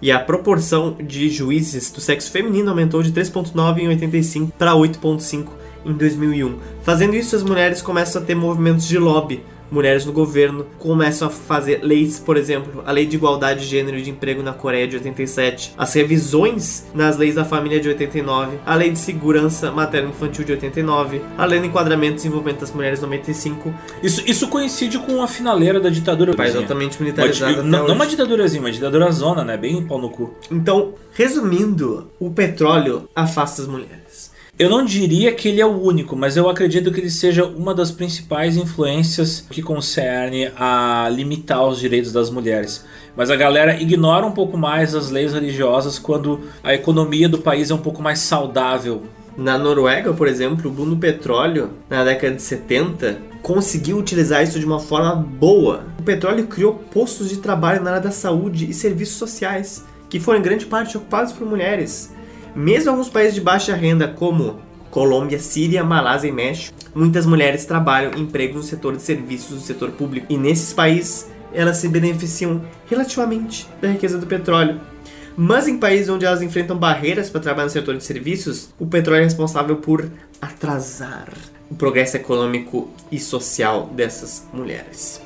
E 0.00 0.12
a 0.12 0.20
proporção 0.20 0.96
de 1.02 1.28
juízes 1.28 1.90
do 1.90 2.00
sexo 2.00 2.30
feminino 2.30 2.70
aumentou 2.70 3.02
de 3.02 3.12
3,9 3.12 3.78
em 3.78 3.88
85 3.88 4.52
para 4.56 4.72
8,5 4.72 5.48
em 5.84 5.92
2001. 5.92 6.56
Fazendo 6.82 7.16
isso, 7.16 7.34
as 7.34 7.42
mulheres 7.42 7.82
começam 7.82 8.22
a 8.22 8.24
ter 8.24 8.34
movimentos 8.34 8.86
de 8.86 8.98
lobby. 8.98 9.42
Mulheres 9.74 10.06
no 10.06 10.12
governo 10.12 10.64
começam 10.78 11.26
a 11.26 11.30
fazer 11.30 11.80
leis, 11.82 12.18
por 12.20 12.36
exemplo, 12.36 12.82
a 12.86 12.92
Lei 12.92 13.06
de 13.06 13.16
Igualdade 13.16 13.60
de 13.62 13.66
Gênero 13.66 13.98
e 13.98 14.02
de 14.02 14.10
Emprego 14.10 14.40
na 14.40 14.52
Coreia 14.52 14.86
de 14.86 14.94
87, 14.96 15.74
as 15.76 15.92
revisões 15.94 16.86
nas 16.94 17.16
leis 17.16 17.34
da 17.34 17.44
família 17.44 17.80
de 17.80 17.88
89, 17.88 18.56
a 18.64 18.74
Lei 18.76 18.90
de 18.90 18.98
Segurança 19.00 19.72
Materno-Infantil 19.72 20.44
de 20.44 20.52
89, 20.52 21.20
a 21.36 21.44
Lei 21.44 21.58
do 21.58 21.66
Enquadramento 21.66 22.12
e 22.12 22.16
Desenvolvimento 22.16 22.60
das 22.60 22.70
Mulheres 22.72 23.00
95, 23.00 23.74
Isso, 24.00 24.22
isso 24.26 24.46
coincide 24.46 24.96
com 24.98 25.20
a 25.20 25.26
finaleira 25.26 25.80
da 25.80 25.90
ditadura. 25.90 26.30
altamente 26.56 26.96
Uma 26.98 27.04
militarizado 27.04 27.52
di- 27.54 27.58
até 27.58 27.68
não, 27.68 27.88
não 27.88 27.94
uma 27.96 28.06
ditadurazinha, 28.06 28.62
uma 28.62 28.70
ditadura 28.70 29.10
zona, 29.10 29.42
né? 29.44 29.56
Bem 29.56 29.84
pau 29.84 29.98
no 30.00 30.08
cu. 30.08 30.34
Então, 30.50 30.94
resumindo, 31.12 32.06
o 32.20 32.30
petróleo 32.30 33.08
afasta 33.14 33.62
as 33.62 33.68
mulheres. 33.68 34.03
Eu 34.56 34.70
não 34.70 34.84
diria 34.84 35.34
que 35.34 35.48
ele 35.48 35.60
é 35.60 35.66
o 35.66 35.82
único, 35.82 36.14
mas 36.14 36.36
eu 36.36 36.48
acredito 36.48 36.92
que 36.92 37.00
ele 37.00 37.10
seja 37.10 37.44
uma 37.44 37.74
das 37.74 37.90
principais 37.90 38.56
influências 38.56 39.44
que 39.50 39.60
concerne 39.60 40.52
a 40.56 41.08
limitar 41.10 41.66
os 41.66 41.80
direitos 41.80 42.12
das 42.12 42.30
mulheres. 42.30 42.84
Mas 43.16 43.30
a 43.30 43.36
galera 43.36 43.82
ignora 43.82 44.24
um 44.24 44.30
pouco 44.30 44.56
mais 44.56 44.94
as 44.94 45.10
leis 45.10 45.32
religiosas 45.32 45.98
quando 45.98 46.42
a 46.62 46.72
economia 46.72 47.28
do 47.28 47.38
país 47.38 47.72
é 47.72 47.74
um 47.74 47.78
pouco 47.78 48.00
mais 48.00 48.20
saudável. 48.20 49.02
Na 49.36 49.58
Noruega, 49.58 50.14
por 50.14 50.28
exemplo, 50.28 50.70
o 50.70 50.72
boom 50.72 50.90
do 50.90 50.96
petróleo 50.98 51.70
na 51.90 52.04
década 52.04 52.36
de 52.36 52.42
70 52.42 53.18
conseguiu 53.42 53.98
utilizar 53.98 54.44
isso 54.44 54.60
de 54.60 54.66
uma 54.66 54.78
forma 54.78 55.16
boa. 55.16 55.84
O 55.98 56.02
petróleo 56.04 56.46
criou 56.46 56.74
postos 56.92 57.28
de 57.28 57.38
trabalho 57.38 57.82
na 57.82 57.90
área 57.90 58.02
da 58.02 58.12
saúde 58.12 58.70
e 58.70 58.72
serviços 58.72 59.16
sociais, 59.16 59.84
que 60.08 60.20
foram 60.20 60.38
em 60.38 60.42
grande 60.42 60.64
parte 60.64 60.96
ocupados 60.96 61.32
por 61.32 61.44
mulheres. 61.44 62.13
Mesmo 62.54 62.90
alguns 62.90 63.08
países 63.08 63.34
de 63.34 63.40
baixa 63.40 63.74
renda, 63.74 64.06
como 64.06 64.60
Colômbia, 64.90 65.40
Síria, 65.40 65.82
Malásia 65.82 66.28
e 66.28 66.32
México, 66.32 66.76
muitas 66.94 67.26
mulheres 67.26 67.64
trabalham 67.64 68.12
em 68.12 68.22
empregos 68.22 68.56
no 68.56 68.62
setor 68.62 68.94
de 68.94 69.02
serviços 69.02 69.58
do 69.58 69.66
setor 69.66 69.90
público. 69.90 70.26
E 70.28 70.38
nesses 70.38 70.72
países, 70.72 71.28
elas 71.52 71.78
se 71.78 71.88
beneficiam 71.88 72.62
relativamente 72.86 73.66
da 73.82 73.88
riqueza 73.88 74.18
do 74.18 74.26
petróleo. 74.26 74.80
Mas 75.36 75.66
em 75.66 75.78
países 75.78 76.08
onde 76.08 76.24
elas 76.24 76.42
enfrentam 76.42 76.76
barreiras 76.76 77.28
para 77.28 77.40
trabalhar 77.40 77.64
no 77.64 77.72
setor 77.72 77.96
de 77.96 78.04
serviços, 78.04 78.72
o 78.78 78.86
petróleo 78.86 79.22
é 79.22 79.24
responsável 79.24 79.76
por 79.76 80.08
atrasar 80.40 81.32
o 81.68 81.74
progresso 81.74 82.16
econômico 82.16 82.88
e 83.10 83.18
social 83.18 83.86
dessas 83.92 84.46
mulheres. 84.52 85.23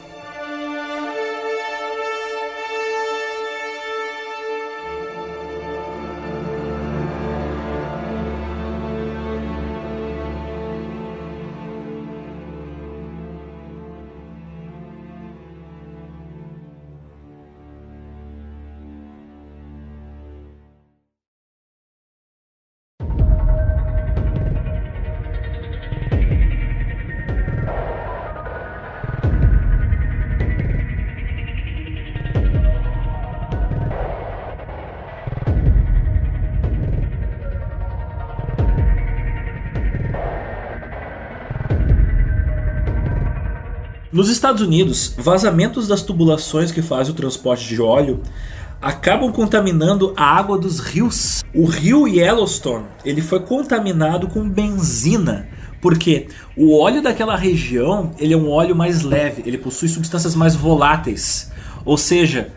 Nos 44.19 44.29
Estados 44.29 44.63
Unidos, 44.63 45.15
vazamentos 45.17 45.87
das 45.87 46.03
tubulações 46.03 46.73
que 46.73 46.83
fazem 46.83 47.13
o 47.13 47.17
transporte 47.17 47.69
de 47.69 47.81
óleo 47.81 48.21
acabam 48.83 49.31
contaminando 49.31 50.13
a 50.17 50.25
água 50.25 50.59
dos 50.59 50.81
rios. 50.81 51.45
O 51.55 51.67
rio 51.67 52.09
Yellowstone 52.09 52.87
ele 53.05 53.23
foi 53.23 53.39
contaminado 53.39 54.27
com 54.27 54.51
benzina, 54.51 55.49
porque 55.81 56.27
o 56.57 56.77
óleo 56.77 57.01
daquela 57.01 57.37
região 57.37 58.11
ele 58.19 58.35
é 58.35 58.37
um 58.37 58.51
óleo 58.51 58.75
mais 58.75 59.03
leve, 59.03 59.45
ele 59.47 59.57
possui 59.57 59.89
substâncias 59.89 60.35
mais 60.35 60.57
voláteis, 60.57 61.53
ou 61.85 61.97
seja, 61.97 62.49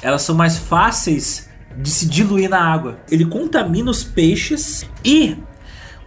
elas 0.00 0.22
são 0.22 0.34
mais 0.34 0.56
fáceis 0.56 1.50
de 1.76 1.90
se 1.90 2.06
diluir 2.06 2.48
na 2.48 2.62
água. 2.62 2.98
Ele 3.10 3.26
contamina 3.26 3.90
os 3.90 4.02
peixes 4.02 4.86
e 5.04 5.36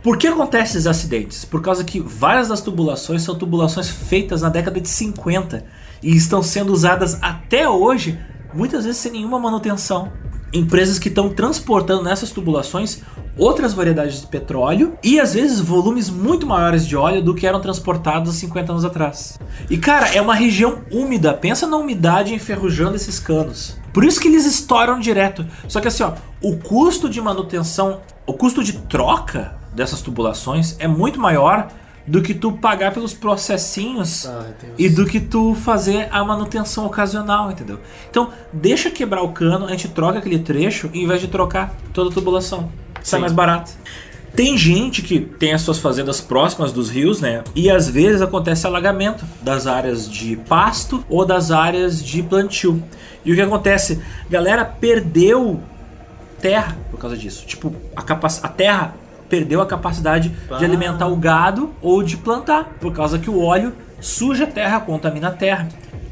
por 0.04 0.18
que 0.18 0.28
acontecem 0.28 0.66
esses 0.66 0.86
acidentes? 0.86 1.46
Por 1.46 1.62
causa 1.62 1.82
que 1.82 2.02
várias 2.02 2.50
das 2.50 2.60
tubulações 2.60 3.22
são 3.22 3.36
tubulações 3.36 3.90
feitas 3.90 4.42
na 4.42 4.50
década 4.50 4.82
de 4.82 4.90
50 4.90 5.66
e 6.04 6.14
estão 6.14 6.44
sendo 6.44 6.74
usadas 6.74 7.18
até 7.22 7.70
hoje, 7.70 8.20
muitas 8.54 8.84
vezes 8.84 9.00
sem 9.00 9.14
nenhuma 9.14 9.40
manutenção. 9.40 10.12
Empresas 10.52 11.00
que 11.00 11.08
estão 11.08 11.30
transportando 11.30 12.04
nessas 12.04 12.32
tubulações 12.32 13.02
outras 13.38 13.74
variedades 13.74 14.20
de 14.20 14.28
petróleo 14.28 14.94
e 15.02 15.22
às 15.22 15.34
vezes 15.34 15.62
volumes 15.62 16.10
muito 16.10 16.46
maiores 16.46 16.86
de 16.86 16.98
óleo 16.98 17.24
do 17.24 17.34
que 17.34 17.48
eram 17.48 17.62
transportados 17.62 18.30
há 18.30 18.34
50 18.34 18.74
anos 18.74 18.86
atrás. 18.86 19.40
E 19.70 19.78
cara, 19.78 20.10
é 20.10 20.22
uma 20.22 20.36
região 20.36 20.82
úmida, 20.92 21.34
pensa 21.34 21.66
na 21.66 21.78
umidade 21.78 22.34
enferrujando 22.34 22.98
esses 22.98 23.20
canos. 23.20 23.78
Por 23.94 24.04
isso 24.04 24.20
que 24.20 24.28
eles 24.28 24.46
estouram 24.46 25.00
direto. 25.00 25.46
Só 25.68 25.80
que 25.80 25.88
assim, 25.88 26.04
ó, 26.04 26.14
o 26.42 26.58
custo 26.58 27.10
de 27.10 27.22
manutenção, 27.22 28.02
o 28.28 28.34
custo 28.34 28.62
de 28.62 28.74
troca 28.74 29.62
dessas 29.74 30.02
tubulações 30.02 30.76
é 30.80 30.88
muito 30.88 31.20
maior 31.20 31.70
do 32.06 32.22
que 32.22 32.34
tu 32.34 32.52
pagar 32.52 32.94
pelos 32.94 33.14
processinhos 33.14 34.30
e 34.78 34.90
do 34.90 35.06
que 35.06 35.20
tu 35.20 35.56
fazer 35.56 36.10
a 36.12 36.24
manutenção 36.24 36.86
ocasional, 36.86 37.50
entendeu? 37.50 37.80
Então, 38.10 38.30
deixa 38.52 38.91
quebrar 38.91 39.22
o 39.22 39.30
cano, 39.30 39.66
a 39.66 39.70
gente 39.70 39.88
troca 39.88 40.20
aquele 40.20 40.40
trecho 40.40 40.90
em 40.94 41.08
vez 41.08 41.22
de 41.22 41.28
trocar 41.28 41.74
toda 41.94 42.10
a 42.10 42.14
tubulação. 42.14 42.70
Sai 43.02 43.20
mais 43.20 43.32
barato. 43.32 43.72
Tem 44.36 44.58
gente 44.58 45.04
que 45.04 45.20
tem 45.20 45.54
as 45.54 45.62
suas 45.62 45.78
fazendas 45.78 46.20
próximas 46.20 46.72
dos 46.72 46.90
rios, 46.90 47.22
né? 47.22 47.44
E 47.54 47.70
às 47.70 47.88
vezes 47.88 48.22
acontece 48.22 48.66
alagamento 48.66 49.24
das 49.41 49.68
áreas 49.68 50.10
de 50.10 50.36
pasto 50.36 51.06
ou 51.08 51.24
das 51.24 51.52
áreas 51.52 52.04
de 52.04 52.24
plantio. 52.24 52.84
E 53.24 53.32
o 53.32 53.36
que 53.36 53.41
acontece? 53.41 54.02
Galera 54.30 54.66
perdeu 54.66 55.62
terra 56.41 56.76
por 56.90 57.00
causa 57.00 57.16
disso. 57.16 57.45
Tipo, 57.45 57.76
a, 57.95 58.02
capac... 58.02 58.40
a 58.41 58.48
terra 58.48 58.95
perdeu 59.34 59.61
a 59.61 59.65
capacidade 59.65 60.31
de 60.60 60.64
alimentar 60.64 61.07
o 61.07 61.15
gado 61.15 61.72
ou 61.81 62.03
de 62.03 62.15
plantar, 62.15 62.65
por 62.80 62.93
causa 62.93 63.18
que 63.18 63.31
o 63.31 63.41
óleo 63.41 63.73
suja 63.99 64.43
a 64.43 64.47
terra, 64.47 64.80
contamina 64.80 65.30
a 65.30 65.31
terra. 65.31 65.69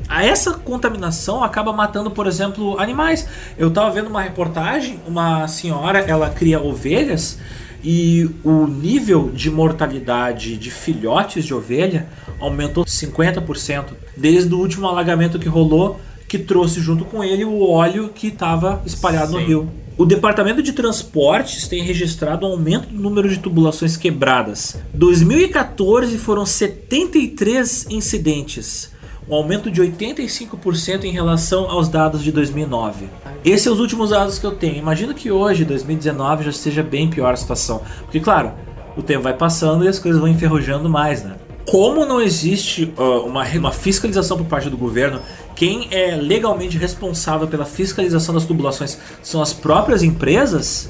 A 0.10 0.26
essa 0.26 0.56
contaminação 0.56 1.44
acaba 1.44 1.72
matando, 1.72 2.10
por 2.10 2.26
exemplo, 2.26 2.80
animais. 2.80 3.28
Eu 3.60 3.68
estava 3.68 3.92
vendo 3.92 4.08
uma 4.08 4.24
reportagem, 4.24 5.00
uma 5.06 5.48
senhora, 5.48 6.00
ela 6.00 6.32
cria 6.32 6.60
ovelhas 6.60 7.38
e 7.84 8.28
o 8.44 8.66
nível 8.66 9.30
de 9.32 9.52
mortalidade 9.52 10.58
de 10.58 10.72
filhotes 10.72 11.46
de 11.46 11.54
ovelha 11.54 12.08
aumentou 12.40 12.84
50% 12.86 13.90
desde 14.18 14.52
o 14.52 14.58
último 14.58 14.88
alagamento 14.88 15.38
que 15.38 15.48
rolou, 15.48 16.02
que 16.28 16.40
trouxe 16.40 16.82
junto 16.82 17.06
com 17.06 17.24
ele 17.24 17.46
o 17.46 17.70
óleo 17.70 18.10
que 18.10 18.30
estava 18.30 18.82
espalhado 18.84 19.34
Sim. 19.34 19.40
no 19.40 19.46
rio. 19.46 19.70
O 20.02 20.06
Departamento 20.08 20.64
de 20.64 20.74
Transportes 20.74 21.68
tem 21.68 21.84
registrado 21.84 22.48
um 22.48 22.54
aumento 22.54 22.88
do 22.88 23.00
número 23.00 23.30
de 23.30 23.38
tubulações 23.38 23.96
quebradas. 23.96 24.76
2014 24.96 26.18
foram 26.18 26.44
73 26.44 27.86
incidentes, 27.88 28.92
um 29.30 29.36
aumento 29.36 29.70
de 29.70 29.80
85% 29.80 31.04
em 31.04 31.12
relação 31.12 31.70
aos 31.70 31.88
dados 31.88 32.24
de 32.24 32.32
2009. 32.32 33.06
Esses 33.46 33.62
são 33.62 33.74
os 33.74 33.80
últimos 33.80 34.10
dados 34.10 34.40
que 34.40 34.46
eu 34.48 34.54
tenho. 34.54 34.78
Imagino 34.78 35.14
que 35.14 35.30
hoje, 35.30 35.64
2019, 35.64 36.46
já 36.46 36.50
esteja 36.50 36.82
bem 36.82 37.08
pior 37.08 37.36
a 37.36 37.38
situação. 37.38 37.84
Porque, 38.00 38.20
claro, 38.20 38.54
o 38.98 39.04
tempo 39.04 39.22
vai 39.22 39.36
passando 39.36 39.86
e 39.86 39.88
as 39.88 40.00
coisas 40.00 40.20
vão 40.20 40.28
enferrujando 40.28 40.90
mais, 40.90 41.24
né? 41.24 41.36
Como 41.70 42.06
não 42.06 42.20
existe 42.20 42.92
uh, 42.98 43.26
uma, 43.26 43.46
uma 43.48 43.72
fiscalização 43.72 44.36
por 44.36 44.48
parte 44.48 44.68
do 44.68 44.78
governo, 44.78 45.22
quem 45.62 45.88
é 45.92 46.16
legalmente 46.16 46.76
responsável 46.76 47.48
pela 47.48 47.66
fiscalização 47.66 48.34
das 48.34 48.46
tubulações 48.46 48.98
são 49.22 49.44
as 49.44 49.54
próprias 49.54 50.02
empresas, 50.02 50.90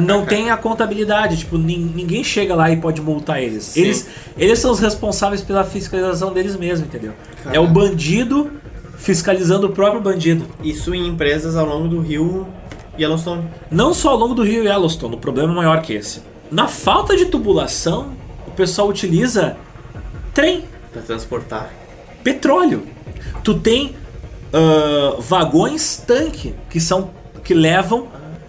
não 0.00 0.24
tem 0.24 0.48
a 0.48 0.56
contabilidade. 0.56 1.38
Tipo, 1.38 1.58
ninguém 1.58 2.22
chega 2.22 2.54
lá 2.54 2.70
e 2.70 2.76
pode 2.76 3.02
multar 3.02 3.42
eles. 3.42 3.76
Eles, 3.76 4.06
eles 4.38 4.60
são 4.60 4.70
os 4.70 4.78
responsáveis 4.78 5.42
pela 5.42 5.64
fiscalização 5.64 6.32
deles 6.32 6.54
mesmos, 6.54 6.86
entendeu? 6.86 7.14
Caraca. 7.38 7.56
É 7.56 7.58
o 7.58 7.66
bandido 7.66 8.52
fiscalizando 8.96 9.66
o 9.66 9.70
próprio 9.70 10.00
bandido. 10.00 10.46
Isso 10.62 10.94
em 10.94 11.08
empresas 11.08 11.56
ao 11.56 11.66
longo 11.66 11.88
do 11.88 12.00
rio 12.00 12.46
Yellowstone. 12.96 13.42
Não 13.72 13.92
só 13.92 14.10
ao 14.10 14.18
longo 14.18 14.34
do 14.34 14.44
rio 14.44 14.62
Yellowstone, 14.62 15.16
o 15.16 15.18
problema 15.18 15.52
é 15.52 15.56
maior 15.56 15.82
que 15.82 15.92
esse. 15.92 16.22
Na 16.48 16.68
falta 16.68 17.16
de 17.16 17.24
tubulação, 17.24 18.12
o 18.46 18.52
pessoal 18.52 18.86
utiliza 18.86 19.56
trem 20.32 20.62
para 20.92 21.02
transportar 21.02 21.72
petróleo. 22.22 22.94
Tu 23.42 23.54
tem 23.54 23.94
uh, 24.52 25.20
vagões 25.20 26.02
tanque 26.06 26.54
que 26.70 26.80
são 26.80 27.10
que 27.44 27.54
levam 27.54 28.08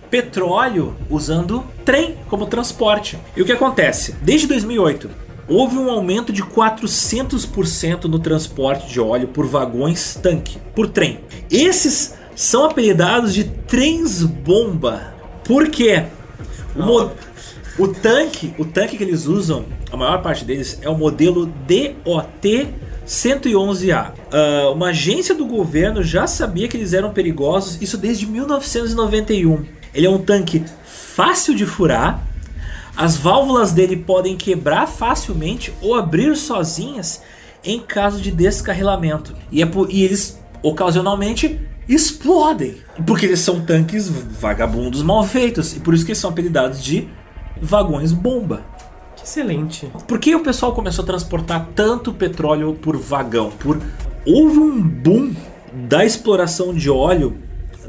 petróleo 0.09 0.95
usando 1.09 1.63
trem 1.85 2.15
como 2.29 2.47
transporte. 2.47 3.17
E 3.35 3.41
o 3.41 3.45
que 3.45 3.51
acontece? 3.51 4.15
Desde 4.21 4.47
2008 4.47 5.09
houve 5.47 5.77
um 5.77 5.89
aumento 5.89 6.33
de 6.33 6.43
400% 6.43 8.05
no 8.05 8.19
transporte 8.19 8.87
de 8.87 8.99
óleo 8.99 9.27
por 9.29 9.45
vagões 9.47 10.15
tanque, 10.21 10.57
por 10.75 10.89
trem. 10.89 11.19
Esses 11.49 12.15
são 12.35 12.65
apelidados 12.65 13.33
de 13.33 13.45
trens 13.45 14.23
bomba. 14.23 15.13
Por 15.43 15.69
quê? 15.69 16.03
O, 16.75 17.09
o 17.83 17.87
tanque, 17.87 18.53
o 18.57 18.65
tanque 18.65 18.97
que 18.97 19.03
eles 19.03 19.25
usam 19.25 19.65
a 19.91 19.95
maior 19.95 20.21
parte 20.21 20.43
deles 20.43 20.79
é 20.81 20.89
o 20.89 20.97
modelo 20.97 21.45
DOT 21.45 22.67
111A. 23.07 24.11
Uh, 24.11 24.73
uma 24.73 24.89
agência 24.89 25.33
do 25.33 25.45
governo 25.45 26.03
já 26.03 26.27
sabia 26.27 26.67
que 26.67 26.75
eles 26.75 26.91
eram 26.93 27.13
perigosos, 27.13 27.81
isso 27.81 27.97
desde 27.97 28.27
1991. 28.27 29.65
Ele 29.93 30.05
é 30.05 30.09
um 30.09 30.17
tanque 30.17 30.63
fácil 30.85 31.55
de 31.55 31.65
furar, 31.65 32.27
as 32.95 33.15
válvulas 33.15 33.71
dele 33.71 33.95
podem 33.95 34.35
quebrar 34.35 34.87
facilmente 34.87 35.73
ou 35.81 35.95
abrir 35.95 36.35
sozinhas 36.35 37.21
em 37.63 37.79
caso 37.79 38.19
de 38.19 38.31
descarrilamento. 38.31 39.35
E, 39.51 39.61
é 39.61 39.65
por, 39.65 39.89
e 39.91 40.03
eles 40.03 40.39
ocasionalmente 40.61 41.61
explodem, 41.87 42.77
porque 43.05 43.25
eles 43.25 43.39
são 43.39 43.61
tanques 43.61 44.09
vagabundos 44.09 45.01
mal 45.01 45.23
feitos 45.23 45.75
e 45.75 45.79
por 45.79 45.93
isso 45.93 46.03
que 46.03 46.11
eles 46.11 46.19
são 46.19 46.31
apelidados 46.31 46.83
de 46.83 47.07
vagões 47.61 48.11
bomba. 48.11 48.65
Excelente. 49.27 49.91
Por 50.07 50.19
que 50.19 50.33
o 50.33 50.39
pessoal 50.39 50.73
começou 50.73 51.03
a 51.03 51.05
transportar 51.05 51.67
tanto 51.75 52.13
petróleo 52.13 52.73
por 52.73 52.95
vagão? 52.95 53.51
Por 53.51 53.77
houve 54.25 54.57
um 54.57 54.81
boom 54.81 55.35
da 55.73 56.05
exploração 56.05 56.73
de 56.73 56.89
óleo 56.89 57.37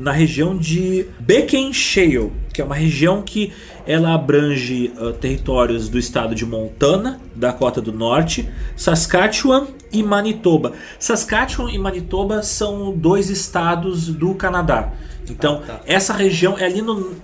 na 0.01 0.11
região 0.11 0.57
de 0.57 1.07
Beacon 1.21 1.73
Shale, 1.73 2.33
que 2.53 2.61
é 2.61 2.65
uma 2.65 2.75
região 2.75 3.23
que 3.23 3.53
ela 3.87 4.15
abrange 4.15 4.93
uh, 4.99 5.13
territórios 5.13 5.89
do 5.89 5.97
estado 5.97 6.35
de 6.35 6.45
Montana, 6.45 7.21
Dakota 7.37 7.81
do 7.81 7.93
Norte, 7.93 8.49
Saskatchewan 8.77 9.69
e 9.93 10.03
Manitoba. 10.03 10.73
Saskatchewan 10.99 11.71
e 11.71 11.79
Manitoba 11.79 12.43
são 12.43 12.93
dois 12.93 13.31
estados 13.31 14.09
do 14.09 14.35
Canadá. 14.35 14.93
Então, 15.33 15.63
Ah, 15.65 15.73
tá. 15.73 15.81
essa 15.87 16.13
região 16.13 16.57
é 16.59 16.65
ali 16.65 16.83
no, 16.83 17.15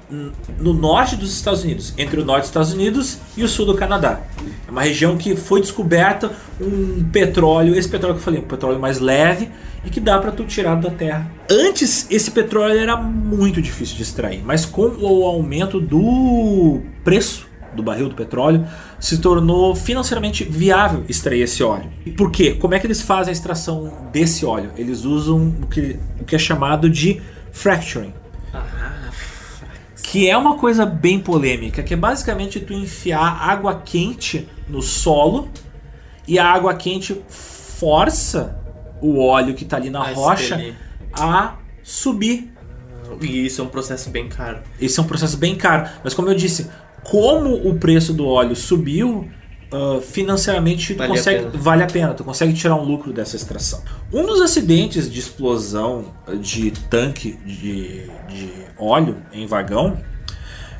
no 0.59 0.73
norte 0.73 1.17
dos 1.17 1.33
Estados 1.35 1.63
Unidos, 1.65 1.95
entre 1.97 2.21
o 2.21 2.25
norte 2.25 2.43
dos 2.43 2.49
Estados 2.51 2.73
Unidos 2.73 3.19
e 3.37 3.43
o 3.45 3.49
sul 3.49 3.67
do 3.67 3.75
Canadá. 3.75 4.21
É 4.67 4.71
uma 4.71 4.83
região 4.83 5.17
que 5.17 5.35
foi 5.37 5.61
descoberta 5.61 6.31
um 6.61 7.05
petróleo, 7.13 7.75
esse 7.75 7.89
petróleo 7.89 8.15
que 8.15 8.21
eu 8.21 8.25
falei, 8.25 8.41
um 8.41 8.45
petróleo 8.45 8.79
mais 8.79 8.99
leve 9.01 9.49
e 9.85 9.91
que 9.91 10.01
dá 10.01 10.19
para 10.19 10.33
tu 10.33 10.45
tirar 10.45 10.77
da 10.77 10.91
terra. 10.91 11.31
Antes, 11.51 12.07
esse 12.11 12.31
petróleo 12.31 12.79
era 12.79 12.97
muito 12.97 13.61
difícil 13.61 13.97
de 13.97 14.03
extrair, 14.03 14.43
mas 14.45 14.65
com 14.65 14.87
o 15.01 15.25
aumento 15.25 15.81
do 15.81 16.81
preço 17.03 17.47
do 17.75 17.83
barril 17.83 18.09
do 18.09 18.15
petróleo, 18.15 18.65
se 19.01 19.19
tornou 19.19 19.75
financeiramente 19.75 20.45
viável 20.45 21.03
extrair 21.09 21.43
esse 21.43 21.61
óleo. 21.61 21.91
E 22.07 22.11
por 22.13 22.31
quê? 22.31 22.53
Como 22.55 22.73
é 22.73 22.79
que 22.79 22.87
eles 22.87 23.03
fazem 23.03 23.31
a 23.31 23.33
extração 23.33 23.93
desse 24.13 24.47
óleo? 24.47 24.71
Eles 24.79 25.05
usam 25.05 25.53
o 25.61 25.67
que, 25.67 25.97
o 26.21 26.25
que 26.25 26.37
é 26.37 26.39
chamado 26.39 26.89
de 26.89 27.21
fracturing. 27.55 28.13
Que 30.03 30.29
é 30.29 30.37
uma 30.37 30.59
coisa 30.59 30.85
bem 30.85 31.19
polêmica, 31.19 31.83
que 31.83 31.95
é 31.95 31.97
basicamente 31.97 32.61
tu 32.61 32.73
enfiar 32.75 33.41
água 33.41 33.81
quente 33.81 34.47
no 34.69 34.83
solo 34.83 35.49
e 36.29 36.39
a 36.39 36.47
água 36.47 36.75
quente 36.75 37.21
força 37.29 38.61
o 39.01 39.19
óleo 39.19 39.55
que 39.55 39.65
está 39.65 39.77
ali 39.77 39.91
na 39.91 40.01
A 40.01 40.13
rocha 40.13 40.55
expelir. 40.55 40.77
a 41.13 41.55
subir 41.83 42.53
E 43.21 43.47
isso 43.47 43.61
é 43.61 43.65
um 43.65 43.69
processo 43.69 44.09
bem 44.11 44.29
caro. 44.29 44.61
esse 44.81 44.99
é 44.99 45.03
um 45.03 45.07
processo 45.07 45.37
bem 45.37 45.57
caro. 45.57 45.89
Mas 46.03 46.15
como 46.15 46.29
eu 46.29 46.35
disse, 46.35 46.71
como 47.03 47.69
o 47.69 47.75
preço 47.79 48.13
do 48.13 48.27
óleo 48.27 48.55
subiu, 48.57 49.31
ah, 49.75 50.01
financeiramente 50.01 50.95
tu 50.95 50.99
Vale 50.99 51.11
a 51.13 51.17
consegue, 51.17 51.45
pena. 51.47 51.63
vale 51.63 51.83
a 51.83 51.87
pena, 51.87 52.15
tu 52.15 52.23
consegue 52.23 52.53
tirar 52.53 52.77
um 52.77 52.85
lucro 52.85 53.13
dessa 53.13 53.35
extração. 53.35 53.83
Um 54.13 54.25
dos 54.25 54.41
acidentes 54.41 55.11
de 55.11 55.19
explosão 55.19 56.15
de 56.41 56.71
tanque 56.71 57.33
de, 57.45 58.07
de 58.29 58.51
óleo 58.79 59.17
em 59.33 59.47
vagão 59.47 59.99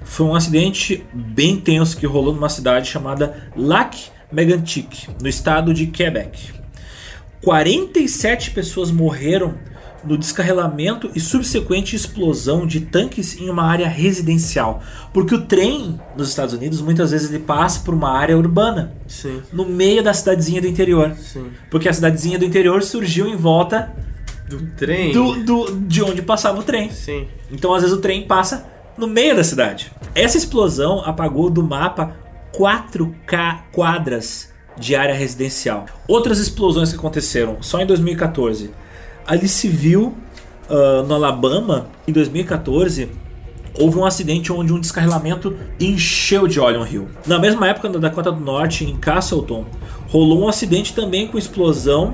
foi 0.05 0.27
um 0.27 0.35
acidente 0.37 1.05
bem 1.13 1.57
tenso 1.59 1.97
que 1.97 2.07
rolou 2.07 2.33
numa 2.33 2.49
cidade 2.49 2.89
chamada 2.89 3.51
Lac 3.57 3.97
Mégantic, 4.31 5.09
no 5.21 5.29
estado 5.29 5.75
de 5.75 5.87
Quebec. 5.89 6.53
47 7.43 8.53
pessoas 8.53 8.91
morreram 8.93 9.55
no 10.07 10.19
descarrelamento 10.19 11.11
e 11.15 11.21
subsequente 11.21 11.97
explosão 11.97 12.67
de 12.67 12.81
tanques 12.81 13.41
em 13.41 13.49
uma 13.49 13.65
área 13.65 13.89
residencial. 13.89 14.83
Porque 15.13 15.35
o 15.35 15.43
trem 15.43 15.99
nos 16.17 16.29
Estados 16.29 16.53
Unidos 16.55 16.81
muitas 16.81 17.11
vezes 17.11 17.31
ele 17.31 17.39
passa 17.43 17.81
por 17.81 17.95
uma 17.95 18.11
área 18.11 18.37
urbana, 18.37 18.93
Sim, 19.07 19.41
no 19.53 19.65
meio 19.65 20.03
da 20.03 20.13
cidadezinha 20.13 20.61
do 20.61 20.67
interior. 20.67 21.13
sim. 21.17 21.47
Porque 21.71 21.89
a 21.89 21.93
cidadezinha 21.93 22.39
do 22.39 22.45
interior 22.45 22.83
surgiu 22.83 23.27
em 23.27 23.37
volta 23.37 23.93
Do 24.49 24.61
trem? 24.77 25.13
do, 25.13 25.43
do- 25.43 25.77
de 25.87 26.03
onde 26.03 26.21
passava 26.23 26.59
o 26.61 26.63
trem. 26.63 26.91
Sim. 26.91 27.27
Então 27.51 27.73
às 27.75 27.83
vezes 27.83 27.97
o 27.97 28.01
trem 28.01 28.27
passa 28.27 28.67
no 28.99 29.07
meio 29.07 29.35
da 29.35 29.43
cidade. 29.43 29.91
Essa 30.15 30.37
explosão 30.37 31.01
apagou 31.05 31.49
do 31.51 31.63
mapa 31.63 32.15
4K 32.53 33.63
quadras 33.73 34.53
de 34.79 34.95
área 34.97 35.15
residencial. 35.15 35.87
Outras 36.09 36.39
explosões 36.39 36.91
que 36.93 36.99
aconteceram 36.99 37.59
só 37.61 37.81
em 37.81 37.87
2014. 37.87 38.71
Ali 39.27 39.49
se 39.49 39.69
viu 39.69 40.15
ah, 40.69 41.05
no 41.07 41.15
Alabama, 41.15 41.89
em 42.07 42.13
2014, 42.13 43.09
houve 43.79 43.99
um 43.99 44.05
acidente 44.05 44.53
onde 44.53 44.73
um 44.73 44.81
descarrilamento 44.81 45.57
encheu 45.79 46.47
de 46.47 46.61
óleo 46.61 46.81
um 46.81 46.85
rio. 46.85 47.09
Na 47.27 47.39
mesma 47.39 47.69
época, 47.69 47.89
na 47.89 47.99
Dakota 47.99 48.31
do 48.33 48.41
Norte, 48.41 48.85
em 48.85 48.97
Castleton, 48.97 49.65
rolou 50.09 50.43
um 50.43 50.49
acidente 50.49 50.95
também 50.95 51.27
com 51.27 51.37
explosão 51.37 52.13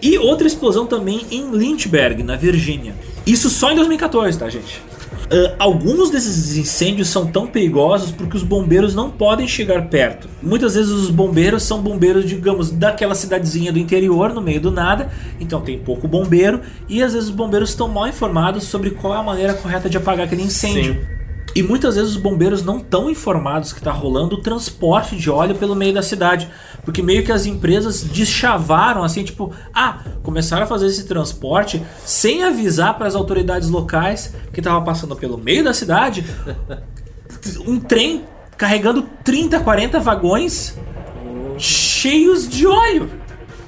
e 0.00 0.18
outra 0.18 0.46
explosão 0.46 0.86
também 0.86 1.26
em 1.30 1.50
Lynchburg, 1.50 2.22
na 2.22 2.36
Virgínia. 2.36 2.94
Isso 3.26 3.50
só 3.50 3.72
em 3.72 3.74
2014, 3.74 4.38
tá, 4.38 4.48
gente? 4.48 4.82
Ah, 5.30 5.54
alguns 5.58 6.10
desses 6.10 6.56
incêndios 6.56 7.08
são 7.08 7.26
tão 7.26 7.46
perigosos 7.46 8.10
porque 8.10 8.36
os 8.36 8.42
bombeiros 8.42 8.94
não 8.94 9.10
podem 9.10 9.46
chegar 9.46 9.88
perto. 9.88 10.28
Muitas 10.42 10.74
vezes 10.74 10.90
os 10.90 11.10
bombeiros 11.10 11.62
são 11.62 11.80
bombeiros, 11.80 12.24
digamos, 12.24 12.70
daquela 12.70 13.14
cidadezinha 13.14 13.72
do 13.72 13.78
interior, 13.78 14.32
no 14.32 14.40
meio 14.40 14.60
do 14.60 14.70
nada, 14.70 15.10
então 15.40 15.60
tem 15.60 15.78
pouco 15.78 16.06
bombeiro, 16.06 16.60
e 16.88 17.02
às 17.02 17.12
vezes 17.12 17.28
os 17.28 17.34
bombeiros 17.34 17.70
estão 17.70 17.88
mal 17.88 18.06
informados 18.06 18.64
sobre 18.64 18.90
qual 18.90 19.14
é 19.14 19.18
a 19.18 19.22
maneira 19.22 19.54
correta 19.54 19.88
de 19.88 19.96
apagar 19.96 20.26
aquele 20.26 20.42
incêndio. 20.42 20.94
Sim. 20.94 21.15
E 21.56 21.62
muitas 21.62 21.94
vezes 21.94 22.10
os 22.10 22.16
bombeiros 22.18 22.62
não 22.62 22.76
estão 22.76 23.08
informados 23.08 23.72
que 23.72 23.78
está 23.78 23.90
rolando 23.90 24.36
o 24.36 24.42
transporte 24.42 25.16
de 25.16 25.30
óleo 25.30 25.54
pelo 25.54 25.74
meio 25.74 25.94
da 25.94 26.02
cidade. 26.02 26.50
Porque 26.84 27.02
meio 27.02 27.24
que 27.24 27.32
as 27.32 27.46
empresas 27.46 28.02
deschavaram 28.02 29.02
assim, 29.02 29.24
tipo, 29.24 29.50
ah, 29.72 30.00
começaram 30.22 30.64
a 30.64 30.66
fazer 30.66 30.88
esse 30.88 31.06
transporte 31.06 31.82
sem 32.04 32.44
avisar 32.44 32.98
para 32.98 33.06
as 33.06 33.14
autoridades 33.14 33.70
locais 33.70 34.34
que 34.52 34.60
estava 34.60 34.82
passando 34.82 35.16
pelo 35.16 35.38
meio 35.38 35.64
da 35.64 35.72
cidade 35.72 36.26
um 37.66 37.80
trem 37.80 38.24
carregando 38.58 39.08
30, 39.24 39.58
40 39.60 39.98
vagões 39.98 40.76
cheios 41.56 42.46
de 42.46 42.66
óleo. 42.66 43.08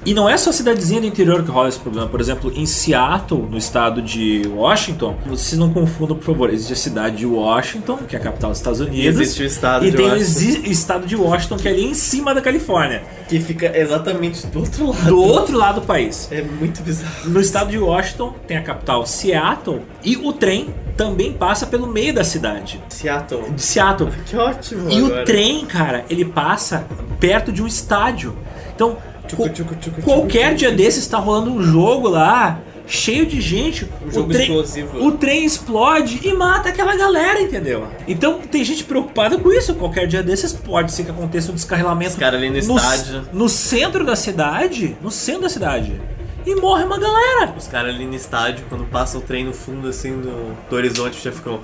E 0.05 0.13
não 0.13 0.29
é 0.29 0.37
só 0.37 0.49
a 0.49 0.53
cidadezinha 0.53 1.01
do 1.01 1.07
interior 1.07 1.43
que 1.43 1.51
rola 1.51 1.67
esse 1.67 1.77
problema. 1.77 2.07
Por 2.07 2.21
exemplo, 2.21 2.51
em 2.55 2.65
Seattle, 2.65 3.45
no 3.51 3.57
estado 3.57 4.01
de 4.01 4.43
Washington, 4.47 5.15
vocês 5.25 5.59
não 5.59 5.73
confundam, 5.73 6.15
por 6.15 6.23
favor, 6.23 6.49
existe 6.49 6.71
a 6.73 6.75
cidade 6.77 7.17
de 7.17 7.25
Washington, 7.25 7.97
que 8.07 8.15
é 8.15 8.19
a 8.19 8.21
capital 8.21 8.49
dos 8.51 8.59
Estados 8.59 8.79
Unidos. 8.79 9.19
existe 9.19 9.43
o 9.43 9.45
estado 9.45 9.85
e 9.85 9.91
de 9.91 9.97
tem 9.97 10.05
o 10.05 10.09
Washington. 10.09 10.29
exi- 10.29 10.69
estado 10.71 11.05
de 11.05 11.15
Washington, 11.17 11.57
que 11.57 11.67
é 11.67 11.71
ali 11.71 11.85
em 11.85 11.93
cima 11.93 12.33
da 12.33 12.39
Califórnia, 12.41 13.03
Que 13.27 13.39
fica 13.41 13.77
exatamente 13.77 14.47
do 14.47 14.59
outro 14.59 14.87
lado. 14.89 15.05
do 15.05 15.21
outro 15.21 15.57
lado 15.57 15.81
do 15.81 15.85
país. 15.85 16.29
É 16.31 16.41
muito 16.41 16.81
bizarro. 16.81 17.29
No 17.29 17.41
estado 17.41 17.69
de 17.69 17.77
Washington, 17.77 18.33
tem 18.47 18.55
a 18.55 18.63
capital 18.63 19.05
Seattle, 19.05 19.81
e 20.03 20.15
o 20.15 20.31
trem 20.31 20.73
também 20.95 21.33
passa 21.33 21.67
pelo 21.67 21.87
meio 21.87 22.13
da 22.13 22.23
cidade, 22.23 22.81
Seattle. 22.89 23.51
de 23.51 23.61
Seattle. 23.61 24.09
Que 24.25 24.37
ótimo. 24.37 24.89
E 24.89 24.97
agora. 24.97 25.21
o 25.21 25.25
trem, 25.25 25.65
cara, 25.65 26.05
ele 26.09 26.23
passa 26.23 26.85
perto 27.19 27.51
de 27.51 27.61
um 27.61 27.67
estádio. 27.67 28.33
Então, 28.73 28.97
Tchucu, 29.29 29.49
tchucu, 29.49 29.75
tchucu, 29.75 30.01
qualquer 30.01 30.47
tchucu, 30.49 30.57
dia 30.57 30.71
desses 30.71 31.03
está 31.03 31.17
rolando 31.17 31.51
um 31.51 31.61
jogo 31.61 32.07
lá, 32.09 32.59
cheio 32.87 33.25
de 33.25 33.39
gente. 33.39 33.87
Um 34.05 34.11
jogo 34.11 34.29
o 34.29 34.33
trem, 34.33 34.41
explosivo. 34.43 35.05
O 35.05 35.11
trem 35.13 35.45
explode 35.45 36.19
e 36.23 36.33
mata 36.33 36.69
aquela 36.69 36.95
galera, 36.95 37.39
entendeu? 37.41 37.87
Então 38.07 38.39
tem 38.39 38.63
gente 38.63 38.83
preocupada 38.83 39.37
com 39.37 39.51
isso. 39.51 39.75
Qualquer 39.75 40.07
dia 40.07 40.23
desses 40.23 40.51
pode 40.53 40.91
ser 40.91 41.03
que 41.03 41.11
aconteça 41.11 41.51
um 41.51 41.55
descarrilamento 41.55 42.11
Os 42.11 42.17
caras 42.17 42.39
ali 42.39 42.49
no 42.49 42.57
estádio. 42.57 43.23
no 43.31 43.47
centro 43.47 44.03
da 44.05 44.15
cidade, 44.15 44.97
no 45.01 45.11
centro 45.11 45.43
da 45.43 45.49
cidade, 45.49 46.01
e 46.45 46.55
morre 46.55 46.83
uma 46.83 46.97
galera. 46.97 47.53
Os 47.55 47.67
caras 47.67 47.93
ali 47.93 48.05
no 48.05 48.15
estádio, 48.15 48.65
quando 48.69 48.85
passa 48.85 49.17
o 49.17 49.21
trem 49.21 49.43
no 49.43 49.53
fundo 49.53 49.87
assim 49.87 50.13
do, 50.19 50.55
do 50.69 50.75
horizonte, 50.75 51.23
já 51.23 51.31
ficam. 51.31 51.59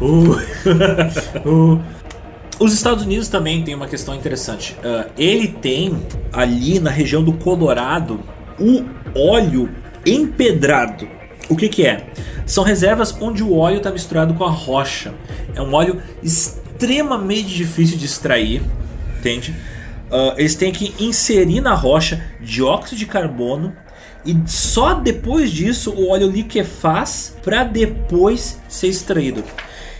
Uh, 0.00 0.36
O- 1.48 1.80
Os 2.58 2.72
Estados 2.72 3.04
Unidos 3.04 3.28
também 3.28 3.62
tem 3.62 3.74
uma 3.74 3.86
questão 3.86 4.14
interessante. 4.14 4.76
Ah, 4.82 5.06
ele 5.18 5.48
tem 5.48 6.02
ali 6.32 6.80
na 6.80 6.90
região 6.90 7.22
do 7.22 7.34
Colorado 7.34 8.20
o 8.58 8.82
óleo 9.14 9.68
empedrado. 10.06 11.06
O 11.50 11.56
que, 11.56 11.68
que 11.68 11.86
é? 11.86 12.06
São 12.46 12.64
reservas 12.64 13.14
onde 13.20 13.42
o 13.42 13.54
óleo 13.54 13.76
está 13.76 13.90
misturado 13.90 14.32
com 14.32 14.44
a 14.44 14.50
rocha. 14.50 15.12
É 15.54 15.60
um 15.60 15.74
óleo 15.74 16.00
extremamente 16.22 17.48
difícil 17.48 17.98
de 17.98 18.06
extrair, 18.06 18.62
entende? 19.18 19.54
Ah, 20.10 20.34
eles 20.38 20.54
têm 20.54 20.72
que 20.72 20.94
inserir 20.98 21.60
na 21.60 21.74
rocha 21.74 22.24
dióxido 22.40 22.98
de 22.98 23.04
carbono 23.04 23.74
e 24.24 24.34
só 24.46 24.94
depois 24.94 25.50
disso 25.50 25.90
o 25.90 26.08
óleo 26.08 26.30
liquefaz 26.30 27.36
para 27.44 27.64
depois 27.64 28.58
ser 28.66 28.88
extraído. 28.88 29.44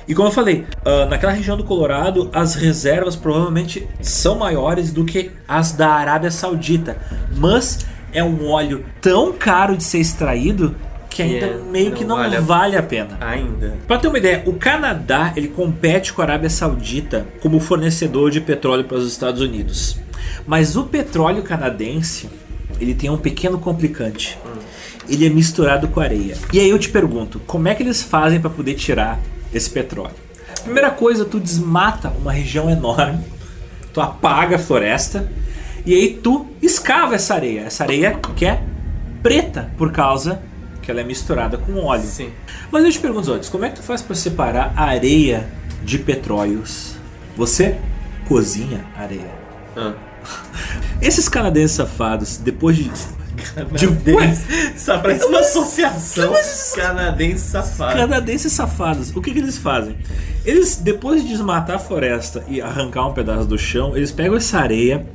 E 0.08 0.14
como 0.14 0.28
eu 0.28 0.32
falei, 0.32 0.64
ah, 0.84 1.06
naquela 1.06 1.32
região 1.32 1.56
do 1.56 1.64
Colorado, 1.64 2.30
as 2.32 2.54
reservas 2.54 3.16
provavelmente 3.16 3.86
são 4.00 4.36
maiores 4.36 4.92
do 4.92 5.04
que 5.04 5.30
as 5.48 5.72
da 5.72 5.88
Arábia 5.88 6.30
Saudita. 6.30 6.96
Mas 7.36 7.84
é 8.12 8.22
um 8.22 8.48
óleo 8.48 8.84
tão 9.00 9.32
caro 9.32 9.76
de 9.76 9.82
ser 9.84 9.98
extraído 9.98 10.74
que 11.10 11.22
ainda 11.22 11.46
é, 11.46 11.56
meio 11.70 11.92
que 11.92 12.04
não 12.04 12.16
vale 12.16 12.36
a- 12.36 12.40
vale 12.40 12.76
a 12.76 12.82
pena. 12.82 13.16
ainda. 13.20 13.74
Para 13.88 13.98
ter 13.98 14.06
uma 14.08 14.18
ideia, 14.18 14.42
o 14.46 14.52
Canadá 14.52 15.32
ele 15.34 15.48
compete 15.48 16.12
com 16.12 16.20
a 16.20 16.24
Arábia 16.26 16.50
Saudita 16.50 17.26
como 17.40 17.58
fornecedor 17.58 18.30
de 18.30 18.40
petróleo 18.40 18.84
para 18.84 18.98
os 18.98 19.08
Estados 19.10 19.40
Unidos. 19.40 19.98
Mas 20.46 20.76
o 20.76 20.84
petróleo 20.84 21.42
canadense 21.42 22.28
ele 22.78 22.94
tem 22.94 23.08
um 23.10 23.16
pequeno 23.16 23.58
complicante. 23.58 24.38
Ele 25.08 25.26
é 25.26 25.30
misturado 25.30 25.88
com 25.88 26.00
areia. 26.00 26.36
E 26.52 26.60
aí 26.60 26.68
eu 26.68 26.78
te 26.78 26.90
pergunto, 26.90 27.40
como 27.46 27.66
é 27.66 27.74
que 27.74 27.82
eles 27.82 28.02
fazem 28.02 28.38
para 28.40 28.50
poder 28.50 28.74
tirar 28.74 29.18
esse 29.52 29.70
petróleo? 29.70 30.14
Primeira 30.62 30.90
coisa, 30.90 31.24
tu 31.24 31.38
desmata 31.38 32.08
uma 32.08 32.32
região 32.32 32.68
enorme, 32.68 33.24
tu 33.92 34.00
apaga 34.00 34.56
a 34.56 34.58
floresta 34.58 35.30
e 35.84 35.94
aí 35.94 36.14
tu 36.22 36.46
escava 36.60 37.14
essa 37.14 37.34
areia. 37.34 37.60
Essa 37.60 37.84
areia 37.84 38.18
que 38.34 38.44
é 38.44 38.62
preta 39.22 39.70
por 39.78 39.92
causa 39.92 40.42
que 40.82 40.90
ela 40.90 41.00
é 41.00 41.04
misturada 41.04 41.58
com 41.58 41.84
óleo. 41.84 42.04
Sim. 42.04 42.30
Mas 42.70 42.84
eu 42.84 42.92
te 42.92 42.98
pergunto 43.00 43.32
antes, 43.32 43.48
como 43.48 43.64
é 43.64 43.70
que 43.70 43.76
tu 43.76 43.82
faz 43.82 44.02
para 44.02 44.14
separar 44.14 44.72
a 44.76 44.84
areia 44.84 45.48
de 45.82 45.98
petróleos? 45.98 46.94
Você 47.36 47.76
cozinha 48.28 48.84
areia. 48.96 49.30
Ah. 49.76 49.94
Esses 51.02 51.28
canadenses 51.28 51.76
safados, 51.76 52.36
depois 52.36 52.76
de. 52.76 52.90
De 53.36 53.86
Canadense. 53.86 54.72
Só 54.76 54.98
parece 54.98 55.24
uma 55.26 55.40
associação 55.40 56.32
Mas 56.32 56.72
canadense 56.74 57.44
safado. 57.44 57.96
Canadenses 57.96 58.52
safados, 58.52 59.14
o 59.14 59.20
que, 59.20 59.32
que 59.32 59.38
eles 59.38 59.58
fazem? 59.58 59.96
Eles, 60.44 60.76
depois 60.76 61.22
de 61.22 61.28
desmatar 61.28 61.76
a 61.76 61.78
floresta 61.78 62.44
e 62.48 62.60
arrancar 62.60 63.06
um 63.06 63.12
pedaço 63.12 63.46
do 63.46 63.58
chão, 63.58 63.96
eles 63.96 64.10
pegam 64.10 64.36
essa 64.36 64.58
areia 64.58 65.06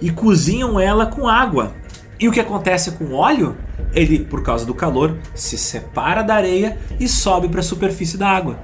e 0.00 0.10
cozinham 0.10 0.78
ela 0.78 1.06
com 1.06 1.28
água. 1.28 1.74
E 2.18 2.28
o 2.28 2.32
que 2.32 2.40
acontece 2.40 2.90
com 2.92 3.04
o 3.04 3.14
óleo? 3.14 3.56
Ele, 3.94 4.20
por 4.20 4.42
causa 4.42 4.66
do 4.66 4.74
calor, 4.74 5.16
se 5.34 5.56
separa 5.56 6.22
da 6.22 6.34
areia 6.34 6.78
e 6.98 7.08
sobe 7.08 7.48
para 7.48 7.60
a 7.60 7.62
superfície 7.62 8.18
da 8.18 8.28
água. 8.28 8.58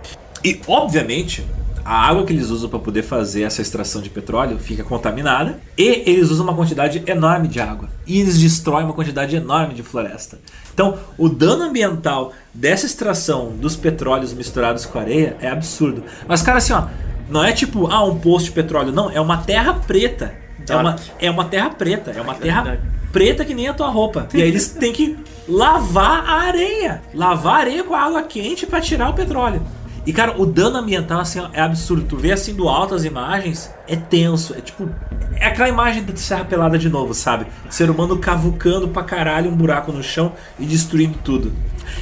E, 0.44 0.60
obviamente, 0.66 1.46
a 1.86 2.08
água 2.08 2.24
que 2.26 2.32
eles 2.32 2.50
usam 2.50 2.68
para 2.68 2.80
poder 2.80 3.02
fazer 3.02 3.44
essa 3.44 3.62
extração 3.62 4.02
de 4.02 4.10
petróleo 4.10 4.58
fica 4.58 4.82
contaminada 4.82 5.60
e 5.78 6.02
eles 6.04 6.30
usam 6.30 6.44
uma 6.44 6.54
quantidade 6.54 7.00
enorme 7.06 7.46
de 7.46 7.60
água 7.60 7.88
e 8.04 8.20
eles 8.20 8.40
destroem 8.40 8.84
uma 8.84 8.92
quantidade 8.92 9.36
enorme 9.36 9.72
de 9.72 9.84
floresta. 9.84 10.36
Então, 10.74 10.98
o 11.16 11.28
dano 11.28 11.62
ambiental 11.62 12.32
dessa 12.52 12.86
extração 12.86 13.52
dos 13.56 13.76
petróleos 13.76 14.34
misturados 14.34 14.84
com 14.84 14.98
areia 14.98 15.36
é 15.40 15.48
absurdo. 15.48 16.02
Mas, 16.26 16.42
cara, 16.42 16.58
assim, 16.58 16.72
ó, 16.72 16.88
não 17.30 17.44
é 17.44 17.52
tipo, 17.52 17.86
ah, 17.86 18.04
um 18.04 18.18
poço 18.18 18.46
de 18.46 18.50
petróleo, 18.50 18.90
não, 18.90 19.08
é 19.08 19.20
uma 19.20 19.38
terra 19.38 19.74
preta. 19.74 20.34
É 20.68 20.74
uma, 20.74 20.96
é 21.20 21.30
uma 21.30 21.44
terra 21.44 21.70
preta, 21.70 22.10
é 22.10 22.20
uma 22.20 22.34
terra 22.34 22.80
preta 23.12 23.44
que 23.44 23.54
nem 23.54 23.68
a 23.68 23.74
tua 23.74 23.88
roupa. 23.88 24.26
E 24.34 24.42
aí 24.42 24.48
eles 24.48 24.70
têm 24.70 24.92
que 24.92 25.16
lavar 25.48 26.28
a 26.28 26.40
areia. 26.42 27.00
Lavar 27.14 27.54
a 27.54 27.58
areia 27.58 27.84
com 27.84 27.94
água 27.94 28.24
quente 28.24 28.66
para 28.66 28.80
tirar 28.80 29.08
o 29.10 29.14
petróleo. 29.14 29.62
E 30.06 30.12
cara, 30.12 30.40
o 30.40 30.46
dano 30.46 30.76
ambiental 30.78 31.18
assim, 31.20 31.40
é 31.52 31.60
absurdo. 31.60 32.04
Tu 32.04 32.16
vê 32.16 32.30
assim 32.32 32.54
do 32.54 32.68
alto 32.68 32.94
as 32.94 33.04
imagens, 33.04 33.70
é 33.88 33.96
tenso. 33.96 34.54
É 34.56 34.60
tipo. 34.60 34.88
É 35.34 35.46
aquela 35.46 35.68
imagem 35.68 36.04
da 36.04 36.14
Serra 36.16 36.44
Pelada 36.44 36.78
de 36.78 36.88
novo, 36.88 37.12
sabe? 37.12 37.46
Ser 37.68 37.90
humano 37.90 38.16
cavucando 38.18 38.88
pra 38.88 39.02
caralho 39.02 39.50
um 39.50 39.56
buraco 39.56 39.90
no 39.92 40.02
chão 40.02 40.32
e 40.58 40.64
destruindo 40.64 41.18
tudo. 41.24 41.52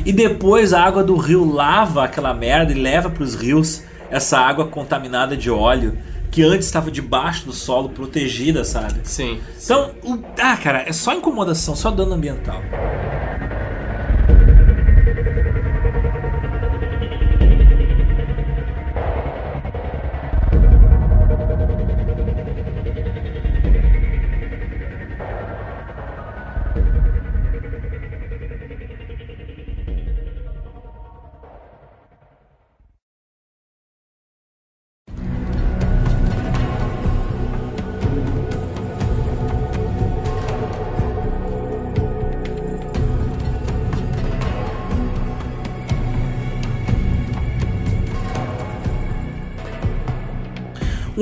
E 0.05 0.13
depois 0.13 0.73
a 0.75 0.83
água 0.85 1.03
do 1.03 1.17
rio 1.17 1.51
lava 1.51 2.05
aquela 2.05 2.35
merda 2.35 2.73
e 2.73 2.75
leva 2.75 3.09
pros 3.09 3.35
rios 3.35 3.83
essa 4.11 4.39
água 4.39 4.67
contaminada 4.67 5.37
de 5.37 5.51
óleo 5.51 5.97
que 6.31 6.43
antes 6.43 6.67
estava 6.67 6.91
debaixo 6.91 7.47
do 7.47 7.53
solo, 7.53 7.89
protegida, 7.91 8.65
sabe? 8.65 9.01
Sim. 9.05 9.41
Então, 9.63 9.93
o- 10.03 10.19
ah, 10.41 10.57
cara, 10.57 10.83
é 10.87 10.93
só 10.93 11.15
incomodação, 11.15 11.75
só 11.77 11.91
dano 11.91 12.13
ambiental. 12.15 12.61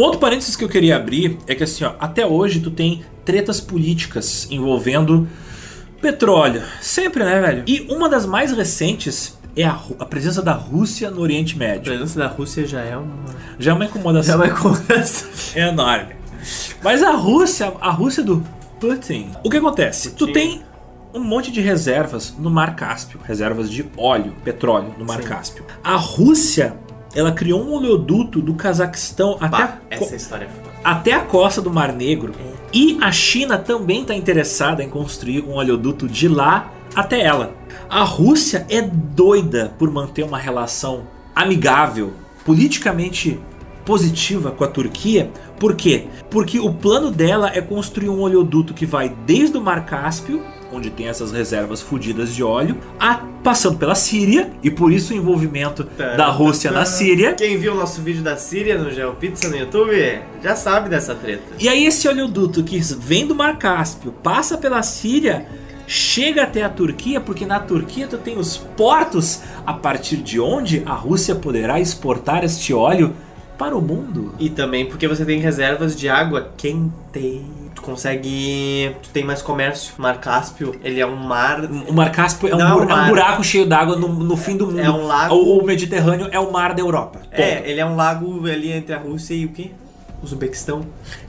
Outro 0.02 0.18
parênteses 0.18 0.56
que 0.56 0.64
eu 0.64 0.68
queria 0.68 0.96
abrir 0.96 1.38
é 1.46 1.54
que 1.54 1.64
assim, 1.64 1.84
ó, 1.84 1.92
até 1.98 2.26
hoje 2.26 2.60
tu 2.60 2.70
tem 2.70 3.02
tretas 3.24 3.60
políticas 3.60 4.46
envolvendo 4.50 5.28
petróleo. 6.00 6.62
Sempre, 6.80 7.24
né, 7.24 7.40
velho? 7.40 7.62
E 7.66 7.86
uma 7.88 8.08
das 8.08 8.26
mais 8.26 8.52
recentes 8.52 9.38
é 9.56 9.64
a, 9.64 9.78
a 9.98 10.04
presença 10.04 10.42
da 10.42 10.52
Rússia 10.52 11.10
no 11.10 11.20
Oriente 11.20 11.54
A 11.54 11.58
Médio. 11.58 11.84
presença 11.84 12.18
da 12.18 12.26
Rússia 12.26 12.66
já 12.66 12.80
é 12.80 12.96
uma. 12.96 13.24
Já 13.58 13.72
é 13.72 13.74
uma 13.74 13.84
incomodação 13.84 14.32
Já 14.32 14.36
vai 14.36 14.50
começar. 14.50 15.28
é 15.54 15.68
enorme. 15.68 16.16
Mas 16.82 17.02
a 17.02 17.12
Rússia, 17.12 17.72
a 17.80 17.90
Rússia 17.90 18.22
do 18.22 18.42
Putin, 18.80 19.30
o 19.44 19.50
que 19.50 19.58
acontece? 19.58 20.10
Tu 20.10 20.26
Putin. 20.26 20.32
tem 20.32 20.62
um 21.14 21.20
monte 21.20 21.52
de 21.52 21.60
reservas 21.60 22.34
no 22.38 22.50
Mar 22.50 22.74
Cáspio, 22.74 23.20
reservas 23.22 23.70
de 23.70 23.84
óleo, 23.96 24.34
petróleo 24.42 24.94
no 24.98 25.04
Mar 25.04 25.22
Sim. 25.22 25.28
Cáspio. 25.28 25.64
A 25.84 25.94
Rússia, 25.94 26.74
ela 27.14 27.32
criou 27.32 27.62
um 27.62 27.72
oleoduto 27.72 28.40
do 28.40 28.54
Cazaquistão 28.54 29.36
até 29.40 29.62
a 29.62 29.78
essa 29.90 30.16
história 30.16 30.48
é 30.68 30.72
até 30.84 31.12
a 31.12 31.20
costa 31.20 31.60
do 31.60 31.70
Mar 31.70 31.92
Negro. 31.92 32.34
E 32.72 32.98
a 33.00 33.12
China 33.12 33.58
também 33.58 34.02
está 34.02 34.14
interessada 34.14 34.82
em 34.82 34.88
construir 34.88 35.44
um 35.44 35.52
oleoduto 35.52 36.08
de 36.08 36.26
lá 36.26 36.72
até 36.94 37.20
ela. 37.20 37.54
A 37.88 38.02
Rússia 38.02 38.66
é 38.68 38.82
doida 38.82 39.72
por 39.78 39.90
manter 39.90 40.24
uma 40.24 40.38
relação 40.38 41.04
amigável, 41.34 42.12
politicamente 42.44 43.38
positiva 43.84 44.50
com 44.50 44.64
a 44.64 44.68
Turquia. 44.68 45.30
Por 45.58 45.74
quê? 45.74 46.06
Porque 46.30 46.58
o 46.58 46.72
plano 46.72 47.10
dela 47.10 47.50
é 47.54 47.60
construir 47.60 48.08
um 48.08 48.20
oleoduto 48.20 48.74
que 48.74 48.86
vai 48.86 49.08
desde 49.26 49.56
o 49.56 49.60
Mar 49.60 49.84
Cáspio, 49.84 50.42
onde 50.72 50.90
tem 50.90 51.08
essas 51.08 51.30
reservas 51.32 51.80
fodidas 51.80 52.34
de 52.34 52.42
óleo, 52.42 52.76
a, 52.98 53.16
passando 53.42 53.78
pela 53.78 53.94
Síria, 53.94 54.50
e 54.62 54.70
por 54.70 54.92
isso 54.92 55.12
o 55.12 55.16
envolvimento 55.16 55.84
da 56.16 56.26
Rússia 56.26 56.70
na 56.70 56.84
Síria. 56.84 57.34
Quem 57.34 57.56
viu 57.58 57.74
o 57.74 57.76
nosso 57.76 58.00
vídeo 58.00 58.22
da 58.22 58.36
Síria 58.36 58.78
no 58.78 58.90
GeoPizza 58.90 59.48
no 59.48 59.56
YouTube 59.56 60.20
já 60.42 60.56
sabe 60.56 60.88
dessa 60.88 61.14
treta. 61.14 61.42
E 61.58 61.68
aí 61.68 61.86
esse 61.86 62.08
oleoduto 62.08 62.62
que 62.62 62.78
vem 62.78 63.26
do 63.26 63.34
Mar 63.34 63.58
Cáspio, 63.58 64.12
passa 64.22 64.56
pela 64.56 64.82
Síria, 64.82 65.46
chega 65.86 66.44
até 66.44 66.62
a 66.62 66.68
Turquia, 66.68 67.20
porque 67.20 67.44
na 67.44 67.60
Turquia 67.60 68.06
tu 68.06 68.16
tem 68.16 68.38
os 68.38 68.56
portos 68.56 69.40
a 69.66 69.74
partir 69.74 70.16
de 70.16 70.40
onde 70.40 70.82
a 70.86 70.94
Rússia 70.94 71.34
poderá 71.34 71.80
exportar 71.80 72.44
este 72.44 72.72
óleo 72.72 73.14
para 73.58 73.76
o 73.76 73.82
mundo. 73.82 74.34
E 74.38 74.48
também 74.48 74.86
porque 74.86 75.06
você 75.06 75.24
tem 75.24 75.38
reservas 75.38 75.94
de 75.94 76.08
água 76.08 76.50
quente. 76.56 77.42
Tu 77.82 77.86
consegue. 77.86 78.94
Tu 79.02 79.08
tem 79.10 79.24
mais 79.24 79.42
comércio. 79.42 79.94
Mar 79.98 80.18
Cáspio, 80.20 80.74
ele 80.84 81.00
é 81.00 81.06
um 81.06 81.16
mar. 81.16 81.64
O 81.88 81.92
Mar 81.92 82.12
Cáspio 82.12 82.48
é 82.48 82.54
um, 82.56 82.60
é 82.60 82.64
um 82.64 82.78
bur- 82.78 82.90
é 82.90 82.94
um 82.94 83.08
buraco 83.08 83.42
cheio 83.44 83.66
d'água 83.66 83.96
no, 83.96 84.08
no 84.08 84.36
fim 84.36 84.56
do 84.56 84.66
mundo. 84.66 84.78
É 84.80 84.90
um 84.90 85.06
lago. 85.06 85.34
O, 85.34 85.58
o 85.58 85.64
Mediterrâneo 85.66 86.28
é 86.30 86.38
o 86.38 86.52
mar 86.52 86.74
da 86.74 86.80
Europa. 86.80 87.18
Ponto. 87.18 87.28
É, 87.40 87.62
ele 87.68 87.80
é 87.80 87.84
um 87.86 87.96
lago 87.96 88.46
ali 88.46 88.70
entre 88.72 88.94
a 88.94 88.98
Rússia 88.98 89.34
e 89.34 89.44
o 89.44 89.48
quê? 89.48 89.70
Uzbequistão. 90.22 90.82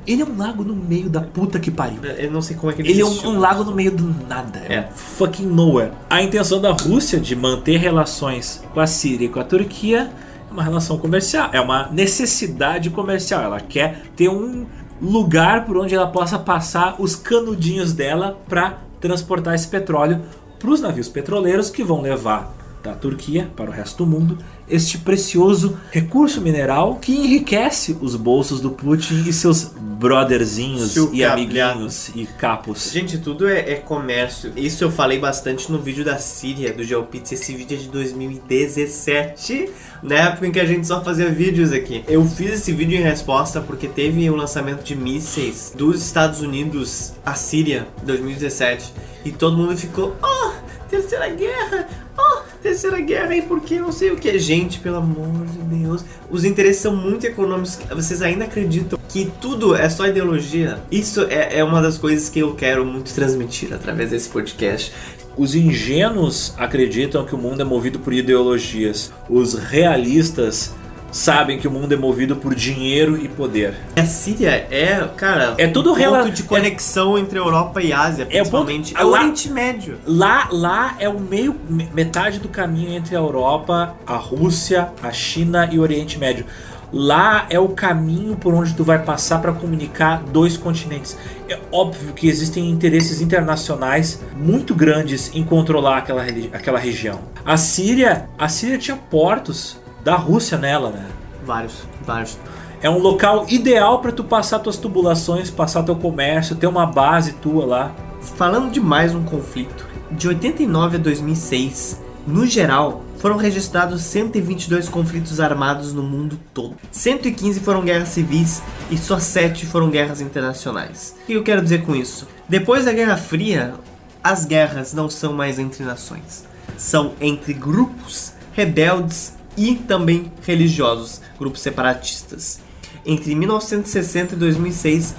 Ele 0.05 0.21
é 0.21 0.25
um 0.25 0.37
lago 0.37 0.63
no 0.63 0.75
meio 0.75 1.09
da 1.09 1.21
puta 1.21 1.59
que 1.59 1.71
pariu. 1.71 2.03
Eu 2.03 2.29
não 2.29 2.41
sei 2.43 2.55
como 2.55 2.71
é 2.71 2.75
que 2.75 2.81
ele 2.83 2.91
Ele 2.91 3.01
é 3.01 3.05
um, 3.05 3.29
um 3.29 3.39
lago 3.39 3.63
no 3.63 3.73
meio 3.73 3.91
do 3.91 4.03
nada. 4.27 4.61
É. 4.69 4.75
É. 4.75 4.89
fucking 4.93 5.47
nowhere. 5.47 5.91
A 6.09 6.21
intenção 6.21 6.61
da 6.61 6.71
Rússia 6.71 7.19
de 7.19 7.35
manter 7.35 7.77
relações 7.77 8.63
com 8.73 8.79
a 8.79 8.85
Síria 8.85 9.25
e 9.25 9.29
com 9.29 9.39
a 9.39 9.43
Turquia 9.43 10.11
é 10.47 10.53
uma 10.53 10.61
relação 10.63 10.99
comercial. 10.99 11.49
É 11.53 11.59
uma 11.59 11.87
necessidade 11.91 12.91
comercial. 12.91 13.41
Ela 13.41 13.59
quer 13.59 14.03
ter 14.15 14.29
um 14.29 14.67
lugar 15.03 15.65
por 15.65 15.77
onde 15.77 15.93
ela 15.93 16.07
possa 16.07 16.39
passar 16.39 16.95
os 16.97 17.15
canudinhos 17.15 17.91
dela 17.91 18.39
para 18.47 18.77
transportar 19.01 19.53
esse 19.53 19.67
petróleo 19.67 20.21
para 20.57 20.69
os 20.69 20.79
navios 20.79 21.09
petroleiros 21.09 21.69
que 21.69 21.83
vão 21.83 22.01
levar 22.01 22.62
da 22.83 22.93
Turquia 22.93 23.49
para 23.55 23.69
o 23.69 23.73
resto 23.73 24.03
do 24.03 24.09
mundo 24.09 24.37
este 24.67 24.97
precioso 24.97 25.77
recurso 25.91 26.41
mineral 26.41 26.95
que 26.95 27.13
enriquece 27.13 27.97
os 28.01 28.15
bolsos 28.15 28.61
do 28.61 28.71
Putin 28.71 29.23
e 29.27 29.33
seus 29.33 29.71
brotherzinhos 30.03 30.91
Seu 30.91 31.13
e 31.13 31.23
amiguinhos 31.23 32.09
e 32.15 32.25
capos. 32.25 32.91
Gente, 32.91 33.17
tudo 33.17 33.47
é, 33.47 33.71
é 33.71 33.75
comércio. 33.75 34.51
Isso 34.55 34.83
eu 34.83 34.91
falei 34.91 35.17
bastante 35.19 35.71
no 35.71 35.79
vídeo 35.79 36.03
da 36.03 36.17
Síria, 36.17 36.73
do 36.73 36.83
GeoPizza. 36.83 37.35
Esse 37.35 37.53
vídeo 37.55 37.77
é 37.77 37.79
de 37.79 37.87
2017, 37.87 39.69
na 40.01 40.15
época 40.15 40.47
em 40.47 40.51
que 40.51 40.59
a 40.59 40.65
gente 40.65 40.85
só 40.85 41.01
fazia 41.03 41.29
vídeos 41.29 41.71
aqui. 41.71 42.03
Eu 42.07 42.25
fiz 42.25 42.51
esse 42.51 42.73
vídeo 42.73 42.97
em 42.97 43.03
resposta 43.03 43.61
porque 43.61 43.87
teve 43.87 44.29
o 44.29 44.35
lançamento 44.35 44.83
de 44.83 44.95
mísseis 44.95 45.73
dos 45.75 46.03
Estados 46.03 46.41
Unidos 46.41 47.13
à 47.25 47.35
Síria, 47.35 47.87
2017. 48.03 48.93
E 49.23 49.31
todo 49.31 49.55
mundo 49.55 49.77
ficou, 49.77 50.17
oh, 50.21 50.51
terceira 50.89 51.29
guerra, 51.29 51.87
oh, 52.17 52.42
terceira 52.63 53.01
guerra, 53.01 53.35
e 53.35 53.41
por 53.41 53.61
que 53.61 53.77
não 53.77 53.91
sei 53.91 54.11
o 54.11 54.15
que. 54.15 54.39
Gente, 54.39 54.79
pelo 54.79 54.95
amor 54.95 55.45
de 55.45 55.77
Deus, 55.77 56.03
os 56.31 56.45
interesses 56.45 56.81
são 56.81 56.95
muito 56.95 57.25
econômicos. 57.25 57.77
Vocês 57.91 58.21
ainda 58.21 58.45
acreditam 58.45 58.97
que 59.09 59.31
tudo 59.39 59.75
é 59.75 59.89
só 59.89 60.07
ideologia? 60.07 60.79
Isso 60.89 61.21
é, 61.29 61.59
é 61.59 61.63
uma 61.63 61.81
das 61.81 61.97
coisas 61.97 62.29
que 62.29 62.39
eu 62.39 62.55
quero 62.55 62.85
muito 62.85 63.13
transmitir 63.13 63.73
através 63.73 64.09
desse 64.09 64.29
podcast. 64.29 64.93
Os 65.35 65.55
ingênuos 65.55 66.53
acreditam 66.57 67.25
que 67.25 67.35
o 67.35 67.37
mundo 67.37 67.61
é 67.61 67.65
movido 67.65 67.99
por 67.99 68.13
ideologias. 68.13 69.11
Os 69.27 69.55
realistas 69.55 70.73
sabem 71.13 71.57
que 71.59 71.67
o 71.67 71.71
mundo 71.71 71.93
é 71.93 71.95
movido 71.95 72.35
por 72.35 72.53
dinheiro 72.55 73.15
e 73.17 73.27
poder. 73.29 73.75
A 73.95 74.03
Síria 74.03 74.49
é, 74.69 75.07
cara, 75.15 75.53
É 75.57 75.67
tudo 75.67 75.93
um 75.93 75.95
ponto 75.95 76.31
de 76.31 76.43
conexão 76.43 77.17
entre 77.17 77.37
Europa 77.39 77.81
e 77.81 77.93
Ásia, 77.93 78.27
É 78.29 78.41
o 78.41 78.49
ponto- 78.49 78.65
principalmente. 78.65 78.93
É, 78.95 78.99
lá- 78.99 79.05
o 79.05 79.11
Oriente 79.11 79.49
Médio. 79.49 79.97
Lá, 80.05 80.47
lá 80.51 80.95
é 80.99 81.07
o 81.07 81.19
meio, 81.19 81.55
me- 81.69 81.89
metade 81.93 82.39
do 82.39 82.49
caminho 82.49 82.91
entre 82.93 83.15
a 83.15 83.19
Europa, 83.19 83.95
a 84.05 84.15
Rússia, 84.15 84.89
a 85.01 85.11
China 85.11 85.69
e 85.71 85.77
o 85.79 85.81
Oriente 85.83 86.17
Médio. 86.17 86.45
Lá 86.91 87.47
é 87.49 87.57
o 87.59 87.69
caminho 87.69 88.35
por 88.35 88.53
onde 88.53 88.73
tu 88.75 88.83
vai 88.83 88.99
passar 88.99 89.39
para 89.41 89.51
comunicar 89.51 90.21
dois 90.31 90.55
continentes. 90.57 91.17
É 91.49 91.57
óbvio 91.71 92.13
que 92.13 92.27
existem 92.27 92.69
interesses 92.69 93.19
internacionais 93.19 94.19
muito 94.37 94.75
grandes 94.75 95.31
em 95.33 95.43
controlar 95.43 95.97
aquela, 95.97 96.23
aquela 96.53 96.77
região. 96.77 97.19
A 97.43 97.57
Síria, 97.57 98.29
a 98.37 98.47
Síria 98.47 98.77
tinha 98.77 98.95
portos 98.95 99.77
da 100.03 100.15
Rússia 100.15 100.57
nela, 100.57 100.89
né? 100.89 101.05
Vários, 101.45 101.83
vários. 102.05 102.37
É 102.81 102.89
um 102.89 102.99
local 102.99 103.45
ideal 103.47 103.99
para 103.99 104.11
tu 104.11 104.23
passar 104.23 104.59
tuas 104.59 104.77
tubulações, 104.77 105.49
passar 105.49 105.83
teu 105.83 105.95
comércio, 105.95 106.55
ter 106.55 106.67
uma 106.67 106.85
base 106.85 107.33
tua 107.33 107.65
lá. 107.65 107.95
Falando 108.35 108.71
de 108.71 108.79
mais 108.79 109.15
um 109.15 109.23
conflito, 109.23 109.85
de 110.11 110.27
89 110.27 110.97
a 110.97 110.99
2006, 110.99 112.01
no 112.27 112.45
geral, 112.45 113.03
foram 113.17 113.37
registrados 113.37 114.01
122 114.03 114.89
conflitos 114.89 115.39
armados 115.39 115.93
no 115.93 116.03
mundo 116.03 116.37
todo. 116.53 116.75
115 116.91 117.61
foram 117.61 117.81
guerras 117.81 118.09
civis 118.09 118.61
e 118.91 118.97
só 118.97 119.17
7 119.17 119.65
foram 119.65 119.89
guerras 119.89 120.19
internacionais. 120.19 121.15
O 121.23 121.25
que 121.25 121.33
eu 121.33 121.43
quero 121.43 121.61
dizer 121.61 121.83
com 121.85 121.95
isso? 121.95 122.27
Depois 122.47 122.85
da 122.85 122.91
Guerra 122.91 123.15
Fria, 123.15 123.75
as 124.21 124.43
guerras 124.43 124.93
não 124.93 125.09
são 125.09 125.31
mais 125.31 125.59
entre 125.59 125.85
nações, 125.85 126.45
são 126.77 127.13
entre 127.21 127.53
grupos 127.53 128.33
rebeldes 128.53 129.33
e 129.57 129.75
também 129.75 130.31
religiosos, 130.45 131.21
grupos 131.37 131.61
separatistas. 131.61 132.59
Entre 133.05 133.35
1960 133.35 134.35
e 134.35 134.37
2006, 134.37 135.15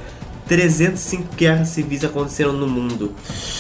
305 0.47 1.35
guerras 1.37 1.69
civis 1.69 2.05
aconteceram 2.05 2.53
no 2.53 2.67
mundo. 2.67 3.13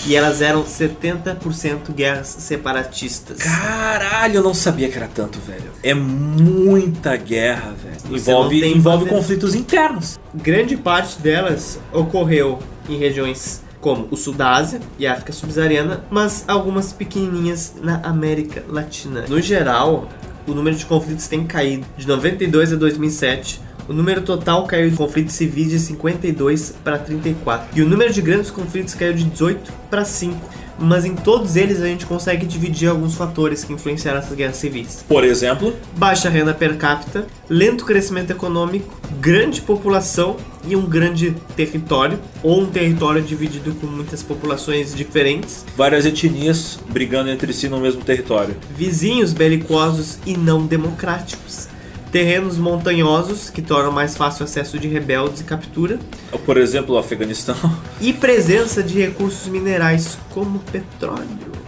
E 0.06 0.14
elas 0.14 0.42
eram 0.42 0.64
70% 0.64 1.92
guerras 1.94 2.28
separatistas. 2.38 3.38
Caralho, 3.38 4.36
eu 4.36 4.42
não 4.42 4.54
sabia 4.54 4.88
que 4.88 4.96
era 4.96 5.08
tanto, 5.08 5.38
velho. 5.38 5.70
É 5.82 5.94
muita 5.94 7.16
guerra, 7.16 7.72
velho. 7.72 8.16
Envolve, 8.16 8.66
envolve 8.66 9.06
conflitos 9.06 9.54
internos. 9.54 10.18
Grande 10.34 10.76
parte 10.76 11.18
delas 11.18 11.78
ocorreu 11.92 12.58
em 12.88 12.98
regiões 12.98 13.62
como 13.80 14.08
o 14.10 14.16
sul 14.16 14.32
da 14.32 14.50
Ásia 14.50 14.80
e 14.98 15.06
a 15.06 15.12
África 15.12 15.30
subsaariana, 15.30 16.04
mas 16.10 16.44
algumas 16.48 16.90
pequenininhas 16.92 17.74
na 17.82 18.00
América 18.00 18.64
Latina. 18.66 19.26
No 19.28 19.42
geral, 19.42 20.08
o 20.46 20.52
número 20.52 20.76
de 20.76 20.84
conflitos 20.86 21.26
tem 21.28 21.46
caído 21.46 21.86
de 21.96 22.06
92 22.06 22.72
a 22.72 22.76
2007 22.76 23.60
o 23.86 23.92
número 23.92 24.22
total 24.22 24.66
caiu 24.66 24.88
de 24.88 24.96
conflitos 24.96 25.34
civis 25.34 25.68
de 25.68 25.78
52 25.78 26.74
para 26.82 26.98
34. 26.98 27.78
E 27.78 27.82
o 27.82 27.86
número 27.86 28.12
de 28.12 28.22
grandes 28.22 28.50
conflitos 28.50 28.94
caiu 28.94 29.12
de 29.12 29.24
18 29.24 29.70
para 29.90 30.06
5 30.06 30.63
mas 30.78 31.04
em 31.04 31.14
todos 31.14 31.56
eles 31.56 31.80
a 31.80 31.86
gente 31.86 32.06
consegue 32.06 32.46
dividir 32.46 32.88
alguns 32.88 33.14
fatores 33.14 33.64
que 33.64 33.72
influenciaram 33.72 34.18
essas 34.18 34.36
guerras 34.36 34.56
civis. 34.56 35.04
Por 35.06 35.24
exemplo, 35.24 35.74
baixa 35.96 36.28
renda 36.28 36.54
per 36.54 36.76
capita, 36.76 37.26
lento 37.48 37.84
crescimento 37.84 38.30
econômico, 38.30 38.94
grande 39.20 39.60
população 39.60 40.36
e 40.66 40.74
um 40.74 40.86
grande 40.86 41.36
território, 41.54 42.18
ou 42.42 42.62
um 42.62 42.66
território 42.66 43.22
dividido 43.22 43.74
com 43.74 43.86
muitas 43.86 44.22
populações 44.22 44.94
diferentes, 44.94 45.64
várias 45.76 46.06
etnias 46.06 46.78
brigando 46.88 47.30
entre 47.30 47.52
si 47.52 47.68
no 47.68 47.80
mesmo 47.80 48.02
território, 48.02 48.56
vizinhos 48.74 49.32
belicosos 49.32 50.18
e 50.24 50.36
não 50.36 50.66
democráticos 50.66 51.73
terrenos 52.14 52.58
montanhosos 52.58 53.50
que 53.50 53.60
tornam 53.60 53.90
mais 53.90 54.16
fácil 54.16 54.42
o 54.42 54.44
acesso 54.44 54.78
de 54.78 54.86
rebeldes 54.86 55.40
e 55.40 55.44
captura. 55.44 55.98
Por 56.46 56.56
exemplo, 56.56 56.94
o 56.94 56.98
Afeganistão. 56.98 57.56
E 58.00 58.12
presença 58.12 58.84
de 58.84 59.00
recursos 59.00 59.48
minerais 59.48 60.16
como 60.30 60.60
petróleo 60.60 61.26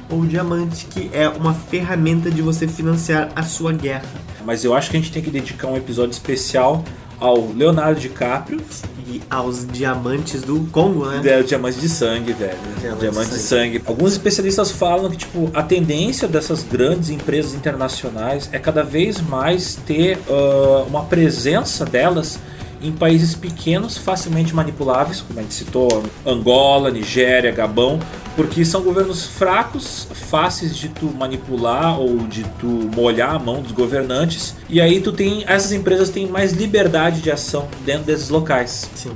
ou 0.08 0.24
diamante, 0.24 0.86
que 0.86 1.10
é 1.12 1.28
uma 1.28 1.52
ferramenta 1.52 2.30
de 2.30 2.42
você 2.42 2.68
financiar 2.68 3.30
a 3.34 3.42
sua 3.42 3.72
guerra. 3.72 4.04
Mas 4.44 4.64
eu 4.64 4.72
acho 4.72 4.88
que 4.88 4.96
a 4.96 5.00
gente 5.00 5.10
tem 5.10 5.20
que 5.20 5.30
dedicar 5.30 5.66
um 5.66 5.76
episódio 5.76 6.12
especial 6.12 6.84
ao 7.18 7.52
Leonardo 7.52 8.00
DiCaprio 8.00 8.60
e 9.06 9.22
aos 9.30 9.66
diamantes 9.66 10.42
do 10.42 10.60
Congo, 10.72 11.06
né? 11.06 11.20
É, 11.24 11.42
diamantes 11.42 11.80
de 11.80 11.88
sangue, 11.88 12.32
velho. 12.32 12.58
Diamante, 12.80 13.00
diamante 13.00 13.30
de, 13.30 13.38
sangue. 13.38 13.78
de 13.78 13.78
sangue. 13.78 13.82
Alguns 13.86 14.12
especialistas 14.12 14.70
falam 14.70 15.10
que 15.10 15.18
tipo 15.18 15.50
a 15.54 15.62
tendência 15.62 16.26
dessas 16.26 16.62
grandes 16.62 17.10
empresas 17.10 17.54
internacionais 17.54 18.48
é 18.52 18.58
cada 18.58 18.82
vez 18.82 19.20
mais 19.20 19.76
ter 19.86 20.18
uh, 20.28 20.84
uma 20.88 21.04
presença 21.04 21.84
delas 21.84 22.38
em 22.86 22.92
países 22.92 23.34
pequenos, 23.34 23.96
facilmente 23.98 24.54
manipuláveis, 24.54 25.20
como 25.20 25.38
a 25.38 25.42
gente 25.42 25.54
citou, 25.54 26.04
Angola, 26.24 26.90
Nigéria, 26.90 27.50
Gabão, 27.50 27.98
porque 28.34 28.64
são 28.64 28.82
governos 28.82 29.24
fracos, 29.24 30.06
fáceis 30.12 30.76
de 30.76 30.88
tu 30.88 31.06
manipular 31.06 31.98
ou 31.98 32.18
de 32.18 32.44
tu 32.60 32.66
molhar 32.94 33.34
a 33.34 33.38
mão 33.38 33.62
dos 33.62 33.72
governantes, 33.72 34.54
e 34.68 34.80
aí 34.80 35.00
tu 35.00 35.12
tem 35.12 35.44
essas 35.46 35.72
empresas 35.72 36.10
têm 36.10 36.26
mais 36.26 36.52
liberdade 36.52 37.20
de 37.20 37.30
ação 37.30 37.68
dentro 37.84 38.04
desses 38.04 38.28
locais. 38.28 38.90
Sim. 38.94 39.12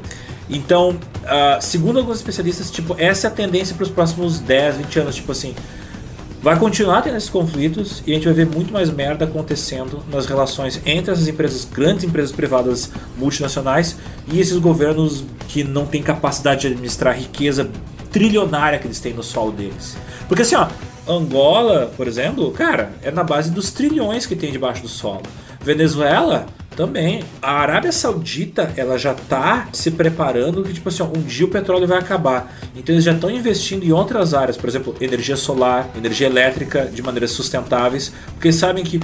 Então, 0.48 0.90
uh, 0.90 1.60
segundo 1.60 2.00
alguns 2.00 2.16
especialistas, 2.16 2.70
tipo, 2.70 2.96
essa 2.98 3.28
é 3.28 3.30
a 3.30 3.32
tendência 3.32 3.74
para 3.74 3.84
os 3.84 3.90
próximos 3.90 4.40
10, 4.40 4.78
20 4.78 4.98
anos, 4.98 5.14
tipo 5.14 5.30
assim, 5.30 5.54
vai 6.42 6.58
continuar 6.58 7.02
tendo 7.02 7.16
esses 7.16 7.28
conflitos 7.28 8.02
e 8.06 8.12
a 8.12 8.14
gente 8.14 8.24
vai 8.24 8.32
ver 8.32 8.46
muito 8.46 8.72
mais 8.72 8.90
merda 8.90 9.24
acontecendo 9.24 10.02
nas 10.10 10.26
relações 10.26 10.80
entre 10.86 11.12
essas 11.12 11.28
empresas, 11.28 11.64
grandes 11.64 12.04
empresas 12.04 12.32
privadas 12.32 12.90
multinacionais 13.18 13.96
e 14.32 14.40
esses 14.40 14.56
governos 14.58 15.24
que 15.48 15.62
não 15.62 15.84
têm 15.84 16.02
capacidade 16.02 16.62
de 16.62 16.68
administrar 16.68 17.14
a 17.14 17.16
riqueza 17.16 17.70
trilionária 18.10 18.78
que 18.78 18.86
eles 18.86 19.00
têm 19.00 19.12
no 19.12 19.22
solo 19.22 19.52
deles. 19.52 19.96
Porque 20.28 20.42
assim, 20.42 20.54
ó, 20.54 20.68
Angola, 21.06 21.92
por 21.96 22.08
exemplo, 22.08 22.50
cara, 22.52 22.92
é 23.02 23.10
na 23.10 23.22
base 23.22 23.50
dos 23.50 23.70
trilhões 23.70 24.26
que 24.26 24.34
tem 24.34 24.50
debaixo 24.50 24.82
do 24.82 24.88
solo. 24.88 25.22
Venezuela 25.62 26.46
também. 26.80 27.22
A 27.42 27.60
Arábia 27.60 27.92
Saudita, 27.92 28.72
ela 28.74 28.96
já 28.96 29.12
tá 29.12 29.68
se 29.70 29.90
preparando 29.90 30.62
que, 30.62 30.72
tipo 30.72 30.88
assim, 30.88 31.02
um 31.02 31.20
dia 31.20 31.44
o 31.44 31.50
petróleo 31.50 31.86
vai 31.86 31.98
acabar. 31.98 32.56
Então 32.74 32.94
eles 32.94 33.04
já 33.04 33.12
estão 33.12 33.30
investindo 33.30 33.84
em 33.84 33.92
outras 33.92 34.32
áreas, 34.32 34.56
por 34.56 34.66
exemplo, 34.66 34.96
energia 34.98 35.36
solar, 35.36 35.90
energia 35.94 36.26
elétrica 36.26 36.86
de 36.86 37.02
maneiras 37.02 37.32
sustentáveis, 37.32 38.10
porque 38.32 38.50
sabem 38.50 38.82
que 38.82 38.98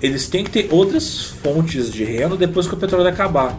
eles 0.00 0.28
têm 0.28 0.44
que 0.44 0.50
ter 0.50 0.68
outras 0.70 1.24
fontes 1.42 1.90
de 1.90 2.04
renda 2.04 2.36
depois 2.36 2.68
que 2.68 2.74
o 2.74 2.76
petróleo 2.76 3.08
acabar. 3.08 3.58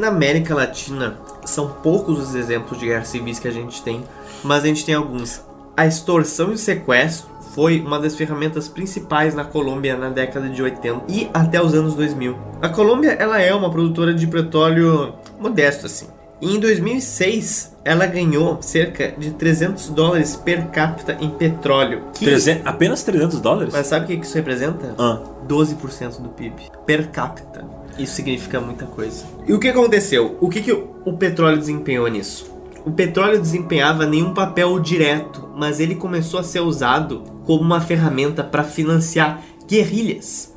Na 0.00 0.08
América 0.08 0.54
Latina 0.54 1.18
são 1.44 1.68
poucos 1.68 2.18
os 2.18 2.34
exemplos 2.34 2.78
de 2.78 2.86
guerras 2.86 3.08
civis 3.08 3.38
que 3.38 3.46
a 3.46 3.52
gente 3.52 3.82
tem, 3.82 4.02
mas 4.42 4.64
a 4.64 4.66
gente 4.66 4.84
tem 4.84 4.94
alguns. 4.94 5.42
A 5.76 5.86
extorsão 5.86 6.50
e 6.50 6.54
o 6.54 6.58
sequestro 6.58 7.30
foi 7.54 7.80
uma 7.80 7.98
das 7.98 8.16
ferramentas 8.16 8.68
principais 8.68 9.34
na 9.34 9.44
Colômbia 9.44 9.96
na 9.96 10.08
década 10.08 10.48
de 10.48 10.62
80 10.62 11.04
e 11.08 11.28
até 11.32 11.62
os 11.62 11.74
anos 11.74 11.94
2000. 11.94 12.36
A 12.62 12.68
Colômbia 12.68 13.12
ela 13.12 13.40
é 13.40 13.54
uma 13.54 13.70
produtora 13.70 14.14
de 14.14 14.26
petróleo 14.26 15.14
modesto 15.38 15.86
assim. 15.86 16.06
E 16.40 16.56
em 16.56 16.58
2006 16.58 17.76
ela 17.84 18.06
ganhou 18.06 18.62
cerca 18.62 19.12
de 19.18 19.32
300 19.32 19.90
dólares 19.90 20.36
per 20.36 20.68
capita 20.68 21.16
em 21.20 21.28
petróleo. 21.30 22.04
Que... 22.14 22.24
300, 22.24 22.66
apenas 22.66 23.02
300 23.02 23.40
dólares? 23.40 23.72
Mas 23.72 23.86
sabe 23.86 24.04
o 24.04 24.08
que 24.18 24.26
isso 24.26 24.34
representa? 24.34 24.94
Ah. 24.98 25.20
12% 25.46 26.20
do 26.20 26.28
PIB 26.30 26.70
per 26.86 27.08
capita. 27.10 27.79
Isso 28.00 28.14
significa 28.14 28.58
muita 28.60 28.86
coisa. 28.86 29.26
E 29.46 29.52
o 29.52 29.58
que 29.58 29.68
aconteceu? 29.68 30.38
O 30.40 30.48
que, 30.48 30.62
que 30.62 30.72
o 30.72 31.12
petróleo 31.18 31.58
desempenhou 31.58 32.08
nisso? 32.08 32.50
O 32.84 32.90
petróleo 32.90 33.38
desempenhava 33.38 34.06
nenhum 34.06 34.32
papel 34.32 34.78
direto, 34.80 35.50
mas 35.54 35.80
ele 35.80 35.94
começou 35.94 36.40
a 36.40 36.42
ser 36.42 36.60
usado 36.60 37.22
como 37.44 37.60
uma 37.60 37.80
ferramenta 37.80 38.42
para 38.42 38.64
financiar 38.64 39.42
guerrilhas. 39.68 40.54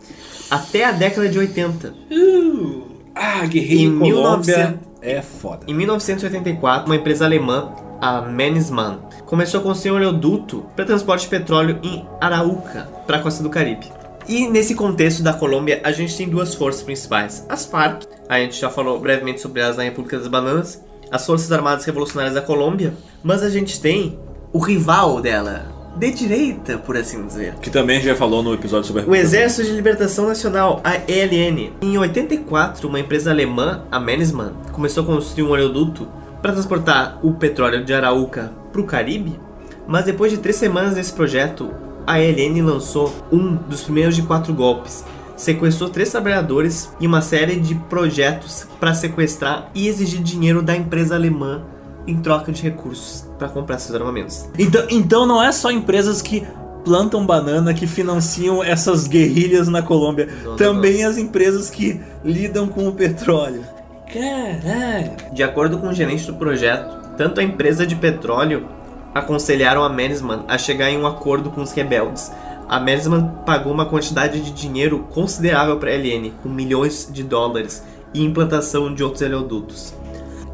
Até 0.50 0.86
a 0.86 0.92
década 0.94 1.28
de 1.28 1.38
80. 1.38 1.94
Uh, 2.10 2.84
ah, 3.14 3.46
guerrilha 3.46 3.88
em 3.88 3.90
1900... 3.90 4.80
é 5.02 5.22
foda. 5.22 5.66
Em 5.68 5.74
1984, 5.74 6.86
uma 6.86 6.96
empresa 6.96 7.26
alemã, 7.26 7.74
a 8.00 8.22
Mannesmann, 8.22 9.00
começou 9.26 9.60
a 9.60 9.64
construir 9.64 9.92
um 9.92 9.96
oleoduto 9.96 10.66
para 10.76 10.86
transporte 10.86 11.24
de 11.24 11.30
petróleo 11.30 11.80
em 11.84 12.06
Arauca, 12.22 12.88
para 13.06 13.18
a 13.18 13.20
costa 13.22 13.44
do 13.44 13.50
Caribe. 13.50 14.03
E 14.28 14.48
nesse 14.48 14.76
contexto 14.76 15.22
da 15.22 15.34
Colômbia, 15.34 15.82
a 15.84 15.92
gente 15.92 16.16
tem 16.16 16.28
duas 16.28 16.56
forças 16.56 16.82
principais: 16.82 17.46
as 17.50 17.66
FARC, 17.66 18.04
a 18.28 18.40
gente 18.40 18.60
já 18.60 18.70
falou 18.70 19.00
brevemente 19.00 19.42
sobre 19.42 19.62
elas 19.62 19.78
na 19.78 19.84
República 19.84 20.18
das 20.18 20.28
Bananas, 20.28 20.82
as 21.12 21.26
Forças 21.26 21.52
Armadas 21.52 21.86
Revolucionárias 21.86 22.34
da 22.34 22.42
Colômbia, 22.42 22.94
mas 23.24 23.44
a 23.44 23.50
gente 23.50 23.80
tem 23.80 24.18
o 24.52 24.60
rival 24.60 25.22
dela, 25.22 25.66
de 25.96 26.12
direita, 26.12 26.78
por 26.78 26.98
assim 26.98 27.26
dizer. 27.26 27.56
Que 27.56 27.70
também 27.70 28.02
já 28.02 28.16
falou 28.16 28.42
no 28.42 28.54
episódio 28.54 28.88
sobre 28.88 29.04
a 29.04 29.06
O 29.06 29.16
Exército 29.16 29.68
de 29.68 29.74
Libertação 29.74 30.28
Nacional, 30.28 30.82
a 30.84 30.96
ELN. 30.96 31.72
Em 31.82 31.98
84, 31.98 32.88
uma 32.88 33.00
empresa 33.00 33.32
alemã, 33.32 33.84
a 33.92 34.00
Mannesmann, 34.00 34.54
começou 34.72 35.04
a 35.04 35.06
construir 35.06 35.44
um 35.44 35.52
oleoduto 35.52 36.08
para 36.42 36.54
transportar 36.54 37.20
o 37.24 37.34
petróleo 37.34 37.86
de 37.86 37.94
Araúca 37.94 38.52
para 38.72 38.82
o 38.82 38.86
Caribe, 38.86 39.40
mas 39.88 40.06
depois 40.06 40.32
de 40.32 40.38
três 40.38 40.56
semanas 40.56 40.96
desse 40.96 41.14
projeto, 41.14 41.72
a 42.06 42.20
ELN 42.20 42.62
lançou 42.62 43.14
um 43.32 43.56
dos 43.56 43.84
primeiros 43.84 44.16
de 44.16 44.22
quatro 44.22 44.54
golpes. 44.54 45.04
Sequestrou 45.36 45.90
três 45.90 46.10
trabalhadores 46.12 46.92
e 47.00 47.08
uma 47.08 47.22
série 47.22 47.56
de 47.56 47.76
projetos 47.76 48.68
para 48.80 48.94
sequestrar 48.94 49.70
e 49.74 49.88
exigir 49.88 50.22
dinheiro 50.22 50.62
da 50.62 50.76
empresa 50.76 51.16
alemã 51.16 51.64
em 52.06 52.18
troca 52.18 52.52
de 52.52 52.62
recursos 52.62 53.28
para 53.40 53.50
comprar 53.50 53.80
seus 53.80 54.00
armamentos. 54.00 54.48
Então, 54.58 54.86
então 54.90 55.26
não 55.26 55.42
é 55.42 55.52
só 55.52 55.72
empresas 55.72 56.22
que 56.22 56.46
plantam 56.84 57.26
banana 57.26 57.74
que 57.74 57.88
financiam 57.88 58.64
essas 58.64 59.08
guerrilhas 59.08 59.68
na 59.68 59.82
Colômbia. 59.82 60.28
Não, 60.44 60.52
não, 60.52 60.58
Também 60.58 61.04
as 61.04 61.18
empresas 61.18 61.70
que 61.70 62.00
lidam 62.24 62.68
com 62.68 62.88
o 62.88 62.92
petróleo. 62.92 63.64
Caralho. 64.12 65.34
De 65.34 65.42
acordo 65.42 65.78
com 65.80 65.88
o 65.88 65.94
gerente 65.94 66.28
do 66.28 66.36
projeto, 66.36 67.16
tanto 67.18 67.40
a 67.40 67.44
empresa 67.44 67.88
de 67.88 67.96
petróleo 67.96 68.68
aconselharam 69.14 69.84
a 69.84 69.90
Mannesmann 69.90 70.44
a 70.48 70.58
chegar 70.58 70.90
em 70.90 70.98
um 70.98 71.06
acordo 71.06 71.50
com 71.50 71.62
os 71.62 71.72
rebeldes. 71.72 72.32
A 72.68 72.80
Mannesmann 72.80 73.30
pagou 73.46 73.72
uma 73.74 73.86
quantidade 73.86 74.42
de 74.42 74.52
dinheiro 74.52 75.06
considerável 75.12 75.78
para 75.78 75.92
a 75.92 75.94
LN, 75.94 76.32
com 76.42 76.50
milhões 76.50 77.10
de 77.12 77.24
dólares, 77.24 77.84
e 78.14 78.24
implantação 78.24 78.94
de 78.94 79.04
outros 79.04 79.22
oleodutos. 79.22 79.94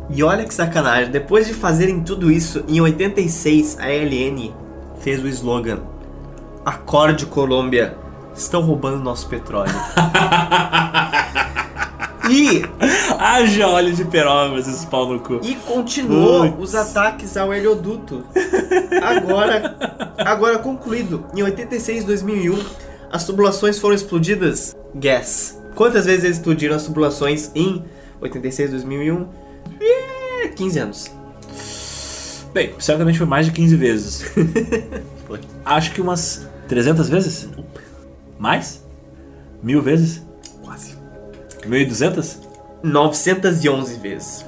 E 0.10 0.24
olha 0.24 0.46
que 0.46 0.54
sacanagem, 0.54 1.12
depois 1.12 1.46
de 1.46 1.54
fazerem 1.54 2.02
tudo 2.02 2.32
isso, 2.32 2.64
em 2.68 2.82
86 2.82 3.78
a 3.80 3.88
LN 3.88 4.54
fez 5.00 5.24
o 5.24 5.28
slogan: 5.28 5.80
Acorde 6.66 7.26
Colômbia, 7.28 7.96
estão 8.36 8.62
roubando 8.62 9.04
nosso 9.04 9.28
petróleo. 9.28 9.74
e 12.30 12.64
Haja 13.18 13.68
óleo 13.68 13.94
de 13.94 14.06
peroba, 14.06 14.58
esses 14.60 14.86
pau 14.86 15.12
no 15.12 15.20
cu. 15.20 15.40
E 15.44 15.56
continuou 15.56 16.52
Putz. 16.52 16.70
os 16.70 16.76
ataques 16.76 17.36
ao 17.36 17.54
helioduto. 17.54 18.24
Agora, 19.02 19.76
agora 20.18 20.60
concluído. 20.60 21.26
Em 21.36 21.44
86 21.44 22.04
e 22.04 22.06
2001, 22.06 22.60
as 23.12 23.26
tubulações 23.26 23.80
foram 23.80 23.96
explodidas? 23.96 24.76
Guess. 24.96 25.60
Quantas 25.76 26.06
vezes 26.06 26.24
eles 26.24 26.38
explodiram 26.38 26.76
as 26.76 26.84
tubulações 26.86 27.52
em 27.56 27.84
86 28.22 28.70
e 28.70 28.72
2001? 28.72 29.28
É, 30.44 30.48
15 30.50 30.80
anos. 30.80 31.12
Bem, 32.54 32.74
certamente 32.80 33.18
foi 33.18 33.28
mais 33.28 33.46
de 33.46 33.52
15 33.52 33.76
vezes. 33.76 34.26
Acho 35.64 35.92
que 35.92 36.02
umas 36.02 36.48
300 36.68 37.10
vezes? 37.10 37.50
Mais? 38.38 38.84
Mil 39.62 39.82
vezes? 39.82 40.24
Quase. 41.70 41.86
1.200? 41.86 42.50
911 42.84 44.00
vezes. 44.00 44.46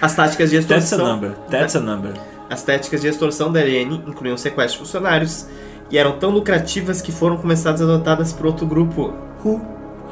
As 0.00 0.14
táticas 0.14 0.50
de 0.50 0.60
That's 0.60 0.72
a 0.72 0.96
extorsão. 0.96 1.06
number. 1.14 1.32
That's 1.50 1.76
a 1.76 1.80
number. 1.80 2.12
As 2.48 2.62
táticas 2.62 3.00
de 3.00 3.08
extorsão 3.08 3.52
da 3.52 3.60
LN 3.60 4.02
incluíam 4.06 4.36
sequestro 4.36 4.80
de 4.80 4.86
funcionários 4.86 5.46
e 5.90 5.98
eram 5.98 6.18
tão 6.18 6.30
lucrativas 6.30 7.02
que 7.02 7.12
foram 7.12 7.36
começadas 7.36 7.80
adotadas 7.82 8.32
por 8.32 8.46
outro 8.46 8.66
grupo. 8.66 9.14
Who? 9.44 9.60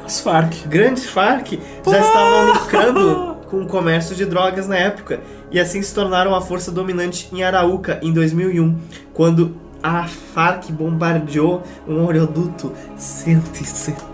As 0.05 0.19
Farc. 0.19 0.67
Grandes 0.67 1.09
Farc 1.09 1.53
já 1.85 1.99
estavam 1.99 2.53
lucrando 2.53 3.37
com 3.49 3.61
o 3.61 3.67
comércio 3.67 4.15
de 4.15 4.25
drogas 4.25 4.67
na 4.67 4.77
época 4.77 5.19
e 5.51 5.59
assim 5.59 5.81
se 5.81 5.93
tornaram 5.93 6.35
a 6.35 6.41
força 6.41 6.71
dominante 6.71 7.29
em 7.33 7.43
Araúca 7.43 7.99
em 8.01 8.13
2001, 8.13 8.77
quando 9.13 9.55
a 9.81 10.07
Farc 10.07 10.71
bombardeou 10.71 11.63
um 11.87 12.05
oleoduto 12.05 12.71
170 12.95 14.08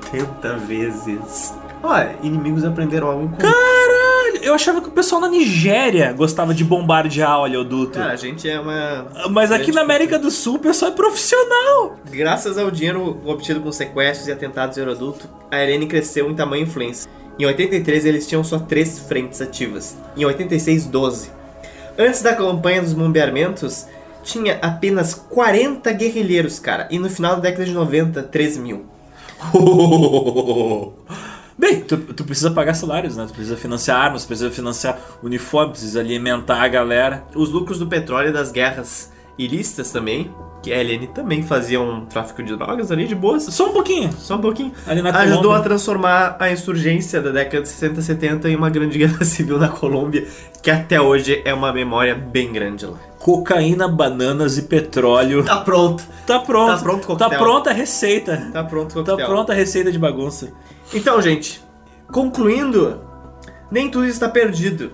vezes. 0.67 1.53
Olha, 1.83 2.15
inimigos 2.23 2.63
aprenderam 2.63 3.07
algo 3.07 3.25
em 3.25 3.27
comum. 3.27 3.37
Caralho, 3.37 4.43
eu 4.43 4.53
achava 4.53 4.81
que 4.81 4.87
o 4.87 4.91
pessoal 4.91 5.21
na 5.21 5.27
Nigéria 5.27 6.11
gostava 6.13 6.53
de 6.53 6.63
bombardear 6.63 7.39
oleoduto. 7.39 7.99
Cara, 7.99 8.13
a 8.13 8.15
gente 8.15 8.49
é 8.49 8.59
uma. 8.59 9.07
Mas 9.29 9.51
aqui 9.51 9.71
na 9.71 9.81
América 9.81 10.17
do 10.17 10.31
Sul 10.31 10.55
o 10.55 10.59
pessoal 10.59 10.91
é 10.91 10.95
profissional. 10.95 11.97
Graças 12.09 12.57
ao 12.57 12.71
dinheiro 12.71 13.21
obtido 13.25 13.61
com 13.61 13.71
sequestros 13.71 14.27
e 14.27 14.31
atentados 14.31 14.75
de 14.75 14.81
oleoduto, 14.81 15.29
a 15.51 15.61
Irene 15.61 15.85
cresceu 15.85 16.29
em 16.29 16.35
tamanho 16.35 16.61
e 16.61 16.67
influência. 16.67 17.09
Em 17.37 17.45
83 17.45 18.05
eles 18.05 18.27
tinham 18.27 18.43
só 18.43 18.59
três 18.59 18.97
frentes 18.99 19.41
ativas. 19.41 19.97
Em 20.17 20.25
86, 20.25 20.85
12. 20.87 21.29
Antes 21.97 22.21
da 22.21 22.33
campanha 22.33 22.81
dos 22.81 22.93
bombeamentos, 22.93 23.87
tinha 24.23 24.57
apenas 24.61 25.13
40 25.13 25.91
guerrilheiros, 25.91 26.59
cara. 26.59 26.87
E 26.89 26.97
no 26.97 27.09
final 27.09 27.35
da 27.35 27.41
década 27.43 27.65
de 27.65 27.71
90, 27.71 28.23
13 28.23 28.59
mil. 28.59 28.85
Bem, 31.57 31.81
tu, 31.81 31.97
tu 31.97 32.23
precisa 32.25 32.51
pagar 32.51 32.73
salários, 32.73 33.15
né? 33.15 33.25
Tu 33.27 33.33
precisa 33.33 33.55
financiar 33.55 33.97
armas, 33.97 34.25
precisa 34.25 34.51
financiar 34.51 34.99
uniforme, 35.23 35.71
precisa 35.71 36.01
alimentar 36.01 36.61
a 36.61 36.67
galera. 36.67 37.25
Os 37.33 37.49
lucros 37.49 37.79
do 37.79 37.87
petróleo 37.87 38.29
e 38.29 38.33
das 38.33 38.51
guerras 38.51 39.11
ilícitas 39.37 39.91
também, 39.91 40.33
que 40.65 40.73
a 40.73 41.07
também 41.13 41.43
fazia 41.43 41.79
um 41.79 42.05
tráfico 42.07 42.41
de 42.41 42.55
drogas 42.55 42.91
ali 42.91 43.05
de 43.05 43.13
boas. 43.13 43.43
Só 43.43 43.69
um 43.69 43.73
pouquinho. 43.73 44.09
Só 44.17 44.35
um 44.35 44.41
pouquinho. 44.41 44.71
Ali 44.87 44.99
na 44.99 45.11
Ajudou 45.11 45.43
Colômbia. 45.43 45.59
a 45.59 45.63
transformar 45.63 46.37
a 46.39 46.51
insurgência 46.51 47.21
da 47.21 47.29
década 47.29 47.61
de 47.61 47.69
60 47.69 47.99
e 47.99 48.03
70 48.03 48.49
em 48.49 48.55
uma 48.55 48.71
grande 48.71 48.97
guerra 48.97 49.21
civil 49.25 49.59
na 49.59 49.67
Colômbia, 49.67 50.25
que 50.63 50.71
até 50.71 50.99
hoje 50.99 51.39
é 51.45 51.53
uma 51.53 51.71
memória 51.71 52.15
bem 52.15 52.51
grande 52.51 52.87
lá. 52.87 52.97
Cocaína, 53.19 53.87
bananas 53.87 54.57
e 54.57 54.63
petróleo. 54.63 55.43
Tá 55.43 55.57
pronto. 55.57 56.03
Tá 56.25 56.39
pronto. 56.39 56.71
Tá 56.77 56.77
pronto 56.83 57.03
o 57.03 57.07
coquetel. 57.07 57.29
Tá 57.29 57.37
pronta 57.37 57.69
a 57.69 57.73
receita. 57.73 58.49
Tá 58.51 58.63
pronto 58.63 58.87
Tá 58.95 59.11
coquetel. 59.11 59.27
pronta 59.27 59.53
a 59.53 59.55
receita 59.55 59.91
de 59.91 59.99
bagunça. 59.99 60.51
Então, 60.91 61.21
gente, 61.21 61.61
concluindo, 62.11 63.01
nem 63.69 63.89
tudo 63.89 64.07
está 64.07 64.27
perdido. 64.27 64.93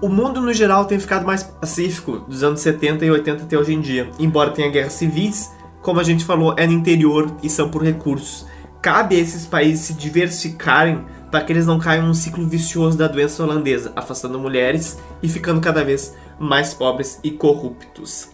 O 0.00 0.08
mundo 0.08 0.40
no 0.40 0.52
geral 0.52 0.84
tem 0.86 0.98
ficado 0.98 1.26
mais 1.26 1.42
pacífico 1.42 2.18
dos 2.20 2.42
anos 2.42 2.60
70 2.60 3.04
e 3.04 3.10
80 3.10 3.44
até 3.44 3.58
hoje 3.58 3.74
em 3.74 3.80
dia. 3.80 4.10
Embora 4.18 4.50
tenha 4.50 4.70
guerras 4.70 4.94
civis, 4.94 5.50
como 5.82 6.00
a 6.00 6.04
gente 6.04 6.24
falou, 6.24 6.54
é 6.56 6.66
no 6.66 6.72
interior 6.72 7.30
e 7.42 7.50
são 7.50 7.68
por 7.68 7.82
recursos. 7.82 8.46
Cabe 8.80 9.16
a 9.16 9.18
esses 9.18 9.46
países 9.46 9.86
se 9.86 9.94
diversificarem 9.94 11.04
para 11.30 11.42
que 11.42 11.52
eles 11.52 11.66
não 11.66 11.78
caiam 11.78 12.06
num 12.06 12.14
ciclo 12.14 12.46
vicioso 12.46 12.96
da 12.96 13.08
doença 13.08 13.42
holandesa, 13.42 13.92
afastando 13.96 14.38
mulheres 14.38 14.98
e 15.22 15.28
ficando 15.28 15.60
cada 15.60 15.84
vez 15.84 16.14
mais 16.38 16.72
pobres 16.72 17.18
e 17.24 17.30
corruptos. 17.30 18.30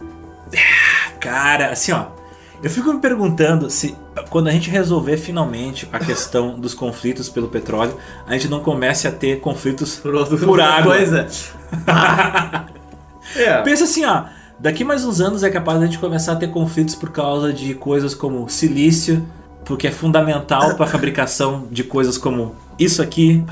Cara, 1.19 1.71
assim, 1.71 1.91
ó. 1.91 2.20
Eu 2.63 2.69
fico 2.69 2.93
me 2.93 2.99
perguntando 2.99 3.69
se 3.69 3.95
quando 4.29 4.47
a 4.47 4.51
gente 4.51 4.69
resolver 4.69 5.17
finalmente 5.17 5.89
a 5.91 5.97
questão 5.99 6.59
dos 6.59 6.73
conflitos 6.75 7.27
pelo 7.27 7.47
petróleo, 7.47 7.95
a 8.27 8.33
gente 8.33 8.47
não 8.47 8.59
comece 8.59 9.07
a 9.07 9.11
ter 9.11 9.39
conflitos 9.39 9.95
por, 9.95 10.13
outra 10.13 10.65
água. 10.65 10.95
coisa. 10.95 11.27
é. 13.35 13.61
Pensa 13.61 13.85
assim, 13.85 14.05
ó. 14.05 14.25
Daqui 14.59 14.83
mais 14.83 15.03
uns 15.03 15.19
anos 15.19 15.41
é 15.43 15.49
capaz 15.49 15.79
de 15.79 15.85
a 15.85 15.87
gente 15.87 15.97
começar 15.99 16.33
a 16.33 16.35
ter 16.35 16.49
conflitos 16.49 16.93
por 16.93 17.09
causa 17.09 17.51
de 17.51 17.73
coisas 17.73 18.13
como 18.13 18.47
silício, 18.47 19.25
porque 19.65 19.87
é 19.87 19.91
fundamental 19.91 20.75
para 20.75 20.85
a 20.85 20.87
fabricação 20.87 21.67
de 21.71 21.83
coisas 21.83 22.15
como 22.15 22.55
isso 22.77 23.01
aqui, 23.01 23.43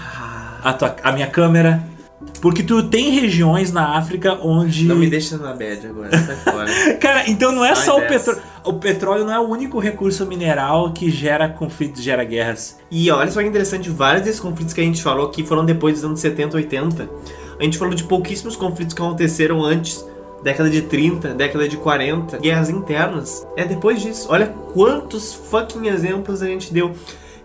a, 0.64 0.72
tua- 0.74 0.96
a 1.04 1.12
minha 1.12 1.26
câmera. 1.28 1.84
Porque 2.42 2.62
tu 2.62 2.84
tem 2.84 3.10
regiões 3.12 3.72
na 3.72 3.98
África 3.98 4.38
onde. 4.42 4.86
Não 4.86 4.96
me 4.96 5.10
deixa 5.10 5.38
na 5.38 5.54
bad 5.54 5.88
agora, 5.88 6.12
sai 6.12 6.36
fora. 6.36 6.70
Cara, 7.00 7.30
então 7.30 7.52
não 7.52 7.66
é 7.66 7.74
só 7.74 7.98
o 7.98 8.02
petróleo. 8.02 8.42
O 8.70 8.74
petróleo 8.74 9.26
não 9.26 9.34
é 9.34 9.40
o 9.40 9.48
único 9.50 9.80
recurso 9.80 10.26
mineral 10.26 10.92
que 10.92 11.10
gera 11.10 11.50
conflitos, 11.50 12.04
gera 12.04 12.24
guerras. 12.24 12.78
E 12.92 13.10
olha 13.10 13.32
só 13.32 13.42
que 13.42 13.48
interessante, 13.48 13.90
vários 13.90 14.24
desses 14.24 14.40
conflitos 14.40 14.74
que 14.74 14.82
a 14.82 14.84
gente 14.84 15.02
falou 15.02 15.26
aqui 15.28 15.44
foram 15.44 15.66
depois 15.66 15.96
dos 15.96 16.06
anos 16.06 16.20
70, 16.20 16.56
80. 16.58 17.10
A 17.60 17.64
gente 17.64 17.78
falou 17.78 17.94
de 17.94 18.04
pouquíssimos 18.04 18.56
conflitos 18.56 18.94
que 18.94 19.02
aconteceram 19.02 19.64
antes, 19.64 20.06
década 20.44 20.70
de 20.70 20.84
30, 20.84 21.34
década 21.34 21.68
de 21.68 21.78
40, 21.78 22.38
guerras 22.38 22.70
internas. 22.70 23.46
É 23.58 23.66
depois 23.66 24.02
disso. 24.02 24.28
Olha 24.30 24.46
quantos 24.74 25.34
fucking 25.34 25.88
exemplos 25.88 26.42
a 26.44 26.46
gente 26.46 26.72
deu. 26.72 26.92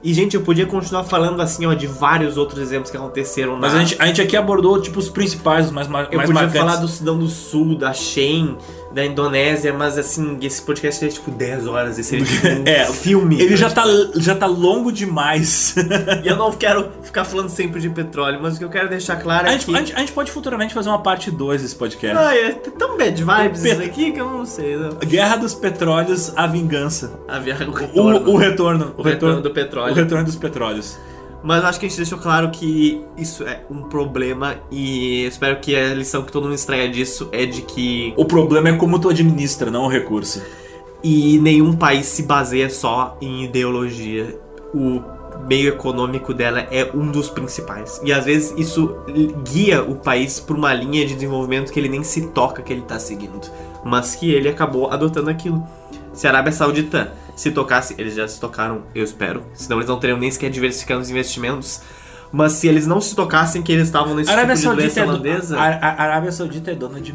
E, 0.03 0.13
gente, 0.13 0.37
eu 0.37 0.43
podia 0.43 0.67
continuar 0.67 1.05
falando 1.05 1.41
assim, 1.41 1.65
ó, 1.65 1.73
de 1.73 1.87
vários 1.87 2.37
outros 2.37 2.61
exemplos 2.61 2.91
que 2.91 2.97
aconteceram 2.99 3.57
Mas 3.57 3.73
na... 3.73 3.79
a 3.79 3.83
gente, 3.83 3.97
a 3.99 4.05
gente 4.05 4.21
aqui 4.21 4.37
abordou, 4.37 4.79
tipo, 4.79 4.99
os 4.99 5.09
principais, 5.09 5.65
os 5.65 5.73
mais, 5.73 5.89
mar- 5.89 6.09
Eu 6.13 6.19
mais 6.19 6.29
podia 6.29 6.43
marcantes. 6.43 6.61
falar 6.61 6.77
do 6.77 6.87
Sudão 6.87 7.19
do 7.19 7.27
Sul, 7.27 7.75
da 7.75 7.95
Shen, 7.95 8.59
da 8.95 9.05
Indonésia, 9.05 9.73
mas 9.75 9.99
assim, 9.99 10.39
esse 10.41 10.63
podcast 10.63 11.05
é 11.05 11.09
tipo 11.09 11.31
10 11.31 11.67
horas, 11.67 11.99
esse 11.99 12.11
seria 12.11 12.25
tipo 12.25 12.47
um 12.47 12.63
É, 12.71 12.85
filme. 12.87 13.41
Ele 13.41 13.57
já 13.57 13.69
tá, 13.69 13.85
já 14.17 14.35
tá 14.35 14.47
longo 14.47 14.93
demais. 14.93 15.75
E 16.23 16.29
eu 16.29 16.37
não 16.37 16.53
quero 16.53 16.89
ficar 17.03 17.25
falando 17.25 17.49
sempre 17.49 17.81
de 17.81 17.91
petróleo, 17.91 18.39
mas 18.41 18.55
o 18.55 18.59
que 18.59 18.65
eu 18.65 18.69
quero 18.71 18.89
deixar 18.89 19.17
claro 19.17 19.47
a, 19.47 19.51
é 19.51 19.53
gente, 19.55 19.67
que. 19.67 19.75
a, 19.75 19.79
gente, 19.79 19.93
a 19.95 19.99
gente 19.99 20.13
pode 20.13 20.31
futuramente 20.31 20.73
fazer 20.73 20.89
uma 20.89 21.01
parte 21.03 21.31
2 21.31 21.63
desse 21.63 21.75
podcast. 21.75 22.17
Ai, 22.17 22.39
é 22.39 22.51
tão 22.53 22.97
bad 22.97 23.23
vibes 23.23 23.61
Pet- 23.63 23.73
isso 23.75 23.83
aqui 23.83 24.13
que 24.13 24.21
eu 24.21 24.31
não 24.31 24.47
sei. 24.47 24.77
Não. 24.77 24.91
Guerra 25.05 25.37
dos 25.37 25.55
Petróleos, 25.55 26.33
a 26.37 26.47
vingança. 26.47 27.19
A 27.27 27.39
viagem, 27.41 27.69
o 27.69 27.73
retorno. 27.73 28.31
o 28.31 28.37
retorno. 28.37 28.95
O, 28.97 29.01
O 29.01 29.05
retorno 29.05 29.41
do 29.43 29.51
petróleo. 29.51 29.93
O 29.93 29.95
retorno 29.97 30.25
dos 30.25 30.37
petróleos. 30.37 30.97
Mas 31.45 31.63
eu 31.63 31.69
acho 31.69 31.79
que 31.79 31.85
a 31.85 31.89
gente 31.91 31.99
deixou 31.99 32.19
claro 32.19 32.51
que 32.51 33.03
isso 33.19 33.45
é 33.45 33.61
um 33.71 33.83
problema 33.83 34.57
e 34.71 35.27
espero 35.27 35.61
que 35.61 35.77
a 35.77 35.93
lição 35.93 36.23
que 36.23 36.33
todo 36.33 36.45
mundo 36.45 36.55
extraia 36.55 36.89
disso 36.89 37.29
é 37.33 37.45
de 37.45 37.61
que 37.61 38.15
O 38.17 38.25
problema 38.25 38.71
é 38.71 38.73
como 38.77 38.99
tu 38.99 39.11
administra, 39.11 39.71
não 39.71 39.85
o 39.85 39.89
recurso. 39.89 40.43
e 41.03 41.39
nenhum 41.41 41.77
país 41.77 42.07
se 42.07 42.23
baseia 42.23 42.71
só 42.71 43.19
em 43.21 43.45
ideologia. 43.45 44.41
O 44.75 45.03
meio 45.47 45.69
econômico 45.69 46.33
dela 46.33 46.61
é 46.71 46.91
um 46.95 47.11
dos 47.11 47.29
principais. 47.29 48.01
E 48.03 48.11
às 48.11 48.25
vezes 48.25 48.55
isso 48.57 48.97
guia 49.53 49.83
o 49.83 49.97
país 49.97 50.41
por 50.41 50.57
uma 50.57 50.73
linha 50.73 51.07
de 51.07 51.13
desenvolvimento 51.13 51.71
que 51.71 51.79
ele 51.79 51.91
nem 51.91 52.03
se 52.03 52.29
toca 52.29 52.63
que 52.63 52.73
ele 52.73 52.81
tá 52.83 52.99
seguindo, 52.99 53.51
mas 53.85 54.15
que 54.15 54.33
ele 54.33 54.49
acabou 54.49 54.91
adotando 54.91 55.29
aquilo. 55.29 55.63
Se 56.15 56.27
a 56.27 56.31
Arábia 56.31 56.53
Saudita 56.53 57.13
se 57.37 57.51
tocasse, 57.51 57.95
eles 57.99 58.15
já 58.15 58.27
se 58.29 58.39
tocaram, 58.41 58.83
eu 58.95 59.03
espero, 59.05 59.43
senão 59.53 59.79
eles 59.79 59.89
não 59.89 59.99
teriam 59.99 60.19
nem 60.19 60.31
sequer 60.31 60.51
diversificado 60.51 61.01
os 61.01 61.11
investimentos. 61.11 61.81
Mas 62.37 62.55
se 62.55 62.67
eles 62.67 62.85
não 62.85 63.01
se 63.01 63.15
tocassem 63.15 63.63
que 63.63 63.71
eles 63.71 63.85
estavam 63.87 64.13
nesse 64.13 64.29
A 64.29 64.33
Arábia, 64.33 64.57
tipo 64.57 64.67
Saudita 64.67 64.99
é 65.01 65.05
holandesa, 65.05 65.57
a, 65.57 65.63
a- 65.67 65.89
a 65.89 66.03
Arábia 66.03 66.33
Saudita 66.33 66.73
é 66.73 66.75
dona 66.75 67.01
de, 67.01 67.15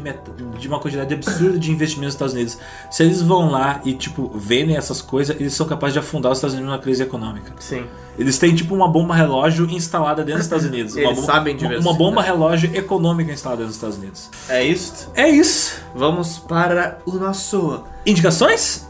de 0.58 0.66
uma 0.68 0.78
quantidade 0.80 1.12
absurda 1.12 1.58
de 1.58 1.70
investimentos 1.70 2.14
nos 2.14 2.14
Estados 2.14 2.32
Unidos. 2.34 2.58
Se 2.90 3.02
eles 3.02 3.20
vão 3.20 3.50
lá 3.50 3.82
e, 3.84 3.92
tipo, 3.92 4.30
vendem 4.34 4.78
essas 4.78 5.02
coisas, 5.02 5.36
eles 5.38 5.52
são 5.52 5.66
capazes 5.66 5.92
de 5.92 5.98
afundar 5.98 6.32
os 6.32 6.38
Estados 6.38 6.54
Unidos 6.54 6.72
numa 6.72 6.80
crise 6.82 7.02
econômica. 7.02 7.52
sim. 7.58 7.84
Eles 8.18 8.38
têm, 8.38 8.54
tipo, 8.54 8.74
uma 8.74 8.88
bomba 8.88 9.14
relógio 9.14 9.66
instalada 9.70 10.22
dentro 10.22 10.38
dos 10.38 10.46
Estados 10.46 10.66
Unidos. 10.66 10.94
Uma 10.94 11.02
Eles 11.04 11.14
bomba, 11.16 11.26
sabem 11.26 11.54
uma, 11.54 11.60
uma 11.62 11.68
diversificar. 11.68 11.98
bomba 11.98 12.22
relógio 12.22 12.70
econômica 12.74 13.32
instalada 13.32 13.62
dentro 13.62 13.68
dos 13.68 13.76
Estados 13.76 13.96
Unidos. 13.98 14.30
É 14.48 14.62
isso. 14.64 15.10
É 15.14 15.28
isso. 15.28 15.80
Vamos 15.94 16.38
para 16.38 16.98
o 17.06 17.12
nosso 17.12 17.82
Indicações? 18.04 18.86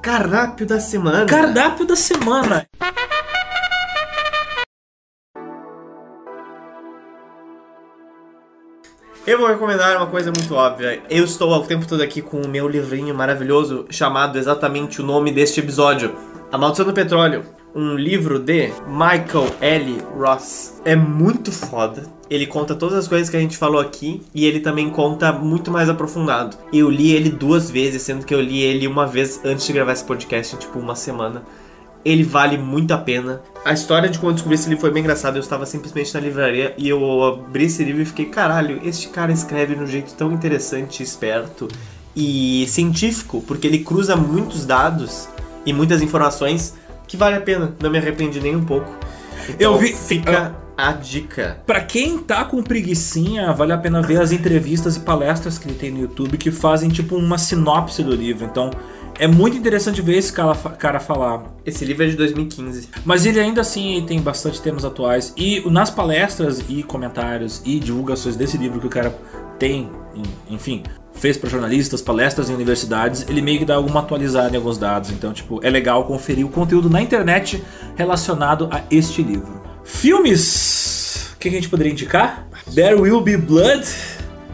Cardápio 0.00 0.66
da 0.66 0.80
semana. 0.80 1.26
Cardápio 1.26 1.86
da 1.86 1.94
semana. 1.94 2.66
Eu 9.26 9.38
vou 9.38 9.46
recomendar 9.46 9.96
uma 9.96 10.06
coisa 10.06 10.32
muito 10.32 10.54
óbvia. 10.54 11.02
Eu 11.10 11.24
estou 11.24 11.52
ao 11.52 11.64
tempo 11.64 11.86
todo 11.86 12.02
aqui 12.02 12.22
com 12.22 12.40
o 12.40 12.48
meu 12.48 12.66
livrinho 12.66 13.14
maravilhoso, 13.14 13.86
chamado 13.90 14.38
exatamente 14.38 15.00
o 15.00 15.04
nome 15.04 15.30
deste 15.30 15.60
episódio: 15.60 16.16
A 16.50 16.56
Maldição 16.56 16.86
do 16.86 16.94
Petróleo. 16.94 17.59
Um 17.72 17.94
livro 17.94 18.40
de 18.40 18.72
Michael 18.88 19.54
L. 19.60 19.98
Ross. 20.18 20.80
É 20.84 20.96
muito 20.96 21.52
foda. 21.52 22.02
Ele 22.28 22.44
conta 22.44 22.74
todas 22.74 22.98
as 22.98 23.06
coisas 23.06 23.30
que 23.30 23.36
a 23.36 23.40
gente 23.40 23.56
falou 23.56 23.80
aqui 23.80 24.22
e 24.34 24.44
ele 24.44 24.58
também 24.58 24.90
conta 24.90 25.32
muito 25.32 25.70
mais 25.70 25.88
aprofundado. 25.88 26.56
Eu 26.72 26.90
li 26.90 27.12
ele 27.12 27.30
duas 27.30 27.70
vezes, 27.70 28.02
sendo 28.02 28.26
que 28.26 28.34
eu 28.34 28.40
li 28.40 28.60
ele 28.60 28.88
uma 28.88 29.06
vez 29.06 29.40
antes 29.44 29.64
de 29.64 29.72
gravar 29.72 29.92
esse 29.92 30.02
podcast, 30.02 30.56
tipo 30.56 30.80
uma 30.80 30.96
semana. 30.96 31.44
Ele 32.04 32.24
vale 32.24 32.58
muito 32.58 32.92
a 32.92 32.98
pena. 32.98 33.40
A 33.64 33.72
história 33.72 34.08
de 34.08 34.18
como 34.18 34.30
eu 34.30 34.34
descobri 34.34 34.56
esse 34.56 34.68
livro 34.68 34.80
foi 34.80 34.90
bem 34.90 35.02
engraçada. 35.02 35.38
Eu 35.38 35.42
estava 35.42 35.64
simplesmente 35.64 36.12
na 36.12 36.18
livraria 36.18 36.74
e 36.76 36.88
eu 36.88 37.22
abri 37.22 37.66
esse 37.66 37.84
livro 37.84 38.02
e 38.02 38.06
fiquei, 38.06 38.26
caralho, 38.26 38.80
este 38.82 39.10
cara 39.10 39.30
escreve 39.30 39.76
de 39.76 39.82
um 39.82 39.86
jeito 39.86 40.12
tão 40.14 40.32
interessante, 40.32 41.04
esperto 41.04 41.68
e 42.16 42.66
científico, 42.66 43.44
porque 43.46 43.68
ele 43.68 43.78
cruza 43.78 44.16
muitos 44.16 44.66
dados 44.66 45.28
e 45.64 45.72
muitas 45.72 46.02
informações 46.02 46.79
que 47.10 47.16
vale 47.16 47.34
a 47.36 47.40
pena. 47.40 47.74
Não 47.82 47.90
me 47.90 47.98
arrependi 47.98 48.40
nem 48.40 48.54
um 48.54 48.64
pouco. 48.64 48.88
Então, 49.48 49.72
Eu 49.72 49.78
vi- 49.78 49.92
Fica 49.94 50.54
a 50.76 50.92
dica. 50.92 51.58
Pra 51.66 51.80
quem 51.80 52.16
tá 52.18 52.44
com 52.44 52.62
preguicinha, 52.62 53.52
vale 53.52 53.72
a 53.72 53.78
pena 53.78 54.00
ver 54.00 54.20
as 54.20 54.30
entrevistas 54.30 54.94
e 54.96 55.00
palestras 55.00 55.58
que 55.58 55.66
ele 55.68 55.74
tem 55.76 55.90
no 55.90 56.00
YouTube 56.00 56.38
que 56.38 56.50
fazem 56.52 56.88
tipo 56.88 57.16
uma 57.16 57.36
sinopse 57.36 58.02
do 58.04 58.14
livro. 58.14 58.44
Então 58.46 58.70
é 59.18 59.26
muito 59.26 59.56
interessante 59.56 60.00
ver 60.00 60.16
esse 60.18 60.32
cara, 60.32 60.54
cara 60.54 61.00
falar. 61.00 61.42
Esse 61.66 61.84
livro 61.84 62.04
é 62.04 62.06
de 62.06 62.16
2015. 62.16 62.88
Mas 63.04 63.26
ele 63.26 63.40
ainda 63.40 63.60
assim 63.60 64.02
tem 64.06 64.20
bastante 64.20 64.62
temas 64.62 64.84
atuais. 64.84 65.34
E 65.36 65.68
nas 65.68 65.90
palestras 65.90 66.62
e 66.68 66.82
comentários 66.84 67.60
e 67.64 67.80
divulgações 67.80 68.36
desse 68.36 68.56
livro 68.56 68.78
que 68.80 68.86
o 68.86 68.90
cara 68.90 69.12
tem, 69.58 69.90
em- 70.14 70.54
enfim, 70.54 70.82
fez 71.14 71.36
para 71.36 71.50
jornalistas, 71.50 72.00
palestras 72.00 72.48
em 72.48 72.54
universidades, 72.54 73.26
ele 73.28 73.42
meio 73.42 73.58
que 73.58 73.64
dá 73.64 73.74
alguma 73.74 74.00
atualizada 74.00 74.54
em 74.54 74.56
alguns 74.56 74.78
dados. 74.78 75.10
Então, 75.10 75.32
tipo, 75.32 75.60
é 75.62 75.70
legal 75.70 76.04
conferir 76.04 76.46
o 76.46 76.48
conteúdo 76.48 76.88
na 76.88 77.00
internet 77.02 77.62
relacionado 77.96 78.68
a 78.70 78.82
este 78.90 79.22
livro. 79.22 79.60
Filmes! 79.84 81.32
O 81.34 81.38
que 81.38 81.48
a 81.48 81.50
gente 81.50 81.68
poderia 81.68 81.92
indicar? 81.92 82.46
There 82.74 82.94
Will 82.94 83.20
Be 83.20 83.36
Blood. 83.36 83.86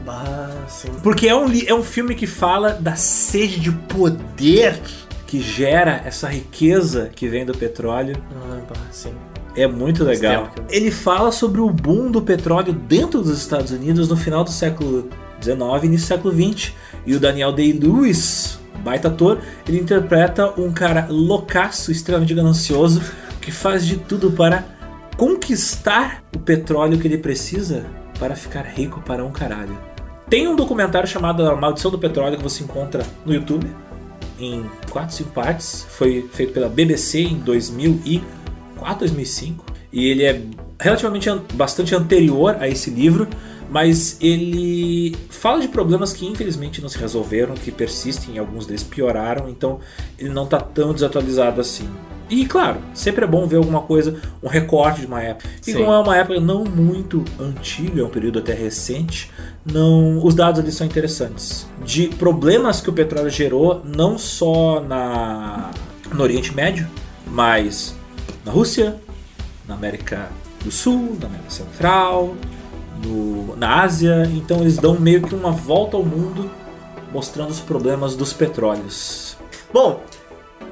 Bah, 0.05 0.51
sim. 0.69 0.89
Porque 1.03 1.29
é 1.29 1.35
um, 1.35 1.47
é 1.67 1.75
um 1.75 1.83
filme 1.83 2.15
que 2.15 2.27
fala 2.27 2.73
da 2.73 2.97
sede 2.97 3.59
de 3.59 3.73
poder 3.73 4.81
que 5.27 5.41
gera 5.41 6.01
essa 6.05 6.29
riqueza 6.29 7.11
que 7.15 7.29
vem 7.29 7.45
do 7.45 7.53
petróleo. 7.53 8.17
Ah, 8.33 8.61
bah, 8.69 8.81
sim. 8.91 9.13
É 9.57 9.67
muito 9.67 10.05
legal. 10.05 10.51
Ele 10.69 10.91
fala 10.91 11.33
sobre 11.33 11.61
o 11.61 11.71
boom 11.71 12.11
do 12.11 12.21
petróleo 12.21 12.73
dentro 12.73 13.23
dos 13.23 13.39
Estados 13.39 13.73
Unidos 13.73 14.09
no 14.09 14.17
final 14.17 14.45
do 14.45 14.51
século 14.51 15.09
XIX 15.43 15.59
e 15.83 15.87
início 15.87 16.07
do 16.07 16.09
século 16.09 16.35
XX. 16.35 16.73
E 17.07 17.15
o 17.15 17.21
Daniel 17.21 17.53
Day-Lewis, 17.53 18.59
baita 18.83 19.09
ator, 19.09 19.39
ele 19.69 19.79
interpreta 19.79 20.53
um 20.61 20.73
cara 20.73 21.07
loucaço, 21.09 21.91
extremamente 21.93 22.35
ganancioso, 22.35 23.01
que 23.41 23.51
faz 23.53 23.87
de 23.87 23.97
tudo 23.97 24.33
para 24.33 24.65
conquistar 25.17 26.23
o 26.35 26.39
petróleo 26.39 26.99
que 26.99 27.09
ele 27.09 27.19
precisa 27.19 27.87
para 28.19 28.35
ficar 28.37 28.63
rico 28.63 29.01
para 29.03 29.25
um 29.25 29.31
caralho. 29.31 29.77
Tem 30.29 30.47
um 30.49 30.57
documentário 30.57 31.09
chamado 31.09 31.47
A 31.49 31.55
Maldição 31.57 31.91
do 31.91 31.99
Petróleo 31.99 32.37
que 32.37 32.43
você 32.43 32.65
encontra 32.65 33.05
no 33.25 33.33
YouTube, 33.33 33.67
em 34.39 34.65
4, 34.91 35.15
5 35.17 35.31
partes. 35.31 35.87
Foi 35.91 36.29
feito 36.33 36.53
pela 36.53 36.69
BBC 36.69 37.21
em 37.23 37.39
2004, 37.39 38.99
2005. 39.01 39.65
E 39.93 40.07
ele 40.09 40.25
é 40.25 40.43
relativamente 40.81 41.29
an- 41.31 41.43
bastante 41.55 41.95
anterior 41.95 42.57
a 42.61 42.69
esse 42.69 42.91
livro, 42.91 43.27
mas 43.71 44.17
ele 44.21 45.17
fala 45.29 45.61
de 45.61 45.69
problemas 45.69 46.13
que 46.13 46.27
infelizmente 46.27 46.81
não 46.81 46.89
se 46.89 46.99
resolveram, 46.99 47.55
que 47.55 47.71
persistem 47.71 48.37
e 48.37 48.39
alguns 48.39 48.67
deles 48.67 48.83
pioraram, 48.83 49.49
então 49.49 49.81
ele 50.19 50.31
não 50.31 50.45
está 50.45 50.61
tão 50.61 50.93
desatualizado 50.93 51.61
assim. 51.61 51.89
E 52.29 52.45
claro, 52.45 52.81
sempre 52.93 53.25
é 53.25 53.29
bom 53.29 53.47
ver 53.47 53.57
alguma 53.57 53.83
coisa, 53.83 54.21
um 54.43 54.49
recorte 54.49 55.01
de 55.01 55.07
uma 55.07 55.23
época. 55.23 55.49
E 55.63 55.73
Sim. 55.73 55.79
como 55.79 55.93
é 55.93 55.99
uma 55.99 56.17
época 56.17 56.41
não 56.41 56.65
muito 56.65 57.25
antiga, 57.39 58.01
é 58.01 58.05
um 58.05 58.09
período 58.09 58.41
até 58.41 58.53
recente, 58.53 59.31
não, 59.65 60.25
os 60.25 60.35
dados 60.35 60.61
ali 60.61 60.73
são 60.73 60.87
interessantes. 60.87 61.69
De 61.85 62.09
problemas 62.09 62.81
que 62.81 62.91
o 62.91 62.93
petróleo 62.93 63.31
gerou, 63.31 63.81
não 63.85 64.19
só 64.19 64.81
na, 64.81 65.71
no 66.13 66.23
Oriente 66.23 66.55
Médio, 66.55 66.89
mas 67.27 67.95
na 68.45 68.51
Rússia, 68.51 68.97
na 69.69 69.75
América 69.75 70.29
do 70.65 70.71
Sul, 70.71 71.17
na 71.21 71.29
América 71.29 71.51
Central, 71.51 72.35
na 73.57 73.83
Ásia. 73.83 74.31
Então 74.33 74.61
eles 74.61 74.77
dão 74.77 74.99
meio 74.99 75.23
que 75.23 75.35
uma 75.35 75.51
volta 75.51 75.97
ao 75.97 76.05
mundo 76.05 76.51
mostrando 77.13 77.51
os 77.51 77.61
problemas 77.61 78.15
dos 78.15 78.33
petróleos. 78.33 79.37
Bom, 79.73 80.03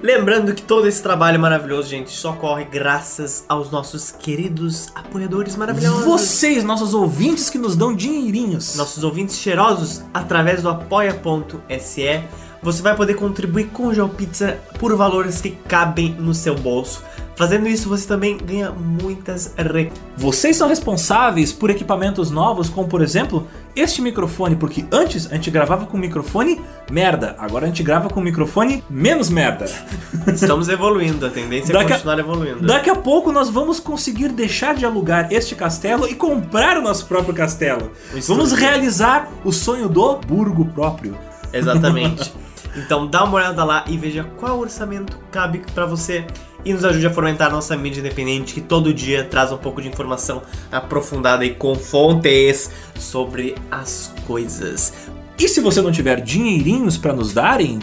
lembrando 0.03 0.55
que 0.55 0.63
todo 0.63 0.87
esse 0.87 1.03
trabalho 1.03 1.41
maravilhoso, 1.41 1.89
gente, 1.89 2.11
só 2.11 2.33
corre 2.33 2.65
graças 2.65 3.45
aos 3.49 3.71
nossos 3.71 4.11
queridos 4.11 4.89
apoiadores 4.95 5.57
maravilhosos. 5.57 6.05
Vocês, 6.05 6.63
nossos 6.63 6.93
ouvintes 6.93 7.49
que 7.49 7.59
nos 7.59 7.77
dão 7.77 7.95
dinheirinhos. 7.95 8.77
nossos 8.77 9.03
ouvintes 9.05 9.39
cheirosos, 9.39 10.03
através 10.13 10.63
do 10.63 10.69
apoia.se, 10.69 12.23
você 12.63 12.83
vai 12.83 12.97
poder 12.97 13.15
contribuir 13.15 13.67
com 13.69 13.89
o 13.89 13.95
GeoPizza 13.95 14.59
por 14.79 14.95
valores 14.97 15.41
que 15.41 15.51
cabem 15.51 16.15
no 16.19 16.35
seu 16.35 16.55
bolso. 16.55 17.03
Fazendo 17.37 17.67
isso, 17.69 17.89
você 17.89 18.07
também 18.07 18.39
ganha 18.39 18.71
muitas 18.71 19.53
re... 19.57 19.91
Vocês 20.17 20.57
são 20.57 20.69
responsáveis 20.69 21.53
por 21.53 21.69
equipamentos 21.69 22.31
novos, 22.31 22.69
como 22.69 22.87
por 22.87 23.03
exemplo 23.03 23.47
este 23.75 24.01
microfone, 24.01 24.55
porque 24.55 24.85
antes 24.93 25.27
a 25.31 25.35
gente 25.35 25.51
gravava 25.51 25.85
com 25.87 25.99
microfone 25.99 26.61
merda, 26.91 27.35
agora 27.39 27.65
a 27.65 27.69
gente 27.69 27.83
grava 27.83 28.09
com 28.09 28.21
microfone 28.21 28.85
menos 28.89 29.29
merda. 29.29 29.65
Estamos 30.33 30.69
evoluindo, 30.69 31.27
a 31.27 31.31
tendência 31.31 31.73
Daqui 31.73 31.87
é 31.91 31.95
a- 31.95 31.97
continuar 31.97 32.19
evoluindo. 32.21 32.67
Daqui 32.67 32.89
a 32.89 32.95
pouco 32.95 33.33
nós 33.33 33.51
vamos 33.51 33.81
conseguir 33.81 34.29
deixar 34.29 34.77
de 34.77 34.87
alugar 34.87 35.33
este 35.33 35.57
castelo 35.57 36.07
e 36.09 36.15
comprar 36.15 36.79
o 36.79 36.83
nosso 36.83 37.07
próprio 37.07 37.35
castelo. 37.35 37.91
Vamos 38.29 38.53
realizar 38.53 39.29
o 39.45 39.51
sonho 39.51 39.89
do 39.89 40.17
burgo 40.19 40.67
próprio. 40.67 41.17
Exatamente. 41.53 42.33
Então 42.77 43.07
dá 43.07 43.25
uma 43.25 43.37
olhada 43.37 43.65
lá 43.65 43.85
e 43.87 43.97
veja 43.97 44.25
qual 44.39 44.59
orçamento 44.59 45.19
cabe 45.31 45.63
pra 45.75 45.87
você 45.87 46.27
e 46.65 46.73
nos 46.73 46.85
ajude 46.85 47.07
a 47.07 47.11
fomentar 47.11 47.51
nossa 47.51 47.77
mídia 47.77 48.01
independente 48.01 48.55
que 48.55 48.61
todo 48.61 48.93
dia 48.93 49.25
traz 49.25 49.53
um 49.53 49.59
pouco 49.59 49.83
de 49.83 49.89
informação 49.89 50.43
aprofundada 50.73 51.45
e 51.45 51.55
com 51.55 51.75
fontes 51.75 52.71
sobre 52.99 53.55
as 53.71 54.13
coisas. 54.27 54.93
E 55.39 55.49
se 55.49 55.61
você 55.61 55.83
não 55.83 55.93
tiver 55.93 56.21
dinheirinhos 56.21 56.97
para 56.97 57.13
nos 57.13 57.33
darem, 57.33 57.79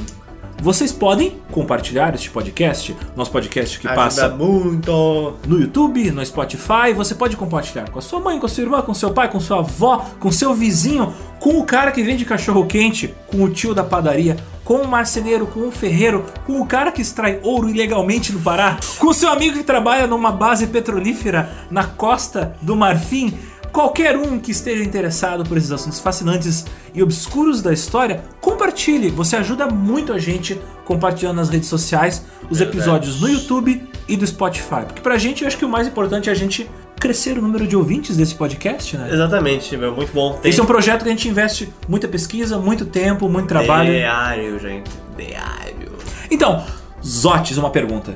vocês 0.62 0.92
podem 0.92 1.38
compartilhar 1.52 2.14
este 2.14 2.30
podcast, 2.30 2.96
nosso 3.16 3.32
podcast 3.32 3.80
que 3.80 3.88
Ajuda 3.88 4.04
passa 4.04 4.30
muito. 4.30 5.34
no 5.48 5.60
YouTube, 5.60 6.12
no 6.12 6.24
Spotify. 6.24 6.94
Você 6.96 7.16
pode 7.16 7.36
compartilhar 7.36 7.90
com 7.90 7.98
a 7.98 8.02
sua 8.02 8.20
mãe, 8.20 8.40
com 8.40 8.46
a 8.46 8.50
sua 8.50 8.64
irmã, 8.64 8.82
com 8.84 8.94
seu 8.94 9.12
pai, 9.12 9.28
com 9.28 9.40
sua 9.40 9.58
avó, 9.58 10.06
com 10.20 10.32
seu 10.32 10.54
vizinho, 10.54 11.14
com 11.40 11.58
o 11.58 11.66
cara 11.66 11.92
que 11.92 12.04
vende 12.04 12.24
cachorro 12.26 12.66
quente, 12.68 13.12
com 13.26 13.44
o 13.44 13.50
tio 13.50 13.74
da 13.74 13.84
padaria. 13.84 14.38
Com 14.72 14.84
o 14.84 14.88
marceneiro, 14.88 15.46
com 15.48 15.68
o 15.68 15.72
ferreiro, 15.72 16.24
com 16.46 16.62
o 16.62 16.66
cara 16.66 16.94
que 16.94 17.02
extrai 17.02 17.42
ouro 17.44 17.68
ilegalmente 17.68 18.32
no 18.32 18.40
Pará, 18.40 18.80
com 19.00 19.12
seu 19.12 19.28
amigo 19.28 19.58
que 19.58 19.66
trabalha 19.66 20.08
numa 20.08 20.32
base 20.32 20.66
petrolífera 20.66 21.68
na 21.70 21.84
costa 21.84 22.56
do 22.62 22.74
Marfim, 22.74 23.38
qualquer 23.72 24.18
um 24.18 24.40
que 24.40 24.52
esteja 24.52 24.84
interessado 24.84 25.44
por 25.44 25.58
esses 25.58 25.72
assuntos 25.72 26.00
fascinantes 26.00 26.66
e 26.94 27.02
obscuros 27.02 27.62
da 27.62 27.72
história, 27.74 28.24
compartilhe. 28.40 29.10
Você 29.10 29.36
ajuda 29.36 29.68
muito 29.68 30.14
a 30.14 30.20
gente 30.20 30.60
compartilhando 30.86 31.38
nas 31.38 31.50
redes 31.50 31.70
sociais 31.70 32.26
os 32.50 32.60
Verdade. 32.60 32.78
episódios 32.78 33.22
no 33.22 33.30
YouTube 33.30 33.88
e 34.08 34.18
do 34.18 34.28
Spotify. 34.28 34.84
Porque 34.86 35.02
pra 35.02 35.18
gente, 35.18 35.42
eu 35.42 35.48
acho 35.48 35.58
que 35.58 35.66
o 35.66 35.70
mais 35.70 35.88
importante 35.88 36.30
é 36.30 36.32
a 36.32 36.36
gente 36.36 36.70
crescer 37.00 37.38
o 37.38 37.42
número 37.42 37.66
de 37.66 37.76
ouvintes 37.76 38.16
desse 38.16 38.36
podcast, 38.36 38.96
né? 38.96 39.10
Exatamente, 39.12 39.76
meu, 39.76 39.96
muito 39.96 40.14
bom. 40.14 40.34
Tem 40.34 40.52
Esse 40.52 40.60
é 40.60 40.64
um 40.64 40.68
projeto 40.68 41.02
que 41.04 41.10
a 41.10 41.12
gente 41.12 41.28
investe 41.28 41.74
muita 41.88 42.08
pesquisa, 42.08 42.60
muito 42.60 42.86
tempo, 42.86 43.28
muito 43.28 43.48
trabalho. 43.48 43.92
diário, 43.92 44.60
gente. 44.60 44.92
Diário. 45.18 45.94
Então, 46.30 46.64
Zotes, 47.04 47.58
uma 47.58 47.72
pergunta. 47.72 48.14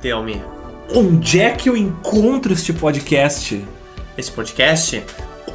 Tell 0.00 0.22
me. 0.22 0.40
Onde 0.94 1.40
é 1.40 1.50
que 1.50 1.68
eu 1.68 1.76
encontro 1.76 2.52
este 2.52 2.72
podcast? 2.72 3.62
Esse 4.16 4.30
podcast, 4.30 5.02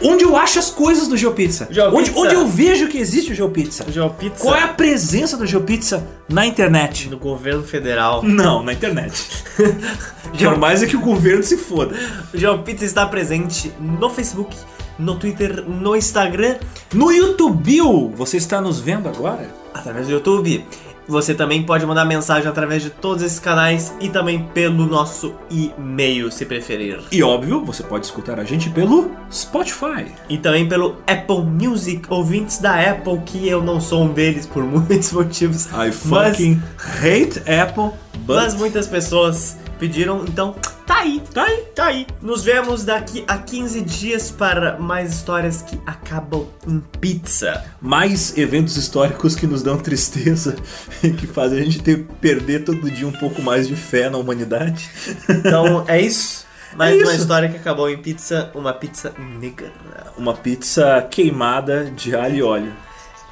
Onde 0.02 0.24
eu 0.24 0.38
acho 0.38 0.60
as 0.60 0.70
coisas 0.70 1.10
do 1.10 1.18
GeoPizza? 1.18 1.68
GeoPizza. 1.70 1.98
Onde, 1.98 2.12
onde 2.16 2.34
eu 2.36 2.48
vejo 2.48 2.88
que 2.88 2.98
existe 2.98 3.34
o 3.34 3.36
GeoPizza? 3.36 3.84
o 3.86 3.92
GeoPizza 3.92 4.36
Qual 4.42 4.56
é 4.56 4.64
a 4.64 4.70
presença 4.70 5.36
do 5.36 5.46
GeoPizza 5.46 6.08
na 6.30 6.46
internet? 6.46 7.10
no 7.10 7.18
governo 7.18 7.64
federal. 7.64 8.24
Não, 8.24 8.64
na 8.64 8.72
internet. 8.72 9.14
Por 10.40 10.58
mais 10.58 10.82
é 10.82 10.86
que 10.86 10.96
o 10.96 11.02
governo 11.02 11.44
se 11.44 11.58
foda. 11.58 11.96
O 12.34 12.38
GeoPizza 12.38 12.86
está 12.86 13.06
presente 13.06 13.74
no 13.78 14.10
Facebook, 14.10 14.56
no 14.98 15.16
Twitter, 15.18 15.66
no 15.68 15.96
Instagram, 15.98 16.56
No 16.94 17.12
YouTube, 17.12 17.82
você 18.16 18.38
está 18.38 18.62
nos 18.62 18.80
vendo 18.80 19.10
agora? 19.10 19.50
através 19.74 20.08
do 20.08 20.14
YouTube. 20.14 20.66
Você 21.10 21.34
também 21.34 21.64
pode 21.64 21.84
mandar 21.88 22.06
mensagem 22.06 22.48
através 22.48 22.84
de 22.84 22.92
todos 22.92 23.24
esses 23.24 23.40
canais 23.40 23.92
e 24.00 24.10
também 24.10 24.44
pelo 24.54 24.86
nosso 24.86 25.34
e-mail, 25.50 26.32
se 26.32 26.46
preferir. 26.46 27.00
E 27.12 27.24
óbvio, 27.24 27.66
você 27.66 27.82
pode 27.82 28.06
escutar 28.06 28.40
a 28.40 28.44
gente 28.44 28.70
pelo 28.70 29.10
Spotify. 29.32 30.06
E 30.30 30.38
também 30.38 30.70
pelo 30.70 30.98
Apple 31.08 31.42
Music, 31.42 32.04
ouvintes 32.10 32.60
da 32.60 32.80
Apple, 32.92 33.18
que 33.26 33.48
eu 33.48 33.64
não 33.64 33.82
sou 33.82 34.04
um 34.04 34.14
deles 34.14 34.46
por 34.46 34.62
muitos 34.64 35.12
motivos. 35.12 35.66
I 35.66 35.92
mas, 36.06 36.38
fucking 36.38 36.62
hate 36.78 37.40
Apple, 37.50 37.98
but 38.20 38.36
mas 38.36 38.54
muitas 38.54 38.86
pessoas 38.86 39.58
pediram, 39.80 40.24
então 40.26 40.54
tá 40.90 41.02
aí, 41.02 41.22
tá 41.32 41.44
aí, 41.44 41.58
tá 41.76 41.86
aí. 41.86 42.08
Nos 42.20 42.44
vemos 42.44 42.84
daqui 42.84 43.24
a 43.28 43.38
15 43.38 43.82
dias 43.82 44.32
para 44.32 44.80
mais 44.80 45.14
histórias 45.14 45.62
que 45.62 45.80
acabam 45.86 46.48
em 46.68 46.80
pizza. 47.00 47.64
mais 47.80 48.36
eventos 48.36 48.76
históricos 48.76 49.36
que 49.36 49.46
nos 49.46 49.62
dão 49.62 49.78
tristeza 49.78 50.56
e 51.04 51.12
que 51.12 51.28
fazem 51.28 51.60
a 51.60 51.64
gente 51.64 51.84
ter, 51.84 52.06
perder 52.20 52.64
todo 52.64 52.90
dia 52.90 53.08
um 53.08 53.12
pouco 53.12 53.40
mais 53.40 53.68
de 53.68 53.76
fé 53.76 54.10
na 54.10 54.18
humanidade. 54.18 54.90
Então 55.30 55.86
é 55.88 56.02
isso. 56.02 56.48
Mais 56.76 57.00
É 57.00 57.04
uma 57.04 57.14
história 57.14 57.50
que 57.50 57.58
acabou 57.58 57.88
em 57.88 57.98
pizza, 57.98 58.52
uma 58.56 58.74
pizza 58.74 59.14
negra. 59.40 59.72
Uma 60.18 60.34
pizza 60.34 61.08
queimada 61.10 61.86
de 61.86 62.16
alho 62.16 62.36
e 62.36 62.42
óleo. 62.42 62.74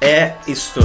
É 0.00 0.34
isto. 0.46 0.80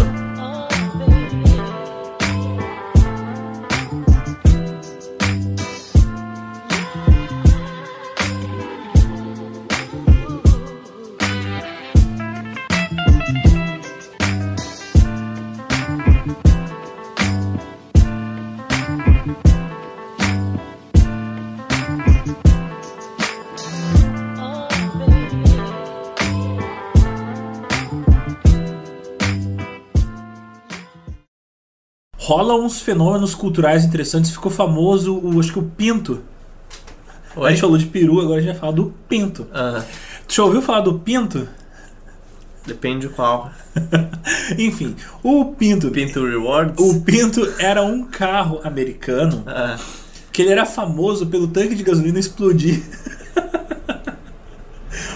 Uns 32.64 32.82
fenômenos 32.82 33.34
culturais 33.36 33.84
interessantes. 33.86 34.32
Ficou 34.32 34.52
famoso, 34.52 35.16
o, 35.18 35.40
acho 35.40 35.52
que 35.54 35.60
o 35.60 35.64
pinto. 35.64 36.22
A 37.36 37.50
gente 37.50 37.62
falou 37.62 37.78
de 37.78 37.86
peru, 37.88 38.20
agora 38.22 38.40
a 38.40 38.42
gente 38.42 38.52
vai 38.52 38.60
falar 38.60 38.74
do 38.74 38.94
pinto. 39.10 39.48
Ah, 39.54 39.84
Tu 40.28 40.36
já 40.36 40.44
ouviu 40.44 40.62
falar 40.62 40.82
do 40.82 41.00
pinto? 41.00 41.48
depende 42.66 43.08
de 43.08 43.14
qual. 43.14 43.52
Enfim, 44.58 44.96
o 45.22 45.46
pinto. 45.46 45.92
Pinto 45.92 46.26
Rewards. 46.26 46.76
O 46.80 47.02
pinto 47.02 47.54
era 47.60 47.84
um 47.84 48.06
carro 48.06 48.62
americano 48.64 49.44
Ah, 49.46 49.78
que 50.32 50.42
ele 50.42 50.52
era 50.52 50.66
famoso 50.66 51.28
pelo 51.28 51.48
tanque 51.48 51.76
de 51.76 51.84
gasolina 51.84 52.20
explodir. 52.20 52.82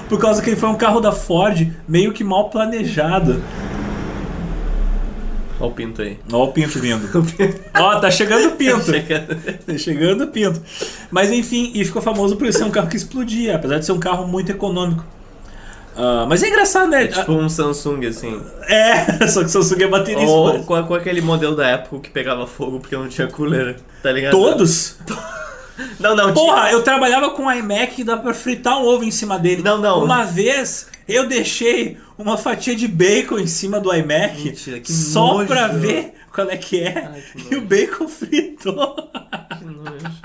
Por 0.10 0.20
causa 0.20 0.42
que 0.42 0.50
ele 0.50 0.58
foi 0.58 0.70
um 0.70 0.76
carro 0.76 1.00
da 1.00 1.12
Ford 1.12 1.70
meio 1.88 2.14
que 2.14 2.24
mal 2.24 2.50
planejado. 2.50 3.42
Olha 5.60 5.70
o 5.70 5.74
pinto 5.74 6.02
aí. 6.02 6.20
Ó 6.32 6.44
o 6.44 6.52
pinto 6.52 6.80
vindo. 6.80 7.08
Ó, 7.76 8.00
tá 8.00 8.12
chegando 8.12 8.48
o 8.48 8.52
pinto. 8.52 8.86
Chegando. 8.92 9.58
Tá 9.66 9.78
chegando 9.78 10.24
o 10.24 10.28
pinto. 10.28 10.62
Mas 11.12 11.32
enfim, 11.32 11.72
e 11.74 11.84
ficou 11.86 12.02
famoso 12.02 12.36
por 12.36 12.52
ser 12.52 12.64
um 12.64 12.72
carro 12.72 12.88
que 12.88 12.98
explodia, 12.98 13.56
apesar 13.56 13.80
de 13.80 13.86
ser 13.86 13.92
um 13.92 14.00
carro 14.00 14.28
muito 14.28 14.52
econômico. 14.52 15.04
Ah, 15.98 16.26
mas 16.30 16.44
é 16.44 16.50
engraçado, 16.50 16.90
né? 16.90 17.08
Tipo 17.08 17.32
um 17.32 17.50
Samsung, 17.50 18.06
assim. 18.06 18.40
É, 18.68 19.26
só 19.28 19.40
que 19.40 19.48
o 19.48 19.50
Samsung 19.50 19.84
é 19.84 19.88
baterista. 19.88 20.30
Ou 20.30 20.64
com, 20.64 20.84
com 20.84 20.94
aquele 20.94 21.22
modelo 21.22 21.56
da 21.56 21.74
Apple 21.74 22.00
que 22.00 22.12
pegava 22.12 22.46
fogo 22.46 22.80
porque 22.80 22.96
não 22.96 23.08
tinha 23.08 23.28
cooler. 23.28 23.78
Tá 24.04 24.12
ligado? 24.12 24.32
Todos? 24.32 24.96
Não, 26.00 26.16
não, 26.16 26.34
Porra, 26.34 26.72
eu 26.72 26.84
trabalhava 26.84 27.32
com 27.32 27.44
um 27.44 27.52
iMac 27.52 28.00
e 28.00 28.04
dá 28.04 28.18
pra 28.18 28.34
fritar 28.34 28.80
um 28.80 28.86
ovo 28.86 29.04
em 29.04 29.12
cima 29.12 29.40
dele. 29.40 29.64
Não, 29.64 29.80
não. 29.80 30.04
Uma 30.04 30.24
vez 30.24 30.88
eu 31.08 31.28
deixei 31.28 31.98
uma 32.18 32.38
fatia 32.38 32.76
de 32.76 32.88
bacon 32.88 33.40
em 33.40 33.48
cima 33.48 33.80
do 33.80 33.94
iMac 33.94 34.44
Mentira, 34.44 34.80
que 34.80 34.92
só 34.92 35.36
nojo. 35.36 35.48
pra 35.48 35.68
ver 35.68 36.14
qual 36.34 36.50
é 36.50 36.58
que 36.58 36.82
é. 36.82 37.10
Ai, 37.12 37.24
que 37.36 37.54
e 37.54 37.58
o 37.58 37.62
bacon 37.62 38.08
fritou. 38.08 38.96
Que 39.58 39.66
nojo. 39.66 40.18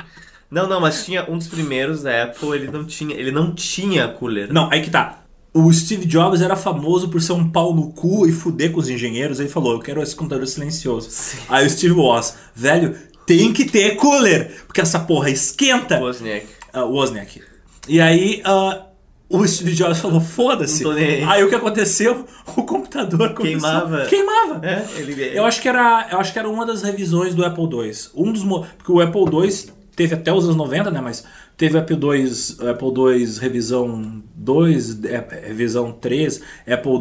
Não, 0.50 0.68
não, 0.68 0.80
mas 0.80 1.04
tinha 1.04 1.30
um 1.30 1.38
dos 1.38 1.48
primeiros 1.48 2.02
da 2.02 2.24
Apple, 2.24 2.50
ele 2.54 2.70
não 2.70 2.84
tinha, 2.84 3.16
ele 3.16 3.30
não 3.30 3.54
tinha 3.54 4.08
cooler. 4.08 4.52
Não, 4.52 4.70
aí 4.70 4.82
que 4.82 4.90
tá. 4.90 5.20
O 5.54 5.70
Steve 5.72 6.06
Jobs 6.06 6.40
era 6.40 6.56
famoso 6.56 7.08
por 7.08 7.20
ser 7.20 7.32
um 7.32 7.48
pau 7.48 7.74
no 7.74 7.92
cu 7.92 8.26
e 8.26 8.32
fuder 8.32 8.72
com 8.72 8.80
os 8.80 8.88
engenheiros. 8.88 9.40
Aí 9.40 9.48
falou: 9.48 9.74
Eu 9.74 9.80
quero 9.80 10.02
esse 10.02 10.14
computador 10.16 10.46
silencioso. 10.46 11.10
Aí 11.48 11.66
o 11.66 11.70
Steve 11.70 11.94
Woz, 11.94 12.36
velho, 12.54 12.96
tem 13.26 13.52
que 13.52 13.64
ter 13.64 13.96
cooler, 13.96 14.64
porque 14.66 14.80
essa 14.80 15.00
porra 15.00 15.30
esquenta. 15.30 15.98
Wozniak. 15.98 16.46
Ah, 16.72 16.84
Wozniak. 16.84 17.42
E 17.88 18.00
aí 18.00 18.42
ah, 18.44 18.86
o 19.32 19.46
Steve 19.48 19.72
Jobs 19.74 19.98
falou: 19.98 20.20
Foda-se. 20.20 20.86
Aí. 20.88 21.42
O 21.44 21.48
que 21.48 21.54
aconteceu? 21.54 22.26
O 22.56 22.64
computador 22.64 23.32
começou- 23.34 23.60
Queimava. 23.60 24.04
Queimava. 24.06 24.66
É, 24.66 24.84
ele 24.96 25.36
Eu 25.36 25.44
acho 25.46 25.60
que 25.62 25.68
era, 25.68 26.08
eu 26.10 26.18
acho 26.18 26.32
que 26.32 26.38
era 26.38 26.48
uma 26.48 26.66
das 26.66 26.82
revisões 26.82 27.34
do 27.34 27.44
Apple 27.44 27.64
II. 27.64 27.92
Um 28.14 28.32
dos 28.32 28.42
porque 28.76 28.92
o 28.92 29.00
Apple 29.00 29.22
II 29.22 29.70
teve 29.96 30.14
até 30.14 30.32
os 30.32 30.44
anos 30.44 30.56
90, 30.56 30.90
né, 30.90 31.00
mas 31.00 31.24
teve 31.56 31.78
Apple 31.78 31.96
II, 31.96 32.68
Apple 32.70 32.88
II 32.88 33.38
revisão 33.40 34.22
2, 34.34 35.04
é, 35.04 35.24
revisão 35.46 35.92
3, 35.92 36.40
Apple 36.66 36.92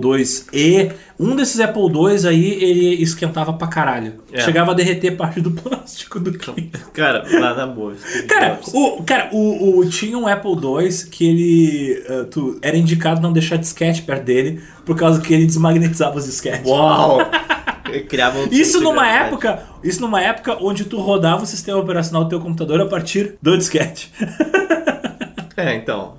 IIe. 0.54 0.92
Um 1.20 1.36
desses 1.36 1.60
Apple 1.60 1.84
II 1.84 2.28
aí 2.28 2.64
ele 2.64 3.02
esquentava 3.02 3.54
pra 3.54 3.68
caralho. 3.68 4.14
É. 4.32 4.42
Chegava 4.42 4.72
a 4.72 4.74
derreter 4.74 5.16
parte 5.18 5.42
do 5.42 5.52
plástico 5.52 6.20
do 6.20 6.34
cliente. 6.34 6.72
Cara, 6.94 7.24
lá 7.40 7.54
na 7.56 7.66
boa. 7.68 7.96
Cara, 8.28 8.60
o, 8.74 9.04
cara 9.04 9.30
o, 9.32 9.80
o- 9.80 9.90
tinha 9.90 10.18
um 10.18 10.28
Apple 10.28 10.52
II 10.52 10.90
que 11.10 11.28
ele 11.28 12.04
ah, 12.08 12.26
tu, 12.30 12.60
era 12.62 12.78
indicado 12.78 13.22
não 13.22 13.34
deixar 13.34 13.56
disquete 13.58 14.02
perto 14.04 14.24
dele 14.24 14.62
por 14.86 14.96
causa 14.96 15.22
que 15.22 15.34
ele 15.34 15.46
desmagnetizava 15.46 16.18
os 16.18 16.26
disquetes. 16.26 16.70
Uau! 16.70 17.20
Criava 18.08 18.40
um 18.40 18.48
Isso 18.52 18.82
numa 18.82 19.08
época, 19.08 19.64
isso 19.84 20.02
numa 20.02 20.22
época 20.22 20.58
onde 20.62 20.86
tu 20.86 21.00
rodava 21.00 21.44
o 21.44 21.48
sistema 21.48 21.80
operacional 21.80 22.24
do 22.24 22.30
teu 22.30 22.40
computador 22.40 22.82
a 22.82 22.86
partir 22.86 23.38
do 23.42 23.58
disquete. 23.58 24.12
É, 25.58 25.76
então. 25.76 26.16